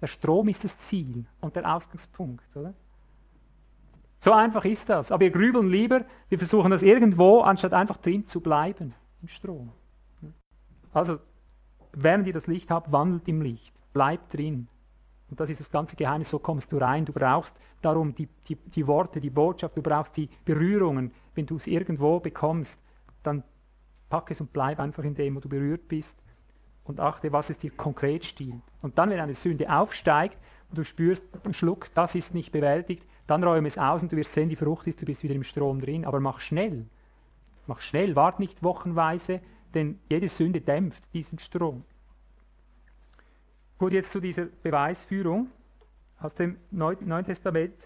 Der 0.00 0.06
Strom 0.06 0.48
ist 0.48 0.64
das 0.64 0.76
Ziel 0.86 1.26
und 1.40 1.56
der 1.56 1.74
Ausgangspunkt, 1.74 2.44
oder? 2.56 2.74
So 4.20 4.32
einfach 4.32 4.64
ist 4.64 4.88
das. 4.88 5.10
Aber 5.10 5.20
wir 5.20 5.30
grübeln 5.30 5.68
lieber, 5.68 6.04
wir 6.28 6.38
versuchen 6.38 6.70
das 6.70 6.82
irgendwo, 6.82 7.40
anstatt 7.40 7.72
einfach 7.72 7.96
drin 7.98 8.26
zu 8.28 8.40
bleiben, 8.40 8.94
im 9.22 9.28
Strom. 9.28 9.72
Also, 10.92 11.18
während 11.92 12.26
ihr 12.26 12.32
das 12.32 12.46
Licht 12.46 12.70
habt, 12.70 12.90
wandelt 12.92 13.26
im 13.28 13.42
Licht. 13.42 13.72
Bleibt 13.92 14.34
drin. 14.34 14.68
Und 15.30 15.38
das 15.38 15.50
ist 15.50 15.60
das 15.60 15.70
ganze 15.70 15.96
Geheimnis, 15.96 16.30
so 16.30 16.38
kommst 16.38 16.72
du 16.72 16.78
rein. 16.78 17.04
Du 17.04 17.12
brauchst 17.12 17.52
darum 17.82 18.14
die, 18.14 18.28
die, 18.48 18.56
die 18.56 18.86
Worte, 18.86 19.20
die 19.20 19.30
Botschaft, 19.30 19.76
du 19.76 19.82
brauchst 19.82 20.16
die 20.16 20.28
Berührungen. 20.44 21.12
Wenn 21.34 21.46
du 21.46 21.56
es 21.56 21.66
irgendwo 21.66 22.18
bekommst, 22.18 22.76
dann 23.22 23.44
pack 24.08 24.30
es 24.30 24.40
und 24.40 24.52
bleib 24.52 24.80
einfach 24.80 25.04
in 25.04 25.14
dem, 25.14 25.36
wo 25.36 25.40
du 25.40 25.48
berührt 25.48 25.86
bist 25.88 26.12
und 26.84 26.98
achte, 26.98 27.32
was 27.32 27.48
es 27.50 27.58
dir 27.58 27.70
konkret 27.70 28.24
stiehlt. 28.24 28.62
Und 28.82 28.98
dann, 28.98 29.10
wenn 29.10 29.20
eine 29.20 29.34
Sünde 29.34 29.72
aufsteigt 29.72 30.36
und 30.70 30.78
du 30.78 30.84
spürst 30.84 31.22
einen 31.44 31.54
Schluck, 31.54 31.88
das 31.94 32.14
ist 32.14 32.34
nicht 32.34 32.50
bewältigt, 32.50 33.06
dann 33.28 33.44
räume 33.44 33.68
es 33.68 33.78
aus 33.78 34.02
und 34.02 34.10
du 34.10 34.16
wirst 34.16 34.34
sehen, 34.34 34.48
die 34.48 34.56
Frucht 34.56 34.88
ist, 34.88 35.00
du 35.00 35.06
bist 35.06 35.22
wieder 35.22 35.36
im 35.36 35.44
Strom 35.44 35.80
drin. 35.80 36.04
Aber 36.04 36.18
mach 36.18 36.40
schnell. 36.40 36.86
Mach 37.70 37.82
schnell, 37.82 38.16
wart 38.16 38.40
nicht 38.40 38.64
wochenweise, 38.64 39.40
denn 39.74 40.00
jede 40.08 40.26
Sünde 40.26 40.60
dämpft 40.60 41.00
diesen 41.14 41.38
Strom. 41.38 41.84
Gut, 43.78 43.92
jetzt 43.92 44.10
zu 44.10 44.18
dieser 44.18 44.46
Beweisführung 44.46 45.52
aus 46.18 46.34
dem 46.34 46.56
Neuen 46.72 47.24
Testament. 47.24 47.76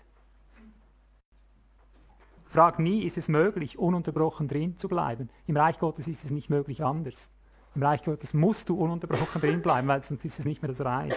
Frag 2.46 2.78
nie, 2.78 3.02
ist 3.02 3.18
es 3.18 3.28
möglich, 3.28 3.78
ununterbrochen 3.78 4.48
drin 4.48 4.78
zu 4.78 4.88
bleiben? 4.88 5.28
Im 5.46 5.58
Reich 5.58 5.78
Gottes 5.78 6.08
ist 6.08 6.24
es 6.24 6.30
nicht 6.30 6.48
möglich 6.48 6.82
anders. 6.82 7.30
Im 7.74 7.82
Reich 7.82 8.02
Gottes 8.04 8.32
musst 8.32 8.66
du 8.70 8.82
ununterbrochen 8.82 9.42
drin 9.42 9.60
bleiben, 9.60 9.86
weil 9.86 10.02
sonst 10.02 10.24
ist 10.24 10.38
es 10.38 10.46
nicht 10.46 10.62
mehr 10.62 10.72
das 10.72 10.80
Reich. 10.80 11.12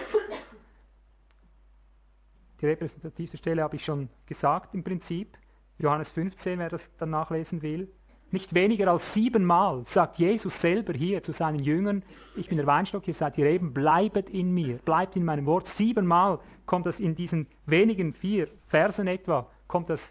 Die 2.60 2.66
repräsentativste 2.66 3.38
Stelle 3.38 3.62
habe 3.62 3.76
ich 3.76 3.84
schon 3.86 4.10
gesagt 4.26 4.74
im 4.74 4.84
Prinzip. 4.84 5.38
Johannes 5.78 6.12
15, 6.12 6.58
wer 6.58 6.68
das 6.68 6.82
dann 6.98 7.08
nachlesen 7.08 7.62
will. 7.62 7.90
Nicht 8.30 8.54
weniger 8.54 8.88
als 8.90 9.14
siebenmal 9.14 9.84
sagt 9.86 10.18
Jesus 10.18 10.60
selber 10.60 10.92
hier 10.92 11.22
zu 11.22 11.32
seinen 11.32 11.60
Jüngern, 11.60 12.02
ich 12.36 12.48
bin 12.48 12.58
der 12.58 12.66
Weinstock, 12.66 13.08
ihr 13.08 13.14
seid 13.14 13.38
die 13.38 13.42
Reben, 13.42 13.72
bleibet 13.72 14.28
in 14.28 14.52
mir, 14.52 14.76
bleibt 14.78 15.16
in 15.16 15.24
meinem 15.24 15.46
Wort. 15.46 15.66
Siebenmal 15.68 16.38
kommt 16.66 16.84
das 16.84 17.00
in 17.00 17.14
diesen 17.14 17.46
wenigen 17.64 18.12
vier 18.12 18.48
Versen 18.66 19.06
etwa, 19.06 19.46
kommt 19.66 19.88
das 19.88 20.02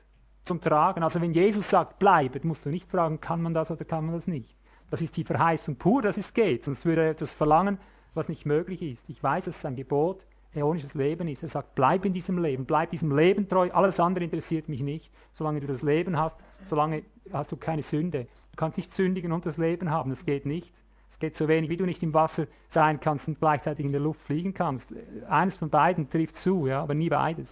zum 0.46 0.62
Tragen. 0.62 1.04
Also 1.04 1.22
wenn 1.22 1.34
Jesus 1.34 1.70
sagt, 1.70 2.00
bleibet, 2.00 2.44
musst 2.44 2.66
du 2.66 2.70
nicht 2.70 2.90
fragen, 2.90 3.22
kann 3.22 3.42
man 3.42 3.54
das 3.54 3.70
oder 3.70 3.86
kann 3.86 4.06
man 4.06 4.16
das 4.16 4.26
nicht. 4.26 4.56
Das 4.90 5.02
ist 5.02 5.16
die 5.16 5.24
Verheißung 5.24 5.76
pur, 5.76 6.02
dass 6.02 6.18
es 6.18 6.34
geht, 6.34 6.66
sonst 6.66 6.86
würde 6.86 7.04
er 7.04 7.12
etwas 7.12 7.34
verlangen, 7.34 7.78
was 8.16 8.30
nicht 8.30 8.48
möglich 8.48 8.82
ist. 8.82 9.04
Ich 9.08 9.22
weiß, 9.22 9.46
es 9.46 9.56
ist 9.56 9.66
ein 9.66 9.76
Gebot, 9.76 10.26
äonisches 10.56 10.96
Leben 10.96 11.28
ist. 11.28 11.44
Er 11.44 11.50
sagt, 11.50 11.76
bleib 11.76 12.04
in 12.04 12.14
diesem 12.14 12.42
Leben, 12.42 12.66
bleib 12.66 12.90
diesem 12.90 13.16
Leben 13.16 13.48
treu, 13.48 13.70
alles 13.72 14.00
andere 14.00 14.24
interessiert 14.24 14.70
mich 14.70 14.82
nicht. 14.82 15.12
Solange 15.34 15.60
du 15.60 15.68
das 15.68 15.84
Leben 15.84 16.18
hast, 16.18 16.36
solange 16.66 17.04
hast 17.32 17.52
du 17.52 17.58
keine 17.58 17.84
Sünde. 17.84 18.28
Du 18.52 18.58
kannst 18.58 18.78
nicht 18.78 18.94
sündigen 18.94 19.32
und 19.32 19.46
das 19.46 19.58
Leben 19.58 19.92
haben, 19.92 20.10
das 20.10 20.26
geht 20.26 20.46
nicht. 20.46 20.74
Es 21.12 21.20
geht 21.20 21.38
so 21.38 21.48
wenig, 21.48 21.70
wie 21.70 21.78
du 21.78 21.86
nicht 21.86 22.04
im 22.04 22.14
Wasser 22.14 22.46
sein 22.70 23.00
kannst 23.00 23.28
und 23.28 23.40
gleichzeitig 23.40 23.86
in 23.86 23.92
der 23.92 24.02
Luft 24.02 24.22
fliegen 24.22 24.54
kannst. 24.54 24.86
Eines 25.28 25.58
von 25.58 25.70
beiden 25.70 26.10
trifft 26.10 26.36
zu, 26.38 26.68
ja, 26.68 26.82
aber 26.82 26.94
nie 26.94 27.10
beides. 27.10 27.48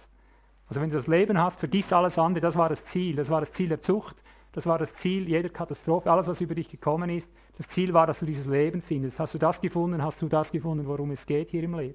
Also 0.68 0.80
wenn 0.80 0.90
du 0.90 0.96
das 0.96 1.06
Leben 1.06 1.38
hast, 1.38 1.58
vergiss 1.58 1.92
alles 1.92 2.18
andere, 2.18 2.40
das 2.40 2.56
war 2.56 2.68
das 2.68 2.84
Ziel. 2.86 3.16
Das 3.16 3.28
war 3.28 3.40
das 3.40 3.52
Ziel 3.52 3.68
der 3.68 3.82
Zucht, 3.82 4.16
das 4.52 4.66
war 4.66 4.78
das 4.78 4.92
Ziel 4.96 5.28
jeder 5.28 5.48
Katastrophe, 5.48 6.10
alles 6.10 6.26
was 6.26 6.40
über 6.40 6.54
dich 6.54 6.68
gekommen 6.68 7.10
ist. 7.10 7.28
Das 7.58 7.68
Ziel 7.68 7.92
war, 7.94 8.06
dass 8.06 8.18
du 8.18 8.26
dieses 8.26 8.46
Leben 8.46 8.82
findest. 8.82 9.18
Hast 9.18 9.34
du 9.34 9.38
das 9.38 9.60
gefunden, 9.60 10.02
hast 10.02 10.20
du 10.20 10.28
das 10.28 10.50
gefunden, 10.50 10.86
worum 10.86 11.10
es 11.10 11.24
geht 11.26 11.50
hier 11.50 11.62
im 11.62 11.74
Leben. 11.74 11.94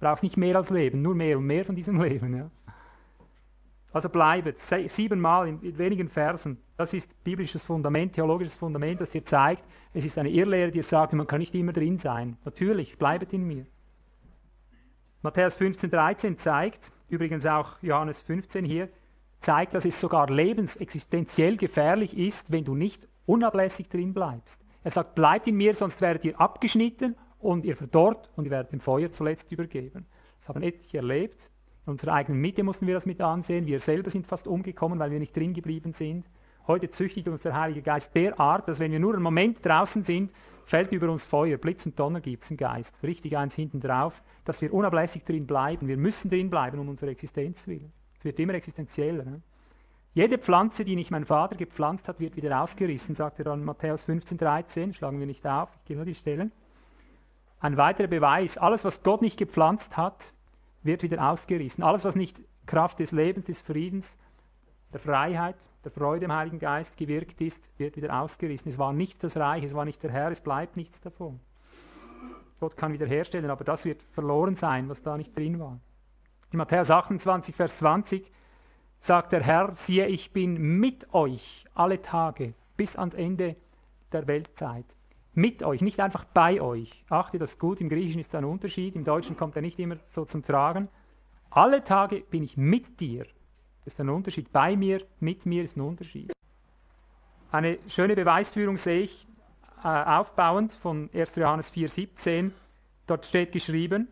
Du 0.00 0.06
brauchst 0.06 0.22
nicht 0.22 0.36
mehr 0.36 0.56
als 0.56 0.70
Leben, 0.70 1.02
nur 1.02 1.14
mehr 1.14 1.36
und 1.36 1.44
mehr 1.46 1.64
von 1.64 1.76
diesem 1.76 2.00
Leben. 2.00 2.36
Ja. 2.36 2.50
Also 3.92 4.08
bleibet, 4.08 4.56
siebenmal 4.88 5.48
in 5.48 5.78
wenigen 5.78 6.08
Versen. 6.08 6.58
Das 6.76 6.92
ist 6.94 7.08
biblisches 7.24 7.62
Fundament, 7.64 8.14
theologisches 8.14 8.56
Fundament, 8.56 9.00
das 9.00 9.10
dir 9.10 9.24
zeigt, 9.24 9.64
es 9.92 10.04
ist 10.04 10.16
eine 10.16 10.30
Irrlehre, 10.30 10.70
die 10.70 10.82
sagt, 10.82 11.12
man 11.12 11.26
kann 11.26 11.40
nicht 11.40 11.54
immer 11.54 11.72
drin 11.72 11.98
sein. 11.98 12.36
Natürlich, 12.44 12.96
bleibet 12.98 13.32
in 13.32 13.44
mir. 13.44 13.66
Matthäus 15.22 15.56
15, 15.56 15.90
13 15.90 16.38
zeigt, 16.38 16.92
übrigens 17.08 17.44
auch 17.44 17.76
Johannes 17.82 18.22
15 18.22 18.64
hier, 18.64 18.88
zeigt, 19.42 19.74
dass 19.74 19.84
es 19.84 20.00
sogar 20.00 20.30
lebensexistenziell 20.30 21.56
gefährlich 21.56 22.16
ist, 22.16 22.50
wenn 22.50 22.64
du 22.64 22.74
nicht 22.74 23.08
unablässig 23.26 23.88
drin 23.88 24.14
bleibst. 24.14 24.56
Er 24.84 24.92
sagt, 24.92 25.14
bleibt 25.14 25.46
in 25.46 25.56
mir, 25.56 25.74
sonst 25.74 26.00
werdet 26.00 26.24
ihr 26.24 26.40
abgeschnitten 26.40 27.16
und 27.38 27.64
ihr 27.64 27.76
verdorrt 27.76 28.30
und 28.36 28.44
ihr 28.44 28.50
werdet 28.50 28.72
dem 28.72 28.80
Feuer 28.80 29.10
zuletzt 29.10 29.50
übergeben. 29.50 30.06
Das 30.38 30.48
haben 30.48 30.62
etliche 30.62 30.98
erlebt. 30.98 31.49
In 31.90 31.94
unserer 31.94 32.12
eigenen 32.12 32.40
Mitte 32.40 32.62
mussten 32.62 32.86
wir 32.86 32.94
das 32.94 33.04
mit 33.04 33.20
ansehen. 33.20 33.66
Wir 33.66 33.80
selber 33.80 34.10
sind 34.10 34.24
fast 34.24 34.46
umgekommen, 34.46 35.00
weil 35.00 35.10
wir 35.10 35.18
nicht 35.18 35.36
drin 35.36 35.54
geblieben 35.54 35.92
sind. 35.92 36.24
Heute 36.68 36.88
züchtigt 36.92 37.26
uns 37.26 37.42
der 37.42 37.58
Heilige 37.58 37.82
Geist 37.82 38.14
derart, 38.14 38.68
dass 38.68 38.78
wenn 38.78 38.92
wir 38.92 39.00
nur 39.00 39.14
einen 39.14 39.24
Moment 39.24 39.58
draußen 39.66 40.04
sind, 40.04 40.30
fällt 40.66 40.92
über 40.92 41.10
uns 41.10 41.24
Feuer, 41.24 41.58
Blitz 41.58 41.84
und 41.84 41.98
Donner 41.98 42.20
gibt 42.20 42.44
es 42.44 42.50
im 42.52 42.58
Geist. 42.58 42.92
Richtig 43.02 43.36
eins 43.36 43.56
hinten 43.56 43.80
drauf, 43.80 44.22
dass 44.44 44.62
wir 44.62 44.72
unablässig 44.72 45.24
drin 45.24 45.48
bleiben. 45.48 45.88
Wir 45.88 45.96
müssen 45.96 46.30
drin 46.30 46.48
bleiben, 46.48 46.78
um 46.78 46.88
unsere 46.88 47.10
Existenz 47.10 47.58
willen. 47.66 47.90
Es 48.16 48.24
wird 48.24 48.38
immer 48.38 48.54
existenzieller. 48.54 49.24
Ne? 49.24 49.40
Jede 50.14 50.38
Pflanze, 50.38 50.84
die 50.84 50.94
nicht 50.94 51.10
mein 51.10 51.24
Vater 51.24 51.56
gepflanzt 51.56 52.06
hat, 52.06 52.20
wird 52.20 52.36
wieder 52.36 52.62
ausgerissen, 52.62 53.16
sagt 53.16 53.40
er 53.40 53.46
dann 53.46 53.64
Matthäus 53.64 54.04
15, 54.04 54.38
13. 54.38 54.94
Schlagen 54.94 55.18
wir 55.18 55.26
nicht 55.26 55.44
auf, 55.44 55.70
ich 55.80 55.86
gehe 55.86 55.96
nur 55.96 56.06
die 56.06 56.14
Stellen. 56.14 56.52
Ein 57.58 57.76
weiterer 57.76 58.06
Beweis, 58.06 58.56
alles, 58.58 58.84
was 58.84 59.02
Gott 59.02 59.22
nicht 59.22 59.36
gepflanzt 59.36 59.96
hat, 59.96 60.32
wird 60.82 61.02
wieder 61.02 61.30
ausgerissen. 61.30 61.84
Alles, 61.84 62.04
was 62.04 62.14
nicht 62.14 62.36
Kraft 62.66 62.98
des 62.98 63.12
Lebens, 63.12 63.46
des 63.46 63.60
Friedens, 63.62 64.06
der 64.92 65.00
Freiheit, 65.00 65.56
der 65.84 65.90
Freude 65.90 66.26
im 66.26 66.32
Heiligen 66.32 66.58
Geist 66.58 66.96
gewirkt 66.96 67.40
ist, 67.40 67.58
wird 67.78 67.96
wieder 67.96 68.20
ausgerissen. 68.20 68.70
Es 68.70 68.78
war 68.78 68.92
nicht 68.92 69.22
das 69.22 69.36
Reich, 69.36 69.64
es 69.64 69.74
war 69.74 69.84
nicht 69.84 70.02
der 70.02 70.10
Herr, 70.10 70.30
es 70.30 70.40
bleibt 70.40 70.76
nichts 70.76 71.00
davon. 71.00 71.40
Gott 72.60 72.76
kann 72.76 72.92
wiederherstellen, 72.92 73.50
aber 73.50 73.64
das 73.64 73.84
wird 73.84 74.02
verloren 74.12 74.56
sein, 74.56 74.88
was 74.88 75.02
da 75.02 75.16
nicht 75.16 75.36
drin 75.36 75.58
war. 75.58 75.80
In 76.52 76.58
Matthäus 76.58 76.90
28, 76.90 77.54
Vers 77.54 77.74
20 77.78 78.30
sagt 79.00 79.32
der 79.32 79.42
Herr, 79.42 79.74
siehe, 79.86 80.06
ich 80.06 80.32
bin 80.32 80.78
mit 80.78 81.14
euch 81.14 81.64
alle 81.74 82.02
Tage 82.02 82.54
bis 82.76 82.96
ans 82.96 83.14
Ende 83.14 83.56
der 84.12 84.26
Weltzeit. 84.26 84.84
Mit 85.34 85.62
euch, 85.62 85.80
nicht 85.80 86.00
einfach 86.00 86.24
bei 86.24 86.60
euch. 86.60 87.04
Achte 87.08 87.38
das 87.38 87.58
gut, 87.58 87.80
im 87.80 87.88
Griechischen 87.88 88.20
ist 88.20 88.34
da 88.34 88.38
ein 88.38 88.44
Unterschied, 88.44 88.96
im 88.96 89.04
Deutschen 89.04 89.36
kommt 89.36 89.54
er 89.56 89.62
nicht 89.62 89.78
immer 89.78 89.96
so 90.12 90.24
zum 90.24 90.44
Tragen. 90.44 90.88
Alle 91.50 91.84
Tage 91.84 92.20
bin 92.20 92.42
ich 92.42 92.56
mit 92.56 93.00
dir. 93.00 93.24
Das 93.84 93.94
ist 93.94 94.00
ein 94.00 94.08
Unterschied. 94.08 94.52
Bei 94.52 94.76
mir, 94.76 95.02
mit 95.20 95.46
mir 95.46 95.64
ist 95.64 95.76
ein 95.76 95.80
Unterschied. 95.80 96.32
Eine 97.52 97.78
schöne 97.88 98.14
Beweisführung 98.14 98.76
sehe 98.76 99.02
ich 99.02 99.26
äh, 99.82 99.88
aufbauend 99.88 100.72
von 100.74 101.10
1. 101.12 101.34
Johannes 101.36 101.72
4,17. 101.72 102.50
Dort 103.06 103.26
steht 103.26 103.52
geschrieben, 103.52 104.08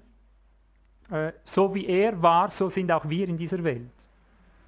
äh, 1.10 1.32
so 1.44 1.74
wie 1.74 1.86
er 1.86 2.20
war, 2.22 2.50
so 2.50 2.68
sind 2.68 2.90
auch 2.90 3.08
wir 3.08 3.28
in 3.28 3.38
dieser 3.38 3.62
Welt. 3.62 3.90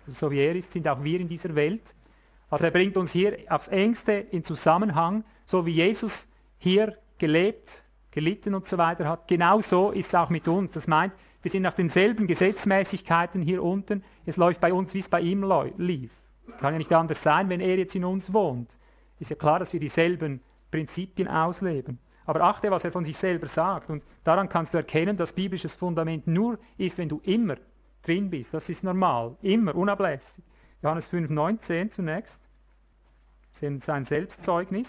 Also 0.06 0.26
so 0.26 0.30
wie 0.30 0.38
er 0.38 0.54
ist, 0.54 0.72
sind 0.72 0.86
auch 0.86 1.02
wir 1.02 1.20
in 1.20 1.28
dieser 1.28 1.54
Welt. 1.54 1.82
Also 2.50 2.64
er 2.64 2.70
bringt 2.70 2.96
uns 2.96 3.12
hier 3.12 3.38
aufs 3.48 3.68
engste 3.68 4.12
in 4.12 4.44
Zusammenhang, 4.44 5.24
so 5.46 5.66
wie 5.66 5.72
Jesus 5.72 6.12
hier 6.60 6.96
gelebt, 7.18 7.82
gelitten 8.12 8.54
und 8.54 8.68
so 8.68 8.78
weiter 8.78 9.08
hat. 9.08 9.26
Genau 9.26 9.60
so 9.62 9.90
ist 9.90 10.08
es 10.08 10.14
auch 10.14 10.30
mit 10.30 10.46
uns. 10.46 10.70
Das 10.72 10.86
meint, 10.86 11.12
wir 11.42 11.50
sind 11.50 11.62
nach 11.62 11.74
denselben 11.74 12.26
Gesetzmäßigkeiten 12.26 13.42
hier 13.42 13.62
unten. 13.62 14.04
Es 14.26 14.36
läuft 14.36 14.60
bei 14.60 14.72
uns, 14.72 14.94
wie 14.94 14.98
es 15.00 15.08
bei 15.08 15.20
ihm 15.20 15.42
lief. 15.78 16.12
Kann 16.58 16.74
ja 16.74 16.78
nicht 16.78 16.92
anders 16.92 17.22
sein, 17.22 17.48
wenn 17.48 17.60
er 17.60 17.76
jetzt 17.76 17.94
in 17.94 18.04
uns 18.04 18.32
wohnt. 18.32 18.70
Ist 19.18 19.30
ja 19.30 19.36
klar, 19.36 19.58
dass 19.58 19.72
wir 19.72 19.80
dieselben 19.80 20.40
Prinzipien 20.70 21.28
ausleben. 21.28 21.98
Aber 22.26 22.42
achte, 22.42 22.70
was 22.70 22.84
er 22.84 22.92
von 22.92 23.04
sich 23.04 23.16
selber 23.16 23.48
sagt. 23.48 23.88
Und 23.88 24.02
daran 24.24 24.48
kannst 24.48 24.74
du 24.74 24.78
erkennen, 24.78 25.16
dass 25.16 25.32
biblisches 25.32 25.74
Fundament 25.74 26.26
nur 26.26 26.58
ist, 26.76 26.98
wenn 26.98 27.08
du 27.08 27.20
immer 27.24 27.56
drin 28.02 28.30
bist. 28.30 28.52
Das 28.52 28.68
ist 28.68 28.84
normal. 28.84 29.36
Immer, 29.42 29.74
unablässig. 29.74 30.44
Johannes 30.82 31.10
5,19 31.10 31.90
zunächst. 31.90 32.38
Sein 33.52 34.04
Selbstzeugnis. 34.04 34.88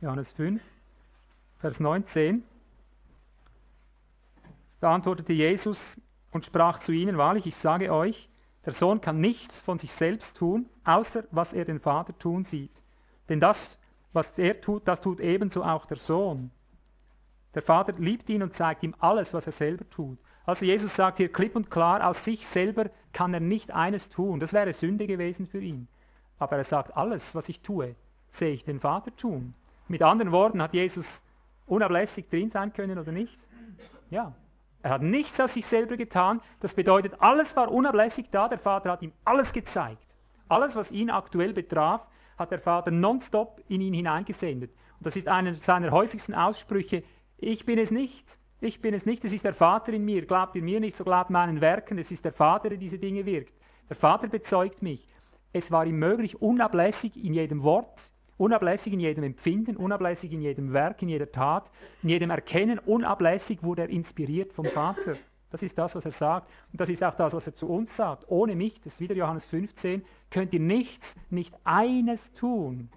Johannes 0.00 0.30
5, 0.32 0.62
Vers 1.58 1.80
19. 1.80 2.44
Da 4.80 4.94
antwortete 4.94 5.32
Jesus 5.32 5.80
und 6.30 6.44
sprach 6.44 6.78
zu 6.80 6.92
ihnen, 6.92 7.18
wahrlich, 7.18 7.46
ich 7.46 7.56
sage 7.56 7.92
euch, 7.92 8.28
der 8.64 8.74
Sohn 8.74 9.00
kann 9.00 9.20
nichts 9.20 9.60
von 9.62 9.80
sich 9.80 9.90
selbst 9.92 10.36
tun, 10.36 10.66
außer 10.84 11.24
was 11.32 11.52
er 11.52 11.64
den 11.64 11.80
Vater 11.80 12.16
tun 12.16 12.44
sieht. 12.44 12.70
Denn 13.28 13.40
das, 13.40 13.58
was 14.12 14.26
er 14.36 14.60
tut, 14.60 14.86
das 14.86 15.00
tut 15.00 15.18
ebenso 15.18 15.64
auch 15.64 15.86
der 15.86 15.96
Sohn. 15.96 16.52
Der 17.54 17.62
Vater 17.62 17.94
liebt 17.94 18.28
ihn 18.28 18.44
und 18.44 18.56
zeigt 18.56 18.84
ihm 18.84 18.94
alles, 19.00 19.34
was 19.34 19.46
er 19.46 19.52
selber 19.52 19.88
tut. 19.90 20.18
Also 20.46 20.64
Jesus 20.64 20.94
sagt 20.94 21.16
hier 21.16 21.32
klipp 21.32 21.56
und 21.56 21.72
klar, 21.72 22.06
aus 22.06 22.24
sich 22.24 22.46
selber 22.48 22.88
kann 23.12 23.34
er 23.34 23.40
nicht 23.40 23.72
eines 23.72 24.08
tun. 24.10 24.38
Das 24.38 24.52
wäre 24.52 24.72
Sünde 24.74 25.08
gewesen 25.08 25.48
für 25.48 25.60
ihn. 25.60 25.88
Aber 26.38 26.56
er 26.56 26.64
sagt, 26.64 26.96
alles, 26.96 27.34
was 27.34 27.48
ich 27.48 27.60
tue, 27.62 27.96
sehe 28.34 28.52
ich 28.52 28.64
den 28.64 28.78
Vater 28.78 29.14
tun. 29.16 29.54
Mit 29.88 30.02
anderen 30.02 30.32
Worten, 30.32 30.62
hat 30.62 30.74
Jesus 30.74 31.06
unablässig 31.66 32.28
drin 32.28 32.50
sein 32.50 32.72
können 32.72 32.98
oder 32.98 33.12
nicht? 33.12 33.38
Ja. 34.10 34.34
Er 34.82 34.90
hat 34.90 35.02
nichts 35.02 35.40
aus 35.40 35.54
sich 35.54 35.66
selber 35.66 35.96
getan. 35.96 36.40
Das 36.60 36.74
bedeutet, 36.74 37.14
alles 37.18 37.54
war 37.56 37.70
unablässig 37.70 38.26
da. 38.30 38.48
Der 38.48 38.58
Vater 38.58 38.92
hat 38.92 39.02
ihm 39.02 39.12
alles 39.24 39.52
gezeigt. 39.52 40.06
Alles, 40.48 40.76
was 40.76 40.90
ihn 40.90 41.10
aktuell 41.10 41.52
betraf, 41.52 42.06
hat 42.38 42.52
der 42.52 42.60
Vater 42.60 42.90
nonstop 42.90 43.60
in 43.68 43.80
ihn 43.80 43.94
hineingesendet. 43.94 44.70
Und 44.98 45.06
das 45.06 45.16
ist 45.16 45.26
einer 45.26 45.54
seiner 45.54 45.90
häufigsten 45.90 46.34
Aussprüche. 46.34 47.02
Ich 47.38 47.66
bin 47.66 47.78
es 47.78 47.90
nicht. 47.90 48.24
Ich 48.60 48.80
bin 48.80 48.94
es 48.94 49.04
nicht. 49.04 49.24
Es 49.24 49.32
ist 49.32 49.44
der 49.44 49.54
Vater 49.54 49.92
in 49.92 50.04
mir. 50.04 50.24
Glaubt 50.26 50.54
ihr 50.54 50.62
mir 50.62 50.80
nicht, 50.80 50.96
so 50.96 51.04
glaubt 51.04 51.30
meinen 51.30 51.60
Werken. 51.60 51.98
Es 51.98 52.10
ist 52.10 52.24
der 52.24 52.32
Vater, 52.32 52.68
der 52.68 52.78
diese 52.78 52.98
Dinge 52.98 53.26
wirkt. 53.26 53.52
Der 53.88 53.96
Vater 53.96 54.28
bezeugt 54.28 54.82
mich. 54.82 55.08
Es 55.52 55.70
war 55.70 55.86
ihm 55.86 55.98
möglich, 55.98 56.40
unablässig 56.40 57.16
in 57.22 57.34
jedem 57.34 57.62
Wort, 57.62 58.00
unablässig 58.38 58.92
in 58.92 59.00
jedem 59.00 59.24
Empfinden, 59.24 59.76
unablässig 59.76 60.32
in 60.32 60.40
jedem 60.40 60.72
Werk, 60.72 61.02
in 61.02 61.08
jeder 61.08 61.30
Tat, 61.30 61.70
in 62.02 62.08
jedem 62.08 62.30
Erkennen, 62.30 62.78
unablässig 62.78 63.62
wurde 63.62 63.82
er 63.82 63.90
inspiriert 63.90 64.52
vom 64.52 64.66
Vater. 64.66 65.16
Das 65.50 65.62
ist 65.62 65.76
das, 65.78 65.94
was 65.94 66.04
er 66.04 66.12
sagt. 66.12 66.50
Und 66.72 66.80
das 66.80 66.88
ist 66.88 67.02
auch 67.02 67.14
das, 67.14 67.32
was 67.32 67.46
er 67.46 67.54
zu 67.54 67.68
uns 67.68 67.94
sagt. 67.96 68.24
Ohne 68.28 68.54
mich, 68.54 68.80
das 68.80 68.94
ist 68.94 69.00
wieder 69.00 69.14
Johannes 69.14 69.44
15, 69.46 70.04
könnt 70.30 70.52
ihr 70.52 70.60
nichts, 70.60 71.06
nicht 71.30 71.54
eines 71.64 72.20
tun. 72.34 72.90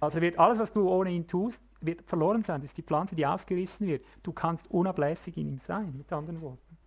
Also 0.00 0.20
wird 0.20 0.38
alles, 0.38 0.58
was 0.58 0.72
du 0.72 0.88
ohne 0.88 1.10
ihn 1.10 1.28
tust, 1.28 1.60
wird 1.80 2.02
verloren 2.02 2.42
sein. 2.42 2.60
Das 2.60 2.70
ist 2.70 2.78
die 2.78 2.82
Pflanze, 2.82 3.14
die 3.14 3.26
ausgerissen 3.26 3.86
wird. 3.86 4.04
Du 4.22 4.32
kannst 4.32 4.68
unablässig 4.70 5.36
in 5.36 5.48
ihm 5.48 5.58
sein, 5.58 5.94
mit 5.96 6.12
anderen 6.12 6.40
Worten. 6.40 6.78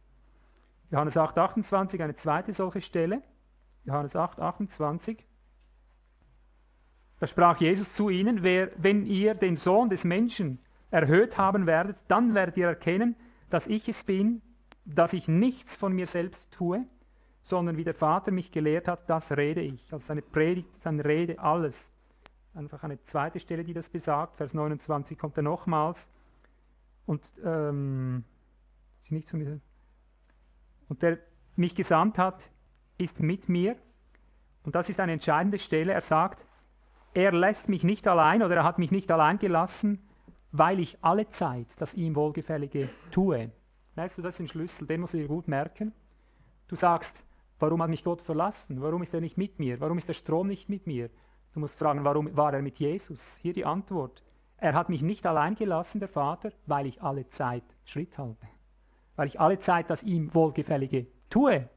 Johannes 0.91 1.15
8, 1.15 1.37
28, 1.37 2.01
eine 2.01 2.15
zweite 2.15 2.53
solche 2.53 2.81
Stelle. 2.81 3.21
Johannes 3.85 4.15
8, 4.15 4.39
28. 4.39 5.23
Da 7.25 7.29
sprach 7.29 7.59
Jesus 7.59 7.91
zu 7.95 8.09
ihnen, 8.09 8.43
wer, 8.43 8.69
wenn 8.77 9.07
ihr 9.07 9.33
den 9.33 9.57
Sohn 9.57 9.89
des 9.89 10.03
Menschen 10.03 10.59
erhöht 10.91 11.39
haben 11.39 11.65
werdet, 11.65 11.97
dann 12.07 12.35
werdet 12.35 12.55
ihr 12.55 12.67
erkennen, 12.67 13.15
dass 13.49 13.65
ich 13.65 13.89
es 13.89 14.03
bin, 14.03 14.43
dass 14.85 15.11
ich 15.11 15.27
nichts 15.27 15.75
von 15.75 15.91
mir 15.91 16.05
selbst 16.05 16.51
tue, 16.51 16.85
sondern 17.41 17.77
wie 17.77 17.83
der 17.83 17.95
Vater 17.95 18.29
mich 18.29 18.51
gelehrt 18.51 18.87
hat, 18.87 19.09
das 19.09 19.31
rede 19.31 19.61
ich. 19.61 19.91
Also 19.91 20.05
seine 20.05 20.21
Predigt, 20.21 20.69
seine 20.83 21.03
Rede, 21.03 21.39
alles. 21.39 21.75
Einfach 22.53 22.83
eine 22.83 23.03
zweite 23.05 23.39
Stelle, 23.39 23.63
die 23.63 23.73
das 23.73 23.89
besagt. 23.89 24.37
Vers 24.37 24.53
29 24.53 25.17
kommt 25.17 25.35
er 25.35 25.41
nochmals. 25.41 25.97
Und, 27.07 27.23
ähm, 27.43 28.23
und 30.89 31.01
der 31.01 31.17
mich 31.55 31.73
gesandt 31.73 32.19
hat, 32.19 32.39
ist 32.99 33.19
mit 33.19 33.49
mir. 33.49 33.75
Und 34.61 34.75
das 34.75 34.89
ist 34.89 34.99
eine 34.99 35.13
entscheidende 35.13 35.57
Stelle. 35.57 35.91
Er 35.91 36.01
sagt, 36.01 36.45
er 37.15 37.31
lässt 37.31 37.69
mich 37.69 37.83
nicht 37.83 38.07
allein 38.07 38.43
oder 38.43 38.57
er 38.57 38.63
hat 38.63 38.77
mich 38.77 38.91
nicht 38.91 39.09
allein 39.09 39.39
gelassen, 39.39 39.99
weil 40.51 40.79
ich 40.79 40.97
alle 41.01 41.29
Zeit 41.31 41.67
das 41.77 41.93
ihm 41.93 42.15
Wohlgefällige 42.15 42.89
tue. 43.11 43.51
Merkst 43.95 44.17
du, 44.17 44.21
das 44.21 44.35
ist 44.35 44.41
ein 44.41 44.47
Schlüssel, 44.47 44.85
den 44.85 45.01
musst 45.01 45.13
du 45.13 45.17
dir 45.17 45.27
gut 45.27 45.47
merken. 45.47 45.93
Du 46.67 46.75
sagst, 46.75 47.13
warum 47.59 47.81
hat 47.81 47.89
mich 47.89 48.03
Gott 48.03 48.21
verlassen? 48.21 48.81
Warum 48.81 49.01
ist 49.01 49.13
er 49.13 49.21
nicht 49.21 49.37
mit 49.37 49.59
mir? 49.59 49.79
Warum 49.79 49.97
ist 49.97 50.09
der 50.09 50.13
Strom 50.13 50.47
nicht 50.47 50.67
mit 50.67 50.87
mir? 50.87 51.09
Du 51.53 51.61
musst 51.61 51.75
fragen, 51.75 52.03
warum 52.03 52.35
war 52.35 52.53
er 52.53 52.61
mit 52.61 52.79
Jesus? 52.79 53.23
Hier 53.41 53.53
die 53.53 53.65
Antwort. 53.65 54.21
Er 54.57 54.73
hat 54.73 54.89
mich 54.89 55.01
nicht 55.01 55.25
allein 55.25 55.55
gelassen, 55.55 55.99
der 55.99 56.09
Vater, 56.09 56.51
weil 56.65 56.85
ich 56.85 57.01
alle 57.01 57.29
Zeit 57.29 57.63
Schritt 57.85 58.17
halte. 58.17 58.47
Weil 59.15 59.27
ich 59.27 59.39
alle 59.39 59.59
Zeit 59.59 59.89
das 59.89 60.03
ihm 60.03 60.33
Wohlgefällige 60.33 61.07
tue. 61.29 61.69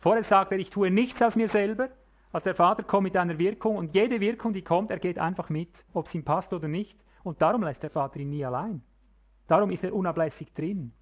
Vorher 0.00 0.24
sagt 0.24 0.52
er, 0.52 0.58
ich 0.58 0.68
tue 0.68 0.90
nichts 0.90 1.22
aus 1.22 1.34
mir 1.34 1.48
selber. 1.48 1.88
Also 2.32 2.44
der 2.44 2.54
Vater 2.54 2.82
kommt 2.82 3.04
mit 3.04 3.16
einer 3.16 3.38
Wirkung 3.38 3.76
und 3.76 3.94
jede 3.94 4.20
Wirkung, 4.20 4.52
die 4.52 4.62
kommt, 4.62 4.90
er 4.90 4.98
geht 4.98 5.18
einfach 5.18 5.48
mit, 5.48 5.70
ob 5.94 6.08
es 6.08 6.14
ihm 6.14 6.24
passt 6.24 6.52
oder 6.52 6.68
nicht. 6.68 6.98
Und 7.22 7.40
darum 7.40 7.62
lässt 7.62 7.82
der 7.82 7.90
Vater 7.90 8.20
ihn 8.20 8.30
nie 8.30 8.44
allein. 8.44 8.82
Darum 9.46 9.70
ist 9.70 9.82
er 9.82 9.94
unablässig 9.94 10.52
drin. 10.52 10.92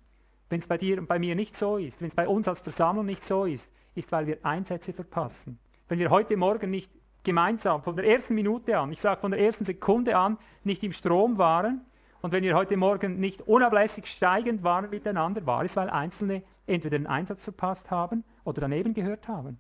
Wenn 0.49 0.61
es 0.61 0.69
bei 0.69 0.79
dir 0.79 0.99
und 0.99 1.09
bei 1.09 1.19
mir 1.19 1.35
nicht 1.35 1.57
so 1.57 1.79
ist, 1.79 2.01
wenn 2.01 2.09
es 2.09 2.15
bei 2.15 2.29
uns 2.29 2.47
als 2.47 2.61
Versammlung 2.61 3.07
nicht 3.07 3.27
so 3.27 3.45
ist, 3.45 3.69
ist, 3.97 4.13
weil 4.13 4.27
wir 4.27 4.39
Einsätze 4.45 4.93
verpassen. 4.93 5.59
Wenn 5.89 5.99
wir 5.99 6.11
heute 6.11 6.37
Morgen 6.37 6.71
nicht 6.71 6.91
gemeinsam 7.25 7.83
von 7.83 7.97
der 7.97 8.07
ersten 8.07 8.35
Minute 8.35 8.79
an, 8.79 8.93
ich 8.93 9.01
sage 9.01 9.21
von 9.21 9.33
der 9.33 9.41
ersten 9.41 9.65
Sekunde 9.65 10.17
an, 10.17 10.39
nicht 10.63 10.85
im 10.85 10.93
Strom 10.93 11.39
waren 11.39 11.81
und 12.23 12.31
wenn 12.31 12.45
wir 12.45 12.55
heute 12.55 12.77
Morgen 12.77 13.19
nicht 13.19 13.43
unablässig 13.43 14.07
steigend 14.07 14.63
waren 14.63 14.91
miteinander, 14.91 15.45
war 15.45 15.65
es, 15.65 15.75
weil 15.75 15.91
Einzelne 15.91 16.45
entweder 16.67 16.99
den 16.99 17.09
Einsatz 17.09 17.43
verpasst 17.43 17.91
haben 17.91 18.23
oder 18.45 18.61
daneben 18.61 18.95
gehört 18.95 19.27
haben. 19.27 19.59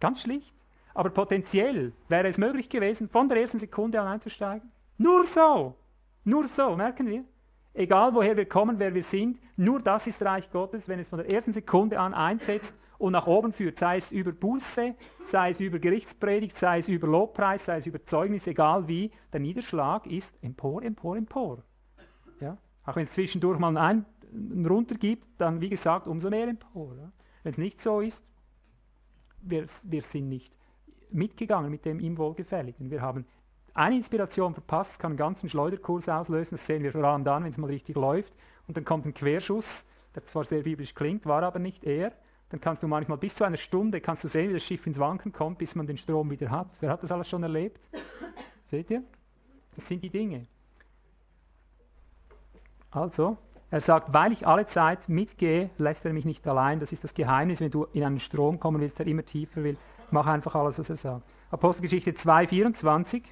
Ganz 0.00 0.22
schlicht. 0.22 0.57
Aber 0.98 1.10
potenziell 1.10 1.92
wäre 2.08 2.26
es 2.26 2.38
möglich 2.38 2.68
gewesen, 2.68 3.08
von 3.08 3.28
der 3.28 3.40
ersten 3.40 3.60
Sekunde 3.60 4.00
an 4.00 4.08
einzusteigen. 4.08 4.68
Nur 4.96 5.26
so. 5.26 5.76
Nur 6.24 6.48
so, 6.48 6.74
merken 6.74 7.06
wir. 7.06 7.22
Egal 7.72 8.14
woher 8.14 8.36
wir 8.36 8.46
kommen, 8.46 8.80
wer 8.80 8.92
wir 8.92 9.04
sind, 9.04 9.38
nur 9.56 9.80
das 9.80 10.08
ist 10.08 10.20
Reich 10.20 10.50
Gottes, 10.50 10.88
wenn 10.88 10.98
es 10.98 11.08
von 11.08 11.20
der 11.20 11.30
ersten 11.30 11.52
Sekunde 11.52 12.00
an 12.00 12.14
einsetzt 12.14 12.72
und 12.98 13.12
nach 13.12 13.28
oben 13.28 13.52
führt, 13.52 13.78
sei 13.78 13.98
es 13.98 14.10
über 14.10 14.32
Buße, 14.32 14.96
sei 15.30 15.50
es 15.50 15.60
über 15.60 15.78
Gerichtspredigt, 15.78 16.58
sei 16.58 16.80
es 16.80 16.88
über 16.88 17.06
Lobpreis, 17.06 17.64
sei 17.64 17.76
es 17.78 17.86
über 17.86 18.04
Zeugnis, 18.04 18.44
egal 18.48 18.88
wie, 18.88 19.12
der 19.32 19.38
Niederschlag 19.38 20.04
ist 20.04 20.32
empor, 20.42 20.82
empor, 20.82 21.16
empor. 21.16 21.62
Ja? 22.40 22.58
Auch 22.84 22.96
wenn 22.96 23.04
es 23.04 23.12
zwischendurch 23.12 23.60
mal 23.60 23.76
einen 23.76 24.66
runter 24.66 24.96
gibt, 24.96 25.28
dann 25.40 25.60
wie 25.60 25.68
gesagt 25.68 26.08
umso 26.08 26.28
mehr 26.28 26.48
empor. 26.48 26.96
Ja? 26.96 27.12
Wenn 27.44 27.52
es 27.52 27.58
nicht 27.58 27.82
so 27.84 28.00
ist, 28.00 28.20
wir, 29.42 29.68
wir 29.84 30.02
sind 30.02 30.28
nicht 30.28 30.57
mitgegangen 31.10 31.70
mit 31.70 31.84
dem 31.84 32.00
ihm 32.00 32.18
Wohlgefälligen. 32.18 32.90
Wir 32.90 33.02
haben 33.02 33.26
eine 33.74 33.96
Inspiration 33.96 34.54
verpasst, 34.54 34.98
kann 34.98 35.12
einen 35.12 35.18
ganzen 35.18 35.48
Schleuderkurs 35.48 36.08
auslösen, 36.08 36.56
das 36.56 36.66
sehen 36.66 36.82
wir 36.82 36.92
vor 36.92 37.04
allem 37.04 37.24
dann, 37.24 37.44
wenn 37.44 37.52
es 37.52 37.58
mal 37.58 37.68
richtig 37.68 37.96
läuft. 37.96 38.32
Und 38.66 38.76
dann 38.76 38.84
kommt 38.84 39.06
ein 39.06 39.14
Querschuss, 39.14 39.66
der 40.14 40.24
zwar 40.26 40.44
sehr 40.44 40.62
biblisch 40.62 40.94
klingt, 40.94 41.26
war 41.26 41.42
aber 41.42 41.58
nicht 41.58 41.84
er. 41.84 42.12
Dann 42.50 42.60
kannst 42.60 42.82
du 42.82 42.88
manchmal 42.88 43.18
bis 43.18 43.34
zu 43.34 43.44
einer 43.44 43.56
Stunde 43.56 44.00
kannst 44.00 44.24
du 44.24 44.28
sehen, 44.28 44.48
wie 44.50 44.54
das 44.54 44.62
Schiff 44.62 44.86
ins 44.86 44.98
Wanken 44.98 45.32
kommt, 45.32 45.58
bis 45.58 45.74
man 45.74 45.86
den 45.86 45.98
Strom 45.98 46.30
wieder 46.30 46.50
hat. 46.50 46.68
Wer 46.80 46.90
hat 46.90 47.02
das 47.02 47.12
alles 47.12 47.28
schon 47.28 47.42
erlebt? 47.42 47.78
Seht 48.70 48.90
ihr? 48.90 49.02
Das 49.76 49.86
sind 49.86 50.02
die 50.02 50.10
Dinge. 50.10 50.46
Also, 52.90 53.36
er 53.70 53.80
sagt, 53.82 54.12
weil 54.14 54.32
ich 54.32 54.46
alle 54.46 54.66
Zeit 54.66 55.08
mitgehe, 55.08 55.70
lässt 55.76 56.04
er 56.06 56.12
mich 56.14 56.24
nicht 56.24 56.46
allein. 56.48 56.80
Das 56.80 56.90
ist 56.90 57.04
das 57.04 57.12
Geheimnis, 57.12 57.60
wenn 57.60 57.70
du 57.70 57.84
in 57.92 58.02
einen 58.02 58.18
Strom 58.18 58.58
kommen 58.58 58.80
willst, 58.80 58.98
der 58.98 59.06
immer 59.06 59.24
tiefer 59.24 59.62
will. 59.62 59.76
Mach 60.10 60.26
einfach 60.26 60.54
alles, 60.54 60.78
was 60.78 60.88
er 60.90 60.96
sagt. 60.96 61.22
Apostelgeschichte 61.50 62.14
2, 62.14 62.48
24 62.48 63.22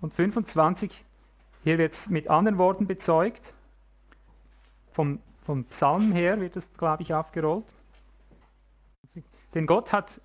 und 0.00 0.14
25. 0.14 1.04
Hier 1.64 1.78
wird 1.78 1.94
es 1.94 2.08
mit 2.08 2.28
anderen 2.28 2.58
Worten 2.58 2.86
bezeugt. 2.86 3.54
Vom, 4.92 5.20
vom 5.44 5.64
Psalm 5.64 6.12
her 6.12 6.40
wird 6.40 6.56
es, 6.56 6.64
glaube 6.76 7.02
ich, 7.02 7.14
aufgerollt. 7.14 7.64
Denn 9.54 9.66
Gott 9.66 9.92
hat, 9.92 10.20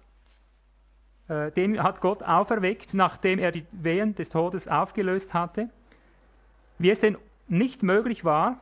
äh, 1.27 1.51
den 1.51 1.81
hat 1.81 2.01
Gott 2.01 2.23
auferweckt, 2.23 2.93
nachdem 2.93 3.39
er 3.39 3.51
die 3.51 3.65
Wehen 3.71 4.15
des 4.15 4.29
Todes 4.29 4.67
aufgelöst 4.67 5.33
hatte, 5.33 5.69
wie 6.77 6.89
es 6.89 6.99
denn 6.99 7.17
nicht 7.47 7.83
möglich 7.83 8.25
war, 8.25 8.59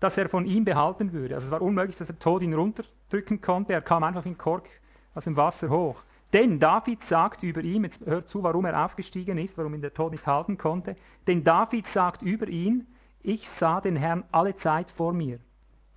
dass 0.00 0.16
er 0.16 0.28
von 0.28 0.46
ihm 0.46 0.64
behalten 0.64 1.12
würde. 1.12 1.34
Also 1.34 1.46
es 1.46 1.50
war 1.50 1.60
unmöglich, 1.60 1.96
dass 1.96 2.06
der 2.06 2.18
Tod 2.18 2.42
ihn 2.42 2.54
runterdrücken 2.54 3.42
konnte. 3.42 3.74
Er 3.74 3.82
kam 3.82 4.02
einfach 4.02 4.24
in 4.24 4.38
Kork 4.38 4.66
aus 5.14 5.24
dem 5.24 5.36
Wasser 5.36 5.68
hoch. 5.68 6.02
Denn 6.32 6.60
David 6.60 7.02
sagt 7.04 7.42
über 7.42 7.62
ihn, 7.62 7.84
jetzt 7.84 8.04
hört 8.06 8.28
zu, 8.28 8.42
warum 8.42 8.64
er 8.64 8.84
aufgestiegen 8.84 9.38
ist, 9.38 9.58
warum 9.58 9.74
ihn 9.74 9.80
der 9.80 9.94
Tod 9.94 10.12
nicht 10.12 10.26
halten 10.26 10.58
konnte. 10.58 10.96
Denn 11.26 11.42
David 11.42 11.86
sagt 11.88 12.22
über 12.22 12.46
ihn, 12.48 12.86
ich 13.22 13.48
sah 13.48 13.80
den 13.80 13.96
Herrn 13.96 14.24
alle 14.30 14.56
Zeit 14.56 14.90
vor 14.90 15.12
mir, 15.12 15.40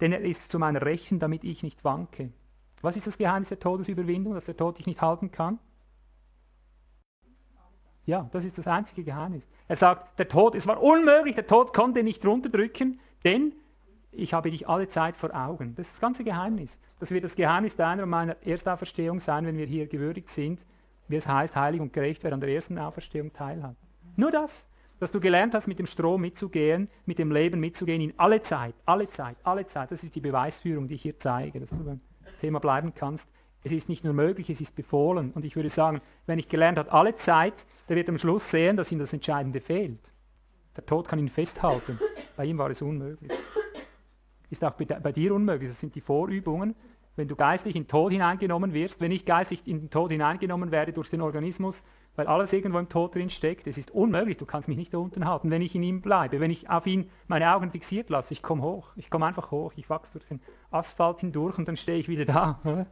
denn 0.02 0.12
er 0.12 0.22
ist 0.22 0.52
zu 0.52 0.60
meiner 0.60 0.82
Rechten, 0.82 1.20
damit 1.20 1.44
ich 1.44 1.64
nicht 1.64 1.84
wanke. 1.84 2.32
Was 2.82 2.98
ist 2.98 3.08
das 3.08 3.18
Geheimnis 3.18 3.50
der 3.50 3.60
Todesüberwindung, 3.60 4.34
dass 4.34 4.46
der 4.46 4.58
Tod 4.58 4.78
dich 4.78 4.88
nicht 4.88 5.02
halten 5.02 5.32
kann? 5.32 5.60
Ja, 8.06 8.28
das 8.34 8.44
ist 8.44 8.58
das 8.58 8.68
einzige 8.68 9.04
Geheimnis. 9.04 9.48
Er 9.70 9.78
sagt, 9.78 10.20
der 10.20 10.28
Tod, 10.28 10.56
es 10.56 10.68
war 10.68 10.82
unmöglich, 10.82 11.36
der 11.36 11.48
Tod 11.48 11.74
konnte 11.74 12.04
nicht 12.04 12.26
runterdrücken, 12.26 13.00
denn 13.24 13.54
ich 14.16 14.34
habe 14.34 14.52
dich 14.52 14.68
alle 14.68 14.88
Zeit 14.88 15.18
vor 15.18 15.34
Augen. 15.34 15.76
Das 15.76 15.86
ist 15.86 15.94
das 15.94 16.02
ganze 16.02 16.24
Geheimnis. 16.24 16.70
Das 17.00 17.12
wird 17.12 17.24
das 17.24 17.36
Geheimnis 17.36 17.76
deiner 17.76 18.04
und 18.04 18.10
meiner 18.10 18.38
Erstauferstehung 18.46 19.20
sein, 19.20 19.46
wenn 19.46 19.58
wir 19.58 19.66
hier 19.66 19.88
gewürdigt 19.88 20.30
sind, 20.30 20.60
wie 21.08 21.16
es 21.16 21.28
heißt, 21.28 21.56
heilig 21.56 21.82
und 21.82 21.94
gerecht, 21.94 22.24
wer 22.24 22.34
an 22.34 22.40
der 22.40 22.50
ersten 22.50 22.78
Auferstehung 22.78 23.34
teilhat. 23.34 23.76
Nur 24.16 24.32
das, 24.32 24.52
dass 25.00 25.12
du 25.12 25.20
gelernt 25.20 25.54
hast, 25.54 25.68
mit 25.68 25.80
dem 25.80 25.86
Strom 25.86 26.22
mitzugehen, 26.22 26.88
mit 27.06 27.20
dem 27.20 27.32
Leben 27.32 27.60
mitzugehen, 27.60 28.02
in 28.02 28.14
alle 28.18 28.42
Zeit, 28.42 28.76
alle 28.86 29.10
Zeit, 29.10 29.36
alle 29.44 29.68
Zeit. 29.68 29.92
Das 29.92 30.04
ist 30.04 30.16
die 30.16 30.22
Beweisführung, 30.22 30.88
die 30.88 30.96
ich 30.96 31.02
hier 31.02 31.20
zeige, 31.20 31.60
dass 31.60 31.70
du 31.70 31.84
beim 31.84 32.00
Thema 32.40 32.60
bleiben 32.60 32.94
kannst. 32.96 33.28
Es 33.66 33.72
ist 33.72 33.90
nicht 33.90 34.04
nur 34.04 34.14
möglich, 34.14 34.50
es 34.50 34.62
ist 34.62 34.76
befohlen. 34.76 35.32
Und 35.32 35.46
ich 35.46 35.56
würde 35.56 35.70
sagen, 35.70 36.02
wenn 36.26 36.40
ich 36.40 36.48
gelernt 36.48 36.78
habe, 36.78 36.92
alle 36.92 37.16
Zeit, 37.16 37.66
der 37.90 37.96
wird 37.96 38.10
am 38.10 38.18
Schluss 38.18 38.50
sehen, 38.50 38.78
dass 38.78 38.92
ihm 38.92 39.00
das 39.00 39.14
Entscheidende 39.14 39.62
fehlt. 39.62 40.12
Der 40.76 40.86
Tod 40.86 41.08
kann 41.08 41.20
ihn 41.20 41.30
festhalten. 41.30 42.00
Bei 42.36 42.46
ihm 42.46 42.58
war 42.58 42.70
es 42.70 42.82
unmöglich. 42.82 43.32
Ist 44.54 44.64
auch 44.64 44.74
bei 44.74 45.12
dir 45.12 45.34
unmöglich. 45.34 45.72
Das 45.72 45.80
sind 45.80 45.96
die 45.96 46.02
Vorübungen. 46.02 46.76
Wenn 47.16 47.28
du 47.28 47.36
geistlich 47.36 47.76
in 47.76 47.86
den 47.86 47.88
Tod 47.88 48.12
hineingenommen 48.12 48.72
wirst, 48.72 49.02
wenn 49.02 49.12
ich 49.12 49.26
geistlich 49.26 49.68
in 49.68 49.80
den 49.80 49.90
Tod 49.90 50.12
hineingenommen 50.12 50.70
werde 50.70 50.94
durch 50.94 51.10
den 51.10 51.22
Organismus, 51.22 51.82
weil 52.16 52.28
alles 52.28 52.54
irgendwo 52.54 52.78
im 52.78 52.88
Tod 52.88 53.16
drin 53.16 53.32
steckt, 53.32 53.66
es 53.66 53.80
ist 53.80 53.90
unmöglich, 53.90 54.38
du 54.38 54.46
kannst 54.46 54.68
mich 54.68 54.78
nicht 54.78 54.94
da 54.94 55.00
unten 55.00 55.26
halten, 55.26 55.50
wenn 55.50 55.64
ich 55.64 55.74
in 55.74 55.82
ihm 55.82 56.02
bleibe, 56.02 56.40
wenn 56.40 56.52
ich 56.52 56.70
auf 56.70 56.86
ihn 56.86 57.10
meine 57.26 57.52
Augen 57.52 57.72
fixiert 57.72 58.12
lasse, 58.12 58.32
ich 58.32 58.44
komme 58.44 58.62
hoch, 58.62 58.92
ich 58.96 59.10
komme 59.10 59.26
einfach 59.26 59.50
hoch, 59.50 59.74
ich 59.76 59.90
wachse 59.90 60.12
durch 60.12 60.28
den 60.28 60.40
Asphalt 60.70 61.22
hindurch 61.22 61.58
und 61.58 61.68
dann 61.68 61.76
stehe 61.76 61.98
ich 61.98 62.08
wieder 62.08 62.26
da. 62.26 62.86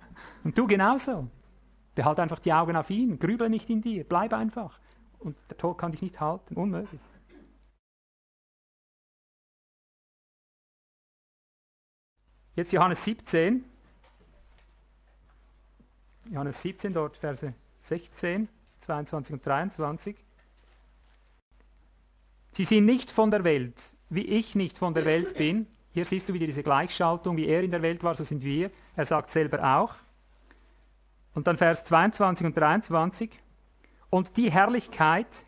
Und 0.44 0.58
du 0.58 0.66
genauso. 0.66 1.28
Behalte 1.94 2.24
einfach 2.24 2.40
die 2.40 2.54
Augen 2.54 2.76
auf 2.76 2.90
ihn, 2.90 3.20
grüble 3.20 3.52
nicht 3.52 3.70
in 3.70 3.84
dir, 3.84 4.04
bleib 4.04 4.34
einfach. 4.34 4.80
Und 5.20 5.36
der 5.52 5.58
Tod 5.58 5.78
kann 5.78 5.92
dich 5.92 6.02
nicht 6.02 6.20
halten, 6.20 6.56
unmöglich. 6.56 7.00
Jetzt 12.56 12.74
Johannes 12.74 13.04
17. 13.06 13.64
Johannes 16.30 16.62
17, 16.62 16.94
dort 16.94 17.18
Verse 17.18 17.54
16, 17.84 18.50
22 18.82 19.34
und 19.34 19.46
23. 19.46 20.16
Sie 22.52 22.66
sind 22.66 22.86
nicht 22.86 23.10
von 23.10 23.32
der 23.32 23.46
Welt, 23.46 23.76
wie 24.10 24.26
ich 24.26 24.56
nicht 24.56 24.78
von 24.78 24.94
der 24.94 25.06
Welt 25.06 25.38
bin. 25.38 25.66
Hier 25.94 26.04
siehst 26.04 26.28
du 26.28 26.34
wieder 26.34 26.46
diese 26.46 26.64
Gleichschaltung, 26.64 27.38
wie 27.38 27.48
er 27.48 27.64
in 27.64 27.72
der 27.72 27.82
Welt 27.82 28.04
war, 28.04 28.16
so 28.16 28.24
sind 28.26 28.44
wir. 28.44 28.70
Er 28.96 29.06
sagt 29.06 29.30
selber 29.30 29.78
auch. 29.78 29.96
Und 31.34 31.48
dann 31.48 31.58
Vers 31.58 31.86
22 31.86 32.46
und 32.48 32.58
23. 32.58 33.32
Und 34.10 34.36
die 34.36 34.52
Herrlichkeit, 34.52 35.46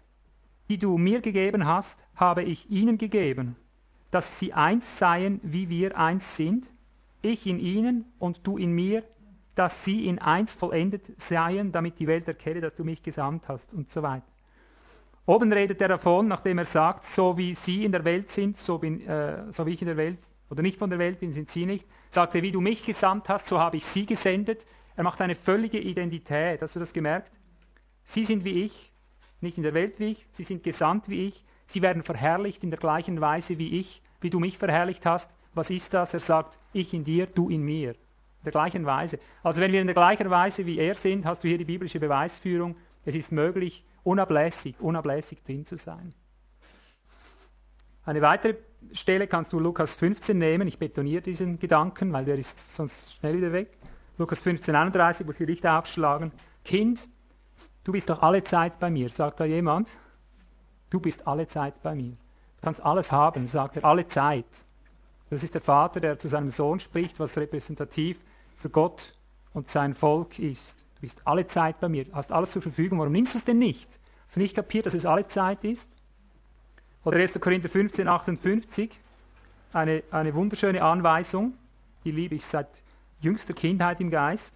die 0.70 0.78
du 0.78 0.98
mir 0.98 1.20
gegeben 1.20 1.66
hast, 1.66 2.00
habe 2.16 2.44
ich 2.44 2.70
ihnen 2.70 2.98
gegeben, 2.98 3.58
dass 4.12 4.40
sie 4.40 4.54
eins 4.54 4.98
seien, 4.98 5.42
wie 5.44 5.68
wir 5.68 5.98
eins 5.98 6.38
sind, 6.38 6.73
ich 7.24 7.48
in 7.48 7.60
ihnen 7.60 8.06
und 8.20 8.46
du 8.46 8.58
in 8.58 8.72
mir, 8.72 9.04
dass 9.56 9.84
sie 9.84 10.08
in 10.08 10.20
eins 10.20 10.54
vollendet 10.54 11.20
seien, 11.20 11.72
damit 11.72 12.00
die 12.00 12.08
Welt 12.08 12.28
erkenne, 12.28 12.62
dass 12.62 12.76
du 12.76 12.84
mich 12.84 13.02
gesandt 13.02 13.48
hast 13.48 13.74
und 13.74 13.90
so 13.90 14.04
weiter. 14.04 14.26
Oben 15.26 15.54
redet 15.54 15.82
er 15.82 15.88
davon, 15.88 16.28
nachdem 16.28 16.58
er 16.58 16.66
sagt, 16.66 17.06
so 17.06 17.38
wie 17.38 17.54
sie 17.54 17.86
in 17.86 17.92
der 17.92 18.04
Welt 18.04 18.32
sind, 18.32 18.58
so, 18.58 18.78
bin, 18.78 19.08
äh, 19.08 19.52
so 19.52 19.66
wie 19.66 19.72
ich 19.72 19.82
in 19.82 19.88
der 19.88 19.98
Welt 19.98 20.20
oder 20.50 20.62
nicht 20.62 20.78
von 20.78 20.90
der 20.90 21.00
Welt 21.00 21.20
bin, 21.20 21.32
sind 21.32 21.50
sie 21.50 21.66
nicht. 21.66 21.88
Sagt 22.10 22.36
er, 22.36 22.42
wie 22.42 22.52
du 22.52 22.60
mich 22.60 22.86
gesandt 22.86 23.30
hast, 23.30 23.48
so 23.48 23.58
habe 23.60 23.78
ich 23.78 23.86
sie 23.86 24.06
gesendet. 24.06 24.66
Er 24.96 25.04
macht 25.04 25.22
eine 25.22 25.36
völlige 25.36 25.80
Identität. 25.80 26.62
Hast 26.62 26.76
du 26.76 26.80
das 26.80 26.92
gemerkt? 26.92 27.32
Sie 28.04 28.26
sind 28.26 28.44
wie 28.44 28.64
ich, 28.64 28.92
nicht 29.40 29.58
in 29.58 29.64
der 29.64 29.74
Welt 29.74 30.00
wie 30.00 30.12
ich, 30.12 30.28
sie 30.32 30.44
sind 30.44 30.64
gesandt 30.64 31.10
wie 31.10 31.28
ich. 31.28 31.44
Sie 31.68 31.82
werden 31.82 32.04
verherrlicht 32.04 32.64
in 32.64 32.70
der 32.70 32.80
gleichen 32.80 33.22
Weise 33.22 33.58
wie 33.58 33.80
ich, 33.80 34.02
wie 34.20 34.30
du 34.30 34.40
mich 34.40 34.58
verherrlicht 34.58 35.06
hast. 35.06 35.30
Was 35.54 35.70
ist 35.70 35.94
das? 35.94 36.14
Er 36.14 36.20
sagt, 36.20 36.58
ich 36.74 36.94
in 36.94 37.04
dir, 37.04 37.28
du 37.28 37.50
in 37.50 37.62
mir. 37.62 37.92
In 37.92 38.46
der 38.46 38.52
gleichen 38.52 38.86
Weise. 38.86 39.20
Also 39.44 39.62
wenn 39.62 39.72
wir 39.72 39.82
in 39.82 39.88
der 39.88 39.94
gleichen 39.94 40.30
Weise 40.30 40.66
wie 40.66 40.78
er 40.78 40.96
sind, 40.96 41.26
hast 41.26 41.44
du 41.44 41.48
hier 41.48 41.58
die 41.58 41.66
biblische 41.66 42.00
Beweisführung. 42.00 42.76
Es 43.06 43.16
ist 43.16 43.32
möglich, 43.32 43.84
unablässig, 44.04 44.76
unablässig 44.80 45.42
drin 45.44 45.66
zu 45.66 45.78
sein. 45.78 46.14
Eine 48.06 48.22
weitere 48.22 48.56
Stelle 48.92 49.28
kannst 49.28 49.54
du 49.54 49.60
Lukas 49.60 49.96
15 49.96 50.38
nehmen. 50.38 50.68
Ich 50.68 50.78
betoniere 50.78 51.22
diesen 51.22 51.58
Gedanken, 51.58 52.12
weil 52.12 52.26
der 52.26 52.38
ist 52.38 52.76
sonst 52.76 53.14
schnell 53.14 53.38
wieder 53.38 53.54
weg. 53.54 53.78
Lukas 54.18 54.42
15, 54.42 54.76
31, 54.76 55.26
wo 55.26 55.32
sie 55.32 55.46
Lichter 55.46 55.80
aufschlagen. 55.80 56.32
Kind, 56.66 57.08
du 57.84 57.94
bist 57.94 58.10
doch 58.10 58.22
alle 58.22 58.44
Zeit 58.44 58.80
bei 58.80 58.90
mir, 58.90 59.10
sagt 59.10 59.40
da 59.40 59.46
jemand. 59.46 59.88
Du 60.90 61.00
bist 61.00 61.26
alle 61.26 61.48
Zeit 61.48 61.82
bei 61.82 61.96
mir. 61.96 62.12
Du 62.12 62.62
kannst 62.62 62.84
alles 62.84 63.12
haben, 63.12 63.48
sagt 63.48 63.78
er, 63.78 63.86
alle 63.86 64.08
Zeit. 64.08 64.46
Das 65.34 65.44
ist 65.44 65.56
der 65.56 65.62
Vater, 65.62 66.00
der 66.00 66.20
zu 66.20 66.28
seinem 66.28 66.52
Sohn 66.52 66.80
spricht, 66.80 67.20
was 67.20 67.36
repräsentativ 67.38 68.18
für 68.56 68.70
Gott 68.70 69.16
und 69.54 69.68
sein 69.68 69.96
Volk 69.96 70.38
ist. 70.38 70.80
Du 70.96 71.02
bist 71.02 71.20
alle 71.26 71.48
Zeit 71.48 71.80
bei 71.80 71.90
mir, 71.90 72.06
hast 72.14 72.32
alles 72.32 72.52
zur 72.52 72.62
Verfügung. 72.62 73.00
Warum 73.00 73.12
nimmst 73.12 73.34
du 73.34 73.40
es 73.40 73.44
denn 73.44 73.58
nicht? 73.58 73.90
Hast 74.28 74.36
du 74.36 74.40
nicht 74.40 74.56
kapiert, 74.56 74.86
dass 74.86 74.94
es 74.94 75.08
alle 75.08 75.28
Zeit 75.28 75.64
ist? 75.64 75.88
Oder 77.04 77.18
1. 77.18 77.40
Korinther 77.40 77.68
15, 77.68 78.08
58, 78.08 78.92
eine, 79.74 80.04
eine 80.12 80.36
wunderschöne 80.36 80.84
Anweisung, 80.84 81.56
die 82.06 82.12
liebe 82.12 82.36
ich 82.36 82.46
seit 82.46 82.68
jüngster 83.20 83.54
Kindheit 83.54 84.00
im 84.00 84.12
Geist. 84.12 84.54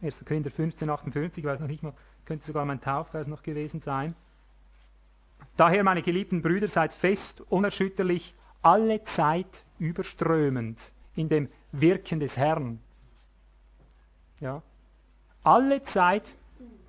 1. 0.00 0.24
Korinther 0.24 0.50
15, 0.50 0.88
58, 0.88 1.44
ich 1.44 1.48
weiß 1.48 1.60
noch 1.60 1.68
nicht 1.68 1.82
mal, 1.82 1.92
könnte 2.24 2.46
sogar 2.46 2.64
mein 2.64 2.80
Taufvers 2.80 3.26
noch 3.26 3.42
gewesen 3.42 3.80
sein. 3.80 4.14
Daher, 5.58 5.84
meine 5.84 6.00
geliebten 6.00 6.40
Brüder, 6.40 6.66
seid 6.66 6.94
fest, 6.94 7.42
unerschütterlich, 7.50 8.34
alle 8.62 9.02
Zeit 9.04 9.64
überströmend 9.78 10.80
in 11.14 11.28
dem 11.28 11.48
Wirken 11.72 12.20
des 12.20 12.36
Herrn. 12.36 12.80
Ja. 14.40 14.62
Alle 15.42 15.82
Zeit 15.84 16.34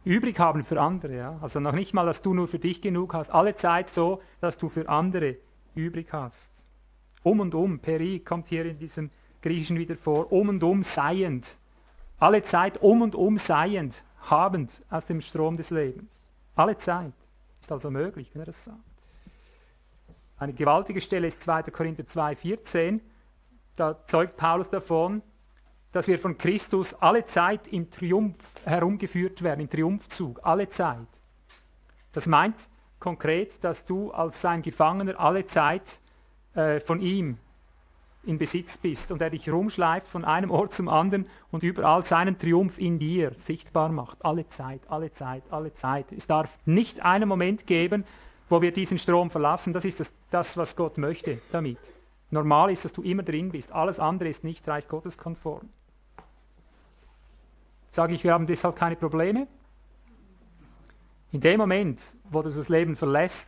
übrig 0.05 0.39
haben 0.39 0.63
für 0.63 0.79
andere. 0.79 1.15
Ja. 1.15 1.37
Also 1.41 1.59
noch 1.59 1.73
nicht 1.73 1.93
mal, 1.93 2.05
dass 2.05 2.21
du 2.21 2.33
nur 2.33 2.47
für 2.47 2.59
dich 2.59 2.81
genug 2.81 3.13
hast. 3.13 3.31
Alle 3.31 3.55
Zeit 3.55 3.89
so, 3.89 4.21
dass 4.39 4.57
du 4.57 4.69
für 4.69 4.87
andere 4.87 5.37
übrig 5.75 6.07
hast. 6.11 6.51
Um 7.23 7.39
und 7.39 7.55
um, 7.55 7.79
Peri 7.79 8.19
kommt 8.19 8.47
hier 8.47 8.65
in 8.65 8.77
diesem 8.77 9.09
Griechischen 9.41 9.77
wieder 9.77 9.95
vor, 9.95 10.31
um 10.31 10.49
und 10.49 10.63
um 10.63 10.83
seiend. 10.83 11.57
Alle 12.19 12.43
Zeit 12.43 12.81
um 12.81 13.01
und 13.01 13.15
um 13.15 13.37
seiend, 13.37 14.03
habend 14.29 14.81
aus 14.89 15.05
dem 15.05 15.21
Strom 15.21 15.57
des 15.57 15.69
Lebens. 15.69 16.29
Alle 16.55 16.77
Zeit. 16.77 17.13
Ist 17.61 17.71
also 17.71 17.89
möglich, 17.89 18.29
wenn 18.33 18.41
er 18.41 18.45
das 18.45 18.63
sagt. 18.63 18.92
Eine 20.37 20.53
gewaltige 20.53 21.01
Stelle 21.01 21.27
ist 21.27 21.41
2. 21.43 21.63
Korinther 21.63 22.07
2, 22.07 22.35
14. 22.35 23.01
Da 23.75 24.05
zeugt 24.07 24.37
Paulus 24.37 24.69
davon, 24.69 25.21
dass 25.91 26.07
wir 26.07 26.19
von 26.19 26.37
Christus 26.37 26.93
alle 26.95 27.25
Zeit 27.25 27.67
im 27.67 27.89
Triumph 27.89 28.35
herumgeführt 28.65 29.43
werden, 29.43 29.61
im 29.61 29.69
Triumphzug, 29.69 30.39
alle 30.43 30.69
Zeit. 30.69 31.07
Das 32.13 32.25
meint 32.25 32.55
konkret, 32.99 33.63
dass 33.63 33.85
du 33.85 34.11
als 34.11 34.41
sein 34.41 34.61
Gefangener 34.61 35.19
alle 35.19 35.45
Zeit 35.45 35.99
äh, 36.55 36.79
von 36.79 36.99
ihm 37.01 37.37
in 38.25 38.37
Besitz 38.37 38.77
bist 38.77 39.11
und 39.11 39.21
er 39.21 39.29
dich 39.29 39.49
rumschleift 39.49 40.07
von 40.07 40.23
einem 40.23 40.49
Ort 40.49 40.73
zum 40.73 40.87
anderen 40.87 41.27
und 41.51 41.63
überall 41.63 42.05
seinen 42.05 42.39
Triumph 42.39 42.77
in 42.77 42.97
dir 42.97 43.33
sichtbar 43.43 43.89
macht. 43.89 44.23
Alle 44.23 44.47
Zeit, 44.47 44.81
alle 44.87 45.11
Zeit, 45.11 45.43
alle 45.49 45.73
Zeit. 45.73 46.11
Es 46.11 46.25
darf 46.25 46.49
nicht 46.65 47.01
einen 47.01 47.27
Moment 47.27 47.67
geben, 47.67 48.05
wo 48.49 48.61
wir 48.61 48.71
diesen 48.71 48.97
Strom 48.97 49.29
verlassen. 49.29 49.73
Das 49.73 49.85
ist 49.85 49.99
das, 49.99 50.11
das, 50.29 50.57
was 50.57 50.75
Gott 50.75 50.97
möchte 50.97 51.39
damit. 51.51 51.79
Normal 52.29 52.71
ist, 52.71 52.83
dass 52.83 52.93
du 52.93 53.01
immer 53.03 53.23
drin 53.23 53.51
bist. 53.51 53.71
Alles 53.71 53.99
andere 53.99 54.29
ist 54.29 54.43
nicht 54.43 54.67
Reich 54.67 54.87
Gottes 54.87 55.17
konform. 55.17 55.69
Sage 57.91 58.15
ich, 58.15 58.23
wir 58.23 58.33
haben 58.33 58.47
deshalb 58.47 58.75
keine 58.75 58.95
Probleme? 58.95 59.47
In 61.31 61.41
dem 61.41 61.59
Moment, 61.59 62.01
wo 62.29 62.41
du 62.41 62.49
das 62.49 62.69
Leben 62.69 62.95
verlässt, 62.95 63.45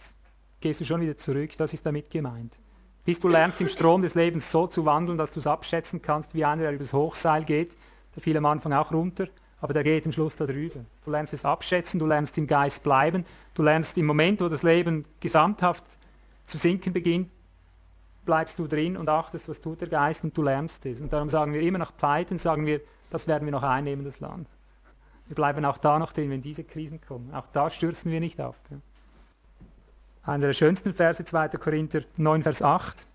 gehst 0.59 0.79
du 0.79 0.85
schon 0.85 1.01
wieder 1.01 1.17
zurück. 1.17 1.57
Das 1.57 1.73
ist 1.73 1.85
damit 1.85 2.09
gemeint. 2.09 2.57
Bis 3.03 3.19
du 3.19 3.27
lernst, 3.27 3.61
im 3.61 3.67
Strom 3.67 4.01
des 4.01 4.15
Lebens 4.15 4.51
so 4.51 4.67
zu 4.67 4.85
wandeln, 4.85 5.17
dass 5.17 5.31
du 5.31 5.39
es 5.39 5.47
abschätzen 5.47 6.01
kannst, 6.01 6.33
wie 6.33 6.45
einer, 6.45 6.63
der 6.63 6.73
übers 6.73 6.93
Hochseil 6.93 7.43
geht. 7.43 7.75
Der 8.15 8.23
fiel 8.23 8.37
am 8.37 8.45
Anfang 8.45 8.73
auch 8.73 8.91
runter 8.91 9.27
aber 9.61 9.73
der 9.73 9.83
geht 9.83 10.05
am 10.05 10.11
Schluss 10.11 10.35
da 10.35 10.45
drüber. 10.45 10.81
Du 11.03 11.11
lernst 11.11 11.33
es 11.33 11.45
abschätzen, 11.45 11.99
du 11.99 12.05
lernst 12.05 12.37
im 12.37 12.47
Geist 12.47 12.83
bleiben, 12.83 13.25
du 13.53 13.63
lernst 13.63 13.97
im 13.97 14.05
Moment, 14.05 14.41
wo 14.41 14.49
das 14.49 14.63
Leben 14.63 15.05
gesamthaft 15.19 15.83
zu 16.47 16.57
sinken 16.57 16.93
beginnt, 16.93 17.29
bleibst 18.25 18.59
du 18.59 18.67
drin 18.67 18.97
und 18.97 19.07
achtest, 19.09 19.47
was 19.47 19.61
tut 19.61 19.81
der 19.81 19.87
Geist 19.87 20.23
und 20.23 20.37
du 20.37 20.41
lernst 20.41 20.85
es. 20.85 20.99
Und 20.99 21.13
darum 21.13 21.29
sagen 21.29 21.53
wir 21.53 21.61
immer 21.61 21.77
nach 21.77 21.95
Pleiten, 21.95 22.37
sagen 22.37 22.65
wir, 22.65 22.81
das 23.09 23.27
werden 23.27 23.45
wir 23.45 23.51
noch 23.51 23.63
einnehmen, 23.63 24.03
das 24.03 24.19
Land. 24.19 24.47
Wir 25.27 25.35
bleiben 25.35 25.63
auch 25.65 25.77
da 25.77 25.97
noch 25.97 26.13
drin, 26.13 26.29
wenn 26.29 26.41
diese 26.41 26.63
Krisen 26.63 27.01
kommen. 27.01 27.33
Auch 27.33 27.47
da 27.53 27.69
stürzen 27.69 28.11
wir 28.11 28.19
nicht 28.19 28.39
ab. 28.39 28.55
Ja. 28.69 28.77
Einer 30.23 30.47
der 30.47 30.53
schönsten 30.53 30.93
Verse, 30.93 31.23
2. 31.23 31.49
Korinther 31.49 32.01
9, 32.17 32.43
Vers 32.43 32.61
8. 32.61 33.07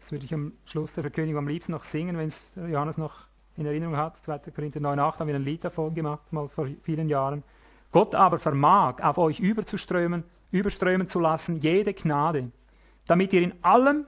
Das 0.00 0.12
würde 0.12 0.24
ich 0.24 0.32
am 0.32 0.52
Schluss 0.64 0.92
der 0.92 1.02
Verkündigung 1.02 1.38
am 1.38 1.48
liebsten 1.48 1.72
noch 1.72 1.84
singen, 1.84 2.16
wenn 2.16 2.28
es 2.28 2.40
Johannes 2.54 2.96
noch 2.96 3.26
in 3.56 3.66
Erinnerung 3.66 3.96
hat, 3.96 4.16
2. 4.16 4.38
Korinther 4.54 4.80
9,8 4.80 5.18
haben 5.18 5.28
wir 5.28 5.34
ein 5.34 5.44
Lied 5.44 5.64
davon 5.64 5.94
gemacht, 5.94 6.32
mal 6.32 6.48
vor 6.48 6.68
vielen 6.82 7.08
Jahren. 7.08 7.42
Gott 7.90 8.14
aber 8.14 8.38
vermag, 8.38 9.02
auf 9.02 9.18
euch 9.18 9.40
überzuströmen, 9.40 10.24
überströmen 10.50 11.08
zu 11.08 11.20
lassen, 11.20 11.56
jede 11.56 11.94
Gnade, 11.94 12.50
damit 13.06 13.32
ihr 13.32 13.42
in 13.42 13.54
allem, 13.62 14.06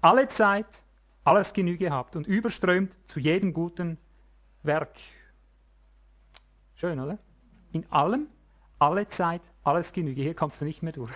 alle 0.00 0.28
Zeit, 0.28 0.82
alles 1.24 1.52
Genüge 1.52 1.90
habt 1.90 2.16
und 2.16 2.26
überströmt 2.26 2.92
zu 3.08 3.20
jedem 3.20 3.52
guten 3.52 3.98
Werk. 4.62 4.96
Schön, 6.76 6.98
oder? 7.00 7.18
In 7.72 7.84
allem, 7.90 8.26
alle 8.78 9.08
Zeit, 9.08 9.42
alles 9.62 9.92
genüge. 9.92 10.22
Hier 10.22 10.34
kommst 10.34 10.60
du 10.60 10.64
nicht 10.64 10.82
mehr 10.82 10.92
durch. 10.92 11.12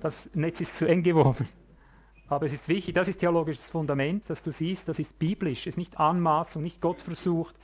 Das 0.00 0.28
Netz 0.34 0.60
ist 0.60 0.76
zu 0.76 0.86
eng 0.86 1.02
gewoben. 1.02 1.48
Aber 2.32 2.46
es 2.46 2.54
ist 2.54 2.66
wichtig, 2.66 2.94
das 2.94 3.08
ist 3.08 3.18
theologisches 3.18 3.68
Fundament, 3.68 4.30
dass 4.30 4.42
du 4.42 4.52
siehst, 4.52 4.88
das 4.88 4.98
ist 4.98 5.18
biblisch, 5.18 5.60
es 5.60 5.66
ist 5.66 5.76
nicht 5.76 6.00
Anmaßung, 6.00 6.62
nicht 6.62 6.80
Gott 6.80 7.02
versucht, 7.02 7.54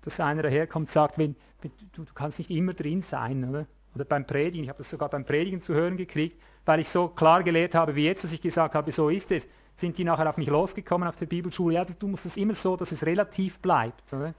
dass 0.00 0.18
einer 0.20 0.42
daherkommt 0.42 0.88
und 0.88 0.90
sagt, 0.90 1.18
wenn, 1.18 1.36
wenn 1.60 1.70
du, 1.92 2.02
du, 2.02 2.14
kannst 2.14 2.38
nicht 2.38 2.50
immer 2.50 2.72
drin 2.72 3.02
sein, 3.02 3.46
oder? 3.46 3.66
Oder 3.94 4.06
beim 4.06 4.26
Predigen, 4.26 4.64
ich 4.64 4.70
habe 4.70 4.78
das 4.78 4.88
sogar 4.88 5.10
beim 5.10 5.26
Predigen 5.26 5.60
zu 5.60 5.74
hören 5.74 5.98
gekriegt, 5.98 6.40
weil 6.64 6.80
ich 6.80 6.88
so 6.88 7.08
klar 7.08 7.42
gelehrt 7.42 7.74
habe 7.74 7.94
wie 7.94 8.06
jetzt, 8.06 8.24
dass 8.24 8.32
ich 8.32 8.40
gesagt 8.40 8.74
habe, 8.74 8.90
so 8.90 9.10
ist 9.10 9.30
es, 9.30 9.46
sind 9.76 9.98
die 9.98 10.04
nachher 10.04 10.30
auf 10.30 10.38
mich 10.38 10.48
losgekommen 10.48 11.06
auf 11.06 11.18
der 11.18 11.26
Bibelschule, 11.26 11.74
ja, 11.74 11.84
du 11.84 12.08
musst 12.08 12.24
es 12.24 12.38
immer 12.38 12.54
so, 12.54 12.78
dass 12.78 12.90
es 12.90 13.04
relativ 13.04 13.58
bleibt. 13.58 14.10
Oder? 14.14 14.32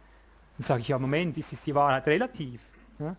Dann 0.57 0.65
sage 0.65 0.81
ich, 0.81 0.87
ja, 0.87 0.97
Moment, 0.97 1.37
ist, 1.37 1.53
die 1.67 1.75
Wahrheit 1.75 2.07
relativ? 2.07 2.61
Ja? 2.97 3.15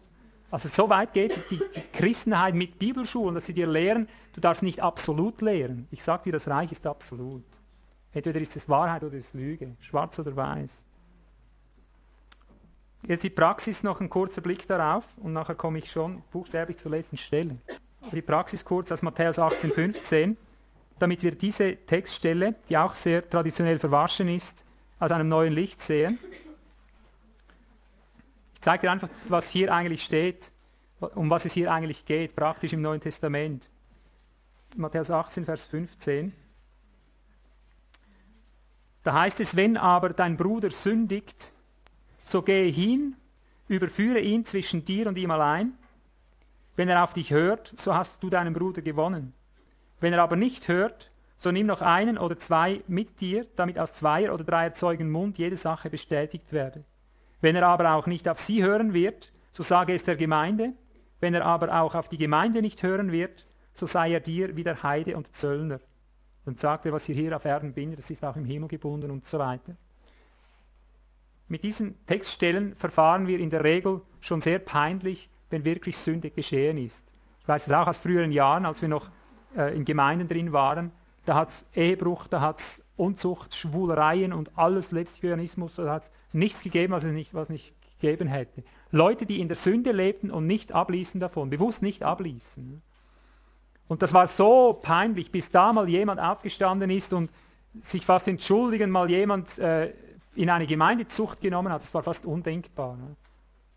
Also 0.50 0.68
so 0.68 0.88
weit 0.88 1.12
geht 1.12 1.36
die, 1.50 1.58
die, 1.58 1.80
Christenheit 1.92 2.54
mit 2.54 2.78
Bibelschulen, 2.78 3.34
dass 3.34 3.46
sie 3.46 3.52
dir 3.52 3.66
lehren, 3.66 4.08
du 4.32 4.40
darfst 4.40 4.62
nicht 4.62 4.80
absolut 4.80 5.42
lehren. 5.42 5.88
Ich 5.90 6.02
sage 6.02 6.24
dir, 6.24 6.32
das 6.32 6.46
Reich 6.48 6.70
ist 6.70 6.86
absolut. 6.86 7.44
Entweder 8.12 8.40
ist 8.40 8.56
es 8.56 8.68
Wahrheit 8.68 9.02
oder 9.02 9.16
ist 9.16 9.28
es 9.28 9.34
Lüge, 9.34 9.76
schwarz 9.80 10.18
oder 10.18 10.34
weiß. 10.34 10.70
Jetzt 13.06 13.24
die 13.24 13.30
Praxis, 13.30 13.82
noch 13.82 14.00
ein 14.00 14.08
kurzer 14.08 14.40
Blick 14.40 14.66
darauf 14.66 15.04
und 15.18 15.32
nachher 15.32 15.54
komme 15.54 15.78
ich 15.78 15.90
schon 15.90 16.22
buchstäblich 16.32 16.78
zur 16.78 16.92
letzten 16.92 17.16
Stelle. 17.16 17.58
Die 18.12 18.22
Praxis 18.22 18.64
kurz 18.64 18.90
aus 18.92 19.02
Matthäus 19.02 19.38
18, 19.38 19.70
15, 19.70 20.36
damit 20.98 21.22
wir 21.22 21.32
diese 21.32 21.76
Textstelle, 21.76 22.54
die 22.68 22.78
auch 22.78 22.94
sehr 22.94 23.28
traditionell 23.28 23.78
verwaschen 23.78 24.28
ist, 24.28 24.64
aus 24.98 25.10
einem 25.10 25.28
neuen 25.28 25.52
Licht 25.52 25.82
sehen. 25.82 26.18
Ich 28.56 28.62
zeige 28.62 28.82
dir 28.82 28.90
einfach, 28.90 29.10
was 29.28 29.48
hier 29.48 29.72
eigentlich 29.72 30.02
steht, 30.02 30.50
um 30.98 31.28
was 31.28 31.44
es 31.44 31.52
hier 31.52 31.70
eigentlich 31.70 32.06
geht, 32.06 32.34
praktisch 32.34 32.72
im 32.72 32.80
Neuen 32.80 33.02
Testament. 33.02 33.68
Matthäus 34.74 35.10
18, 35.10 35.44
Vers 35.44 35.66
15. 35.66 36.32
Da 39.02 39.12
heißt 39.12 39.38
es, 39.40 39.54
wenn 39.56 39.76
aber 39.76 40.08
dein 40.08 40.38
Bruder 40.38 40.70
sündigt, 40.70 41.52
so 42.24 42.42
gehe 42.42 42.72
hin, 42.72 43.14
überführe 43.68 44.20
ihn 44.20 44.46
zwischen 44.46 44.84
dir 44.84 45.06
und 45.06 45.18
ihm 45.18 45.30
allein. 45.30 45.74
Wenn 46.76 46.88
er 46.88 47.04
auf 47.04 47.12
dich 47.12 47.30
hört, 47.30 47.74
so 47.76 47.94
hast 47.94 48.22
du 48.22 48.30
deinen 48.30 48.54
Bruder 48.54 48.80
gewonnen. 48.80 49.34
Wenn 50.00 50.14
er 50.14 50.22
aber 50.22 50.36
nicht 50.36 50.66
hört, 50.66 51.10
so 51.38 51.52
nimm 51.52 51.66
noch 51.66 51.82
einen 51.82 52.16
oder 52.16 52.38
zwei 52.38 52.82
mit 52.88 53.20
dir, 53.20 53.46
damit 53.54 53.78
aus 53.78 53.92
zweier 53.92 54.32
oder 54.32 54.44
dreier 54.44 54.74
Zeugen 54.74 55.10
Mund 55.10 55.36
jede 55.36 55.56
Sache 55.56 55.90
bestätigt 55.90 56.52
werde. 56.52 56.84
Wenn 57.40 57.56
er 57.56 57.66
aber 57.66 57.92
auch 57.92 58.06
nicht 58.06 58.28
auf 58.28 58.38
sie 58.38 58.62
hören 58.62 58.92
wird, 58.92 59.32
so 59.52 59.62
sage 59.62 59.94
es 59.94 60.04
der 60.04 60.16
Gemeinde. 60.16 60.72
Wenn 61.20 61.34
er 61.34 61.44
aber 61.44 61.80
auch 61.80 61.94
auf 61.94 62.08
die 62.08 62.18
Gemeinde 62.18 62.60
nicht 62.60 62.82
hören 62.82 63.12
wird, 63.12 63.46
so 63.72 63.86
sei 63.86 64.12
er 64.12 64.20
dir 64.20 64.56
wie 64.56 64.64
der 64.64 64.82
Heide 64.82 65.16
und 65.16 65.34
Zöllner. 65.36 65.80
Dann 66.44 66.56
sagt 66.56 66.86
er, 66.86 66.92
was 66.92 67.08
ihr 67.08 67.14
hier 67.14 67.34
auf 67.34 67.44
Erden 67.44 67.72
bindet, 67.72 68.00
das 68.00 68.10
ist 68.10 68.24
auch 68.24 68.36
im 68.36 68.44
Himmel 68.44 68.68
gebunden 68.68 69.10
und 69.10 69.26
so 69.26 69.38
weiter. 69.38 69.76
Mit 71.48 71.62
diesen 71.62 71.94
Textstellen 72.06 72.74
verfahren 72.76 73.26
wir 73.26 73.38
in 73.38 73.50
der 73.50 73.64
Regel 73.64 74.02
schon 74.20 74.40
sehr 74.40 74.58
peinlich, 74.58 75.30
wenn 75.50 75.64
wirklich 75.64 75.96
Sünde 75.96 76.30
geschehen 76.30 76.78
ist. 76.78 77.02
Ich 77.40 77.48
weiß 77.48 77.66
es 77.66 77.72
auch 77.72 77.86
aus 77.86 77.98
früheren 77.98 78.32
Jahren, 78.32 78.66
als 78.66 78.82
wir 78.82 78.88
noch 78.88 79.10
äh, 79.56 79.74
in 79.76 79.84
Gemeinden 79.84 80.28
drin 80.28 80.52
waren, 80.52 80.90
da 81.24 81.34
hat 81.34 81.50
es 81.50 81.66
Ehebruch, 81.74 82.28
da 82.28 82.40
hat 82.40 82.60
es 82.60 82.82
Unzucht, 82.96 83.54
Schwulereien 83.54 84.32
und 84.32 84.56
alles 84.56 84.90
Lesbianismus, 84.90 85.74
da 85.74 85.92
hat 85.92 86.04
es 86.04 86.12
nichts 86.32 86.62
gegeben, 86.62 86.92
was 86.92 87.04
es 87.04 87.12
nicht, 87.12 87.34
was 87.34 87.48
nicht 87.48 87.74
gegeben 88.00 88.28
hätte. 88.28 88.62
Leute, 88.90 89.26
die 89.26 89.40
in 89.40 89.48
der 89.48 89.56
Sünde 89.56 89.92
lebten 89.92 90.30
und 90.30 90.46
nicht 90.46 90.72
abließen 90.72 91.20
davon, 91.20 91.50
bewusst 91.50 91.82
nicht 91.82 92.02
abließen. 92.02 92.82
Und 93.88 94.02
das 94.02 94.12
war 94.12 94.28
so 94.28 94.78
peinlich, 94.80 95.30
bis 95.30 95.50
da 95.50 95.72
mal 95.72 95.88
jemand 95.88 96.20
aufgestanden 96.20 96.90
ist 96.90 97.12
und 97.12 97.30
sich 97.82 98.04
fast 98.04 98.26
entschuldigen, 98.26 98.90
mal 98.90 99.10
jemand 99.10 99.58
äh, 99.58 99.92
in 100.34 100.50
eine 100.50 100.66
Gemeindezucht 100.66 101.40
genommen 101.40 101.72
hat, 101.72 101.82
das 101.82 101.94
war 101.94 102.02
fast 102.02 102.26
undenkbar. 102.26 102.96
Ne? 102.96 103.16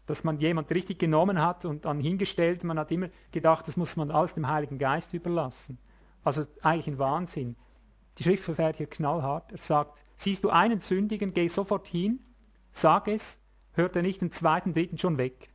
Dass 0.08 0.24
man 0.24 0.40
jemand 0.40 0.70
richtig 0.72 1.00
genommen 1.00 1.42
hat 1.42 1.66
und 1.66 1.86
dann 1.86 2.00
hingestellt, 2.00 2.64
man 2.64 2.80
hat 2.80 2.92
immer 2.92 3.10
gedacht, 3.32 3.68
das 3.68 3.78
muss 3.78 3.96
man 3.96 4.12
alles 4.12 4.34
dem 4.34 4.48
Heiligen 4.48 4.78
Geist 4.78 5.14
überlassen. 5.14 5.78
Also 6.24 6.46
eigentlich 6.62 6.88
ein 6.88 7.00
Wahnsinn. 7.00 7.56
Die 8.18 8.24
Schrift 8.24 8.44
verfährt 8.44 8.78
hier 8.78 8.88
knallhart. 8.88 9.52
Er 9.52 9.58
sagt, 9.60 9.98
siehst 10.16 10.44
du 10.44 10.50
einen 10.50 10.82
Sündigen, 10.82 11.34
geh 11.34 11.48
sofort 11.48 11.88
hin, 11.88 12.20
sag 12.82 13.08
es, 13.08 13.38
hört 13.74 13.96
er 13.96 14.02
nicht 14.02 14.22
den 14.22 14.32
zweiten, 14.32 14.74
dritten 14.74 14.98
schon 14.98 15.18
weg. 15.18 15.50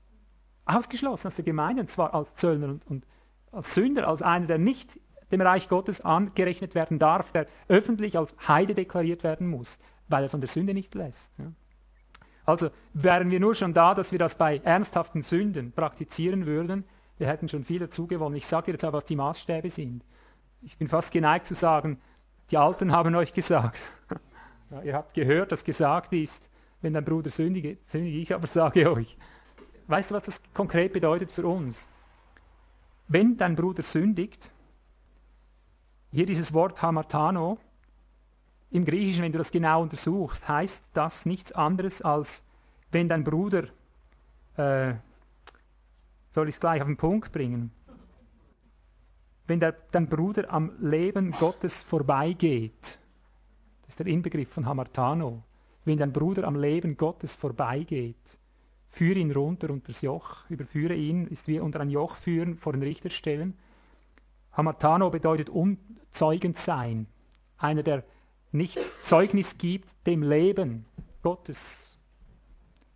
Ausgeschlossen 0.64 1.28
aus 1.28 1.34
der 1.34 1.44
Gemeinde, 1.44 1.82
und 1.82 1.90
zwar 1.90 2.14
als 2.14 2.34
Zöllner 2.36 2.68
und, 2.68 2.86
und 2.86 3.06
als 3.52 3.74
Sünder, 3.74 4.08
als 4.08 4.22
einer, 4.22 4.46
der 4.46 4.58
nicht 4.58 4.98
dem 5.30 5.40
Reich 5.40 5.68
Gottes 5.68 6.00
angerechnet 6.00 6.74
werden 6.74 6.98
darf, 6.98 7.32
der 7.32 7.46
öffentlich 7.68 8.16
als 8.16 8.34
Heide 8.46 8.74
deklariert 8.74 9.24
werden 9.24 9.48
muss 9.48 9.78
weil 10.08 10.24
er 10.24 10.30
von 10.30 10.40
der 10.40 10.48
Sünde 10.48 10.74
nicht 10.74 10.94
lässt. 10.94 11.30
Ja. 11.38 11.52
Also 12.46 12.70
wären 12.92 13.30
wir 13.30 13.40
nur 13.40 13.54
schon 13.54 13.72
da, 13.72 13.94
dass 13.94 14.12
wir 14.12 14.18
das 14.18 14.34
bei 14.36 14.58
ernsthaften 14.58 15.22
Sünden 15.22 15.72
praktizieren 15.72 16.46
würden, 16.46 16.84
wir 17.16 17.28
hätten 17.28 17.48
schon 17.48 17.64
viel 17.64 17.78
dazu 17.78 18.08
gewonnen. 18.08 18.34
Ich 18.34 18.46
sage 18.46 18.66
dir 18.66 18.72
jetzt 18.72 18.84
aber, 18.84 18.98
was 18.98 19.04
die 19.04 19.14
Maßstäbe 19.14 19.70
sind. 19.70 20.04
Ich 20.62 20.76
bin 20.76 20.88
fast 20.88 21.12
geneigt 21.12 21.46
zu 21.46 21.54
sagen, 21.54 22.00
die 22.50 22.58
Alten 22.58 22.90
haben 22.92 23.14
euch 23.14 23.32
gesagt. 23.32 23.78
Ja, 24.70 24.80
ihr 24.80 24.94
habt 24.94 25.12
gehört, 25.12 25.52
dass 25.52 25.62
gesagt 25.62 26.14
ist, 26.14 26.40
wenn 26.84 26.92
dein 26.92 27.04
Bruder 27.04 27.30
sündige, 27.30 27.78
sündige, 27.86 28.18
ich 28.18 28.34
aber 28.34 28.46
sage 28.46 28.92
euch. 28.92 29.16
Weißt 29.86 30.10
du, 30.10 30.14
was 30.14 30.24
das 30.24 30.40
konkret 30.52 30.92
bedeutet 30.92 31.32
für 31.32 31.46
uns? 31.46 31.78
Wenn 33.08 33.38
dein 33.38 33.56
Bruder 33.56 33.82
sündigt, 33.82 34.52
hier 36.12 36.26
dieses 36.26 36.52
Wort 36.52 36.80
Hamatano, 36.82 37.58
im 38.70 38.84
Griechischen, 38.84 39.22
wenn 39.22 39.32
du 39.32 39.38
das 39.38 39.50
genau 39.50 39.82
untersuchst, 39.82 40.46
heißt 40.46 40.82
das 40.92 41.24
nichts 41.24 41.52
anderes 41.52 42.02
als, 42.02 42.42
wenn 42.90 43.08
dein 43.08 43.24
Bruder, 43.24 43.64
äh, 44.56 44.94
soll 46.30 46.48
ich 46.48 46.56
es 46.56 46.60
gleich 46.60 46.82
auf 46.82 46.86
den 46.86 46.96
Punkt 46.96 47.32
bringen, 47.32 47.70
wenn 49.46 49.60
der, 49.60 49.72
dein 49.90 50.08
Bruder 50.08 50.52
am 50.52 50.72
Leben 50.80 51.32
Gottes 51.32 51.82
vorbeigeht, 51.84 52.98
das 53.82 53.90
ist 53.90 53.98
der 53.98 54.06
Inbegriff 54.06 54.50
von 54.50 54.66
Hamartano, 54.66 55.42
wenn 55.84 55.98
dein 55.98 56.12
Bruder 56.12 56.44
am 56.44 56.56
Leben 56.56 56.96
Gottes 56.96 57.34
vorbeigeht, 57.34 58.38
führe 58.88 59.18
ihn 59.18 59.32
runter 59.32 59.70
unter 59.70 59.88
das 59.88 60.02
Joch, 60.02 60.48
überführe 60.48 60.94
ihn, 60.94 61.26
ist 61.26 61.48
wie 61.48 61.60
unter 61.60 61.80
ein 61.80 61.90
Joch 61.90 62.16
führen, 62.16 62.56
vor 62.56 62.72
den 62.72 62.82
Richter 62.82 63.10
stellen. 63.10 63.58
Hamartano 64.52 65.10
bedeutet 65.10 65.48
unzeugend 65.48 66.58
sein, 66.58 67.06
einer, 67.58 67.82
der 67.82 68.04
nicht 68.52 68.78
Zeugnis 69.02 69.58
gibt 69.58 69.88
dem 70.06 70.22
Leben 70.22 70.84
Gottes. 71.22 71.58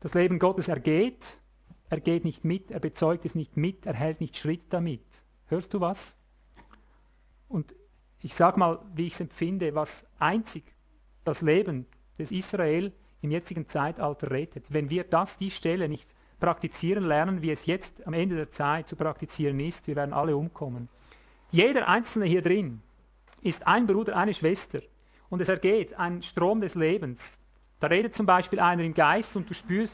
Das 0.00 0.14
Leben 0.14 0.38
Gottes 0.38 0.68
ergeht, 0.68 1.40
er 1.90 2.00
geht 2.00 2.24
nicht 2.24 2.44
mit, 2.44 2.70
er 2.70 2.80
bezeugt 2.80 3.24
es 3.24 3.34
nicht 3.34 3.56
mit, 3.56 3.86
er 3.86 3.94
hält 3.94 4.20
nicht 4.20 4.36
Schritt 4.36 4.62
damit. 4.70 5.02
Hörst 5.46 5.74
du 5.74 5.80
was? 5.80 6.16
Und 7.48 7.74
ich 8.20 8.34
sage 8.34 8.58
mal, 8.58 8.78
wie 8.94 9.06
ich 9.06 9.14
es 9.14 9.20
empfinde, 9.20 9.74
was 9.74 10.06
einzig 10.18 10.64
das 11.24 11.40
Leben 11.40 11.86
des 12.18 12.32
Israel 12.32 12.92
im 13.22 13.30
jetzigen 13.30 13.68
Zeitalter 13.68 14.30
rettet. 14.30 14.72
Wenn 14.72 14.90
wir 14.90 15.04
das, 15.04 15.36
die 15.36 15.50
Stelle 15.50 15.88
nicht 15.88 16.08
praktizieren 16.40 17.04
lernen, 17.04 17.42
wie 17.42 17.50
es 17.50 17.66
jetzt 17.66 18.06
am 18.06 18.14
Ende 18.14 18.36
der 18.36 18.52
Zeit 18.52 18.88
zu 18.88 18.96
praktizieren 18.96 19.58
ist, 19.60 19.86
wir 19.86 19.96
werden 19.96 20.12
alle 20.12 20.36
umkommen. 20.36 20.88
Jeder 21.50 21.88
Einzelne 21.88 22.26
hier 22.26 22.42
drin 22.42 22.82
ist 23.42 23.66
ein 23.66 23.86
Bruder, 23.86 24.16
eine 24.16 24.34
Schwester, 24.34 24.80
und 25.30 25.40
es 25.40 25.48
ergeht 25.48 25.98
ein 25.98 26.22
Strom 26.22 26.60
des 26.60 26.74
Lebens. 26.74 27.20
Da 27.80 27.86
redet 27.88 28.14
zum 28.14 28.26
Beispiel 28.26 28.60
einer 28.60 28.82
im 28.82 28.94
Geist 28.94 29.36
und 29.36 29.48
du 29.48 29.54
spürst, 29.54 29.92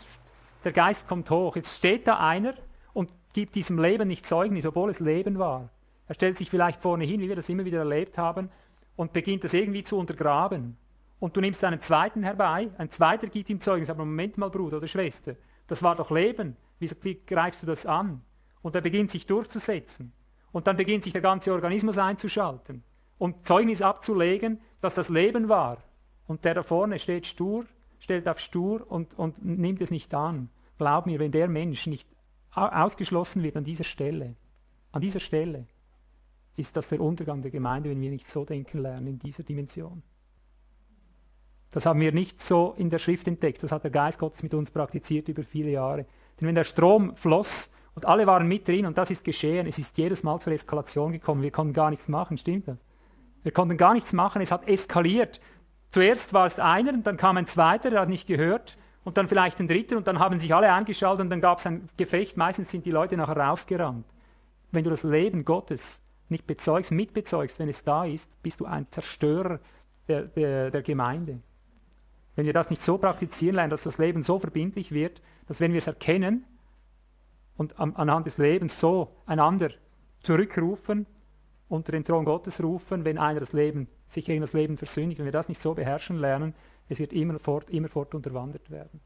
der 0.64 0.72
Geist 0.72 1.06
kommt 1.06 1.30
hoch. 1.30 1.56
Jetzt 1.56 1.76
steht 1.76 2.06
da 2.06 2.18
einer 2.18 2.54
und 2.92 3.10
gibt 3.32 3.54
diesem 3.54 3.78
Leben 3.78 4.08
nicht 4.08 4.26
Zeugnis, 4.26 4.64
obwohl 4.64 4.90
es 4.90 5.00
Leben 5.00 5.38
war. 5.38 5.68
Er 6.08 6.14
stellt 6.14 6.38
sich 6.38 6.50
vielleicht 6.50 6.80
vorne 6.80 7.04
hin, 7.04 7.20
wie 7.20 7.28
wir 7.28 7.36
das 7.36 7.48
immer 7.48 7.64
wieder 7.64 7.78
erlebt 7.78 8.18
haben, 8.18 8.50
und 8.96 9.12
beginnt 9.12 9.42
das 9.42 9.54
irgendwie 9.54 9.82
zu 9.82 9.98
untergraben. 9.98 10.76
Und 11.18 11.36
du 11.36 11.40
nimmst 11.40 11.64
einen 11.64 11.80
zweiten 11.80 12.22
herbei, 12.22 12.70
ein 12.76 12.90
zweiter 12.90 13.28
gibt 13.28 13.48
ihm 13.48 13.60
Zeugnis, 13.60 13.90
aber 13.90 14.04
Moment 14.04 14.36
mal, 14.36 14.50
Bruder 14.50 14.78
oder 14.78 14.86
Schwester, 14.86 15.36
das 15.66 15.82
war 15.82 15.96
doch 15.96 16.10
Leben. 16.10 16.56
Wie, 16.78 16.90
wie 17.02 17.20
greifst 17.26 17.62
du 17.62 17.66
das 17.66 17.86
an? 17.86 18.20
Und 18.62 18.74
er 18.74 18.80
beginnt 18.80 19.10
sich 19.10 19.26
durchzusetzen. 19.26 20.12
Und 20.52 20.66
dann 20.66 20.76
beginnt 20.76 21.04
sich 21.04 21.12
der 21.12 21.22
ganze 21.22 21.52
Organismus 21.52 21.98
einzuschalten 21.98 22.82
und 23.18 23.46
Zeugnis 23.46 23.82
abzulegen, 23.82 24.60
dass 24.80 24.94
das 24.94 25.08
Leben 25.08 25.48
war. 25.48 25.78
Und 26.26 26.44
der 26.44 26.54
da 26.54 26.62
vorne 26.62 26.98
steht 26.98 27.26
stur, 27.26 27.64
stellt 27.98 28.28
auf 28.28 28.38
stur 28.38 28.90
und, 28.90 29.18
und 29.18 29.44
nimmt 29.44 29.80
es 29.80 29.90
nicht 29.90 30.14
an. 30.14 30.50
Glaub 30.78 31.06
mir, 31.06 31.18
wenn 31.18 31.32
der 31.32 31.48
Mensch 31.48 31.86
nicht 31.86 32.08
ausgeschlossen 32.54 33.42
wird 33.42 33.56
an 33.56 33.64
dieser 33.64 33.84
Stelle, 33.84 34.36
an 34.92 35.00
dieser 35.00 35.20
Stelle, 35.20 35.66
ist 36.56 36.76
das 36.76 36.88
der 36.88 37.00
Untergang 37.00 37.42
der 37.42 37.50
Gemeinde, 37.50 37.90
wenn 37.90 38.00
wir 38.00 38.10
nicht 38.10 38.28
so 38.30 38.44
denken 38.44 38.78
lernen 38.78 39.06
in 39.08 39.18
dieser 39.18 39.42
Dimension. 39.42 40.02
Das 41.74 41.86
haben 41.86 41.98
wir 41.98 42.12
nicht 42.12 42.40
so 42.40 42.72
in 42.78 42.88
der 42.88 43.00
Schrift 43.00 43.26
entdeckt, 43.26 43.64
das 43.64 43.72
hat 43.72 43.82
der 43.82 43.90
Geist 43.90 44.20
Gottes 44.20 44.44
mit 44.44 44.54
uns 44.54 44.70
praktiziert 44.70 45.28
über 45.28 45.42
viele 45.42 45.72
Jahre. 45.72 46.06
Denn 46.40 46.46
wenn 46.46 46.54
der 46.54 46.62
Strom 46.62 47.16
floss 47.16 47.68
Und 47.96 48.06
alle 48.06 48.28
waren 48.28 48.46
mit 48.46 48.68
drin 48.68 48.86
und 48.86 48.96
das 48.96 49.10
ist 49.10 49.24
geschehen. 49.24 49.66
Es 49.66 49.78
ist 49.78 49.98
jedes 49.98 50.22
Mal 50.22 50.38
zur 50.38 50.52
Eskalation 50.52 51.10
gekommen. 51.10 51.42
Wir 51.42 51.50
konnten 51.50 51.72
gar 51.72 51.90
nichts 51.90 52.06
machen, 52.06 52.38
stimmt 52.38 52.68
das? 52.68 52.78
Wir 53.42 53.50
konnten 53.50 53.76
gar 53.76 53.92
nichts 53.92 54.12
machen, 54.12 54.40
es 54.40 54.52
hat 54.52 54.68
eskaliert. 54.68 55.40
Zuerst 55.90 56.32
war 56.32 56.46
es 56.46 56.60
einer 56.60 56.92
und 56.92 57.06
dann 57.06 57.16
kam 57.16 57.36
ein 57.36 57.46
zweiter, 57.46 57.90
der 57.90 58.00
hat 58.02 58.08
nicht 58.08 58.28
gehört 58.28 58.76
und 59.02 59.16
dann 59.16 59.26
vielleicht 59.28 59.58
ein 59.58 59.66
dritter 59.66 59.96
und 59.96 60.06
dann 60.06 60.20
haben 60.20 60.38
sich 60.38 60.54
alle 60.54 60.72
eingeschaltet 60.72 61.22
und 61.22 61.30
dann 61.30 61.40
gab 61.40 61.58
es 61.58 61.66
ein 61.66 61.88
Gefecht. 61.96 62.36
Meistens 62.36 62.70
sind 62.70 62.86
die 62.86 62.92
Leute 62.92 63.16
nachher 63.16 63.36
rausgerannt. 63.36 64.06
Wenn 64.70 64.84
du 64.84 64.90
das 64.90 65.02
Leben 65.02 65.44
Gottes 65.44 66.00
nicht 66.28 66.46
bezeugst, 66.46 66.92
mitbezeugst, 66.92 67.58
wenn 67.58 67.68
es 67.68 67.82
da 67.82 68.04
ist, 68.04 68.26
bist 68.42 68.60
du 68.60 68.64
ein 68.64 68.86
Zerstörer 68.92 69.58
der, 70.06 70.22
der, 70.22 70.70
der 70.70 70.82
Gemeinde. 70.82 71.40
Wenn 72.36 72.46
wir 72.46 72.52
das 72.52 72.70
nicht 72.70 72.82
so 72.82 72.98
praktizieren 72.98 73.56
lernen, 73.56 73.70
dass 73.70 73.82
das 73.82 73.98
Leben 73.98 74.22
so 74.22 74.38
verbindlich 74.38 74.92
wird, 74.92 75.22
dass 75.46 75.60
wenn 75.60 75.72
wir 75.72 75.78
es 75.78 75.86
erkennen 75.86 76.44
und 77.56 77.78
an, 77.78 77.94
anhand 77.94 78.26
des 78.26 78.38
Lebens 78.38 78.80
so 78.80 79.14
einander 79.26 79.70
zurückrufen, 80.20 81.06
unter 81.68 81.92
den 81.92 82.04
Thron 82.04 82.24
Gottes 82.24 82.62
rufen, 82.62 83.04
wenn 83.04 83.18
einer 83.18 83.40
das 83.40 83.52
Leben, 83.52 83.88
sich 84.08 84.24
gegen 84.24 84.40
das 84.40 84.52
Leben 84.52 84.76
versündigt, 84.76 85.18
wenn 85.18 85.24
wir 85.26 85.32
das 85.32 85.48
nicht 85.48 85.62
so 85.62 85.74
beherrschen 85.74 86.18
lernen, 86.18 86.54
es 86.88 86.98
wird 86.98 87.12
immerfort, 87.12 87.70
immerfort 87.70 88.14
unterwandert 88.14 88.70
werden. 88.70 89.00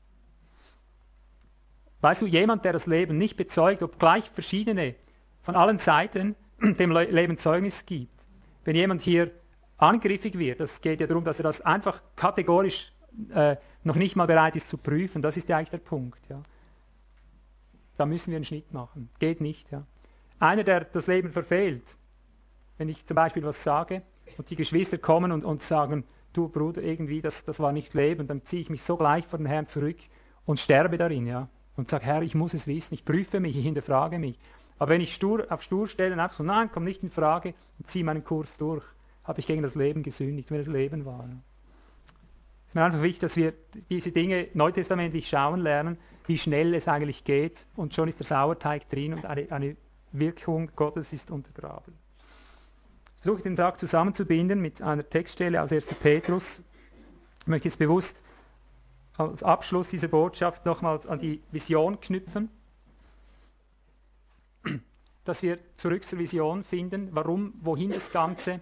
Weißt 2.00 2.22
du, 2.22 2.26
jemand, 2.26 2.64
der 2.64 2.72
das 2.72 2.86
Leben 2.86 3.18
nicht 3.18 3.36
bezeugt, 3.36 3.82
obgleich 3.82 4.30
verschiedene 4.30 4.94
von 5.42 5.56
allen 5.56 5.78
Seiten 5.78 6.36
dem 6.60 6.90
Leben 6.92 7.38
Zeugnis 7.38 7.86
gibt, 7.86 8.12
wenn 8.64 8.76
jemand 8.76 9.02
hier 9.02 9.30
angriffig 9.76 10.38
wird, 10.38 10.60
das 10.60 10.80
geht 10.80 11.00
ja 11.00 11.06
darum, 11.06 11.24
dass 11.24 11.38
er 11.38 11.44
das 11.44 11.60
einfach 11.60 12.00
kategorisch 12.16 12.92
äh, 13.32 13.56
noch 13.84 13.96
nicht 13.96 14.16
mal 14.16 14.26
bereit 14.26 14.56
ist 14.56 14.68
zu 14.68 14.76
prüfen, 14.76 15.22
das 15.22 15.36
ist 15.36 15.48
ja 15.48 15.56
eigentlich 15.56 15.70
der 15.70 15.78
Punkt. 15.78 16.20
Ja. 16.28 16.42
Da 17.96 18.06
müssen 18.06 18.30
wir 18.30 18.36
einen 18.36 18.44
Schnitt 18.44 18.72
machen. 18.72 19.10
Geht 19.18 19.40
nicht. 19.40 19.70
Ja. 19.70 19.84
Einer, 20.38 20.64
der 20.64 20.84
das 20.84 21.06
Leben 21.06 21.32
verfehlt, 21.32 21.96
wenn 22.76 22.88
ich 22.88 23.04
zum 23.06 23.14
Beispiel 23.16 23.42
was 23.42 23.62
sage 23.64 24.02
und 24.36 24.48
die 24.50 24.56
Geschwister 24.56 24.98
kommen 24.98 25.32
und, 25.32 25.44
und 25.44 25.62
sagen, 25.62 26.04
du 26.32 26.48
Bruder, 26.48 26.82
irgendwie, 26.82 27.20
das, 27.20 27.44
das 27.44 27.58
war 27.58 27.72
nicht 27.72 27.94
Leben, 27.94 28.26
dann 28.28 28.42
ziehe 28.42 28.62
ich 28.62 28.70
mich 28.70 28.82
sogleich 28.82 29.26
vor 29.26 29.38
den 29.38 29.46
Herrn 29.46 29.66
zurück 29.66 29.98
und 30.46 30.60
sterbe 30.60 30.96
darin, 30.96 31.26
ja. 31.26 31.48
Und 31.76 31.90
sage, 31.90 32.04
Herr, 32.04 32.22
ich 32.22 32.34
muss 32.34 32.54
es 32.54 32.66
wissen, 32.66 32.94
ich 32.94 33.04
prüfe 33.04 33.40
mich, 33.40 33.56
ich 33.56 33.64
hinterfrage 33.64 34.18
mich. 34.18 34.38
Aber 34.78 34.90
wenn 34.90 35.00
ich 35.00 35.14
stur, 35.14 35.46
auf 35.50 35.62
stur 35.62 35.88
stelle 35.88 36.20
und 36.20 36.32
so, 36.32 36.42
nein, 36.42 36.70
komm 36.72 36.84
nicht 36.84 37.02
in 37.02 37.10
Frage 37.10 37.54
und 37.78 37.90
ziehe 37.90 38.04
meinen 38.04 38.24
Kurs 38.24 38.56
durch, 38.58 38.84
habe 39.24 39.40
ich 39.40 39.46
gegen 39.46 39.62
das 39.62 39.74
Leben 39.74 40.02
gesündigt, 40.02 40.50
wenn 40.50 40.60
es 40.60 40.66
Leben 40.66 41.04
war. 41.04 41.26
Ja. 41.28 41.36
Es 42.68 42.72
ist 42.72 42.74
mir 42.74 42.84
einfach 42.84 43.02
wichtig, 43.02 43.20
dass 43.20 43.36
wir 43.36 43.54
diese 43.90 44.12
Dinge 44.12 44.48
neutestamentlich 44.54 45.28
schauen 45.28 45.60
lernen, 45.60 45.98
wie 46.26 46.38
schnell 46.38 46.74
es 46.74 46.86
eigentlich 46.86 47.24
geht 47.24 47.66
und 47.76 47.94
schon 47.94 48.08
ist 48.08 48.18
der 48.18 48.26
Sauerteig 48.26 48.88
drin 48.90 49.14
und 49.14 49.24
eine, 49.24 49.50
eine 49.50 49.76
Wirkung 50.12 50.70
Gottes 50.76 51.12
ist 51.12 51.30
untergraben 51.30 51.94
versuche 53.20 53.42
den 53.42 53.56
Tag 53.56 53.78
zusammenzubinden 53.78 54.60
mit 54.60 54.80
einer 54.80 55.08
Textstelle 55.08 55.62
aus 55.62 55.72
1. 55.72 55.86
Petrus. 56.00 56.62
Ich 57.40 57.46
möchte 57.46 57.68
jetzt 57.68 57.78
bewusst 57.78 58.14
als 59.16 59.42
Abschluss 59.42 59.88
dieser 59.88 60.08
Botschaft 60.08 60.64
nochmals 60.64 61.06
an 61.06 61.18
die 61.18 61.42
Vision 61.50 62.00
knüpfen, 62.00 62.48
dass 65.24 65.42
wir 65.42 65.58
zurück 65.76 66.04
zur 66.04 66.20
Vision 66.20 66.62
finden, 66.62 67.08
warum, 67.12 67.54
wohin 67.60 67.90
das 67.90 68.10
Ganze, 68.12 68.60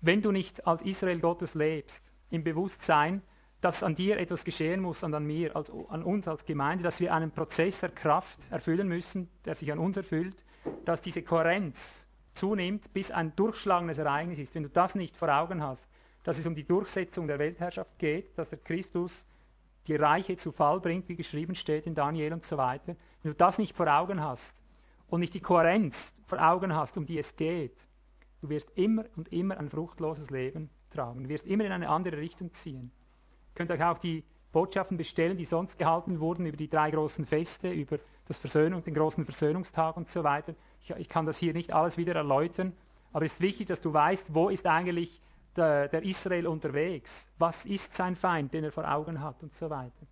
wenn 0.00 0.20
du 0.20 0.32
nicht 0.32 0.66
als 0.66 0.82
Israel 0.82 1.20
Gottes 1.20 1.54
lebst, 1.54 2.02
im 2.30 2.42
Bewusstsein, 2.42 3.22
dass 3.64 3.82
an 3.82 3.94
dir 3.94 4.18
etwas 4.18 4.44
geschehen 4.44 4.82
muss 4.82 5.02
und 5.02 5.14
an 5.14 5.24
mir, 5.24 5.56
als, 5.56 5.72
an 5.88 6.02
uns 6.02 6.28
als 6.28 6.44
Gemeinde, 6.44 6.84
dass 6.84 7.00
wir 7.00 7.14
einen 7.14 7.30
Prozess 7.30 7.80
der 7.80 7.88
Kraft 7.88 8.38
erfüllen 8.50 8.86
müssen, 8.86 9.30
der 9.46 9.54
sich 9.54 9.72
an 9.72 9.78
uns 9.78 9.96
erfüllt, 9.96 10.36
dass 10.84 11.00
diese 11.00 11.22
Kohärenz, 11.22 12.06
zunimmt, 12.34 12.92
bis 12.92 13.10
ein 13.10 13.34
durchschlagendes 13.36 13.96
Ereignis 13.96 14.38
ist. 14.38 14.54
Wenn 14.54 14.64
du 14.64 14.68
das 14.68 14.94
nicht 14.94 15.16
vor 15.16 15.30
Augen 15.30 15.62
hast, 15.62 15.88
dass 16.24 16.38
es 16.38 16.46
um 16.46 16.54
die 16.54 16.64
Durchsetzung 16.64 17.26
der 17.26 17.38
Weltherrschaft 17.38 17.98
geht, 17.98 18.36
dass 18.36 18.50
der 18.50 18.58
Christus 18.58 19.24
die 19.86 19.96
Reiche 19.96 20.36
zu 20.36 20.52
Fall 20.52 20.80
bringt, 20.80 21.08
wie 21.08 21.16
geschrieben 21.16 21.54
steht 21.54 21.86
in 21.86 21.94
Daniel 21.94 22.34
und 22.34 22.44
so 22.44 22.58
weiter, 22.58 22.96
wenn 23.22 23.32
du 23.32 23.34
das 23.34 23.56
nicht 23.56 23.74
vor 23.74 23.86
Augen 23.86 24.20
hast 24.20 24.52
und 25.08 25.20
nicht 25.20 25.32
die 25.32 25.40
Kohärenz 25.40 26.12
vor 26.26 26.38
Augen 26.38 26.74
hast, 26.74 26.98
um 26.98 27.06
die 27.06 27.18
es 27.18 27.34
geht, 27.34 27.76
du 28.42 28.50
wirst 28.50 28.70
immer 28.74 29.04
und 29.16 29.32
immer 29.32 29.56
ein 29.56 29.70
fruchtloses 29.70 30.28
Leben 30.28 30.68
tragen, 30.90 31.22
du 31.22 31.28
wirst 31.30 31.46
immer 31.46 31.64
in 31.64 31.72
eine 31.72 31.88
andere 31.88 32.18
Richtung 32.18 32.52
ziehen. 32.52 32.90
Könnt 33.54 33.70
euch 33.70 33.82
auch 33.82 33.98
die 33.98 34.24
Botschaften 34.52 34.96
bestellen, 34.96 35.36
die 35.36 35.44
sonst 35.44 35.78
gehalten 35.78 36.20
wurden 36.20 36.46
über 36.46 36.56
die 36.56 36.68
drei 36.68 36.90
großen 36.90 37.26
Feste, 37.26 37.70
über 37.70 37.98
das 38.26 38.38
Versöhnung, 38.38 38.82
den 38.84 38.94
großen 38.94 39.24
Versöhnungstag 39.24 39.96
und 39.96 40.10
so 40.10 40.24
weiter. 40.24 40.54
Ich, 40.80 40.90
ich, 40.90 41.08
kann 41.08 41.26
das 41.26 41.38
hier 41.38 41.52
nicht 41.52 41.72
alles 41.72 41.96
wieder 41.96 42.14
erläutern, 42.14 42.72
aber 43.12 43.24
es 43.24 43.32
ist 43.34 43.40
wichtig, 43.40 43.66
dass 43.66 43.80
du 43.80 43.92
weißt, 43.92 44.34
wo 44.34 44.48
ist 44.48 44.66
eigentlich 44.66 45.20
der, 45.56 45.88
der 45.88 46.02
Israel 46.02 46.46
unterwegs? 46.46 47.10
Was 47.38 47.64
ist 47.64 47.94
sein 47.96 48.16
Feind, 48.16 48.52
den 48.52 48.64
er 48.64 48.72
vor 48.72 48.90
Augen 48.90 49.20
hat 49.20 49.42
und 49.42 49.54
so 49.54 49.70
weiter. 49.70 50.06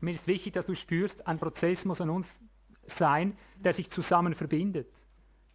Mir 0.00 0.12
ist 0.12 0.26
wichtig, 0.26 0.52
dass 0.52 0.66
du 0.66 0.74
spürst, 0.74 1.26
ein 1.26 1.38
Prozess 1.38 1.84
muss 1.84 2.00
an 2.00 2.10
uns 2.10 2.28
sein, 2.86 3.36
der 3.56 3.72
sich 3.72 3.90
zusammen 3.90 4.34
verbindet. 4.34 4.88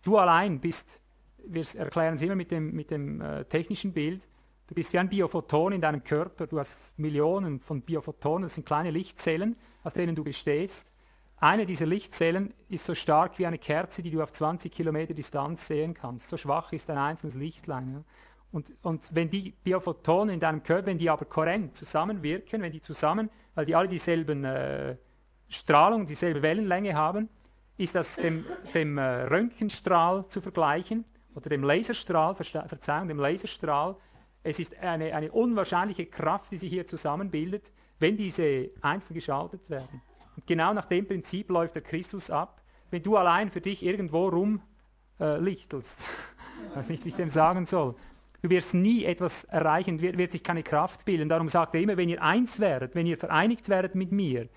Du 0.04 0.18
allein 0.18 0.60
bist, 0.60 1.00
wir 1.46 1.66
erklären 1.76 2.16
es 2.16 2.22
immer 2.22 2.36
mit 2.36 2.52
dem, 2.52 2.72
mit 2.74 2.90
dem 2.90 3.22
äh, 3.22 3.46
technischen 3.46 3.94
Bild, 3.94 4.22
du 4.70 4.76
bist 4.76 4.94
wie 4.94 5.00
ein 5.00 5.10
Biophoton 5.10 5.74
in 5.74 5.82
deinem 5.82 6.04
Körper, 6.04 6.46
du 6.46 6.60
hast 6.60 6.72
Millionen 6.96 7.60
von 7.60 7.82
Biophotonen, 7.82 8.44
das 8.44 8.54
sind 8.54 8.68
kleine 8.68 8.92
Lichtzellen, 8.92 9.56
aus 9.84 9.96
denen 9.96 10.16
du 10.16 10.24
bestehst. 10.24 10.86
Eine 11.38 11.66
dieser 11.66 11.88
Lichtzellen 11.88 12.54
ist 12.68 12.86
so 12.86 12.94
stark 12.94 13.40
wie 13.40 13.48
eine 13.48 13.58
Kerze, 13.58 14.04
die 14.04 14.12
du 14.12 14.22
auf 14.22 14.32
20 14.32 14.72
Kilometer 14.72 15.16
Distanz 15.16 15.66
sehen 15.66 15.96
kannst. 15.96 16.30
So 16.30 16.38
schwach 16.38 16.72
ist 16.72 16.90
ein 16.90 16.98
einzelnes 16.98 17.36
Lichtlein. 17.36 17.94
Ja. 17.94 18.04
Und, 18.52 18.72
und, 18.84 19.04
wenn 19.14 19.30
die 19.30 19.54
Biophotonen 19.64 20.36
in 20.36 20.40
deinem 20.40 20.62
Körper, 20.62 20.88
wenn 20.88 20.98
die 20.98 21.10
aber 21.10 21.26
kohärent 21.26 21.76
zusammenwirken, 21.76 22.62
wenn 22.62 22.72
die 22.72 22.82
zusammen, 22.82 23.30
weil 23.56 23.66
die 23.66 23.76
alle 23.76 23.88
dieselben 23.88 24.44
äh, 24.44 24.98
Strahlung, 25.48 26.06
dieselbe 26.06 26.44
Wellenlänge 26.44 26.94
haben, 26.94 27.30
ist 27.78 27.96
das 27.96 28.14
dem, 28.18 28.46
dem 28.74 28.98
äh, 28.98 29.24
Röntgenstrahl 29.24 30.28
zu 30.28 30.42
vergleichen 30.42 31.06
oder 31.34 31.50
dem 31.50 31.64
Laserstrahl, 31.64 32.36
Verzeihung, 32.36 33.08
dem 33.08 33.20
Laserstrahl. 33.20 33.96
Es 34.44 34.60
ist 34.60 34.78
eine, 34.78 35.14
eine 35.14 35.32
unwahrscheinliche 35.32 36.06
Kraft, 36.06 36.52
die 36.52 36.58
sich 36.58 36.70
hier 36.70 36.88
zusammenbildet, 36.88 37.72
wenn 38.00 38.18
diese 38.18 38.70
einzeln 38.82 39.14
geschaltet 39.14 39.70
werden. 39.70 40.02
Und 40.36 40.48
genau 40.48 40.74
nach 40.74 40.86
dem 40.86 41.06
Prinzip 41.06 41.50
läuft 41.50 41.76
der 41.76 41.82
Christus 41.82 42.32
ab. 42.32 42.62
Wenn 42.92 43.04
du 43.04 43.18
allein 43.18 43.50
für 43.50 43.62
dich 43.62 43.84
irgendwo 43.84 44.30
rumlichtelst, 44.30 45.96
äh, 46.00 46.70
ich 46.70 46.76
weiß 46.76 46.90
nicht, 46.90 47.06
wie 47.06 47.10
ich 47.10 47.16
dem 47.16 47.30
sagen 47.30 47.66
soll, 47.66 47.96
du 48.42 48.50
wirst 48.50 48.74
nie 48.74 49.04
etwas 49.04 49.44
erreichen, 49.46 50.02
wird, 50.02 50.18
wird 50.18 50.32
sich 50.32 50.44
keine 50.44 50.64
Kraft 50.64 51.04
bilden. 51.06 51.28
Darum 51.28 51.50
sagt 51.50 51.76
er 51.76 51.82
immer, 51.82 51.98
wenn 51.98 52.10
ihr 52.10 52.22
eins 52.22 52.60
werdet, 52.60 52.96
wenn 52.96 53.06
ihr 53.06 53.18
vereinigt 53.18 53.68
werdet 53.68 53.96
mit 53.96 54.12
mir, 54.12 54.48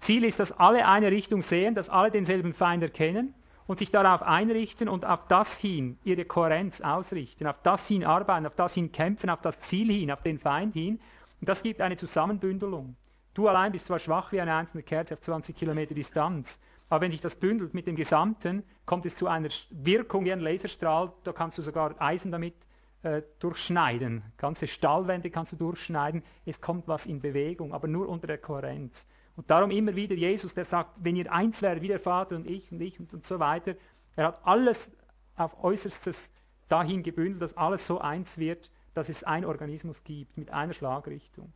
Ziel 0.00 0.24
ist, 0.24 0.40
dass 0.40 0.52
alle 0.52 0.86
eine 0.86 1.10
Richtung 1.10 1.40
sehen, 1.40 1.74
dass 1.74 1.88
alle 1.88 2.10
denselben 2.10 2.52
Feind 2.52 2.82
erkennen 2.82 3.34
und 3.66 3.78
sich 3.78 3.90
darauf 3.90 4.22
einrichten 4.22 4.88
und 4.88 5.04
auf 5.04 5.26
das 5.28 5.58
hin 5.58 5.98
ihre 6.04 6.24
Kohärenz 6.24 6.80
ausrichten, 6.80 7.46
auf 7.46 7.60
das 7.62 7.86
hin 7.88 8.04
arbeiten, 8.04 8.46
auf 8.46 8.54
das 8.54 8.74
hin 8.74 8.92
kämpfen, 8.92 9.30
auf 9.30 9.40
das 9.40 9.58
Ziel 9.60 9.90
hin, 9.90 10.10
auf 10.10 10.22
den 10.22 10.38
Feind 10.38 10.74
hin. 10.74 11.00
Und 11.40 11.48
das 11.48 11.62
gibt 11.62 11.80
eine 11.80 11.96
Zusammenbündelung. 11.96 12.96
Du 13.32 13.48
allein 13.48 13.72
bist 13.72 13.86
zwar 13.86 13.98
schwach 13.98 14.32
wie 14.32 14.40
eine 14.40 14.54
einzelne 14.54 14.82
Kerze 14.82 15.14
auf 15.14 15.20
20 15.20 15.56
Kilometer 15.56 15.94
Distanz, 15.94 16.60
aber 16.88 17.00
wenn 17.00 17.10
sich 17.10 17.20
das 17.20 17.34
bündelt 17.34 17.74
mit 17.74 17.86
dem 17.86 17.96
Gesamten, 17.96 18.62
kommt 18.86 19.06
es 19.06 19.16
zu 19.16 19.26
einer 19.26 19.48
Wirkung 19.70 20.24
wie 20.24 20.32
ein 20.32 20.40
Laserstrahl. 20.40 21.12
Da 21.24 21.32
kannst 21.32 21.58
du 21.58 21.62
sogar 21.62 22.00
Eisen 22.00 22.30
damit 22.30 22.54
äh, 23.02 23.22
durchschneiden. 23.40 24.22
Ganze 24.36 24.66
Stahlwände 24.66 25.30
kannst 25.30 25.52
du 25.52 25.56
durchschneiden. 25.56 26.22
Es 26.44 26.60
kommt 26.60 26.86
was 26.86 27.06
in 27.06 27.20
Bewegung, 27.20 27.72
aber 27.72 27.88
nur 27.88 28.08
unter 28.08 28.26
der 28.26 28.38
Kohärenz. 28.38 29.06
Und 29.36 29.50
darum 29.50 29.70
immer 29.70 29.96
wieder 29.96 30.14
Jesus, 30.14 30.54
der 30.54 30.64
sagt, 30.64 30.92
wenn 30.96 31.16
ihr 31.16 31.32
eins 31.32 31.60
werdet, 31.62 31.82
wie 31.82 31.88
der 31.88 32.00
Vater 32.00 32.36
und 32.36 32.48
ich 32.48 32.70
und 32.70 32.80
ich 32.80 32.98
und, 33.00 33.12
und 33.12 33.26
so 33.26 33.38
weiter. 33.38 33.74
Er 34.16 34.28
hat 34.28 34.40
alles 34.44 34.90
auf 35.36 35.62
Äußerstes 35.62 36.30
dahin 36.68 37.02
gebündelt, 37.02 37.42
dass 37.42 37.56
alles 37.56 37.86
so 37.86 38.00
eins 38.00 38.38
wird, 38.38 38.70
dass 38.94 39.08
es 39.08 39.24
ein 39.24 39.44
Organismus 39.44 40.02
gibt 40.04 40.36
mit 40.36 40.50
einer 40.50 40.72
Schlagrichtung. 40.72 41.52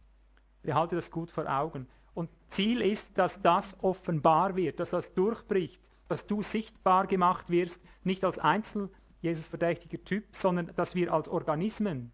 Behalte 0.62 0.96
das 0.96 1.10
gut 1.10 1.30
vor 1.30 1.48
Augen. 1.48 1.86
Und 2.14 2.30
Ziel 2.50 2.82
ist, 2.82 3.06
dass 3.16 3.40
das 3.42 3.76
offenbar 3.80 4.56
wird, 4.56 4.80
dass 4.80 4.90
das 4.90 5.12
durchbricht, 5.14 5.80
dass 6.08 6.26
du 6.26 6.42
sichtbar 6.42 7.06
gemacht 7.06 7.48
wirst, 7.48 7.80
nicht 8.02 8.24
als 8.24 8.38
Einzel 8.40 8.90
Jesus 9.20 9.46
verdächtiger 9.46 10.02
Typ, 10.02 10.24
sondern 10.32 10.72
dass 10.74 10.94
wir 10.94 11.12
als 11.12 11.28
Organismen 11.28 12.12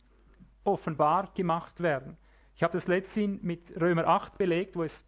offenbar 0.64 1.30
gemacht 1.34 1.80
werden. 1.80 2.16
Ich 2.54 2.62
habe 2.62 2.72
das 2.72 2.86
letztens 2.86 3.42
mit 3.42 3.80
Römer 3.80 4.06
8 4.06 4.38
belegt, 4.38 4.76
wo 4.76 4.82
es 4.82 5.04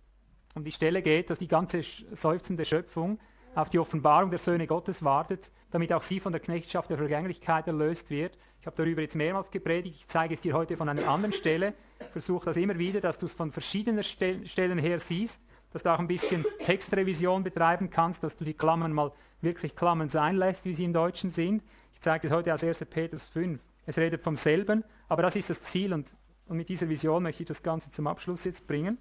um 0.57 0.65
die 0.65 0.73
Stelle 0.73 1.03
geht, 1.03 1.31
dass 1.31 1.39
die 1.39 1.49
ganze 1.49 1.83
seufzende 1.83 2.65
Schöpfung 2.65 3.19
auf 3.55 3.69
die 3.69 3.79
Offenbarung 3.79 4.31
der 4.31 4.39
Söhne 4.39 4.67
Gottes 4.67 5.05
wartet, 5.05 5.51
damit 5.71 5.93
auch 5.93 6.03
sie 6.03 6.19
von 6.19 6.33
der 6.33 6.41
Knechtschaft 6.41 6.91
der 6.91 6.97
Vergänglichkeit 6.97 7.67
erlöst 7.67 8.11
wird. 8.11 8.37
Ich 8.61 8.67
habe 8.67 8.77
darüber 8.77 9.03
jetzt 9.03 9.15
mehrmals 9.15 9.51
gepredigt, 9.51 9.97
ich 10.01 10.09
zeige 10.09 10.35
es 10.35 10.41
dir 10.41 10.55
heute 10.55 10.77
von 10.77 10.89
einer 10.89 11.07
anderen 11.09 11.33
Stelle, 11.33 11.75
versuche 12.13 12.47
das 12.47 12.57
immer 12.57 12.79
wieder, 12.79 13.01
dass 13.01 13.19
du 13.19 13.27
es 13.27 13.35
von 13.35 13.53
verschiedenen 13.53 14.03
Stellen 14.03 14.79
her 14.79 14.99
siehst, 14.99 15.39
dass 15.73 15.83
du 15.83 15.93
auch 15.93 15.99
ein 15.99 16.09
bisschen 16.09 16.45
Textrevision 16.65 17.43
betreiben 17.43 17.91
kannst, 17.91 18.23
dass 18.23 18.35
du 18.37 18.45
die 18.45 18.55
Klammern 18.55 18.93
mal 18.93 19.13
wirklich 19.43 19.77
Klammern 19.77 20.09
sein 20.09 20.37
lässt, 20.37 20.65
wie 20.65 20.75
sie 20.75 20.85
im 20.85 20.93
Deutschen 20.93 21.31
sind. 21.31 21.63
Ich 21.93 22.01
zeige 22.01 22.29
das 22.29 22.37
heute 22.37 22.53
aus 22.53 22.65
1. 22.65 22.79
Petrus 22.87 23.29
5. 23.29 23.61
Es 23.85 23.99
redet 23.99 24.23
vom 24.23 24.37
selben, 24.37 24.85
aber 25.09 25.23
das 25.23 25.37
ist 25.37 25.51
das 25.51 25.63
Ziel 25.65 25.93
und, 25.93 26.15
und 26.47 26.57
mit 26.57 26.69
dieser 26.69 26.89
Vision 26.89 27.23
möchte 27.23 27.43
ich 27.43 27.49
das 27.49 27.63
Ganze 27.63 27.91
zum 27.91 28.07
Abschluss 28.07 28.45
jetzt 28.45 28.67
bringen. 28.67 28.99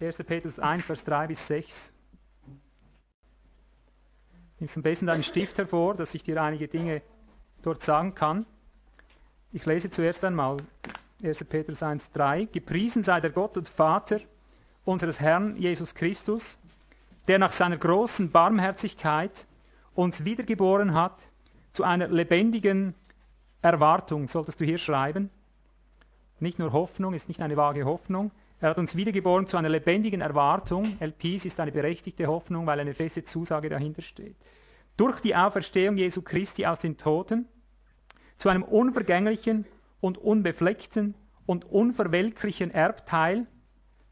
1. 0.00 0.16
Petrus 0.18 0.58
1, 0.60 0.84
Vers 0.84 1.02
3 1.04 1.26
bis 1.26 1.46
6. 1.48 1.92
Nimmst 4.60 4.76
am 4.76 4.82
besten 4.82 5.06
deinen 5.06 5.24
Stift 5.24 5.58
hervor, 5.58 5.94
dass 5.94 6.14
ich 6.14 6.22
dir 6.22 6.40
einige 6.40 6.68
Dinge 6.68 7.02
dort 7.62 7.82
sagen 7.82 8.14
kann. 8.14 8.46
Ich 9.52 9.66
lese 9.66 9.90
zuerst 9.90 10.24
einmal 10.24 10.58
1. 11.22 11.44
Petrus 11.44 11.82
1, 11.82 12.12
3. 12.12 12.44
Gepriesen 12.44 13.02
sei 13.02 13.20
der 13.20 13.30
Gott 13.30 13.56
und 13.56 13.68
Vater 13.68 14.20
unseres 14.84 15.18
Herrn 15.20 15.56
Jesus 15.56 15.94
Christus, 15.94 16.58
der 17.26 17.38
nach 17.38 17.52
seiner 17.52 17.76
großen 17.76 18.30
Barmherzigkeit 18.30 19.46
uns 19.94 20.24
wiedergeboren 20.24 20.94
hat 20.94 21.28
zu 21.72 21.82
einer 21.82 22.06
lebendigen 22.06 22.94
Erwartung, 23.62 24.28
solltest 24.28 24.60
du 24.60 24.64
hier 24.64 24.78
schreiben. 24.78 25.30
Nicht 26.38 26.60
nur 26.60 26.72
Hoffnung, 26.72 27.14
ist 27.14 27.26
nicht 27.26 27.40
eine 27.40 27.56
vage 27.56 27.84
Hoffnung, 27.84 28.30
er 28.60 28.70
hat 28.70 28.78
uns 28.78 28.96
wiedergeboren 28.96 29.46
zu 29.46 29.56
einer 29.56 29.68
lebendigen 29.68 30.20
Erwartung. 30.20 30.98
LPs 31.00 31.44
ist 31.44 31.60
eine 31.60 31.70
berechtigte 31.70 32.26
Hoffnung, 32.26 32.66
weil 32.66 32.80
eine 32.80 32.94
feste 32.94 33.24
Zusage 33.24 33.68
dahinter 33.68 34.02
steht. 34.02 34.36
Durch 34.96 35.20
die 35.20 35.36
Auferstehung 35.36 35.96
Jesu 35.96 36.22
Christi 36.22 36.66
aus 36.66 36.80
den 36.80 36.96
Toten 36.96 37.46
zu 38.36 38.48
einem 38.48 38.64
unvergänglichen 38.64 39.64
und 40.00 40.18
unbefleckten 40.18 41.14
und 41.46 41.64
unverwelklichen 41.64 42.72
Erbteil, 42.72 43.46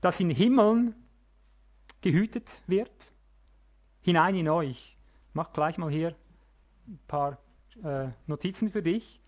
das 0.01 0.21
in 0.21 0.31
Himmeln 0.31 0.95
gehütet 2.01 2.63
wird, 2.69 3.13
hinein 4.01 4.37
in 4.37 4.49
euch. 4.49 4.97
Mach 5.33 5.53
gleich 5.53 5.77
mal 5.77 5.91
hier 5.91 6.15
ein 6.87 7.01
paar 7.09 7.39
äh, 7.83 8.09
Notizen 8.27 8.71
für 8.71 8.83
dich. 8.83 9.21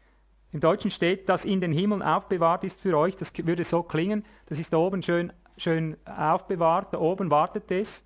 Im 0.52 0.60
Deutschen 0.60 0.90
steht, 0.90 1.28
dass 1.28 1.44
in 1.44 1.60
den 1.60 1.72
Himmeln 1.72 2.02
aufbewahrt 2.02 2.64
ist 2.64 2.80
für 2.80 2.96
euch. 2.96 3.16
Das 3.16 3.32
würde 3.36 3.64
so 3.64 3.82
klingen. 3.82 4.24
Das 4.46 4.58
ist 4.58 4.72
da 4.72 4.78
oben 4.78 5.02
schön, 5.02 5.32
schön 5.58 5.96
aufbewahrt. 6.06 6.94
Da 6.94 6.98
oben 6.98 7.30
wartet 7.30 7.70
es. 7.70 8.02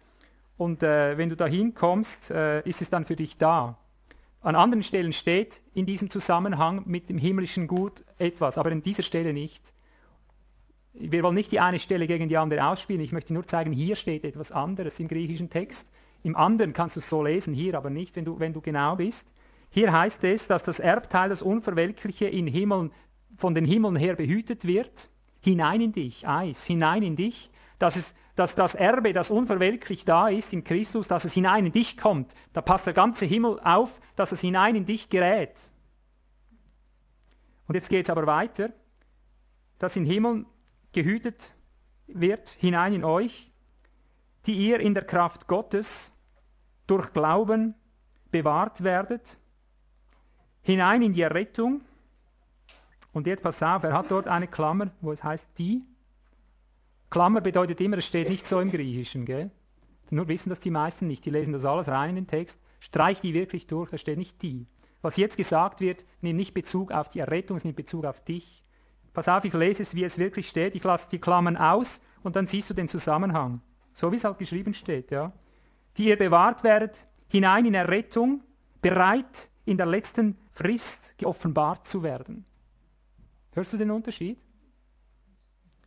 Und 0.57 0.83
äh, 0.83 1.17
wenn 1.17 1.29
du 1.29 1.37
da 1.37 1.47
hinkommst, 1.47 2.31
äh, 2.31 2.69
ist 2.69 2.83
es 2.83 2.91
dann 2.91 3.05
für 3.05 3.17
dich 3.17 3.39
da. 3.39 3.79
An 4.41 4.57
anderen 4.57 4.83
Stellen 4.83 5.13
steht 5.13 5.63
in 5.73 5.87
diesem 5.87 6.11
Zusammenhang 6.11 6.83
mit 6.87 7.09
dem 7.09 7.17
himmlischen 7.17 7.69
Gut 7.69 8.05
etwas, 8.19 8.59
aber 8.59 8.73
an 8.73 8.83
dieser 8.83 9.05
Stelle 9.05 9.33
nicht. 9.33 9.73
Wir 10.95 11.23
wollen 11.23 11.37
nicht 11.37 11.53
die 11.53 11.61
eine 11.61 11.79
Stelle 11.79 12.09
gegen 12.09 12.29
die 12.29 12.37
andere 12.37 12.67
ausspielen. 12.67 13.01
Ich 13.01 13.13
möchte 13.13 13.33
nur 13.33 13.47
zeigen, 13.47 13.73
hier 13.73 13.95
steht 13.95 14.25
etwas 14.25 14.51
anderes 14.51 14.99
im 14.99 15.07
griechischen 15.07 15.49
Text. 15.49 15.87
Im 16.25 16.37
anderen 16.37 16.73
kannst 16.73 16.97
du 16.97 17.01
es 17.01 17.09
so 17.09 17.23
lesen, 17.23 17.55
hier 17.55 17.77
aber 17.77 17.89
nicht, 17.89 18.17
wenn 18.17 18.25
du, 18.25 18.39
wenn 18.41 18.53
du 18.53 18.61
genau 18.61 18.97
bist. 18.97 19.27
Hier 19.73 19.91
heißt 19.91 20.23
es, 20.25 20.47
dass 20.47 20.63
das 20.63 20.79
Erbteil, 20.81 21.31
das 21.31 21.41
Unverwelkliche, 21.41 22.27
in 22.27 22.47
Himmeln, 22.47 22.93
von 23.37 23.55
den 23.55 23.65
Himmeln 23.65 23.97
her 23.97 24.15
behütet 24.17 24.67
wird. 24.67 25.11
Hinein 25.41 25.81
in 25.81 25.93
dich, 25.93 26.29
Eis, 26.29 26.65
hinein 26.65 27.03
in 27.03 27.17
dich. 27.17 27.51
Dass, 27.79 27.97
es, 27.97 28.15
dass 28.37 28.55
das 28.55 28.75
Erbe, 28.75 29.15
das 29.15 29.31
unverwelklich 29.31 30.05
da 30.05 30.29
ist 30.29 30.53
in 30.53 30.63
Christus, 30.63 31.09
dass 31.09 31.25
es 31.25 31.33
hinein 31.33 31.65
in 31.65 31.73
dich 31.73 31.97
kommt. 31.97 32.35
Da 32.53 32.61
passt 32.61 32.85
der 32.85 32.93
ganze 32.93 33.25
Himmel 33.25 33.59
auf, 33.61 33.99
dass 34.15 34.31
es 34.31 34.43
hinein 34.43 34.77
in 34.77 34.85
dich 34.85 35.09
gerät. 35.09 35.59
Und 37.67 37.75
jetzt 37.75 37.89
geht 37.89 38.05
es 38.05 38.11
aber 38.11 38.27
weiter, 38.27 38.75
dass 39.79 39.97
in 39.97 40.05
Himmeln 40.05 40.45
gehütet 40.93 41.55
wird, 42.09 42.51
hinein 42.51 42.93
in 42.93 43.05
euch, 43.05 43.51
die 44.45 44.55
ihr 44.55 44.81
in 44.81 44.93
der 44.93 45.05
Kraft 45.05 45.47
Gottes 45.47 46.13
durch 46.87 47.15
Glauben 47.15 47.75
bewahrt 48.31 48.85
werdet 48.85 49.39
hinein 50.63 51.03
in 51.03 51.13
die 51.13 51.23
Errettung. 51.23 51.83
Und 53.13 53.27
jetzt 53.27 53.43
pass 53.43 53.63
auf, 53.63 53.83
er 53.83 53.93
hat 53.93 54.11
dort 54.11 54.27
eine 54.27 54.49
Klammer, 54.49 54.91
wo 55.01 55.13
es 55.13 55.23
heißt 55.23 55.47
die. 55.59 55.83
Klammer 57.11 57.43
bedeutet 57.43 57.81
immer, 57.81 57.99
es 57.99 58.07
steht 58.07 58.29
nicht 58.29 58.47
so 58.47 58.59
im 58.61 58.71
Griechischen, 58.71 59.27
gell? 59.27 59.51
Nur 60.11 60.29
wissen 60.29 60.51
das 60.51 60.61
die 60.61 60.71
meisten 60.71 61.07
nicht, 61.07 61.25
die 61.25 61.31
lesen 61.31 61.53
das 61.53 61.65
alles 61.65 61.89
rein 61.89 62.11
in 62.11 62.17
den 62.17 62.27
Text. 62.27 62.59
Streich 62.81 63.21
die 63.21 63.35
wirklich 63.35 63.67
durch, 63.67 63.91
da 63.91 63.99
steht 63.99 64.19
nicht 64.19 64.43
die. 64.43 64.67
Was 65.03 65.17
jetzt 65.17 65.37
gesagt 65.37 65.81
wird, 65.81 66.05
nimmt 66.21 66.37
nicht 66.37 66.55
Bezug 66.55 66.93
auf 66.93 67.11
die 67.11 67.21
Errettung, 67.21 67.57
es 67.57 67.65
nimmt 67.65 67.77
Bezug 67.77 68.05
auf 68.05 68.23
dich. 68.25 68.63
Pass 69.13 69.29
auf, 69.29 69.45
ich 69.45 69.53
lese 69.53 69.83
es, 69.83 69.95
wie 69.95 70.05
es 70.05 70.19
wirklich 70.19 70.49
steht. 70.49 70.75
Ich 70.75 70.85
lasse 70.85 71.09
die 71.11 71.19
Klammern 71.19 71.57
aus 71.57 72.01
und 72.23 72.37
dann 72.37 72.47
siehst 72.47 72.71
du 72.71 72.75
den 72.75 72.89
Zusammenhang. 72.89 73.61
So 73.93 74.11
wie 74.11 74.17
es 74.17 74.25
halt 74.25 74.39
geschrieben 74.39 74.75
steht, 74.75 75.11
ja. 75.11 75.33
Die 75.99 76.05
ihr 76.05 76.17
bewahrt 76.17 76.65
werdet, 76.65 77.07
hinein 77.29 77.67
in 77.67 77.75
Errettung, 77.75 78.43
bereit 78.81 79.51
in 79.65 79.77
der 79.77 79.87
letzten 79.87 80.39
Frist 80.53 81.17
geoffenbart 81.19 81.87
zu 81.87 82.03
werden. 82.03 82.45
Hörst 83.53 83.73
du 83.73 83.77
den 83.77 83.91
Unterschied? 83.91 84.39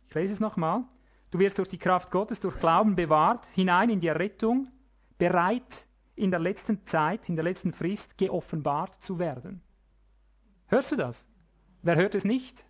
Ich 0.08 0.14
lese 0.14 0.34
es 0.34 0.40
nochmal. 0.40 0.84
Du 1.30 1.38
wirst 1.38 1.58
durch 1.58 1.68
die 1.68 1.78
Kraft 1.78 2.10
Gottes, 2.10 2.40
durch 2.40 2.58
Glauben 2.58 2.94
bewahrt, 2.94 3.46
hinein 3.54 3.90
in 3.90 4.00
die 4.00 4.06
Errettung, 4.06 4.68
bereit 5.18 5.86
in 6.14 6.30
der 6.30 6.40
letzten 6.40 6.86
Zeit, 6.86 7.28
in 7.28 7.36
der 7.36 7.44
letzten 7.44 7.72
Frist 7.72 8.16
geoffenbart 8.16 8.94
zu 9.02 9.18
werden. 9.18 9.60
Hörst 10.68 10.92
du 10.92 10.96
das? 10.96 11.26
Wer 11.82 11.96
hört 11.96 12.14
es 12.14 12.24
nicht? 12.24 12.64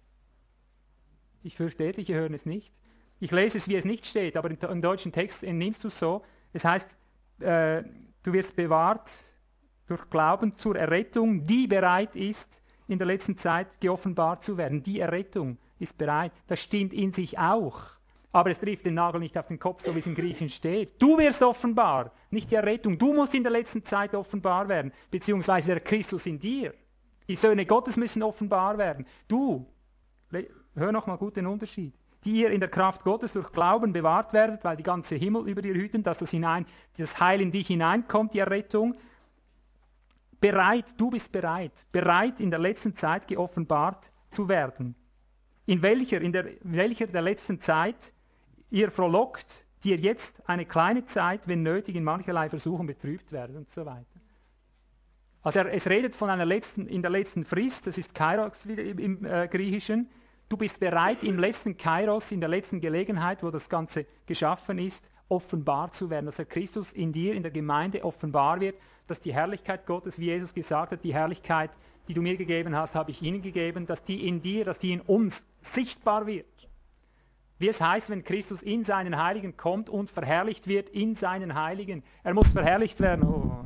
Ich 1.43 1.57
fürchte, 1.57 1.85
etliche 1.85 2.15
hören 2.15 2.35
es 2.35 2.45
nicht. 2.45 2.75
Ich 3.21 3.31
lese 3.31 3.59
es, 3.59 3.69
wie 3.69 3.77
es 3.77 3.85
nicht 3.85 4.07
steht, 4.07 4.37
aber 4.37 4.51
im 4.51 4.83
deutschen 4.83 5.13
Text 5.13 5.43
nimmst 5.43 5.85
du 5.85 5.89
es 5.89 5.99
so. 5.99 6.25
Es 6.53 6.65
heißt, 6.65 6.87
äh, 7.39 7.83
du 8.23 8.33
wirst 8.33 8.57
bewahrt 8.57 9.11
durch 9.87 10.09
Glauben 10.11 10.57
zur 10.57 10.77
Errettung, 10.77 11.47
die 11.47 11.67
bereit 11.67 12.15
ist, 12.17 12.49
in 12.89 12.99
der 12.99 13.07
letzten 13.07 13.37
Zeit 13.39 13.81
geoffenbart 13.81 14.45
zu 14.45 14.57
werden. 14.57 14.83
Die 14.83 15.01
Errettung 15.01 15.59
ist 15.79 15.97
bereit. 15.97 16.33
Das 16.47 16.61
stimmt 16.61 16.93
in 16.93 17.13
sich 17.13 17.39
auch. 17.39 17.81
Aber 18.33 18.51
es 18.51 18.59
trifft 18.59 18.85
den 18.85 18.95
Nagel 18.95 19.21
nicht 19.21 19.37
auf 19.39 19.49
den 19.49 19.59
Kopf, 19.59 19.83
so 19.83 19.95
wie 19.95 20.01
es 20.01 20.07
im 20.07 20.15
Griechen 20.15 20.49
steht. 20.49 21.01
Du 21.01 21.17
wirst 21.17 21.43
offenbar, 21.43 22.13
nicht 22.31 22.51
die 22.51 22.57
Errettung. 22.57 22.99
Du 22.99 23.15
musst 23.15 23.35
in 23.35 23.43
der 23.43 23.53
letzten 23.53 23.85
Zeit 23.85 24.15
offenbar 24.15 24.69
werden, 24.69 24.93
beziehungsweise 25.11 25.69
der 25.69 25.81
Christus 25.81 26.27
in 26.27 26.39
dir. 26.39 26.75
Die 27.29 27.37
Söhne 27.37 27.65
Gottes 27.65 27.97
müssen 27.97 28.23
offenbar 28.23 28.77
werden. 28.79 29.07
Du, 29.27 29.67
hör 30.75 30.93
nochmal 30.93 31.17
gut 31.17 31.37
den 31.37 31.47
Unterschied. 31.47 31.95
Die 32.25 32.41
ihr 32.41 32.51
in 32.51 32.61
der 32.61 32.69
Kraft 32.69 33.05
Gottes 33.05 33.33
durch 33.33 33.51
Glauben 33.53 33.93
bewahrt 33.93 34.33
werdet, 34.33 34.65
weil 34.65 34.77
die 34.77 34.83
ganze 34.83 35.15
Himmel 35.15 35.49
über 35.49 35.63
dir 35.63 35.75
hüten, 35.75 36.03
dass 36.03 36.19
das, 36.19 36.31
hinein, 36.31 36.67
das 36.99 37.19
Heil 37.19 37.41
in 37.41 37.53
dich 37.53 37.69
hineinkommt, 37.69 38.35
die 38.35 38.41
Errettung 38.41 38.97
bereit, 40.41 40.87
du 40.97 41.11
bist 41.11 41.31
bereit, 41.33 41.73
bereit 41.93 42.41
in 42.41 42.51
der 42.51 42.59
letzten 42.59 42.95
Zeit 42.95 43.27
geoffenbart 43.27 44.11
zu 44.31 44.49
werden. 44.49 44.95
In 45.67 45.83
welcher, 45.83 46.21
in 46.21 46.33
der, 46.33 46.63
in 46.63 46.73
welcher 46.73 47.07
der 47.07 47.23
letzten 47.23 47.61
Zeit 47.61 48.13
ihr 48.71 48.91
frohlockt, 48.91 49.67
die 49.83 49.91
ihr 49.91 49.99
jetzt 49.99 50.43
eine 50.49 50.65
kleine 50.65 51.05
Zeit, 51.07 51.49
wenn 51.49 51.63
nötig, 51.63 51.97
in 51.97 52.05
mancherlei 52.05 52.49
Versuchen 52.49 52.87
betrübt 52.87 53.33
werdet 53.33 53.57
und 53.57 53.71
so 53.71 53.85
weiter. 53.85 54.21
Also 55.43 55.61
er, 55.61 55.73
es 55.73 55.87
redet 55.87 56.17
von 56.17 56.29
einer 56.29 56.45
letzten, 56.45 56.87
in 56.89 57.03
der 57.03 57.11
letzten 57.11 57.45
Frist, 57.45 57.87
das 57.87 57.99
ist 57.99 58.15
Kairos 58.15 58.65
im 58.67 59.25
äh, 59.25 59.49
Griechischen. 59.49 60.09
Du 60.49 60.57
bist 60.57 60.79
bereit, 60.79 61.23
im 61.23 61.39
letzten 61.39 61.77
Kairos, 61.77 62.31
in 62.33 62.41
der 62.41 62.49
letzten 62.49 62.81
Gelegenheit, 62.81 63.43
wo 63.43 63.51
das 63.51 63.69
Ganze 63.69 64.07
geschaffen 64.27 64.79
ist, 64.79 65.09
offenbar 65.29 65.93
zu 65.93 66.09
werden, 66.11 66.27
dass 66.27 66.37
der 66.37 66.47
Christus 66.47 66.93
in 66.93 67.13
dir, 67.13 67.35
in 67.35 67.43
der 67.43 67.53
Gemeinde 67.53 68.05
offenbar 68.05 68.61
wird 68.61 68.77
dass 69.07 69.21
die 69.21 69.35
Herrlichkeit 69.35 69.87
Gottes, 69.87 70.19
wie 70.19 70.27
Jesus 70.27 70.53
gesagt 70.53 70.93
hat, 70.93 71.05
die 71.05 71.15
Herrlichkeit, 71.15 71.71
die 72.09 72.15
du 72.15 72.23
mir 72.23 72.37
gegeben 72.37 72.77
hast, 72.77 72.95
habe 72.95 73.11
ich 73.11 73.23
ihnen 73.23 73.43
gegeben, 73.43 73.87
dass 73.87 74.03
die 74.05 74.27
in 74.27 74.43
dir, 74.43 74.65
dass 74.65 74.79
die 74.79 74.93
in 74.93 75.01
uns 75.01 75.43
sichtbar 75.75 76.27
wird. 76.27 76.47
Wie 77.59 77.69
es 77.69 77.81
heißt, 77.81 78.11
wenn 78.11 78.23
Christus 78.23 78.63
in 78.63 78.85
seinen 78.85 79.17
Heiligen 79.17 79.57
kommt 79.57 79.89
und 79.89 80.11
verherrlicht 80.11 80.67
wird 80.67 80.91
in 80.91 81.17
seinen 81.17 81.55
Heiligen. 81.55 82.03
Er 82.23 82.35
muss 82.35 82.49
verherrlicht 82.49 83.01
werden. 83.01 83.25
Oh. 83.25 83.65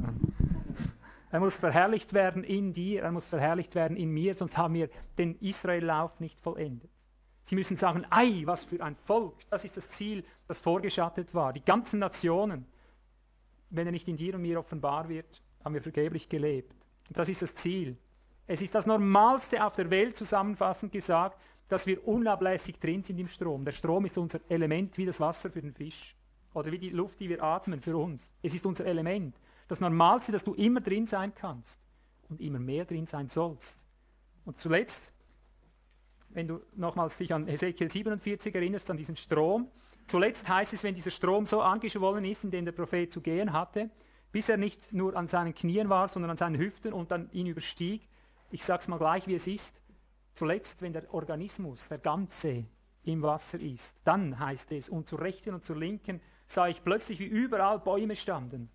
Er 1.32 1.40
muss 1.40 1.54
verherrlicht 1.54 2.12
werden 2.12 2.42
in 2.42 2.72
dir, 2.72 3.02
er 3.02 3.12
muss 3.12 3.26
verherrlicht 3.26 3.74
werden 3.76 3.96
in 3.96 4.10
mir, 4.10 4.34
sonst 4.34 4.56
haben 4.56 4.74
wir 4.74 4.88
den 5.16 5.36
Israellauf 5.40 6.18
nicht 6.18 6.40
vollendet. 6.40 6.90
Sie 7.44 7.54
müssen 7.54 7.76
sagen, 7.76 8.04
ei, 8.10 8.42
was 8.46 8.64
für 8.64 8.82
ein 8.82 8.96
Volk. 9.06 9.34
Das 9.48 9.64
ist 9.64 9.76
das 9.76 9.88
Ziel, 9.90 10.24
das 10.48 10.60
vorgeschattet 10.60 11.34
war. 11.34 11.52
Die 11.52 11.64
ganzen 11.64 12.00
Nationen 12.00 12.66
wenn 13.70 13.86
er 13.86 13.92
nicht 13.92 14.08
in 14.08 14.16
dir 14.16 14.34
und 14.34 14.42
mir 14.42 14.58
offenbar 14.58 15.08
wird, 15.08 15.42
haben 15.64 15.74
wir 15.74 15.82
vergeblich 15.82 16.28
gelebt. 16.28 16.74
Und 17.08 17.18
das 17.18 17.28
ist 17.28 17.42
das 17.42 17.54
Ziel. 17.54 17.96
Es 18.46 18.62
ist 18.62 18.74
das 18.74 18.86
Normalste 18.86 19.64
auf 19.64 19.76
der 19.76 19.90
Welt, 19.90 20.16
zusammenfassend 20.16 20.92
gesagt, 20.92 21.38
dass 21.68 21.86
wir 21.86 22.06
unablässig 22.06 22.78
drin 22.80 23.04
sind 23.04 23.18
im 23.18 23.28
Strom. 23.28 23.64
Der 23.64 23.72
Strom 23.72 24.04
ist 24.04 24.18
unser 24.18 24.40
Element 24.48 24.98
wie 24.98 25.06
das 25.06 25.20
Wasser 25.20 25.50
für 25.50 25.62
den 25.62 25.72
Fisch 25.72 26.16
oder 26.52 26.72
wie 26.72 26.78
die 26.78 26.90
Luft, 26.90 27.20
die 27.20 27.28
wir 27.28 27.42
atmen 27.42 27.80
für 27.80 27.96
uns. 27.96 28.34
Es 28.42 28.54
ist 28.54 28.66
unser 28.66 28.84
Element. 28.86 29.36
Das 29.68 29.78
Normalste, 29.78 30.32
dass 30.32 30.42
du 30.42 30.54
immer 30.54 30.80
drin 30.80 31.06
sein 31.06 31.32
kannst 31.32 31.78
und 32.28 32.40
immer 32.40 32.58
mehr 32.58 32.84
drin 32.84 33.06
sein 33.06 33.28
sollst. 33.28 33.76
Und 34.44 34.60
zuletzt, 34.60 35.12
wenn 36.30 36.48
du 36.48 36.60
nochmals 36.74 37.16
dich 37.16 37.32
an 37.32 37.46
Ezekiel 37.46 37.88
47 37.88 38.52
erinnerst, 38.52 38.90
an 38.90 38.96
diesen 38.96 39.14
Strom, 39.14 39.68
zuletzt 40.10 40.48
heißt 40.48 40.72
es, 40.72 40.82
wenn 40.82 40.94
dieser 40.94 41.10
Strom 41.10 41.46
so 41.46 41.62
angeschwollen 41.62 42.24
ist, 42.24 42.44
in 42.44 42.50
den 42.50 42.64
der 42.64 42.72
Prophet 42.72 43.12
zu 43.12 43.20
gehen 43.20 43.52
hatte, 43.52 43.90
bis 44.32 44.48
er 44.48 44.56
nicht 44.56 44.92
nur 44.92 45.16
an 45.16 45.28
seinen 45.28 45.54
Knien 45.54 45.88
war, 45.88 46.08
sondern 46.08 46.32
an 46.32 46.36
seinen 46.36 46.58
Hüften 46.58 46.92
und 46.92 47.10
dann 47.10 47.30
ihn 47.32 47.46
überstieg. 47.46 48.08
Ich 48.50 48.64
sage 48.64 48.82
es 48.82 48.88
mal 48.88 48.98
gleich, 48.98 49.26
wie 49.26 49.34
es 49.34 49.46
ist. 49.46 49.72
Zuletzt, 50.34 50.82
wenn 50.82 50.92
der 50.92 51.12
Organismus, 51.12 51.86
der 51.88 51.98
Ganze, 51.98 52.64
im 53.04 53.22
Wasser 53.22 53.58
ist, 53.58 53.94
dann 54.04 54.38
heißt 54.38 54.72
es, 54.72 54.88
und 54.88 55.08
zur 55.08 55.20
rechten 55.20 55.54
und 55.54 55.64
zur 55.64 55.76
linken 55.76 56.20
sah 56.46 56.68
ich 56.68 56.82
plötzlich, 56.84 57.18
wie 57.18 57.26
überall 57.26 57.78
Bäume 57.78 58.16
standen. 58.16 58.68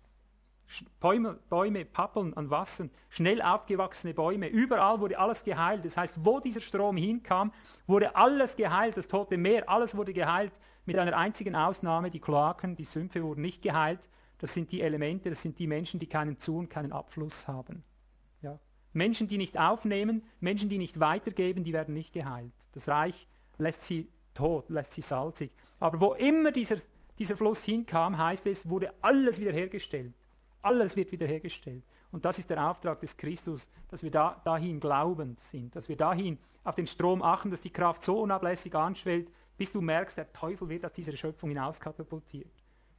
Bäume, 0.98 1.38
Bäume, 1.48 1.84
Pappeln 1.84 2.36
an 2.36 2.50
Wassern, 2.50 2.90
schnell 3.08 3.40
aufgewachsene 3.40 4.14
Bäume. 4.14 4.48
Überall 4.48 4.98
wurde 4.98 5.16
alles 5.16 5.44
geheilt. 5.44 5.84
Das 5.84 5.96
heißt, 5.96 6.24
wo 6.24 6.40
dieser 6.40 6.60
Strom 6.60 6.96
hinkam, 6.96 7.52
wurde 7.86 8.16
alles 8.16 8.56
geheilt. 8.56 8.96
Das 8.96 9.06
Tote 9.06 9.36
Meer, 9.36 9.68
alles 9.68 9.96
wurde 9.96 10.12
geheilt. 10.12 10.52
Mit 10.86 10.96
einer 10.98 11.16
einzigen 11.16 11.56
Ausnahme, 11.56 12.10
die 12.10 12.20
Kloaken, 12.20 12.76
die 12.76 12.84
Sümpfe 12.84 13.22
wurden 13.22 13.42
nicht 13.42 13.60
geheilt. 13.60 14.00
Das 14.38 14.54
sind 14.54 14.70
die 14.70 14.80
Elemente, 14.80 15.30
das 15.30 15.42
sind 15.42 15.58
die 15.58 15.66
Menschen, 15.66 15.98
die 15.98 16.06
keinen 16.06 16.38
Zu- 16.38 16.58
und 16.58 16.70
keinen 16.70 16.92
Abfluss 16.92 17.48
haben. 17.48 17.82
Ja. 18.40 18.58
Menschen, 18.92 19.26
die 19.26 19.36
nicht 19.36 19.58
aufnehmen, 19.58 20.22
Menschen, 20.40 20.68
die 20.68 20.78
nicht 20.78 21.00
weitergeben, 21.00 21.64
die 21.64 21.72
werden 21.72 21.94
nicht 21.94 22.12
geheilt. 22.12 22.52
Das 22.72 22.88
Reich 22.88 23.26
lässt 23.58 23.84
sie 23.84 24.08
tot, 24.34 24.70
lässt 24.70 24.92
sie 24.92 25.00
salzig. 25.00 25.50
Aber 25.80 26.00
wo 26.00 26.14
immer 26.14 26.52
dieser, 26.52 26.76
dieser 27.18 27.36
Fluss 27.36 27.64
hinkam, 27.64 28.16
heißt 28.16 28.46
es, 28.46 28.68
wurde 28.68 28.92
alles 29.02 29.40
wiederhergestellt. 29.40 30.14
Alles 30.62 30.94
wird 30.94 31.10
wiederhergestellt. 31.10 31.82
Und 32.12 32.24
das 32.24 32.38
ist 32.38 32.48
der 32.48 32.70
Auftrag 32.70 33.00
des 33.00 33.16
Christus, 33.16 33.68
dass 33.88 34.02
wir 34.02 34.10
da, 34.10 34.40
dahin 34.44 34.78
glaubend 34.78 35.40
sind, 35.40 35.74
dass 35.74 35.88
wir 35.88 35.96
dahin 35.96 36.38
auf 36.62 36.76
den 36.76 36.86
Strom 36.86 37.22
achten, 37.22 37.50
dass 37.50 37.60
die 37.60 37.70
Kraft 37.70 38.04
so 38.04 38.20
unablässig 38.20 38.74
anschwellt, 38.74 39.28
bis 39.56 39.72
du 39.72 39.80
merkst, 39.80 40.16
der 40.16 40.32
Teufel 40.32 40.68
wird 40.68 40.84
aus 40.84 40.92
dieser 40.92 41.16
Schöpfung 41.16 41.50
hinauskatapultiert. 41.50 42.52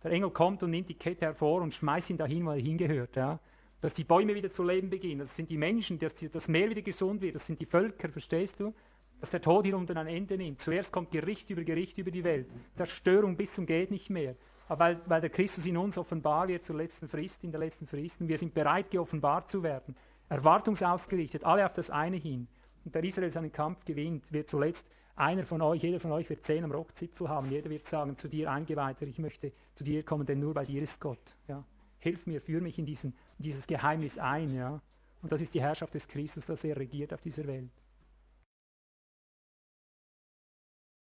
Der 0.03 0.11
Engel 0.11 0.29
kommt 0.29 0.63
und 0.63 0.71
nimmt 0.71 0.89
die 0.89 0.95
Kette 0.95 1.25
hervor 1.25 1.61
und 1.61 1.73
schmeißt 1.73 2.09
ihn 2.09 2.17
dahin, 2.17 2.45
wo 2.45 2.51
er 2.51 2.59
hingehört. 2.59 3.15
Ja? 3.15 3.39
Dass 3.81 3.93
die 3.93 4.03
Bäume 4.03 4.35
wieder 4.35 4.51
zu 4.51 4.63
leben 4.63 4.89
beginnen, 4.89 5.27
das 5.27 5.35
sind 5.35 5.49
die 5.49 5.57
Menschen, 5.57 5.99
dass 5.99 6.13
das 6.31 6.47
Meer 6.47 6.69
wieder 6.69 6.81
gesund 6.81 7.21
wird, 7.21 7.35
das 7.35 7.45
sind 7.45 7.59
die 7.59 7.65
Völker, 7.65 8.09
verstehst 8.09 8.59
du? 8.59 8.73
Dass 9.19 9.29
der 9.31 9.41
Tod 9.41 9.65
hier 9.65 9.75
unten 9.75 9.97
ein 9.97 10.07
Ende 10.07 10.37
nimmt. 10.37 10.61
Zuerst 10.61 10.91
kommt 10.91 11.11
Gericht 11.11 11.49
über 11.49 11.63
Gericht 11.63 11.97
über 11.97 12.11
die 12.11 12.23
Welt. 12.23 12.47
Zerstörung 12.75 13.35
bis 13.35 13.51
zum 13.53 13.65
Geht 13.65 13.89
nicht 13.89 14.09
mehr. 14.09 14.35
Aber 14.67 14.79
weil, 14.79 15.01
weil 15.05 15.21
der 15.21 15.29
Christus 15.29 15.65
in 15.65 15.77
uns 15.77 15.97
offenbar 15.97 16.47
wird 16.47 16.65
zur 16.65 16.75
letzten 16.75 17.07
Frist, 17.07 17.43
in 17.43 17.51
der 17.51 17.59
letzten 17.59 17.87
Frist, 17.87 18.19
und 18.19 18.27
wir 18.27 18.37
sind 18.37 18.53
bereit, 18.53 18.91
geoffenbart 18.91 19.49
zu 19.49 19.63
werden, 19.63 19.95
erwartungsausgerichtet, 20.29 21.43
alle 21.43 21.65
auf 21.65 21.73
das 21.73 21.89
eine 21.89 22.17
hin. 22.17 22.47
Und 22.85 22.93
der 22.93 23.03
Israel 23.03 23.31
seinen 23.31 23.51
Kampf 23.51 23.85
gewinnt, 23.85 24.31
wird 24.31 24.49
zuletzt 24.49 24.85
einer 25.17 25.45
von 25.45 25.61
euch, 25.61 25.81
jeder 25.81 25.99
von 25.99 26.11
euch 26.11 26.29
wird 26.29 26.45
zehn 26.45 26.63
am 26.63 26.71
Rockzipfel 26.71 27.27
haben. 27.27 27.49
Jeder 27.49 27.69
wird 27.69 27.87
sagen, 27.87 28.17
zu 28.17 28.27
dir 28.27 28.51
Eingeweihter, 28.51 29.07
ich 29.07 29.17
möchte 29.17 29.51
zu 29.75 29.83
dir 29.83 30.03
kommen, 30.03 30.25
denn 30.25 30.39
nur 30.39 30.53
bei 30.53 30.63
dir 30.63 30.81
ist 30.81 30.99
Gott. 31.01 31.35
Ja. 31.47 31.63
Hilf 31.99 32.27
mir, 32.27 32.39
führ 32.39 32.61
mich 32.61 32.77
in, 32.77 32.85
diesen, 32.85 33.15
dieses 33.39 33.65
Geheimnis 33.65 34.17
ein. 34.19 34.53
Ja. 34.53 34.79
Und 35.23 35.31
das 35.31 35.41
ist 35.41 35.53
die 35.55 35.61
Herrschaft 35.61 35.95
des 35.95 36.07
Christus, 36.07 36.45
dass 36.45 36.63
er 36.63 36.77
regiert 36.77 37.13
auf 37.13 37.21
dieser 37.21 37.47
Welt. 37.47 37.71